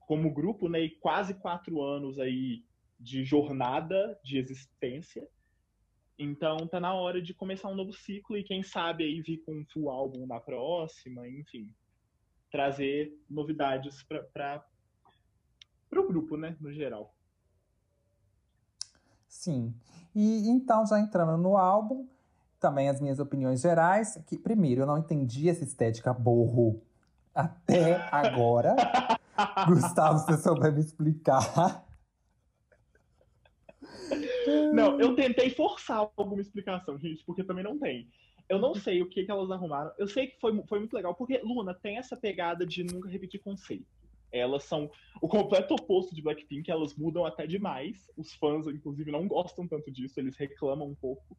como 0.00 0.32
grupo, 0.32 0.68
né, 0.68 0.80
e 0.80 0.90
quase 0.90 1.34
quatro 1.34 1.82
anos 1.82 2.18
aí 2.18 2.64
de 2.98 3.24
jornada 3.24 4.18
de 4.24 4.38
existência. 4.38 5.26
Então 6.18 6.56
tá 6.66 6.80
na 6.80 6.92
hora 6.94 7.22
de 7.22 7.32
começar 7.32 7.68
um 7.68 7.76
novo 7.76 7.92
ciclo 7.92 8.36
e 8.36 8.42
quem 8.42 8.62
sabe 8.62 9.04
aí 9.04 9.22
vir 9.22 9.38
com 9.46 9.52
um 9.52 9.64
full 9.72 9.88
álbum 9.88 10.26
na 10.26 10.40
próxima, 10.40 11.28
enfim, 11.28 11.72
trazer 12.50 13.12
novidades 13.30 14.02
para 14.02 14.64
para 15.88 16.00
o 16.00 16.06
grupo, 16.06 16.36
né, 16.36 16.54
no 16.60 16.70
geral. 16.70 17.14
Sim. 19.26 19.74
E 20.14 20.48
então, 20.48 20.86
já 20.86 20.98
entrando 20.98 21.40
no 21.40 21.56
álbum, 21.56 22.06
também 22.60 22.88
as 22.88 23.00
minhas 23.00 23.18
opiniões 23.18 23.60
gerais, 23.60 24.20
que 24.26 24.36
primeiro, 24.36 24.82
eu 24.82 24.86
não 24.86 24.98
entendi 24.98 25.48
essa 25.48 25.64
estética 25.64 26.12
borro 26.12 26.82
até 27.34 27.96
agora. 28.10 28.74
Gustavo, 29.66 30.18
se 30.18 30.26
você 30.26 30.42
souber 30.42 30.72
me 30.72 30.80
explicar. 30.80 31.87
Não, 34.72 35.00
eu 35.00 35.14
tentei 35.14 35.50
forçar 35.50 36.08
alguma 36.16 36.40
explicação, 36.40 36.98
gente, 36.98 37.24
porque 37.24 37.44
também 37.44 37.64
não 37.64 37.78
tem. 37.78 38.08
Eu 38.48 38.58
não 38.58 38.74
sei 38.74 39.02
o 39.02 39.08
que, 39.08 39.24
que 39.24 39.30
elas 39.30 39.50
arrumaram. 39.50 39.92
Eu 39.98 40.08
sei 40.08 40.28
que 40.28 40.40
foi, 40.40 40.62
foi 40.66 40.78
muito 40.78 40.94
legal, 40.94 41.14
porque 41.14 41.38
Luna 41.44 41.74
tem 41.74 41.98
essa 41.98 42.16
pegada 42.16 42.64
de 42.64 42.82
nunca 42.82 43.08
repetir 43.08 43.40
conceito. 43.40 43.86
Elas 44.32 44.64
são 44.64 44.90
o 45.20 45.28
completo 45.28 45.74
oposto 45.74 46.14
de 46.14 46.22
Blackpink, 46.22 46.70
elas 46.70 46.94
mudam 46.94 47.24
até 47.24 47.46
demais. 47.46 48.10
Os 48.16 48.32
fãs, 48.34 48.66
inclusive, 48.66 49.10
não 49.10 49.26
gostam 49.26 49.66
tanto 49.66 49.90
disso, 49.90 50.18
eles 50.18 50.36
reclamam 50.36 50.88
um 50.88 50.94
pouco, 50.94 51.36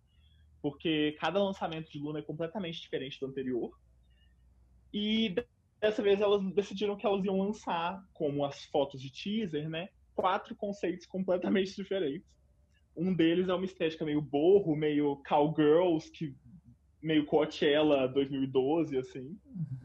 porque 0.61 1.15
cada 1.19 1.44
lançamento 1.44 1.91
de 1.91 1.99
Luna 1.99 2.19
é 2.19 2.23
completamente 2.23 2.81
diferente 2.81 3.19
do 3.19 3.27
anterior. 3.27 3.72
E 4.94 5.36
dessa 5.80 6.02
vez 6.02 6.19
elas 6.19 6.44
decidiram 6.53 6.95
que 6.95 7.06
elas 7.06 7.23
iam 7.23 7.40
lançar, 7.40 8.03
como 8.14 8.44
as 8.44 8.65
fotos 8.65 9.02
de 9.02 9.11
teaser, 9.11 9.69
né? 9.69 9.90
Quatro 10.15 10.56
conceitos 10.56 11.06
completamente 11.06 11.73
diferentes. 11.76 12.39
Um 12.99 13.13
deles 13.13 13.47
é 13.47 13.53
uma 13.53 13.63
estética 13.63 14.03
meio 14.03 14.21
borro, 14.21 14.76
meio 14.76 15.21
cowgirls, 15.27 16.11
que 16.11 16.35
meio 17.01 17.26
Coachella 17.26 18.07
2012, 18.09 18.97
assim. 18.97 19.38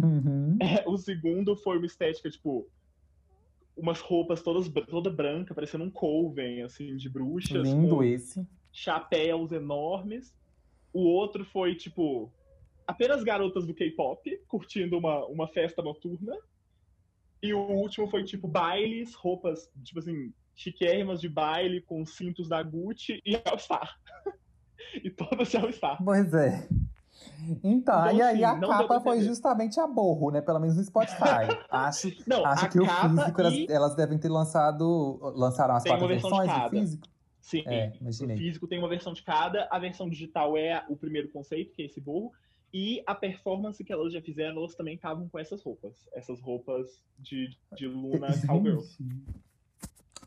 Uhum. 0.02 0.58
É, 0.60 0.88
o 0.88 0.96
segundo 0.96 1.56
foi 1.56 1.76
uma 1.76 1.86
estética, 1.86 2.28
tipo, 2.28 2.68
umas 3.76 4.00
roupas 4.00 4.42
todas 4.42 4.68
toda 4.88 5.10
branca, 5.10 5.54
parecendo 5.54 5.84
um 5.84 5.90
coven, 5.90 6.62
assim, 6.62 6.96
de 6.96 7.08
bruxas. 7.08 7.62
Lindo 7.62 8.02
esse. 8.02 8.44
Chapéus 8.72 9.52
enormes. 9.52 10.34
O 10.92 11.02
outro 11.02 11.44
foi, 11.44 11.76
tipo, 11.76 12.32
apenas 12.84 13.22
garotas 13.22 13.64
do 13.64 13.74
K-pop 13.74 14.40
curtindo 14.48 14.98
uma, 14.98 15.24
uma 15.26 15.46
festa 15.46 15.82
noturna. 15.82 16.36
E 17.40 17.54
o 17.54 17.60
último 17.60 18.08
foi, 18.08 18.24
tipo, 18.24 18.48
bailes, 18.48 19.14
roupas, 19.14 19.70
tipo 19.84 20.00
assim, 20.00 20.32
chiquérrimas 20.54 21.20
de 21.20 21.28
baile 21.28 21.80
com 21.80 22.04
cintos 22.04 22.48
da 22.48 22.62
Gucci 22.62 23.20
e 23.24 23.36
All-Star. 23.44 23.98
e 25.02 25.10
todas 25.10 25.50
de 25.50 25.56
All-Star. 25.56 26.02
Pois 26.02 26.32
é. 26.34 26.68
Então, 27.62 27.70
então, 27.70 28.12
e 28.12 28.22
aí 28.22 28.44
assim, 28.44 28.64
a 28.64 28.68
capa 28.68 29.00
foi 29.00 29.22
justamente 29.22 29.78
a 29.78 29.86
borro, 29.86 30.30
né? 30.30 30.40
Pelo 30.40 30.58
menos 30.58 30.76
no 30.76 30.84
Spotify. 30.84 31.46
acho 31.70 32.12
não, 32.26 32.44
acho 32.44 32.68
que 32.70 32.80
o 32.80 32.86
físico, 32.86 33.40
elas, 33.40 33.54
elas, 33.68 33.94
devem 33.94 34.18
ter 34.18 34.28
lançado. 34.28 35.18
Lançaram 35.34 35.74
as 35.74 35.82
tem 35.82 35.92
quatro 35.92 36.08
versões 36.08 36.52
do 36.52 36.70
físico. 36.70 37.08
Sim, 37.40 37.62
é, 37.66 37.92
o 38.00 38.36
físico 38.38 38.66
tem 38.66 38.78
uma 38.78 38.88
versão 38.88 39.12
de 39.12 39.22
cada. 39.22 39.68
A 39.70 39.78
versão 39.78 40.08
digital 40.08 40.56
é 40.56 40.82
o 40.88 40.96
primeiro 40.96 41.28
conceito, 41.28 41.72
que 41.74 41.82
é 41.82 41.86
esse 41.86 42.00
borro. 42.00 42.32
E 42.72 43.02
a 43.06 43.14
performance 43.14 43.84
que 43.84 43.92
elas 43.92 44.12
já 44.12 44.20
fizeram, 44.20 44.56
elas 44.56 44.74
também 44.74 44.94
estavam 44.94 45.28
com 45.28 45.38
essas 45.38 45.62
roupas. 45.62 46.08
Essas 46.14 46.40
roupas 46.40 47.00
de, 47.18 47.50
de 47.76 47.86
Luna 47.86 48.28
Cowgirl. 48.46 48.80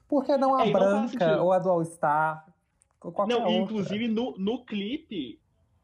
Por 0.07 0.25
que 0.25 0.37
não 0.37 0.55
a 0.55 0.65
é, 0.65 0.71
branca 0.71 1.35
não 1.35 1.45
ou 1.45 1.51
a 1.51 1.59
do 1.59 1.69
All 1.69 1.83
Star? 1.83 2.47
Não, 3.03 3.43
outra. 3.43 3.51
inclusive 3.51 4.07
no, 4.07 4.37
no 4.37 4.65
clipe, 4.65 5.39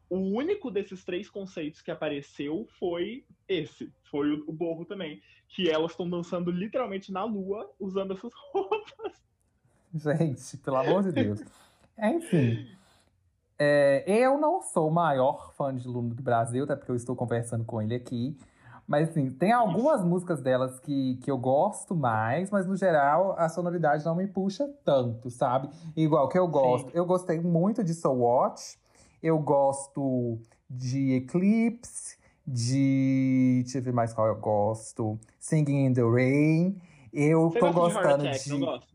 o 0.10 0.18
único 0.18 0.72
desses 0.72 1.04
três 1.04 1.30
conceitos 1.30 1.82
que 1.82 1.92
apareceu 1.92 2.68
foi 2.80 3.26
esse, 3.48 3.92
foi 4.10 4.32
o, 4.32 4.44
o 4.48 4.54
borro 4.54 4.86
também. 4.86 5.22
Que 5.48 5.70
elas 5.70 5.92
estão 5.92 6.10
dançando 6.10 6.50
literalmente 6.50 7.12
na 7.12 7.24
lua 7.24 7.70
usando 7.80 8.14
essas 8.14 8.32
roupas. 8.52 9.22
Gente, 9.94 10.58
pelo 10.58 10.78
amor 10.78 11.04
de 11.04 11.12
Deus. 11.12 11.42
Enfim. 11.98 12.68
É, 13.60 14.04
eu 14.08 14.38
não 14.40 14.62
sou 14.62 14.90
o 14.90 14.92
maior 14.92 15.54
fã 15.54 15.76
de 15.76 15.88
Luna 15.88 16.16
do 16.16 16.24
Brasil, 16.24 16.64
até 16.64 16.76
porque 16.76 16.92
eu 16.92 16.96
estou 16.96 17.16
conversando 17.16 17.64
com 17.64 17.82
ele 17.82 17.94
aqui. 17.94 18.36
Mas 18.88 19.10
assim, 19.10 19.30
tem 19.32 19.52
algumas 19.52 20.00
Isso. 20.00 20.10
músicas 20.10 20.42
delas 20.42 20.80
que, 20.80 21.16
que 21.18 21.32
eu 21.32 21.38
gosto 21.38 21.96
mais, 21.96 22.52
mas 22.52 22.66
no 22.68 22.76
geral 22.76 23.34
a 23.38 23.48
sonoridade 23.48 24.04
não 24.04 24.16
me 24.16 24.28
puxa 24.28 24.70
tanto, 24.84 25.30
sabe? 25.30 25.70
Igual 25.96 26.28
que 26.28 26.38
eu 26.38 26.48
gosto. 26.48 26.92
Sim. 26.92 26.98
Eu 26.98 27.06
gostei 27.06 27.40
muito 27.40 27.84
de 27.84 27.94
Soul 27.94 28.20
Watch. 28.20 28.78
Eu 29.22 29.40
gosto 29.40 30.38
de 30.70 31.14
Eclipse, 31.14 32.18
de. 32.46 33.62
Deixa 33.64 33.78
eu 33.78 33.82
ver 33.82 33.94
mais 33.94 34.14
qual 34.14 34.28
eu 34.28 34.36
gosto. 34.36 35.18
Singing 35.40 35.86
in 35.86 35.94
the 35.94 36.02
Rain. 36.02 36.82
Eu 37.14 37.50
Você 37.50 37.60
tô 37.60 37.72
gostando 37.72 38.30
de. 38.30 38.44
de... 38.44 38.60
Gosto. 38.60 38.88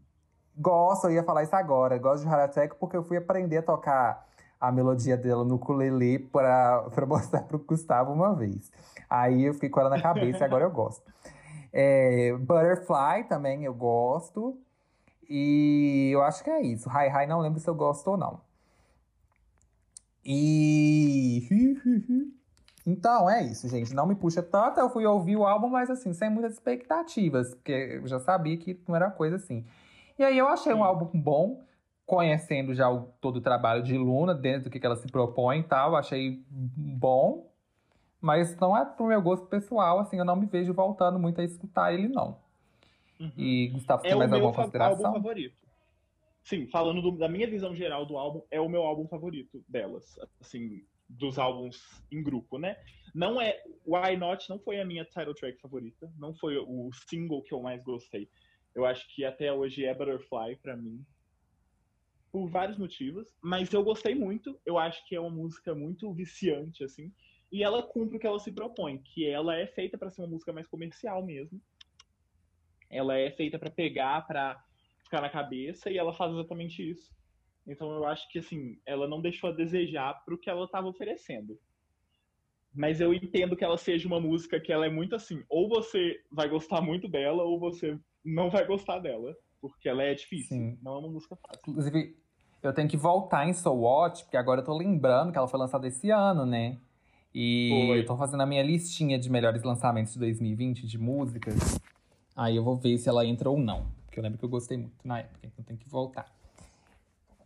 gosto, 0.57 1.07
eu 1.07 1.13
ia 1.13 1.23
falar 1.23 1.45
isso 1.45 1.57
agora. 1.57 1.97
Gosto 1.97 2.25
de 2.25 2.29
Heart 2.29 2.51
Attack 2.51 2.77
porque 2.79 2.97
eu 2.97 3.03
fui 3.03 3.17
aprender 3.17 3.59
a 3.59 3.63
tocar 3.63 4.27
a 4.61 4.73
melodia 4.73 5.17
dela 5.17 5.45
no 5.45 5.57
ukulele 5.57 6.19
pra 6.31 7.07
mostrar 7.07 7.43
pro 7.43 7.59
Gustavo 7.59 8.13
uma 8.13 8.35
vez. 8.35 8.71
Aí 9.09 9.45
eu 9.45 9.55
fiquei 9.55 9.69
com 9.69 9.81
ela 9.81 9.91
na 9.91 10.01
cabeça 10.01 10.39
e 10.39 10.45
agora 10.45 10.65
eu 10.65 10.71
gosto. 10.71 11.03
É, 11.73 12.33
Butterfly 12.37 13.25
também 13.29 13.65
eu 13.65 13.75
gosto. 13.75 14.59
E 15.29 16.11
eu 16.13 16.23
acho 16.23 16.43
que 16.43 16.51
é 16.51 16.63
isso. 16.63 16.89
Hi 16.89 17.09
Hi 17.09 17.27
não 17.27 17.41
lembro 17.41 17.61
se 17.61 17.69
eu 17.69 17.75
gosto 17.75 18.09
ou 18.09 18.17
não. 18.17 18.41
E. 20.25 21.49
Então 22.87 23.29
é 23.29 23.43
isso, 23.43 23.69
gente. 23.69 23.93
Não 23.93 24.07
me 24.07 24.15
puxa 24.15 24.43
tanto. 24.43 24.81
Eu 24.81 24.89
fui 24.89 25.05
ouvir 25.05 25.37
o 25.37 25.45
álbum, 25.45 25.69
mas 25.69 25.91
assim, 25.91 26.15
sem 26.15 26.31
muitas 26.31 26.55
expectativas, 26.55 27.55
porque 27.55 28.01
eu 28.03 28.07
já 28.07 28.19
sabia 28.19 28.57
que 28.57 28.81
não 28.89 28.97
era 28.97 29.11
coisa 29.11 29.37
assim. 29.37 29.63
E 30.19 30.25
aí 30.25 30.39
eu 30.39 30.49
achei 30.49 30.73
um 30.73 30.83
álbum 30.83 31.11
bom, 31.13 31.63
conhecendo 32.09 32.75
já 32.75 32.91
o, 32.91 33.13
todo 33.21 33.37
o 33.37 33.41
trabalho 33.43 33.83
de 33.83 33.95
Luna, 33.99 34.35
dentro 34.35 34.65
do 34.65 34.71
que, 34.71 34.81
que 34.81 34.87
ela 34.87 34.97
se 34.97 35.07
propõe 35.09 35.61
e 35.61 35.63
tal. 35.63 35.95
Achei 35.95 36.43
bom, 36.51 37.53
mas 38.19 38.57
não 38.57 38.75
é 38.75 38.83
pro 38.83 39.07
meu 39.07 39.21
gosto 39.21 39.47
pessoal, 39.47 39.99
assim, 39.99 40.19
eu 40.19 40.25
não 40.25 40.35
me 40.35 40.47
vejo 40.47 40.73
voltando 40.73 41.19
muito 41.19 41.39
a 41.39 41.45
escutar 41.45 41.93
ele, 41.93 42.09
não. 42.09 42.39
Uhum. 43.21 43.31
E 43.37 43.69
Gustavo, 43.69 44.07
é 44.07 44.09
tem 44.09 44.19
mais 44.19 44.33
alguma 44.33 44.55
consideração? 44.55 45.05
É 45.05 45.09
o 45.09 45.13
meu 45.13 45.21
favorito. 45.21 45.57
Sim, 46.43 46.67
falando 46.69 47.03
do, 47.03 47.11
da 47.13 47.29
minha 47.29 47.47
visão 47.47 47.75
geral 47.75 48.07
do 48.07 48.17
álbum, 48.17 48.41
é 48.51 48.59
o 48.59 48.71
meu 48.71 48.85
álbum 48.85 49.07
favorito 49.07 49.63
delas. 49.69 50.19
Assim, 50.41 50.83
dos 51.07 51.39
álbuns 51.39 52.03
em 52.11 52.23
grupo, 52.23 52.59
né? 52.59 52.79
Não 53.15 53.39
é. 53.39 53.63
Why 53.87 54.17
Not 54.17 54.49
não 54.49 54.59
foi 54.59 54.81
a 54.81 54.85
minha 54.85 55.05
title 55.05 55.35
track 55.35 55.61
favorita. 55.61 56.11
Não 56.19 56.35
foi 56.35 56.57
o 56.57 56.89
single 57.07 57.43
que 57.43 57.53
eu 57.53 57.61
mais 57.61 57.83
gostei. 57.83 58.31
Eu 58.75 58.87
acho 58.87 59.07
que 59.15 59.27
até 59.27 59.53
hoje 59.53 59.85
é 59.85 59.95
Butterfly 59.95 60.57
para 60.63 60.75
mim. 60.75 61.05
Por 62.31 62.49
vários 62.49 62.79
motivos, 62.79 63.27
mas 63.43 63.73
eu 63.73 63.83
gostei 63.83 64.15
muito. 64.15 64.59
Eu 64.65 64.79
acho 64.79 65.07
que 65.07 65.15
é 65.15 65.21
uma 65.21 65.31
música 65.31 65.75
muito 65.75 66.13
viciante, 66.13 66.85
assim. 66.85 67.13
E 67.51 67.63
ela 67.63 67.83
cumpre 67.83 68.17
o 68.17 68.21
que 68.21 68.27
ela 68.27 68.39
se 68.39 68.53
propõe, 68.53 68.99
que 68.99 69.27
ela 69.27 69.57
é 69.57 69.67
feita 69.67 69.97
para 69.97 70.11
ser 70.11 70.21
uma 70.21 70.29
música 70.29 70.53
mais 70.53 70.67
comercial 70.67 71.25
mesmo. 71.25 71.61
Ela 72.91 73.17
é 73.17 73.31
feita 73.31 73.59
para 73.59 73.71
pegar, 73.71 74.27
para 74.27 74.63
ficar 75.03 75.23
na 75.23 75.31
cabeça, 75.31 75.91
e 75.91 75.97
ela 75.97 76.13
faz 76.13 76.33
exatamente 76.33 76.91
isso. 76.91 77.11
Então 77.67 77.91
eu 77.93 78.07
acho 78.07 78.29
que 78.31 78.39
assim, 78.39 78.79
ela 78.85 79.07
não 79.07 79.21
deixou 79.21 79.51
a 79.51 79.53
desejar 79.53 80.15
pro 80.25 80.39
que 80.39 80.49
ela 80.49 80.65
estava 80.65 80.89
oferecendo. 80.89 81.59
Mas 82.75 83.01
eu 83.01 83.13
entendo 83.13 83.57
que 83.57 83.65
ela 83.65 83.77
seja 83.77 84.07
uma 84.07 84.21
música 84.21 84.61
que 84.61 84.73
ela 84.73 84.87
é 84.87 84.91
muito 84.91 85.15
assim, 85.15 85.43
ou 85.49 85.69
você 85.69 86.23
vai 86.31 86.49
gostar 86.49 86.81
muito 86.81 87.09
dela, 87.09 87.43
ou 87.43 87.59
você 87.59 87.99
não 88.25 88.51
vai 88.51 88.67
gostar 88.67 88.99
dela. 88.99 89.37
Porque 89.61 89.89
ela 89.89 90.03
é 90.03 90.15
difícil, 90.15 90.57
Sim. 90.57 90.79
não 90.83 90.97
é 90.97 90.99
uma 90.99 91.09
música 91.09 91.37
fácil. 91.37 91.61
Inclusive, 91.69 92.17
eu 92.63 92.73
tenho 92.73 92.89
que 92.89 92.97
voltar 92.97 93.49
em 93.49 93.53
So 93.53 93.71
What, 93.71 94.25
porque 94.25 94.37
agora 94.37 94.61
eu 94.61 94.65
tô 94.65 94.77
lembrando 94.77 95.33
que 95.33 95.39
ela 95.39 95.49
foi 95.49 95.59
lançada 95.59 95.87
esse 95.87 96.11
ano, 96.11 96.47
né? 96.47 96.79
E 97.35 97.87
foi. 97.89 98.01
eu 98.01 98.07
tô 98.07 98.17
fazendo 98.17 98.43
a 98.43 98.47
minha 98.47 98.63
listinha 98.63 99.19
de 99.19 99.31
melhores 99.31 99.63
lançamentos 99.63 100.13
de 100.13 100.19
2020 100.19 100.87
de 100.87 100.99
músicas. 100.99 101.81
Aí 102.35 102.57
eu 102.57 102.65
vou 102.65 102.77
ver 102.77 102.97
se 102.99 103.09
ela 103.09 103.25
entra 103.25 103.51
ou 103.51 103.59
não. 103.59 103.87
Porque 104.07 104.19
eu 104.19 104.23
lembro 104.23 104.39
que 104.39 104.45
eu 104.45 104.49
gostei 104.49 104.79
muito 104.79 104.97
na 105.05 105.21
época, 105.21 105.47
então 105.47 105.65
tem 105.65 105.77
que 105.77 105.89
voltar. 105.89 106.27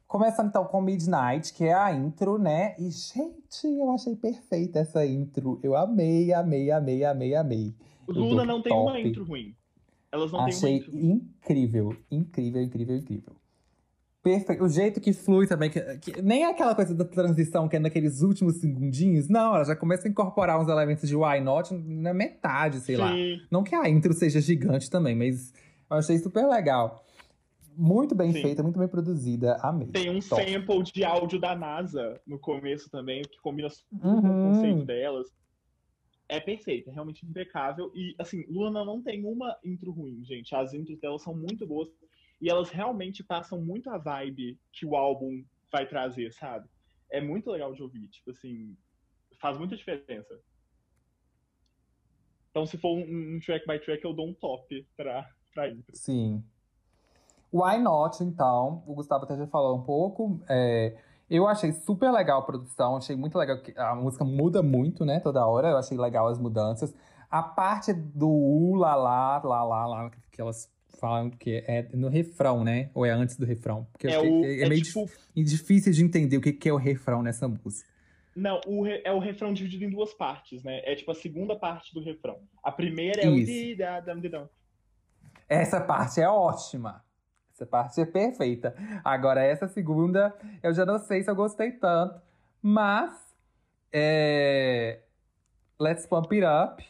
Começando 0.06 0.48
então 0.48 0.66
com 0.66 0.80
Midnight, 0.82 1.54
que 1.54 1.64
é 1.64 1.72
a 1.72 1.90
intro, 1.92 2.38
né? 2.38 2.76
E, 2.78 2.90
gente, 2.90 3.66
eu 3.66 3.90
achei 3.90 4.14
perfeita 4.14 4.78
essa 4.78 5.06
intro. 5.06 5.58
Eu 5.62 5.74
amei, 5.74 6.32
amei, 6.34 6.70
amei, 6.70 7.02
amei, 7.02 7.34
amei. 7.34 7.74
Luna 8.06 8.44
não 8.44 8.60
tem 8.60 8.74
uma 8.74 9.00
intro 9.00 9.24
ruim. 9.24 9.54
Elas 10.10 10.30
não 10.30 10.40
achei 10.40 10.80
têm 10.80 10.90
uma 10.90 11.12
intro. 11.14 11.31
Incrível, 11.42 11.96
incrível, 12.10 12.62
incrível, 12.62 12.96
incrível. 12.96 13.36
Perfeito. 14.22 14.62
O 14.62 14.68
jeito 14.68 15.00
que 15.00 15.12
flui 15.12 15.48
também, 15.48 15.68
que, 15.68 15.80
que, 15.98 16.22
nem 16.22 16.44
é 16.44 16.50
aquela 16.50 16.76
coisa 16.76 16.94
da 16.94 17.04
transição 17.04 17.68
que 17.68 17.74
é 17.74 17.80
naqueles 17.80 18.22
últimos 18.22 18.56
segundinhos. 18.58 19.28
Não, 19.28 19.56
ela 19.56 19.64
já 19.64 19.74
começa 19.74 20.06
a 20.06 20.10
incorporar 20.10 20.60
uns 20.60 20.68
elementos 20.68 21.08
de 21.08 21.16
Why 21.16 21.40
Not 21.40 21.74
na 21.74 22.14
metade, 22.14 22.78
sei 22.78 22.94
Sim. 22.94 23.02
lá. 23.02 23.12
Não 23.50 23.64
que 23.64 23.74
a 23.74 23.88
intro 23.88 24.12
seja 24.12 24.40
gigante 24.40 24.88
também, 24.88 25.16
mas 25.16 25.52
eu 25.90 25.96
achei 25.96 26.18
super 26.18 26.46
legal. 26.46 27.04
Muito 27.76 28.14
bem 28.14 28.32
Sim. 28.32 28.42
feita, 28.42 28.62
muito 28.62 28.78
bem 28.78 28.86
produzida. 28.86 29.56
Amei. 29.60 29.88
Tem 29.88 30.08
um 30.08 30.20
Top. 30.20 30.40
sample 30.40 30.82
de 30.84 31.04
áudio 31.04 31.40
da 31.40 31.56
NASA 31.56 32.20
no 32.24 32.38
começo 32.38 32.88
também, 32.90 33.22
que 33.22 33.40
combina 33.40 33.68
uhum. 33.92 34.20
com 34.20 34.28
o 34.28 34.54
conceito 34.54 34.84
delas. 34.84 35.26
É 36.32 36.40
perfeita, 36.40 36.88
é 36.88 36.94
realmente 36.94 37.26
impecável. 37.26 37.92
E, 37.94 38.14
assim, 38.18 38.42
Luna 38.48 38.82
não 38.86 39.02
tem 39.02 39.22
uma 39.22 39.54
intro 39.62 39.92
ruim, 39.92 40.24
gente. 40.24 40.54
As 40.54 40.72
intros 40.72 40.98
delas 40.98 41.20
são 41.20 41.36
muito 41.36 41.66
boas. 41.66 41.90
E 42.40 42.48
elas 42.48 42.70
realmente 42.70 43.22
passam 43.22 43.60
muito 43.60 43.90
a 43.90 43.98
vibe 43.98 44.58
que 44.72 44.86
o 44.86 44.96
álbum 44.96 45.44
vai 45.70 45.86
trazer, 45.86 46.32
sabe? 46.32 46.66
É 47.10 47.20
muito 47.20 47.50
legal 47.50 47.74
de 47.74 47.82
ouvir. 47.82 48.08
Tipo 48.08 48.30
assim, 48.30 48.74
faz 49.38 49.58
muita 49.58 49.76
diferença. 49.76 50.40
Então, 52.50 52.64
se 52.64 52.78
for 52.78 52.96
um, 52.96 53.36
um 53.36 53.38
track 53.44 53.66
by 53.66 53.78
track, 53.78 54.02
eu 54.02 54.14
dou 54.14 54.26
um 54.26 54.32
top 54.32 54.88
pra, 54.96 55.28
pra 55.52 55.68
intro. 55.68 55.94
Sim. 55.94 56.42
Why 57.52 57.76
Not, 57.78 58.24
então, 58.24 58.82
o 58.86 58.94
Gustavo 58.94 59.24
até 59.24 59.36
já 59.36 59.46
falou 59.48 59.76
um 59.76 59.82
pouco. 59.82 60.42
É, 60.48 60.98
eu 61.28 61.46
achei 61.46 61.72
super 61.72 62.10
legal 62.10 62.40
a 62.40 62.44
produção, 62.44 62.96
achei 62.96 63.16
muito 63.16 63.38
legal 63.38 63.60
que 63.60 63.72
a 63.78 63.94
música 63.94 64.24
muda 64.24 64.62
muito, 64.62 65.04
né, 65.04 65.20
toda 65.20 65.46
hora. 65.46 65.70
Eu 65.70 65.78
achei 65.78 65.96
legal 65.96 66.28
as 66.28 66.38
mudanças. 66.38 66.94
A 67.30 67.42
parte 67.42 67.92
do 67.92 68.28
u, 68.28 68.74
lá, 68.74 68.94
lá, 68.94 69.40
lá, 69.42 69.64
lá, 69.64 69.86
lá, 69.86 70.10
que 70.30 70.40
elas 70.40 70.70
falam 70.98 71.30
que 71.30 71.64
é 71.66 71.88
no 71.94 72.08
refrão, 72.08 72.62
né? 72.62 72.90
Ou 72.94 73.04
é 73.04 73.10
antes 73.10 73.36
do 73.36 73.46
refrão? 73.46 73.86
Porque 73.90 74.06
é, 74.06 74.18
o, 74.18 74.44
é, 74.44 74.60
é 74.60 74.68
meio 74.68 74.82
tipo... 74.82 75.10
difícil 75.34 75.92
de 75.92 76.04
entender 76.04 76.36
o 76.36 76.40
que, 76.40 76.52
que 76.52 76.68
é 76.68 76.72
o 76.72 76.76
refrão 76.76 77.22
nessa 77.22 77.48
música. 77.48 77.90
Não, 78.34 78.60
o 78.66 78.82
re, 78.82 79.02
é 79.04 79.12
o 79.12 79.18
refrão 79.18 79.52
dividido 79.52 79.84
em 79.84 79.90
duas 79.90 80.14
partes, 80.14 80.62
né? 80.62 80.80
É 80.84 80.94
tipo 80.94 81.10
a 81.10 81.14
segunda 81.14 81.56
parte 81.56 81.92
do 81.92 82.02
refrão. 82.02 82.38
A 82.62 82.70
primeira 82.70 83.20
é 83.20 83.26
Isso. 83.26 83.34
o 83.34 83.46
Essa 85.48 85.80
parte 85.80 86.20
é 86.20 86.28
ótima. 86.28 87.04
Essa 87.62 87.66
parte 87.66 88.00
é 88.00 88.06
perfeita. 88.06 88.74
Agora, 89.04 89.40
essa 89.40 89.68
segunda, 89.68 90.34
eu 90.62 90.74
já 90.74 90.84
não 90.84 90.98
sei 90.98 91.22
se 91.22 91.30
eu 91.30 91.34
gostei 91.34 91.70
tanto, 91.70 92.20
mas. 92.60 93.12
É... 93.92 95.02
Let's 95.78 96.06
Pump 96.06 96.34
It 96.34 96.44
Up. 96.44 96.84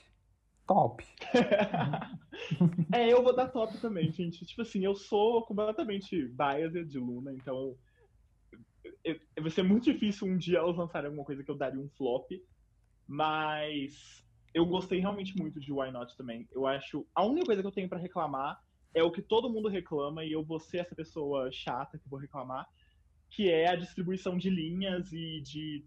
Top. 0.66 1.04
é, 2.92 3.12
eu 3.12 3.22
vou 3.22 3.36
dar 3.36 3.48
top 3.48 3.76
também, 3.78 4.10
gente. 4.10 4.46
Tipo 4.46 4.62
assim, 4.62 4.84
eu 4.84 4.94
sou 4.94 5.44
completamente 5.44 6.26
biased 6.28 6.88
de 6.88 6.98
Luna, 6.98 7.32
então. 7.32 7.76
Vai 9.38 9.50
ser 9.50 9.62
muito 9.62 9.84
difícil 9.84 10.26
um 10.26 10.38
dia 10.38 10.58
elas 10.58 10.76
lançarem 10.76 11.06
alguma 11.06 11.24
coisa 11.24 11.44
que 11.44 11.50
eu 11.50 11.56
daria 11.56 11.80
um 11.80 11.88
flop. 11.90 12.30
Mas 13.06 14.24
eu 14.54 14.64
gostei 14.64 15.00
realmente 15.00 15.36
muito 15.36 15.60
de 15.60 15.70
Why 15.70 15.90
Not 15.90 16.16
também. 16.16 16.48
Eu 16.50 16.66
acho. 16.66 17.06
A 17.14 17.24
única 17.26 17.44
coisa 17.44 17.60
que 17.60 17.68
eu 17.68 17.72
tenho 17.72 17.88
para 17.90 17.98
reclamar 17.98 18.58
é 18.94 19.02
o 19.02 19.10
que 19.10 19.22
todo 19.22 19.50
mundo 19.50 19.68
reclama, 19.68 20.24
e 20.24 20.32
eu 20.32 20.44
vou 20.44 20.60
ser 20.60 20.78
essa 20.78 20.94
pessoa 20.94 21.50
chata 21.50 21.98
que 21.98 22.08
vou 22.08 22.18
reclamar, 22.18 22.66
que 23.30 23.50
é 23.50 23.70
a 23.70 23.76
distribuição 23.76 24.36
de 24.36 24.50
linhas 24.50 25.12
e 25.12 25.40
de 25.40 25.84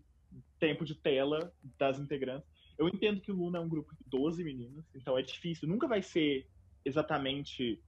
tempo 0.60 0.84
de 0.84 0.96
tela 0.96 1.54
das 1.78 2.00
integrantes. 2.00 2.50
Eu 2.78 2.88
entendo 2.88 3.22
que 3.22 3.32
o 3.32 3.36
Luna 3.36 3.60
é 3.60 3.62
um 3.62 3.70
grupo 3.70 3.96
de 3.96 4.04
12 4.10 4.44
meninas, 4.44 4.84
então 4.96 5.18
é 5.18 5.22
difícil, 5.22 5.68
nunca 5.68 5.88
vai 5.88 6.02
ser 6.02 6.48
exatamente 6.84 7.82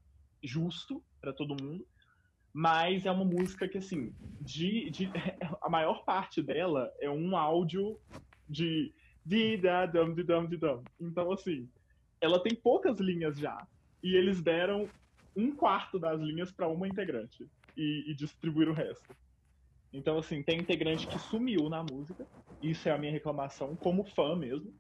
justo 0.44 1.04
para 1.20 1.34
todo 1.34 1.62
mundo, 1.62 1.86
mas 2.54 3.06
é 3.06 3.12
uma 3.12 3.26
música 3.26 3.68
que, 3.68 3.78
assim, 3.78 4.14
de, 4.42 4.90
de, 4.90 5.10
a 5.62 5.70
maior 5.70 6.04
parte 6.06 6.42
dela 6.42 6.92
é 7.00 7.10
um 7.10 7.36
áudio 7.36 8.00
de. 8.50 8.94
Então, 11.00 11.32
assim, 11.34 11.70
ela 12.22 12.42
tem 12.42 12.56
poucas 12.56 12.98
linhas 13.00 13.38
já, 13.38 13.68
e 14.02 14.16
eles 14.16 14.42
deram 14.42 14.90
um 15.38 15.56
quarto 15.56 16.00
das 16.00 16.20
linhas 16.20 16.52
para 16.52 16.68
uma 16.68 16.88
integrante 16.88 17.48
e, 17.76 18.12
e 18.12 18.16
distribuir 18.16 18.68
o 18.68 18.74
resto. 18.74 19.16
Então, 19.94 20.18
assim, 20.18 20.44
tem 20.44 20.60
integrante 20.60 21.08
que 21.08 21.18
sumiu 21.18 21.70
na 21.70 21.84
música. 21.84 22.26
Isso 22.62 22.90
é 22.90 22.92
a 22.92 22.98
minha 22.98 23.12
reclamação, 23.12 23.76
como 23.76 24.04
fã 24.04 24.36
mesmo. 24.36 24.74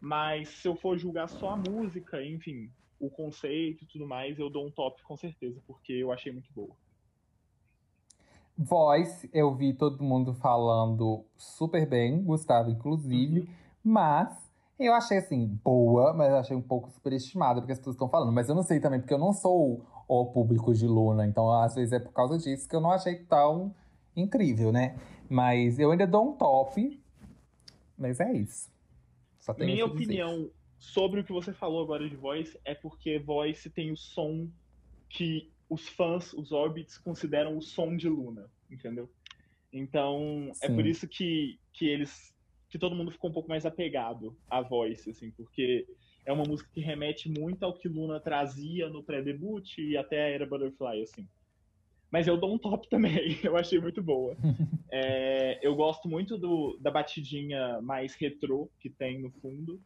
Mas 0.00 0.48
se 0.48 0.68
eu 0.68 0.76
for 0.76 0.98
julgar 0.98 1.28
só 1.28 1.50
a 1.50 1.56
música, 1.56 2.24
enfim, 2.24 2.70
o 3.00 3.10
conceito 3.10 3.84
e 3.84 3.86
tudo 3.86 4.06
mais, 4.06 4.38
eu 4.38 4.50
dou 4.50 4.66
um 4.66 4.70
top 4.70 5.02
com 5.02 5.16
certeza, 5.16 5.60
porque 5.66 5.92
eu 5.92 6.12
achei 6.12 6.32
muito 6.32 6.52
boa. 6.52 6.74
Voz, 8.56 9.28
eu 9.32 9.54
vi 9.54 9.72
todo 9.72 10.04
mundo 10.04 10.34
falando 10.34 11.24
super 11.36 11.88
bem, 11.88 12.22
Gustavo 12.22 12.70
inclusive, 12.70 13.40
uhum. 13.40 13.46
mas 13.82 14.41
eu 14.86 14.94
achei, 14.94 15.18
assim, 15.18 15.46
boa, 15.64 16.12
mas 16.12 16.32
achei 16.32 16.56
um 16.56 16.62
pouco 16.62 16.90
superestimada, 16.90 17.60
porque 17.60 17.72
as 17.72 17.78
pessoas 17.78 17.94
estão 17.94 18.08
falando. 18.08 18.32
Mas 18.32 18.48
eu 18.48 18.54
não 18.54 18.62
sei 18.62 18.80
também, 18.80 19.00
porque 19.00 19.14
eu 19.14 19.18
não 19.18 19.32
sou 19.32 19.84
o 20.08 20.26
público 20.26 20.74
de 20.74 20.86
Luna. 20.86 21.26
Então, 21.26 21.50
às 21.52 21.74
vezes, 21.74 21.92
é 21.92 21.98
por 21.98 22.12
causa 22.12 22.38
disso 22.38 22.68
que 22.68 22.76
eu 22.76 22.80
não 22.80 22.90
achei 22.90 23.16
tão 23.24 23.74
incrível, 24.16 24.72
né? 24.72 24.96
Mas 25.28 25.78
eu 25.78 25.90
ainda 25.90 26.06
dou 26.06 26.30
um 26.30 26.32
top. 26.36 27.00
Mas 27.96 28.20
é 28.20 28.32
isso. 28.32 28.70
Minha 29.58 29.86
opinião 29.86 30.50
sobre 30.78 31.20
o 31.20 31.24
que 31.24 31.32
você 31.32 31.52
falou 31.52 31.82
agora 31.82 32.08
de 32.08 32.16
Voice 32.16 32.58
é 32.64 32.74
porque 32.74 33.18
Voice 33.18 33.70
tem 33.70 33.90
o 33.90 33.96
som 33.96 34.48
que 35.08 35.52
os 35.68 35.88
fãs, 35.88 36.32
os 36.32 36.52
Orbits, 36.52 36.98
consideram 36.98 37.56
o 37.56 37.62
som 37.62 37.96
de 37.96 38.08
Luna, 38.08 38.50
entendeu? 38.70 39.10
Então, 39.72 40.50
Sim. 40.52 40.66
é 40.66 40.68
por 40.68 40.84
isso 40.86 41.08
que, 41.08 41.58
que 41.72 41.86
eles 41.86 42.31
que 42.72 42.78
todo 42.78 42.96
mundo 42.96 43.10
ficou 43.10 43.28
um 43.28 43.32
pouco 43.34 43.50
mais 43.50 43.66
apegado 43.66 44.34
à 44.48 44.62
voz, 44.62 45.06
assim, 45.06 45.30
porque 45.32 45.86
é 46.24 46.32
uma 46.32 46.44
música 46.44 46.70
que 46.72 46.80
remete 46.80 47.28
muito 47.28 47.62
ao 47.62 47.74
que 47.74 47.86
Luna 47.86 48.18
trazia 48.18 48.88
no 48.88 49.04
pré-debut 49.04 49.76
e 49.76 49.94
até 49.94 50.22
a 50.22 50.28
era 50.30 50.46
Butterfly, 50.46 51.02
assim. 51.02 51.28
Mas 52.10 52.26
eu 52.26 52.38
dou 52.38 52.54
um 52.54 52.58
top 52.58 52.88
também, 52.90 53.38
eu 53.44 53.58
achei 53.58 53.78
muito 53.78 54.02
boa. 54.02 54.34
É, 54.94 55.58
eu 55.66 55.74
gosto 55.74 56.06
muito 56.06 56.36
do, 56.36 56.76
da 56.78 56.90
batidinha 56.90 57.80
mais 57.80 58.14
retrô 58.14 58.70
que 58.78 58.90
tem 58.90 59.18
no 59.18 59.30
fundo. 59.30 59.80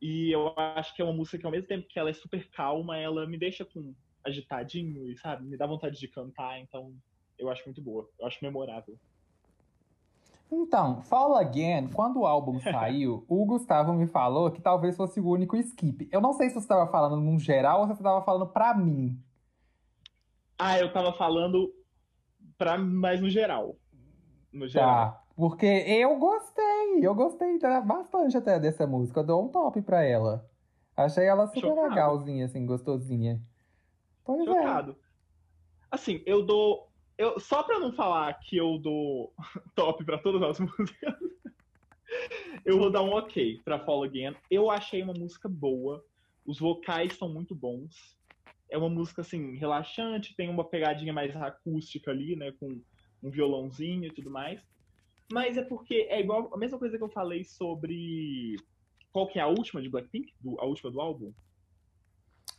E 0.00 0.30
eu 0.34 0.54
acho 0.56 0.96
que 0.96 1.02
é 1.02 1.04
uma 1.04 1.12
música 1.12 1.36
que, 1.36 1.44
ao 1.44 1.52
mesmo 1.52 1.66
tempo 1.66 1.86
que 1.86 1.98
ela 1.98 2.08
é 2.08 2.14
super 2.14 2.48
calma, 2.48 2.96
ela 2.96 3.26
me 3.26 3.36
deixa 3.36 3.62
com 3.62 3.94
agitadinho 4.24 5.10
e, 5.10 5.18
sabe, 5.18 5.46
me 5.46 5.58
dá 5.58 5.66
vontade 5.66 6.00
de 6.00 6.08
cantar. 6.08 6.58
Então, 6.58 6.94
eu 7.38 7.50
acho 7.50 7.62
muito 7.66 7.82
boa. 7.82 8.08
Eu 8.18 8.26
acho 8.26 8.42
memorável. 8.42 8.98
Então, 10.50 11.02
Fall 11.02 11.34
Again, 11.36 11.88
quando 11.88 12.20
o 12.20 12.26
álbum 12.26 12.58
saiu, 12.62 13.24
o 13.28 13.44
Gustavo 13.44 13.92
me 13.92 14.06
falou 14.06 14.50
que 14.50 14.60
talvez 14.60 14.96
fosse 14.96 15.20
o 15.20 15.28
único 15.28 15.56
skip. 15.56 16.08
Eu 16.12 16.20
não 16.20 16.32
sei 16.32 16.48
se 16.48 16.54
você 16.54 16.60
estava 16.60 16.90
falando 16.90 17.16
num 17.16 17.38
geral 17.38 17.80
ou 17.80 17.86
se 17.86 17.94
você 17.94 18.00
estava 18.00 18.24
falando 18.24 18.46
pra 18.48 18.74
mim. 18.74 19.20
Ah, 20.58 20.78
eu 20.78 20.92
tava 20.92 21.12
falando 21.12 21.72
pra 22.56 22.78
mais 22.78 23.20
no 23.20 23.28
geral. 23.28 23.76
No 24.52 24.66
geral. 24.66 24.88
Tá. 24.88 25.22
Porque 25.36 25.66
eu 25.66 26.16
gostei, 26.18 27.00
eu 27.02 27.14
gostei 27.14 27.58
bastante 27.84 28.36
até 28.38 28.58
dessa 28.58 28.86
música. 28.86 29.20
Eu 29.20 29.24
dou 29.24 29.44
um 29.44 29.48
top 29.48 29.82
pra 29.82 30.02
ela. 30.02 30.48
Achei 30.96 31.26
ela 31.26 31.46
super 31.48 31.60
Chocado. 31.60 31.88
legalzinha, 31.88 32.46
assim, 32.46 32.64
gostosinha. 32.64 33.42
Pois 34.24 34.40
é. 34.40 34.44
Chocado. 34.44 34.92
É. 34.92 34.94
Assim, 35.90 36.22
eu 36.24 36.42
dou 36.44 36.85
eu, 37.18 37.40
só 37.40 37.62
pra 37.62 37.78
não 37.78 37.92
falar 37.92 38.32
que 38.40 38.56
eu 38.56 38.78
dou 38.78 39.32
top 39.74 40.04
pra 40.04 40.18
todas 40.18 40.42
as 40.42 40.60
músicas, 40.60 41.14
eu 42.64 42.78
vou 42.78 42.90
dar 42.90 43.02
um 43.02 43.12
ok 43.12 43.60
pra 43.64 43.84
Fall 43.84 44.04
Again. 44.04 44.34
Eu 44.50 44.70
achei 44.70 45.02
uma 45.02 45.14
música 45.14 45.48
boa. 45.48 46.04
Os 46.44 46.58
vocais 46.58 47.14
são 47.14 47.28
muito 47.28 47.54
bons. 47.54 48.16
É 48.68 48.76
uma 48.76 48.88
música, 48.88 49.22
assim, 49.22 49.56
relaxante, 49.56 50.34
tem 50.34 50.48
uma 50.48 50.64
pegadinha 50.64 51.12
mais 51.12 51.34
acústica 51.36 52.10
ali, 52.10 52.36
né? 52.36 52.52
Com 52.58 52.80
um 53.22 53.30
violãozinho 53.30 54.06
e 54.06 54.12
tudo 54.12 54.30
mais. 54.30 54.60
Mas 55.32 55.56
é 55.56 55.62
porque 55.62 56.06
é 56.08 56.20
igual 56.20 56.52
a 56.52 56.58
mesma 56.58 56.78
coisa 56.78 56.96
que 56.96 57.02
eu 57.02 57.08
falei 57.08 57.44
sobre. 57.44 58.56
Qual 59.12 59.26
que 59.26 59.38
é 59.38 59.42
a 59.42 59.48
última 59.48 59.80
de 59.80 59.88
Blackpink? 59.88 60.32
Do, 60.40 60.60
a 60.60 60.64
última 60.64 60.90
do 60.90 61.00
álbum? 61.00 61.32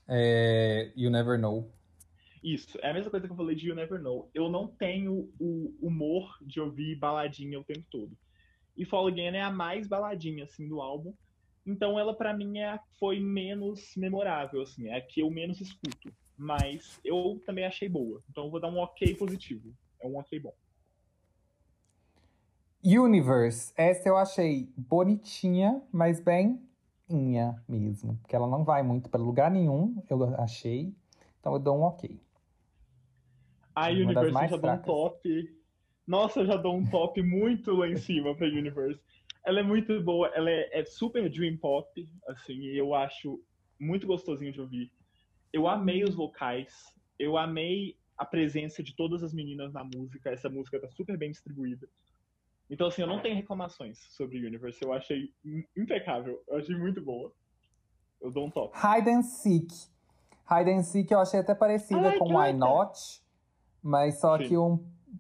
É, 0.08 0.92
you 0.96 1.10
Never 1.10 1.40
Know. 1.40 1.72
Isso, 2.44 2.78
é 2.82 2.92
a 2.92 2.94
mesma 2.94 3.10
coisa 3.10 3.26
que 3.26 3.34
eu 3.34 3.38
falei 3.38 3.56
de 3.56 3.68
You 3.68 3.76
Never 3.76 4.02
Know. 4.02 4.30
Eu 4.34 4.50
não 4.50 4.68
tenho 4.68 5.30
o 5.40 5.76
humor 5.82 6.38
de 6.42 6.60
ouvir 6.60 6.96
baladinha 6.96 7.60
o 7.60 7.64
tempo 7.64 7.86
todo. 7.90 8.18
E 8.76 8.86
Fall 8.86 9.08
Again 9.08 9.36
é 9.36 9.42
a 9.42 9.52
mais 9.52 9.88
baladinha, 9.88 10.44
assim, 10.44 10.68
do 10.68 10.80
álbum. 10.82 11.14
Então 11.66 12.00
ela, 12.00 12.16
para 12.16 12.34
mim, 12.34 12.60
é 12.60 12.80
foi 13.00 13.20
menos 13.20 13.94
memorável, 13.98 14.62
assim. 14.62 14.88
É 14.88 14.98
a 14.98 15.02
que 15.02 15.22
eu 15.22 15.30
menos 15.30 15.60
escuto. 15.60 16.14
Mas 16.38 17.00
eu 17.04 17.42
também 17.46 17.66
achei 17.66 17.90
boa. 17.90 18.22
Então 18.30 18.50
vou 18.50 18.60
dar 18.60 18.70
um 18.70 18.78
ok 18.78 19.16
positivo. 19.16 19.74
É 20.00 20.08
um 20.08 20.18
ok 20.18 20.40
bom. 20.40 20.54
Universe. 22.86 23.74
Essa 23.76 24.08
eu 24.08 24.16
achei 24.16 24.72
bonitinha, 24.78 25.82
mas 25.92 26.20
bem 26.20 26.62
inha 27.10 27.62
mesmo. 27.68 28.18
Porque 28.18 28.36
ela 28.36 28.48
não 28.48 28.64
vai 28.64 28.84
muito 28.84 29.10
para 29.10 29.20
lugar 29.20 29.50
nenhum, 29.50 30.02
eu 30.10 30.24
achei. 30.40 30.96
Então 31.40 31.54
eu 31.54 31.60
dou 31.60 31.78
um 31.78 31.82
ok. 31.82 32.20
A 33.78 33.90
Universe 33.90 34.34
eu 34.34 34.50
já 34.50 34.58
dou 34.58 34.72
um 34.72 34.82
top. 34.82 35.58
Nossa, 36.08 36.40
eu 36.40 36.46
já 36.48 36.56
dou 36.56 36.76
um 36.76 36.90
top 36.90 37.22
muito 37.22 37.76
lá 37.76 37.88
em 37.88 37.96
cima 37.96 38.34
pra 38.36 38.48
Universe. 38.48 39.00
Ela 39.46 39.60
é 39.60 39.64
muito 39.64 40.02
boa, 40.02 40.30
ela 40.30 40.50
é, 40.50 40.80
é 40.80 40.84
super 40.84 41.30
dream 41.30 41.58
pop, 41.58 41.88
assim, 42.28 42.56
e 42.56 42.76
eu 42.76 42.96
acho 42.96 43.40
muito 43.80 44.08
gostosinho 44.08 44.52
de 44.52 44.60
ouvir. 44.60 44.92
Eu 45.54 45.68
amei 45.68 46.04
os 46.04 46.16
vocais, 46.16 46.92
eu 47.20 47.38
amei 47.38 47.96
a 48.18 48.26
presença 48.26 48.82
de 48.82 48.96
todas 48.96 49.22
as 49.22 49.32
meninas 49.32 49.72
na 49.72 49.84
música, 49.84 50.32
essa 50.32 50.50
música 50.50 50.82
tá 50.82 50.90
super 50.90 51.16
bem 51.16 51.30
distribuída. 51.30 51.88
Então, 52.72 52.88
assim, 52.88 53.04
eu 53.04 53.08
não 53.08 53.22
tenho 53.22 53.36
reclamações 53.36 54.00
sobre 54.10 54.44
Universe, 54.44 54.84
eu 54.84 54.92
achei 54.92 55.32
impecável, 55.76 56.44
eu 56.48 56.58
achei 56.58 56.76
muito 56.76 57.00
boa. 57.00 57.32
Eu 58.20 58.32
dou 58.32 58.48
um 58.48 58.50
top. 58.50 58.76
Hide 58.76 59.08
and 59.08 59.22
Seek. 59.22 59.72
Hide 60.50 60.72
and 60.72 60.82
Seek 60.82 61.12
eu 61.12 61.20
achei 61.20 61.40
até 61.40 61.54
parecida 61.54 62.10
Ai, 62.10 62.18
com 62.18 62.36
Why 62.36 62.54
Not, 62.54 63.22
mas 63.88 64.20
só 64.20 64.38
Sim. 64.38 64.48
que 64.48 64.58
um 64.58 64.80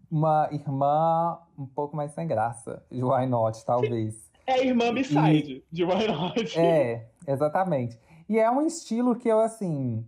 uma 0.10 0.48
irmã 0.52 1.38
um 1.58 1.66
pouco 1.66 1.96
mais 1.96 2.12
sem 2.12 2.28
graça 2.28 2.84
de 2.92 3.04
Why 3.04 3.26
Not, 3.26 3.64
talvez. 3.66 4.30
É 4.46 4.66
irmã 4.66 4.94
beside 4.94 5.64
de 5.72 5.84
Why 5.84 6.08
Not. 6.08 6.60
É, 6.60 7.10
exatamente. 7.28 8.00
E 8.30 8.40
é 8.40 8.50
um 8.50 8.62
estilo 8.62 9.16
que 9.16 9.28
eu, 9.28 9.40
assim, 9.40 10.06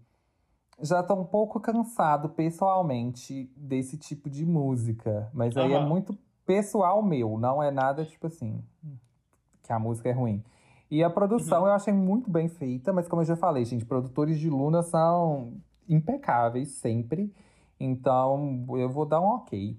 já 0.82 1.04
tô 1.04 1.16
um 1.16 1.26
pouco 1.26 1.60
cansado 1.60 2.30
pessoalmente 2.30 3.52
desse 3.56 3.98
tipo 3.98 4.30
de 4.30 4.46
música. 4.46 5.30
Mas 5.34 5.58
aí 5.58 5.72
uhum. 5.72 5.78
é 5.78 5.86
muito 5.86 6.18
pessoal 6.46 7.02
meu, 7.04 7.38
não 7.38 7.62
é 7.62 7.72
nada 7.72 8.06
tipo 8.06 8.28
assim, 8.28 8.64
que 9.64 9.72
a 9.72 9.80
música 9.80 10.10
é 10.10 10.14
ruim. 10.14 10.44
E 10.90 11.04
a 11.04 11.10
produção 11.10 11.62
uhum. 11.62 11.68
eu 11.68 11.74
achei 11.74 11.94
muito 11.94 12.30
bem 12.30 12.48
feita, 12.48 12.92
mas 12.92 13.08
como 13.08 13.22
eu 13.22 13.26
já 13.26 13.36
falei, 13.36 13.66
gente, 13.66 13.86
produtores 13.86 14.40
de 14.40 14.50
Luna 14.50 14.82
são 14.82 15.54
impecáveis 15.88 16.70
sempre. 16.70 17.34
Então, 17.80 18.66
eu 18.78 18.90
vou 18.90 19.06
dar 19.06 19.22
um 19.22 19.36
ok. 19.36 19.78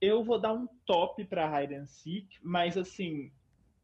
Eu 0.00 0.22
vou 0.22 0.38
dar 0.38 0.52
um 0.52 0.68
top 0.84 1.24
para 1.24 1.62
Hide 1.62 1.74
and 1.74 1.86
Seek, 1.86 2.28
mas 2.42 2.76
assim, 2.76 3.32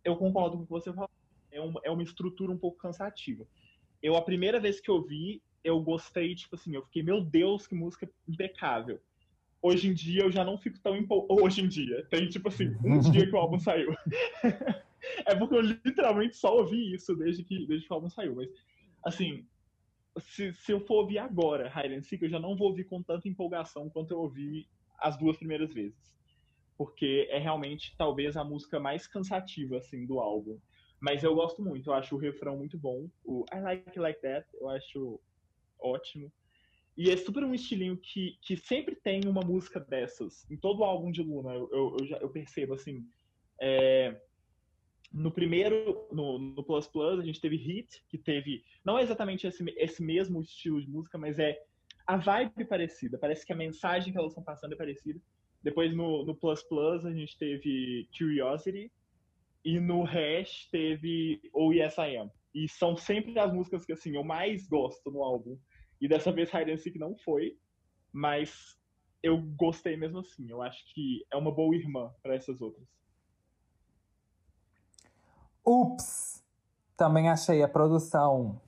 eu 0.04 0.16
concordo 0.16 0.56
com 0.56 0.62
o 0.62 0.66
que 0.66 0.72
você 0.72 0.92
falou. 0.92 1.10
É, 1.50 1.60
um, 1.60 1.74
é 1.84 1.90
uma 1.90 2.02
estrutura 2.02 2.52
um 2.52 2.58
pouco 2.58 2.78
cansativa. 2.78 3.46
Eu, 4.02 4.16
a 4.16 4.22
primeira 4.22 4.60
vez 4.60 4.80
que 4.80 4.90
eu 4.90 5.02
vi, 5.02 5.42
eu 5.64 5.80
gostei, 5.80 6.34
tipo 6.34 6.54
assim, 6.54 6.74
eu 6.74 6.82
fiquei, 6.82 7.02
meu 7.02 7.20
Deus, 7.20 7.66
que 7.66 7.74
música 7.74 8.08
impecável. 8.28 9.00
Hoje 9.60 9.88
em 9.88 9.94
dia 9.94 10.22
eu 10.22 10.30
já 10.30 10.44
não 10.44 10.58
fico 10.58 10.78
tão 10.80 10.96
empolgado. 10.96 11.42
Hoje 11.42 11.62
em 11.62 11.68
dia, 11.68 12.04
tem 12.10 12.28
tipo 12.28 12.48
assim, 12.48 12.76
um 12.84 12.98
dia 13.10 13.26
que 13.26 13.34
o 13.34 13.38
álbum 13.38 13.58
saiu. 13.58 13.94
é 15.26 15.34
porque 15.34 15.54
eu 15.54 15.60
literalmente 15.60 16.36
só 16.36 16.56
ouvi 16.56 16.94
isso 16.94 17.14
desde 17.14 17.44
que, 17.44 17.66
desde 17.66 17.86
que 17.86 17.92
o 17.92 17.94
álbum 17.94 18.10
saiu. 18.10 18.34
Mas, 18.34 18.48
assim, 19.04 19.46
se, 20.18 20.52
se 20.52 20.72
eu 20.72 20.80
for 20.80 21.02
ouvir 21.02 21.18
agora 21.18 21.72
Hide 21.74 21.94
and 21.94 22.02
Seek, 22.02 22.22
eu 22.22 22.30
já 22.30 22.38
não 22.38 22.56
vou 22.56 22.68
ouvir 22.68 22.84
com 22.84 23.02
tanta 23.02 23.28
empolgação 23.28 23.88
quanto 23.88 24.12
eu 24.12 24.20
ouvi 24.20 24.68
as 24.98 25.16
duas 25.16 25.36
primeiras 25.36 25.72
vezes. 25.72 26.12
Porque 26.76 27.28
é 27.30 27.38
realmente, 27.38 27.94
talvez, 27.96 28.36
a 28.36 28.44
música 28.44 28.80
mais 28.80 29.06
cansativa, 29.06 29.78
assim, 29.78 30.06
do 30.06 30.18
álbum. 30.18 30.58
Mas 31.00 31.22
eu 31.22 31.34
gosto 31.34 31.62
muito, 31.62 31.90
eu 31.90 31.94
acho 31.94 32.14
o 32.14 32.18
refrão 32.18 32.56
muito 32.56 32.78
bom. 32.78 33.08
O 33.24 33.44
I 33.52 33.60
Like 33.60 33.88
It 33.88 33.98
Like 33.98 34.20
That, 34.20 34.46
eu 34.54 34.68
acho 34.68 35.20
ótimo. 35.78 36.32
E 36.96 37.10
é 37.10 37.16
super 37.16 37.42
um 37.42 37.54
estilinho 37.54 37.96
que, 37.96 38.38
que 38.42 38.56
sempre 38.56 38.94
tem 38.94 39.22
uma 39.26 39.40
música 39.40 39.80
dessas. 39.80 40.48
Em 40.50 40.56
todo 40.56 40.84
álbum 40.84 41.10
de 41.10 41.22
Luna, 41.22 41.54
eu, 41.54 41.68
eu, 41.72 41.96
eu, 41.98 42.06
já, 42.06 42.16
eu 42.18 42.28
percebo, 42.28 42.74
assim. 42.74 43.04
É, 43.60 44.20
no 45.12 45.30
primeiro, 45.30 46.06
no, 46.10 46.38
no 46.38 46.64
Plus 46.64 46.86
Plus, 46.86 47.20
a 47.20 47.24
gente 47.24 47.40
teve 47.40 47.56
Hit, 47.56 48.02
que 48.08 48.16
teve. 48.16 48.64
Não 48.84 48.98
é 48.98 49.02
exatamente 49.02 49.46
esse, 49.46 49.62
esse 49.76 50.02
mesmo 50.02 50.40
estilo 50.40 50.80
de 50.80 50.88
música, 50.88 51.18
mas 51.18 51.38
é 51.38 51.58
a 52.06 52.16
vibe 52.16 52.64
parecida. 52.64 53.18
Parece 53.18 53.44
que 53.44 53.52
a 53.52 53.56
mensagem 53.56 54.12
que 54.12 54.18
elas 54.18 54.32
estão 54.32 54.42
passando 54.42 54.72
é 54.72 54.76
parecida. 54.76 55.20
Depois 55.62 55.94
no, 55.94 56.24
no 56.24 56.34
Plus 56.34 56.62
Plus 56.62 57.04
a 57.04 57.12
gente 57.12 57.38
teve 57.38 58.08
Curiosity. 58.16 58.90
E 59.64 59.78
no 59.78 60.02
Hash 60.02 60.68
teve 60.72 61.40
Oh 61.52 61.72
Yes 61.72 61.96
I 61.98 62.16
Am. 62.16 62.30
E 62.54 62.68
são 62.68 62.96
sempre 62.96 63.38
as 63.38 63.52
músicas 63.52 63.84
que 63.84 63.92
assim 63.92 64.16
eu 64.16 64.24
mais 64.24 64.66
gosto 64.66 65.10
no 65.10 65.22
álbum. 65.22 65.58
E 66.00 66.08
dessa 66.08 66.32
vez 66.32 66.52
Hide 66.52 66.72
and 66.72 66.78
Seek 66.78 66.98
não 66.98 67.16
foi, 67.18 67.56
mas 68.12 68.76
eu 69.22 69.40
gostei 69.40 69.96
mesmo 69.96 70.18
assim. 70.18 70.50
Eu 70.50 70.60
acho 70.62 70.84
que 70.92 71.24
é 71.32 71.36
uma 71.36 71.54
boa 71.54 71.76
irmã 71.76 72.12
para 72.22 72.34
essas 72.34 72.60
outras. 72.60 72.84
Ups! 75.64 76.42
Também 76.96 77.28
achei 77.28 77.62
a 77.62 77.68
produção 77.68 78.60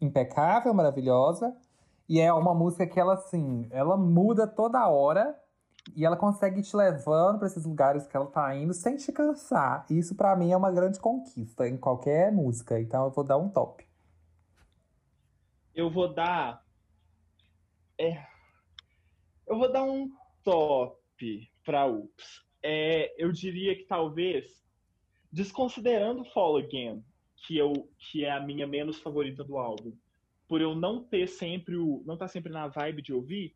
impecável, 0.00 0.72
maravilhosa. 0.72 1.56
E 2.08 2.20
é 2.20 2.32
uma 2.32 2.54
música 2.54 2.86
que 2.86 2.98
ela, 2.98 3.14
assim, 3.14 3.66
ela 3.70 3.96
muda 3.96 4.46
toda 4.46 4.88
hora. 4.88 5.38
E 5.94 6.04
ela 6.04 6.16
consegue 6.16 6.62
te 6.62 6.76
levando 6.76 7.38
para 7.38 7.46
esses 7.46 7.64
lugares 7.64 8.06
que 8.06 8.16
ela 8.16 8.26
tá 8.26 8.54
indo 8.56 8.74
sem 8.74 8.96
te 8.96 9.12
cansar. 9.12 9.86
Isso 9.88 10.16
para 10.16 10.34
mim 10.34 10.50
é 10.50 10.56
uma 10.56 10.72
grande 10.72 10.98
conquista 10.98 11.68
em 11.68 11.76
qualquer 11.76 12.32
música. 12.32 12.80
Então 12.80 13.04
eu 13.04 13.10
vou 13.10 13.22
dar 13.22 13.36
um 13.36 13.48
top. 13.48 13.86
Eu 15.74 15.90
vou 15.90 16.12
dar. 16.12 16.64
É... 17.98 18.26
Eu 19.46 19.58
vou 19.58 19.70
dar 19.70 19.84
um 19.84 20.10
top 20.42 21.48
pra 21.64 21.86
Ups. 21.86 22.44
É, 22.62 23.14
eu 23.22 23.30
diria 23.30 23.76
que 23.76 23.84
talvez 23.84 24.65
desconsiderando 25.36 26.24
Fall 26.24 26.56
Again, 26.56 27.04
que, 27.46 27.58
eu, 27.58 27.86
que 27.98 28.24
é 28.24 28.30
a 28.30 28.40
minha 28.40 28.66
menos 28.66 28.98
favorita 28.98 29.44
do 29.44 29.58
álbum, 29.58 29.92
por 30.48 30.62
eu 30.62 30.74
não 30.74 31.04
ter 31.04 31.28
sempre 31.28 31.76
o. 31.76 32.02
não 32.06 32.14
estar 32.14 32.24
tá 32.24 32.28
sempre 32.28 32.50
na 32.50 32.68
vibe 32.68 33.02
de 33.02 33.12
ouvir, 33.12 33.54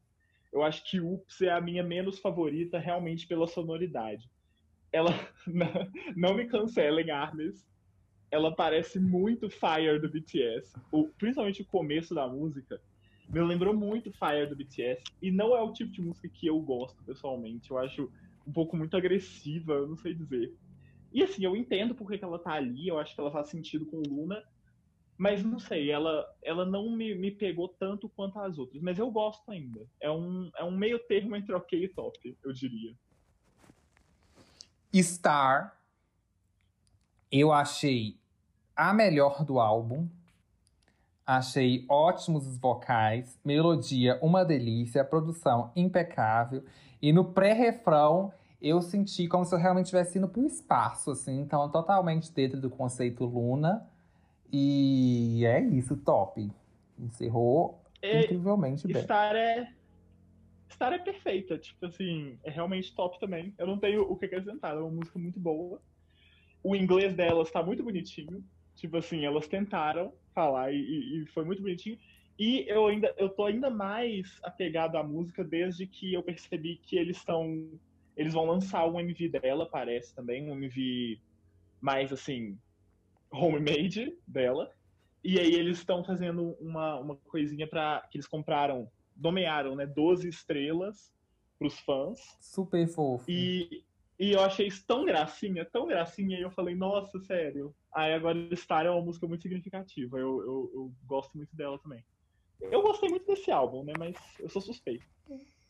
eu 0.52 0.62
acho 0.62 0.85
que 0.85 1.01
Ups 1.01 1.40
é 1.40 1.51
a 1.51 1.61
minha 1.61 1.82
menos 1.82 2.19
favorita 2.19 2.78
realmente 2.78 3.27
pela 3.27 3.47
sonoridade. 3.47 4.28
Ela 4.93 5.09
não 6.15 6.35
me 6.35 6.44
em 6.44 7.11
Armes. 7.11 7.66
Ela 8.31 8.55
parece 8.55 9.01
muito 9.01 9.48
Fire 9.48 9.98
do 9.98 10.09
BTS. 10.09 10.78
O, 10.93 11.09
principalmente 11.09 11.62
o 11.62 11.66
começo 11.66 12.15
da 12.15 12.28
música. 12.28 12.78
Me 13.27 13.40
lembrou 13.40 13.73
muito 13.73 14.12
Fire 14.12 14.47
do 14.47 14.55
BTS. 14.55 15.02
E 15.23 15.31
não 15.31 15.57
é 15.57 15.62
o 15.62 15.73
tipo 15.73 15.90
de 15.90 16.02
música 16.02 16.28
que 16.28 16.47
eu 16.47 16.61
gosto, 16.61 17.02
pessoalmente. 17.05 17.70
Eu 17.70 17.78
acho 17.78 18.12
um 18.47 18.52
pouco 18.52 18.77
muito 18.77 18.97
agressiva, 18.97 19.73
eu 19.73 19.89
não 19.89 19.97
sei 19.97 20.12
dizer. 20.12 20.52
E 21.12 21.23
assim, 21.23 21.45
eu 21.45 21.57
entendo 21.57 21.95
porque 21.95 22.19
que 22.19 22.24
ela 22.24 22.39
tá 22.39 22.53
ali, 22.53 22.89
eu 22.89 22.99
acho 22.99 23.15
que 23.15 23.20
ela 23.20 23.31
faz 23.31 23.49
sentido 23.49 23.87
com 23.87 23.97
Luna, 23.99 24.43
mas 25.19 25.45
não 25.45 25.59
sei, 25.59 25.91
ela, 25.91 26.27
ela 26.43 26.65
não 26.65 26.91
me, 26.91 27.15
me 27.15 27.31
pegou 27.31 27.69
tanto 27.69 28.09
quanto 28.09 28.39
as 28.39 28.59
outras, 28.59 28.81
mas 28.81 28.99
eu 28.99 29.11
gosto 29.11 29.51
ainda. 29.51 29.87
É 30.01 30.11
um, 30.11 30.51
é 30.57 30.65
um 30.65 30.70
meio 30.70 30.99
termo 30.99 31.37
entre 31.37 31.55
ok 31.55 31.85
e 31.85 31.89
top, 31.89 32.39
eu 32.43 32.53
diria. 32.53 32.95
Star, 34.95 35.78
eu 37.31 37.53
achei 37.53 38.16
a 38.74 38.95
melhor 38.95 39.45
do 39.45 39.61
álbum. 39.61 40.09
Achei 41.27 41.85
ótimos 41.89 42.47
os 42.47 42.59
vocais, 42.59 43.39
melodia 43.45 44.19
uma 44.20 44.45
delícia, 44.45 45.05
produção 45.05 45.70
impecável. 45.77 46.65
E 47.01 47.12
no 47.12 47.24
pré-refrão 47.24 48.32
eu 48.61 48.82
senti 48.82 49.27
como 49.27 49.45
se 49.45 49.55
eu 49.55 49.59
realmente 49.59 49.87
estivesse 49.87 50.19
indo 50.19 50.28
para 50.28 50.43
o 50.43 50.47
espaço, 50.47 51.11
assim. 51.12 51.41
Então, 51.41 51.69
totalmente 51.70 52.32
dentro 52.32 52.61
do 52.61 52.69
conceito 52.69 53.24
Luna. 53.24 53.87
E 54.53 55.45
é 55.47 55.61
isso, 55.61 55.97
top. 55.97 56.51
Encerrou 56.99 57.81
é, 58.03 58.24
incrivelmente 58.24 58.87
bem. 58.87 59.03
Star 59.03 59.35
é, 59.35 59.73
Star 60.70 60.93
é 60.93 60.99
perfeita, 60.99 61.59
tipo 61.59 61.87
assim, 61.87 62.39
é 62.43 62.51
realmente 62.51 62.95
top 62.95 63.19
também. 63.19 63.55
Eu 63.59 63.66
não 63.66 63.78
tenho 63.78 64.03
o 64.03 64.16
que 64.16 64.27
acrescentar, 64.27 64.74
é 64.74 64.78
uma 64.78 64.91
música 64.91 65.19
muito 65.19 65.39
boa. 65.39 65.81
O 66.62 66.77
inglês 66.77 67.15
delas 67.15 67.51
tá 67.51 67.62
muito 67.62 67.82
bonitinho. 67.82 68.45
Tipo 68.77 68.97
assim, 68.97 69.24
elas 69.24 69.47
tentaram 69.47 70.12
falar 70.35 70.73
e, 70.73 71.23
e 71.23 71.27
foi 71.27 71.45
muito 71.45 71.62
bonitinho. 71.62 71.99
E 72.39 72.65
eu 72.66 72.87
ainda 72.87 73.15
eu 73.19 73.28
tô 73.28 73.45
ainda 73.45 73.69
mais 73.69 74.39
apegado 74.43 74.97
à 74.97 75.03
música 75.03 75.45
desde 75.45 75.87
que 75.87 76.15
eu 76.15 76.23
percebi 76.23 76.77
que 76.77 76.97
eles 76.97 77.19
estão 77.19 77.69
eles 78.20 78.34
vão 78.34 78.44
lançar 78.44 78.86
um 78.86 79.01
MV 79.01 79.30
dela, 79.30 79.64
parece 79.64 80.14
também, 80.14 80.47
um 80.47 80.55
MV 80.55 81.18
mais 81.80 82.12
assim 82.12 82.59
homemade 83.32 84.14
dela. 84.28 84.70
E 85.24 85.40
aí 85.40 85.55
eles 85.55 85.78
estão 85.78 86.05
fazendo 86.05 86.55
uma, 86.60 87.01
uma 87.01 87.16
coisinha 87.16 87.66
para 87.66 88.06
que 88.10 88.18
eles 88.18 88.28
compraram 88.28 88.90
nomearam, 89.16 89.74
né, 89.74 89.86
12 89.86 90.28
estrelas 90.28 91.10
pros 91.59 91.78
fãs. 91.80 92.20
Super 92.40 92.86
fofo. 92.88 93.24
E, 93.26 93.84
e 94.18 94.32
eu 94.32 94.40
achei 94.40 94.66
isso 94.66 94.84
tão 94.86 95.06
gracinha, 95.06 95.64
tão 95.64 95.86
gracinha, 95.86 96.38
e 96.38 96.42
eu 96.42 96.51
falei, 96.51 96.74
nossa, 96.74 97.18
sério. 97.20 97.74
Aí 97.90 98.12
agora 98.12 98.55
Star 98.55 98.84
é 98.84 98.90
uma 98.90 99.02
música 99.02 99.26
muito 99.26 99.42
significativa, 99.42 100.18
eu, 100.18 100.40
eu, 100.42 100.70
eu 100.74 100.92
gosto 101.06 101.38
muito 101.38 101.56
dela 101.56 101.78
também. 101.78 102.05
Eu 102.60 102.82
gostei 102.82 103.09
muito 103.09 103.26
desse 103.26 103.51
álbum, 103.51 103.82
né, 103.82 103.94
mas 103.98 104.14
eu 104.38 104.48
sou 104.51 104.60
suspeito. 104.60 105.06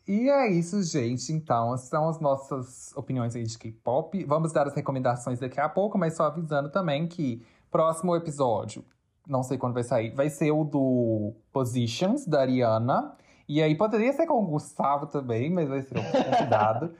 E 0.06 0.28
é 0.28 0.50
isso, 0.50 0.82
gente. 0.82 1.32
Então, 1.32 1.76
são 1.76 2.08
as 2.08 2.18
nossas 2.20 2.92
opiniões 2.96 3.36
aí 3.36 3.44
de 3.44 3.56
K-pop. 3.56 4.24
Vamos 4.24 4.52
dar 4.52 4.66
as 4.66 4.74
recomendações 4.74 5.38
daqui 5.38 5.60
a 5.60 5.68
pouco, 5.68 5.98
mas 5.98 6.16
só 6.16 6.24
avisando 6.24 6.68
também 6.70 7.06
que 7.06 7.44
próximo 7.70 8.16
episódio, 8.16 8.84
não 9.26 9.42
sei 9.42 9.56
quando 9.56 9.74
vai 9.74 9.84
sair, 9.84 10.10
vai 10.10 10.28
ser 10.28 10.50
o 10.50 10.64
do 10.64 11.32
Positions, 11.52 12.26
da 12.26 12.40
Ariana. 12.40 13.14
E 13.48 13.62
aí 13.62 13.76
poderia 13.76 14.12
ser 14.12 14.26
com 14.26 14.42
o 14.42 14.46
Gustavo 14.46 15.06
também, 15.06 15.50
mas 15.50 15.68
vai 15.68 15.82
ser 15.82 15.98
um 15.98 16.10
convidado. 16.10 16.94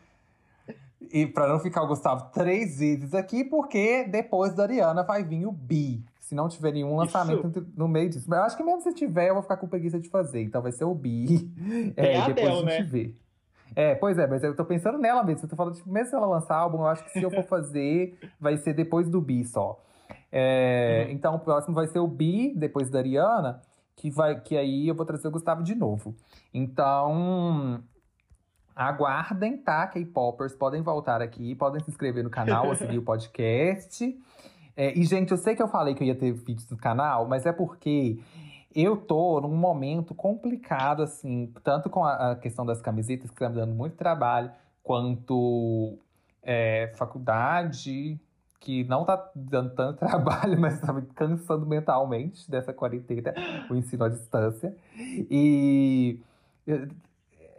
e 1.13 1.27
para 1.27 1.49
não 1.49 1.59
ficar 1.59 1.83
o 1.83 1.89
Gustavo 1.89 2.31
três 2.33 2.79
vezes 2.79 3.15
aqui, 3.15 3.45
porque 3.45 4.05
depois 4.05 4.55
da 4.55 4.65
Ariana 4.65 5.03
vai 5.03 5.25
vir 5.25 5.47
o 5.47 5.53
Bi. 5.53 6.05
Se 6.31 6.35
não 6.37 6.49
tiver 6.49 6.73
nenhum 6.73 6.95
lançamento 6.95 7.67
no 7.77 7.89
meio 7.89 8.09
disso. 8.09 8.27
Mas 8.29 8.39
eu 8.39 8.45
acho 8.45 8.57
que 8.57 8.63
mesmo 8.63 8.83
se 8.83 8.95
tiver, 8.95 9.31
eu 9.31 9.35
vou 9.35 9.43
ficar 9.43 9.57
com 9.57 9.67
preguiça 9.67 9.99
de 9.99 10.09
fazer. 10.09 10.41
Então 10.41 10.63
vai 10.63 10.71
ser 10.71 10.85
o 10.85 10.95
Bi. 10.95 11.51
É, 11.97 12.15
é 12.15 12.27
depois 12.27 12.47
Adele, 12.47 12.49
a 12.49 12.71
gente 12.71 12.83
né? 12.83 12.83
vê. 12.83 13.15
É, 13.75 13.95
pois 13.97 14.17
é, 14.17 14.29
mas 14.29 14.45
eu 14.45 14.55
tô 14.55 14.65
pensando 14.65 14.97
nela 14.97 15.25
mesmo. 15.25 15.45
Eu 15.45 15.49
tô 15.49 15.57
falando, 15.57 15.75
tipo, 15.75 15.91
mesmo 15.91 16.09
se 16.11 16.15
ela 16.15 16.29
lançar 16.29 16.55
álbum, 16.55 16.79
eu 16.79 16.87
acho 16.87 17.03
que 17.03 17.11
se 17.11 17.21
eu 17.21 17.33
for 17.33 17.43
fazer, 17.51 18.17
vai 18.39 18.57
ser 18.59 18.75
depois 18.75 19.09
do 19.09 19.21
Bi 19.21 19.45
só. 19.45 19.83
É, 20.31 21.07
uhum. 21.07 21.13
Então 21.15 21.35
o 21.35 21.41
próximo 21.41 21.75
vai 21.75 21.89
ser 21.89 21.99
o 21.99 22.07
Bi, 22.07 22.55
depois 22.57 22.89
da 22.89 23.01
Ariana 23.01 23.61
que 23.97 24.09
vai 24.09 24.41
que 24.41 24.57
aí 24.57 24.89
eu 24.89 24.95
vou 24.95 25.05
trazer 25.05 25.29
o 25.29 25.31
Gustavo 25.31 25.63
de 25.63 25.75
novo. 25.75 26.17
Então, 26.55 27.83
aguardem, 28.75 29.59
tá? 29.59 29.87
K-popers 29.89 30.55
podem 30.55 30.81
voltar 30.81 31.21
aqui, 31.21 31.55
podem 31.55 31.83
se 31.83 31.91
inscrever 31.91 32.25
no 32.25 32.31
canal 32.31 32.69
ou 32.69 32.75
seguir 32.75 32.97
o 32.97 33.03
podcast. 33.03 34.19
É, 34.81 34.99
e, 34.99 35.05
gente, 35.05 35.31
eu 35.31 35.37
sei 35.37 35.55
que 35.55 35.61
eu 35.61 35.69
falei 35.69 35.95
que 35.95 36.03
eu 36.03 36.07
ia 36.07 36.15
ter 36.15 36.33
vídeos 36.33 36.67
no 36.71 36.77
canal, 36.79 37.29
mas 37.29 37.45
é 37.45 37.53
porque 37.53 38.19
eu 38.75 38.97
tô 38.97 39.39
num 39.39 39.55
momento 39.55 40.15
complicado, 40.15 41.03
assim, 41.03 41.53
tanto 41.63 41.91
com 41.91 42.03
a, 42.03 42.31
a 42.31 42.37
questão 42.37 42.65
das 42.65 42.81
camisetas, 42.81 43.31
que 43.31 43.37
tá 43.37 43.51
me 43.51 43.57
dando 43.57 43.75
muito 43.75 43.95
trabalho, 43.95 44.51
quanto 44.83 45.99
é, 46.43 46.91
faculdade, 46.97 48.19
que 48.59 48.83
não 48.85 49.05
tá 49.05 49.31
dando 49.37 49.75
tanto 49.75 49.99
trabalho, 50.01 50.59
mas 50.59 50.81
tá 50.81 50.95
me 50.95 51.03
cansando 51.03 51.67
mentalmente 51.67 52.51
dessa 52.51 52.73
quarentena, 52.73 53.35
o 53.69 53.75
ensino 53.75 54.05
à 54.05 54.09
distância. 54.09 54.75
E. 54.97 56.19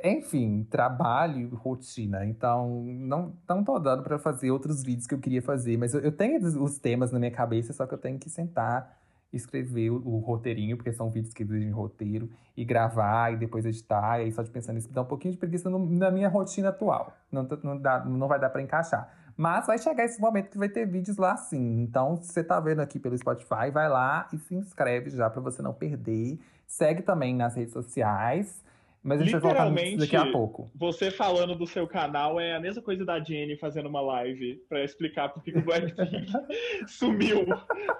Enfim, 0.03 0.65
trabalho, 0.69 1.55
rotina. 1.55 2.25
Então, 2.25 2.83
não, 2.83 3.33
não 3.47 3.63
tô 3.63 3.77
dando 3.79 4.03
para 4.03 4.17
fazer 4.17 4.51
outros 4.51 4.83
vídeos 4.83 5.07
que 5.07 5.13
eu 5.13 5.19
queria 5.19 5.41
fazer. 5.41 5.77
Mas 5.77 5.93
eu, 5.93 6.01
eu, 6.01 6.11
tenho 6.11 6.39
os 6.61 6.77
temas 6.79 7.11
na 7.11 7.19
minha 7.19 7.31
cabeça, 7.31 7.73
só 7.73 7.85
que 7.85 7.93
eu 7.93 7.97
tenho 7.97 8.17
que 8.17 8.29
sentar, 8.29 8.97
escrever 9.31 9.91
o, 9.91 9.95
o 9.95 10.19
roteirinho, 10.19 10.75
porque 10.75 10.91
são 10.91 11.09
vídeos 11.09 11.33
que 11.33 11.43
exigem 11.43 11.71
roteiro, 11.71 12.29
e 12.55 12.65
gravar, 12.65 13.33
e 13.33 13.37
depois 13.37 13.65
editar. 13.65 14.19
E 14.19 14.23
aí, 14.23 14.31
só 14.31 14.41
de 14.41 14.51
pensar 14.51 14.73
nisso, 14.73 14.91
dá 14.91 15.01
um 15.01 15.05
pouquinho 15.05 15.33
de 15.33 15.37
preguiça 15.37 15.69
no, 15.69 15.85
na 15.85 16.09
minha 16.09 16.29
rotina 16.29 16.69
atual. 16.69 17.13
Não, 17.31 17.47
não, 17.63 17.77
dá, 17.77 18.03
não 18.03 18.27
vai 18.27 18.39
dar 18.39 18.49
para 18.49 18.61
encaixar. 18.61 19.09
Mas 19.37 19.65
vai 19.65 19.77
chegar 19.77 20.03
esse 20.03 20.19
momento 20.19 20.49
que 20.49 20.57
vai 20.57 20.69
ter 20.69 20.85
vídeos 20.85 21.17
lá 21.17 21.37
sim. 21.37 21.81
Então, 21.81 22.17
se 22.17 22.31
você 22.31 22.43
tá 22.43 22.59
vendo 22.59 22.79
aqui 22.79 22.99
pelo 22.99 23.17
Spotify, 23.17 23.71
vai 23.71 23.89
lá 23.89 24.27
e 24.33 24.37
se 24.37 24.55
inscreve 24.55 25.09
já 25.09 25.29
para 25.29 25.41
você 25.41 25.61
não 25.61 25.73
perder. 25.73 26.39
Segue 26.67 27.01
também 27.01 27.35
nas 27.35 27.55
redes 27.55 27.73
sociais. 27.73 28.63
Mas 29.03 29.19
a 29.19 29.23
gente 29.23 29.31
vai 29.31 29.41
voltar 29.41 29.97
daqui 29.97 30.15
a 30.15 30.31
pouco. 30.31 30.69
Você 30.75 31.09
falando 31.09 31.55
do 31.55 31.65
seu 31.65 31.87
canal 31.87 32.39
é 32.39 32.55
a 32.55 32.59
mesma 32.59 32.83
coisa 32.83 33.03
da 33.03 33.19
Jenny 33.19 33.57
fazendo 33.57 33.89
uma 33.89 34.01
live 34.01 34.57
para 34.69 34.83
explicar 34.83 35.29
por 35.29 35.43
que 35.43 35.57
o 35.57 35.63
Blackpink 35.63 36.31
sumiu 36.87 37.45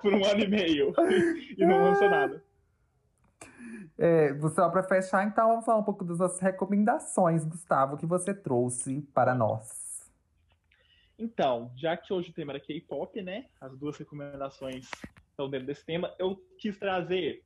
por 0.02 0.14
um 0.14 0.24
ano 0.24 0.42
e 0.42 0.48
meio 0.48 0.94
e 1.58 1.66
não 1.66 1.86
lançou 1.86 2.08
nada. 2.08 2.44
É, 3.98 4.30
só 4.50 4.70
para 4.70 4.84
fechar, 4.84 5.26
então, 5.26 5.50
vamos 5.50 5.66
falar 5.66 5.80
um 5.80 5.84
pouco 5.84 6.04
das 6.04 6.40
recomendações, 6.40 7.44
Gustavo, 7.46 7.98
que 7.98 8.06
você 8.06 8.34
trouxe 8.34 9.02
para 9.14 9.34
nós. 9.34 10.10
Então, 11.18 11.72
já 11.76 11.96
que 11.98 12.12
hoje 12.12 12.32
o 12.32 12.34
tema 12.34 12.54
era 12.54 12.60
K-pop, 12.60 13.22
né? 13.22 13.46
As 13.60 13.78
duas 13.78 13.98
recomendações 13.98 14.90
estão 15.30 15.50
dentro 15.50 15.68
desse 15.68 15.86
tema. 15.86 16.14
Eu 16.18 16.36
quis 16.58 16.78
trazer 16.80 17.44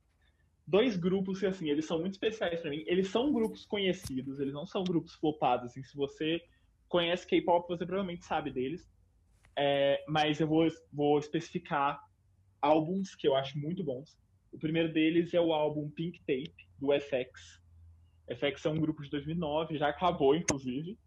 dois 0.66 0.96
grupos 0.96 1.40
que, 1.40 1.46
assim, 1.46 1.70
eles 1.70 1.84
são 1.84 2.00
muito 2.00 2.14
especiais 2.14 2.60
para 2.60 2.70
mim. 2.70 2.82
Eles 2.86 3.08
são 3.08 3.32
grupos 3.32 3.64
conhecidos, 3.64 4.40
eles 4.40 4.52
não 4.52 4.66
são 4.66 4.82
grupos 4.82 5.14
flopados. 5.14 5.66
Assim, 5.66 5.82
se 5.82 5.96
você 5.96 6.40
conhece 6.88 7.26
K-pop, 7.26 7.68
você 7.68 7.86
provavelmente 7.86 8.24
sabe 8.24 8.50
deles. 8.50 8.88
É, 9.56 10.04
mas 10.08 10.40
eu 10.40 10.46
vou, 10.46 10.66
vou 10.92 11.18
especificar 11.18 12.00
álbuns 12.60 13.14
que 13.14 13.26
eu 13.26 13.34
acho 13.36 13.58
muito 13.58 13.84
bons. 13.84 14.18
O 14.52 14.58
primeiro 14.58 14.92
deles 14.92 15.32
é 15.34 15.40
o 15.40 15.52
álbum 15.52 15.88
Pink 15.90 16.18
Tape, 16.20 16.54
do 16.78 16.88
FX. 16.92 17.60
FX 18.28 18.64
é 18.64 18.70
um 18.70 18.80
grupo 18.80 19.02
de 19.02 19.10
2009, 19.10 19.78
já 19.78 19.88
acabou, 19.88 20.34
inclusive. 20.34 20.98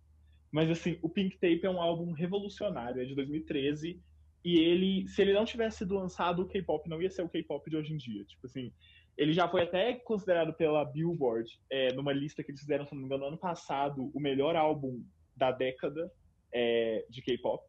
Mas 0.52 0.70
assim, 0.70 0.98
o 1.02 1.10
Pink 1.10 1.36
Tape 1.36 1.66
é 1.66 1.70
um 1.70 1.82
álbum 1.82 2.12
revolucionário, 2.12 3.02
é 3.02 3.06
de 3.06 3.14
2013. 3.14 4.02
E 4.44 4.58
ele, 4.58 5.08
se 5.08 5.22
ele 5.22 5.34
não 5.34 5.46
tivesse 5.46 5.80
sido 5.80 5.96
lançado, 5.96 6.42
o 6.42 6.48
K-pop 6.48 6.90
não 6.90 7.02
ia 7.02 7.10
ser 7.10 7.24
o 7.24 7.30
K-pop 7.30 7.70
de 7.70 7.76
hoje 7.76 7.94
em 7.94 7.98
dia. 7.98 8.24
Tipo 8.24 8.48
assim, 8.48 8.72
ele 9.20 9.34
já 9.34 9.50
foi 9.50 9.64
até 9.64 9.96
considerado 9.96 10.54
pela 10.54 10.86
Billboard, 10.86 11.60
é, 11.70 11.92
numa 11.92 12.14
lista 12.14 12.42
que 12.42 12.52
eles 12.52 12.62
fizeram, 12.62 12.86
se 12.86 12.94
não 12.94 13.02
me 13.02 13.06
engano, 13.06 13.24
no 13.24 13.28
ano 13.28 13.38
passado, 13.38 14.10
o 14.14 14.20
melhor 14.20 14.56
álbum 14.56 15.04
da 15.36 15.52
década 15.52 16.10
é, 16.54 17.06
de 17.10 17.22
K-pop. 17.22 17.62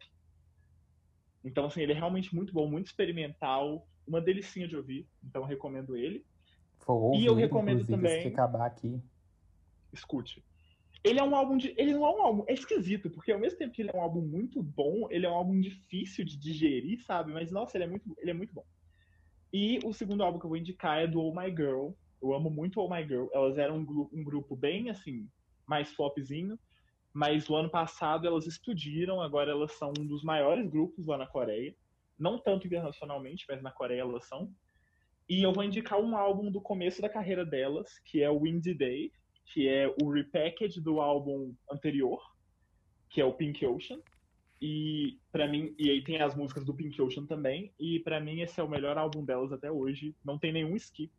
Então, 1.44 1.66
assim, 1.66 1.82
ele 1.82 1.90
é 1.90 1.96
realmente 1.96 2.32
muito 2.32 2.52
bom, 2.52 2.68
muito 2.68 2.86
experimental, 2.86 3.84
uma 4.06 4.20
delicinha 4.20 4.68
de 4.68 4.76
ouvir. 4.76 5.08
Então, 5.24 5.42
recomendo 5.42 5.96
ele. 5.96 6.24
E 7.16 7.26
eu 7.26 7.34
recomendo 7.34 7.84
também. 7.84 8.22
Se 8.22 8.28
acabar 8.28 8.66
aqui. 8.66 9.02
Escute. 9.92 10.44
Ele 11.02 11.18
é 11.18 11.22
um 11.24 11.34
álbum 11.34 11.56
de. 11.56 11.74
Ele 11.76 11.94
não 11.94 12.06
é 12.06 12.10
um 12.10 12.22
álbum. 12.22 12.44
É 12.46 12.52
esquisito, 12.52 13.10
porque 13.10 13.32
ao 13.32 13.40
mesmo 13.40 13.58
tempo 13.58 13.72
que 13.72 13.82
ele 13.82 13.90
é 13.92 13.96
um 13.96 14.02
álbum 14.02 14.20
muito 14.20 14.62
bom, 14.62 15.08
ele 15.10 15.26
é 15.26 15.28
um 15.28 15.34
álbum 15.34 15.58
difícil 15.58 16.24
de 16.24 16.38
digerir, 16.38 17.02
sabe? 17.04 17.32
Mas, 17.32 17.50
nossa, 17.50 17.76
ele 17.76 17.84
é 17.84 17.88
muito, 17.88 18.16
ele 18.18 18.30
é 18.30 18.34
muito 18.34 18.54
bom. 18.54 18.64
E 19.52 19.80
o 19.84 19.92
segundo 19.92 20.22
álbum 20.22 20.38
que 20.38 20.46
eu 20.46 20.50
vou 20.50 20.58
indicar 20.58 21.00
é 21.00 21.06
do 21.06 21.20
Oh 21.20 21.34
My 21.34 21.50
Girl. 21.50 21.90
Eu 22.22 22.34
amo 22.34 22.50
muito 22.50 22.80
Oh 22.80 22.88
My 22.88 23.06
Girl. 23.06 23.26
Elas 23.32 23.58
eram 23.58 23.78
um, 23.78 24.08
um 24.12 24.22
grupo 24.22 24.54
bem, 24.54 24.90
assim, 24.90 25.28
mais 25.66 25.92
flopzinho. 25.92 26.58
Mas 27.12 27.50
o 27.50 27.56
ano 27.56 27.68
passado 27.68 28.26
elas 28.26 28.46
explodiram, 28.46 29.20
agora 29.20 29.50
elas 29.50 29.72
são 29.72 29.92
um 29.98 30.06
dos 30.06 30.22
maiores 30.22 30.68
grupos 30.68 31.06
lá 31.06 31.18
na 31.18 31.26
Coreia. 31.26 31.74
Não 32.18 32.38
tanto 32.38 32.66
internacionalmente, 32.66 33.44
mas 33.48 33.60
na 33.62 33.72
Coreia 33.72 34.02
elas 34.02 34.26
são. 34.28 34.52
E 35.28 35.42
eu 35.42 35.52
vou 35.52 35.64
indicar 35.64 36.00
um 36.00 36.16
álbum 36.16 36.50
do 36.50 36.60
começo 36.60 37.02
da 37.02 37.08
carreira 37.08 37.44
delas, 37.44 37.98
que 38.04 38.22
é 38.22 38.30
o 38.30 38.40
Windy 38.40 38.74
Day, 38.74 39.12
que 39.52 39.68
é 39.68 39.92
o 40.00 40.10
repackage 40.10 40.80
do 40.80 41.00
álbum 41.00 41.54
anterior, 41.70 42.20
que 43.08 43.20
é 43.20 43.24
o 43.24 43.32
Pink 43.32 43.64
Ocean. 43.66 44.00
E 44.60 45.18
para 45.32 45.48
mim, 45.48 45.74
e 45.78 45.88
aí 45.88 46.04
tem 46.04 46.20
as 46.20 46.34
músicas 46.34 46.64
do 46.64 46.74
Pink 46.74 47.00
Ocean 47.00 47.24
também, 47.24 47.72
e 47.78 47.98
para 48.00 48.20
mim 48.20 48.40
esse 48.40 48.60
é 48.60 48.62
o 48.62 48.68
melhor 48.68 48.98
álbum 48.98 49.24
delas 49.24 49.52
até 49.52 49.70
hoje, 49.70 50.14
não 50.22 50.38
tem 50.38 50.52
nenhum 50.52 50.76
skip. 50.76 51.12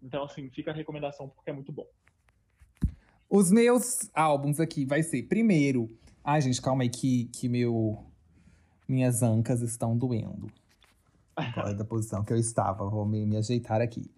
Então 0.00 0.22
assim, 0.22 0.48
fica 0.50 0.70
a 0.70 0.74
recomendação 0.74 1.28
porque 1.28 1.50
é 1.50 1.52
muito 1.52 1.72
bom. 1.72 1.86
Os 3.28 3.50
meus 3.50 4.08
álbuns 4.14 4.60
aqui 4.60 4.84
vai 4.84 5.02
ser 5.02 5.24
primeiro, 5.24 5.90
ai 6.22 6.40
gente, 6.40 6.62
calma 6.62 6.84
aí 6.84 6.88
que 6.88 7.24
que 7.26 7.48
meu 7.48 8.04
minhas 8.86 9.22
ancas 9.22 9.60
estão 9.60 9.96
doendo. 9.96 10.48
Agora 11.34 11.74
da 11.74 11.84
posição 11.84 12.22
que 12.22 12.32
eu 12.32 12.36
estava, 12.36 12.88
vou 12.88 13.04
me, 13.04 13.26
me 13.26 13.36
ajeitar 13.36 13.80
aqui. 13.80 14.08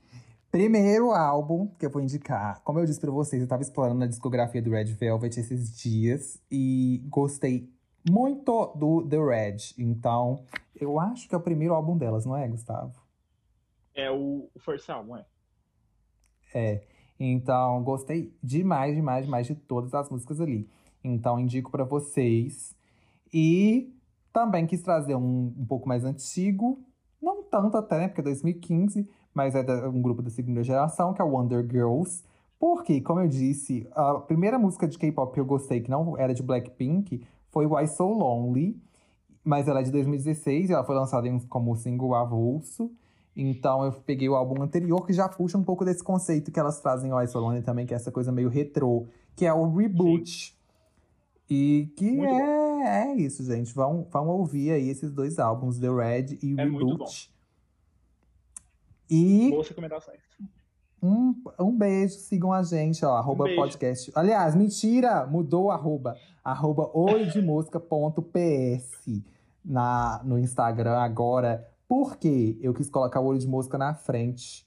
Primeiro 0.51 1.11
álbum 1.13 1.69
que 1.79 1.87
eu 1.87 1.91
vou 1.91 2.03
indicar. 2.03 2.63
Como 2.63 2.79
eu 2.79 2.85
disse 2.85 3.01
pra 3.01 3.11
vocês, 3.11 3.41
eu 3.41 3.49
tava 3.49 3.63
explorando 3.63 4.05
a 4.05 4.07
discografia 4.07 4.61
do 4.61 4.71
Red 4.71 4.85
Velvet 4.85 5.39
esses 5.39 5.77
dias 5.77 6.41
e 6.51 7.03
gostei 7.09 7.69
muito 8.09 8.73
do 8.77 9.07
The 9.07 9.19
Red. 9.19 9.57
Então, 9.79 10.45
eu 10.75 10.99
acho 11.01 11.29
que 11.29 11.35
é 11.35 11.39
o 11.39 11.41
primeiro 11.41 11.75
álbum 11.75 11.97
delas, 11.97 12.25
não 12.25 12.37
é, 12.37 12.47
Gustavo? 12.49 12.95
É 13.95 14.11
o, 14.11 14.49
First 14.59 14.89
Album, 14.91 15.17
é. 15.17 15.27
É. 16.55 16.83
Então, 17.19 17.83
gostei 17.83 18.37
demais, 18.43 18.95
demais, 18.95 19.25
demais 19.25 19.47
de 19.47 19.55
todas 19.55 19.95
as 19.95 20.11
músicas 20.11 20.41
ali. 20.41 20.69
Então, 21.03 21.41
indico 21.41 21.71
para 21.71 21.85
vocês. 21.85 22.77
E 23.33 23.93
também 24.33 24.67
quis 24.67 24.83
trazer 24.83 25.15
um, 25.15 25.55
um 25.57 25.67
pouco 25.67 25.89
mais 25.89 26.05
antigo, 26.05 26.79
não 27.21 27.43
tanto 27.43 27.77
até, 27.77 27.99
né, 27.99 28.09
porque 28.09 28.21
é 28.21 28.25
2015, 28.25 29.09
mas 29.33 29.55
é 29.55 29.63
da, 29.63 29.89
um 29.89 30.01
grupo 30.01 30.23
da 30.23 30.31
segunda 30.31 30.63
geração, 30.63 31.15
que 31.15 31.23
é 31.23 31.25
o 31.25 31.29
Wonder 31.29 31.67
Girls. 31.67 32.23
Porque, 32.59 33.01
como 33.01 33.21
eu 33.21 33.29
disse, 33.29 33.87
a 33.93 34.15
primeira 34.15 34.59
música 34.59 34.87
de 34.87 34.99
K-pop 34.99 35.33
que 35.33 35.41
eu 35.41 35.45
gostei, 35.45 35.81
que 35.81 35.91
não 35.91 36.17
era 36.17 36.33
de 36.33 36.43
Blackpink, 36.43 37.23
foi 37.57 37.65
Why 37.65 37.89
So 37.89 38.05
Lonely. 38.05 38.79
Mas 39.43 39.67
ela 39.67 39.81
é 39.81 39.83
de 39.83 39.91
2016 39.91 40.69
e 40.69 40.73
ela 40.75 40.85
foi 40.85 40.95
lançada 40.95 41.27
como 41.49 41.75
single 41.75 42.15
avulso. 42.15 42.93
Então 43.35 43.83
eu 43.83 43.93
peguei 43.93 44.29
o 44.29 44.35
álbum 44.35 44.63
anterior, 44.63 45.07
que 45.07 45.13
já 45.15 45.27
puxa 45.27 45.57
um 45.57 45.65
pouco 45.65 45.83
desse 45.83 46.05
conceito 46.05 46.53
que 46.53 46.61
elas 46.61 46.81
trazem 46.81 47.15
o 47.15 47.27
So 47.27 47.39
Lonely 47.39 47.63
também, 47.63 47.87
que 47.87 47.95
é 47.95 47.97
essa 47.97 48.13
coisa 48.13 48.31
meio 48.31 48.51
retrô, 48.51 49.07
que 49.35 49.47
é 49.47 49.55
o 49.55 49.75
reboot. 49.75 50.31
Sim. 50.31 50.55
E 51.49 51.93
que 51.97 52.21
é, 52.27 53.13
é 53.13 53.15
isso, 53.15 53.43
gente. 53.43 53.73
Vão, 53.75 54.07
vão 54.11 54.29
ouvir 54.29 54.73
aí 54.73 54.91
esses 54.91 55.11
dois 55.11 55.39
álbuns, 55.39 55.79
The 55.79 55.89
Red 55.89 56.39
e 56.43 56.61
é 56.61 56.65
Reboot. 56.65 57.33
E. 59.09 59.49
Boas 59.49 59.69
recomendações. 59.69 60.21
Um, 61.03 61.35
um 61.61 61.77
beijo, 61.77 62.15
sigam 62.15 62.53
a 62.53 62.63
gente, 62.63 63.05
ó, 63.05 63.17
arroba 63.17 63.45
um 63.45 63.55
podcast. 63.55 64.11
Aliás, 64.15 64.55
mentira, 64.55 65.25
mudou 65.27 65.67
o 65.67 65.71
arroba. 65.71 66.17
Arroba 66.47 66.89
oidemosca.ps 66.95 67.81
na, 69.65 70.23
no 70.25 70.39
Instagram 70.39 70.97
agora. 70.99 71.69
Porque 71.89 72.57
eu 72.61 72.73
quis 72.73 72.89
colocar 72.89 73.19
o 73.19 73.27
olho 73.27 73.41
de 73.41 73.49
mosca 73.49 73.77
na 73.77 73.95
frente 73.95 74.65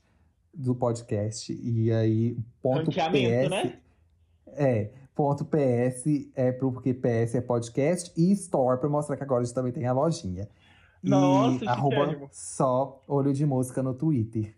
do 0.54 0.76
podcast. 0.76 1.54
E 1.54 1.90
aí, 1.90 2.38
ponto 2.62 2.92
PS. 2.92 3.50
Né? 3.50 3.80
É, 4.48 4.92
ponto 5.16 5.46
PS 5.46 6.30
é 6.36 6.52
porque 6.52 6.94
PS 6.94 7.36
é 7.36 7.42
podcast 7.42 8.12
e 8.18 8.34
Store 8.34 8.78
para 8.78 8.90
mostrar 8.90 9.16
que 9.16 9.24
agora 9.24 9.42
a 9.42 9.46
gente 9.46 9.56
também 9.56 9.72
tem 9.72 9.86
a 9.86 9.94
lojinha. 9.94 10.50
Nossa, 11.02 11.64
e 11.64 11.68
arroba 11.68 12.28
só 12.34 13.02
olho 13.08 13.32
de 13.32 13.46
mosca 13.46 13.82
no 13.82 13.94
Twitter. 13.94 14.54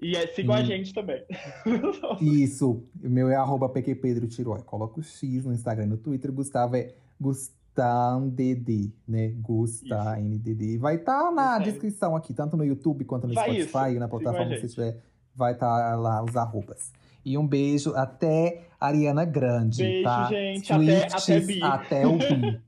E 0.00 0.14
é, 0.14 0.26
sigam 0.26 0.54
a 0.54 0.62
gente 0.62 0.92
também. 0.92 1.24
Isso. 2.20 2.84
O 3.02 3.08
meu 3.08 3.28
é 3.28 3.36
arroba 3.36 3.68
PQPedro 3.68 4.26
Tiroi. 4.28 4.62
Coloca 4.62 5.00
o 5.00 5.02
X 5.02 5.44
no 5.44 5.52
Instagram 5.52 5.84
e 5.84 5.88
no 5.88 5.96
Twitter. 5.96 6.30
Gustavo 6.30 6.76
é 6.76 6.94
GustaNDD, 7.18 8.92
né? 9.08 9.28
Gusta 9.40 10.16
NDD. 10.18 10.76
Vai 10.78 10.96
estar 10.96 11.24
tá 11.24 11.30
na 11.30 11.58
descrição 11.58 12.14
aqui, 12.14 12.34
tanto 12.34 12.56
no 12.56 12.64
YouTube 12.64 13.04
quanto 13.04 13.26
no 13.26 13.34
vai 13.34 13.62
Spotify, 13.62 13.90
isso. 13.90 14.00
na 14.00 14.08
plataforma 14.08 14.54
que 14.54 14.60
você 14.60 14.68
tiver. 14.68 15.02
Vai 15.34 15.52
estar 15.52 15.66
tá 15.66 15.96
lá 15.96 16.22
os 16.22 16.36
arrobas. 16.36 16.92
E 17.24 17.36
um 17.36 17.46
beijo 17.46 17.94
até 17.94 18.66
Ariana 18.78 19.24
Grande. 19.24 19.82
Beijo, 19.82 20.04
tá? 20.04 20.28
gente. 20.28 20.72
Até, 20.72 21.06
até, 21.06 21.40
bi. 21.40 21.62
até 21.62 22.06
o 22.06 22.18
Bi. 22.18 22.60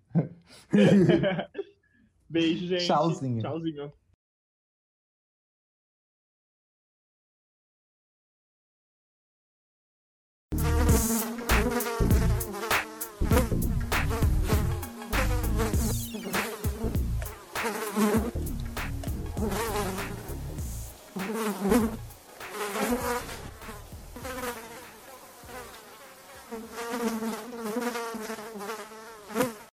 beijo, 2.28 2.66
gente. 2.66 2.86
Tchauzinho. 2.86 3.40
Tchauzinho. 3.40 3.92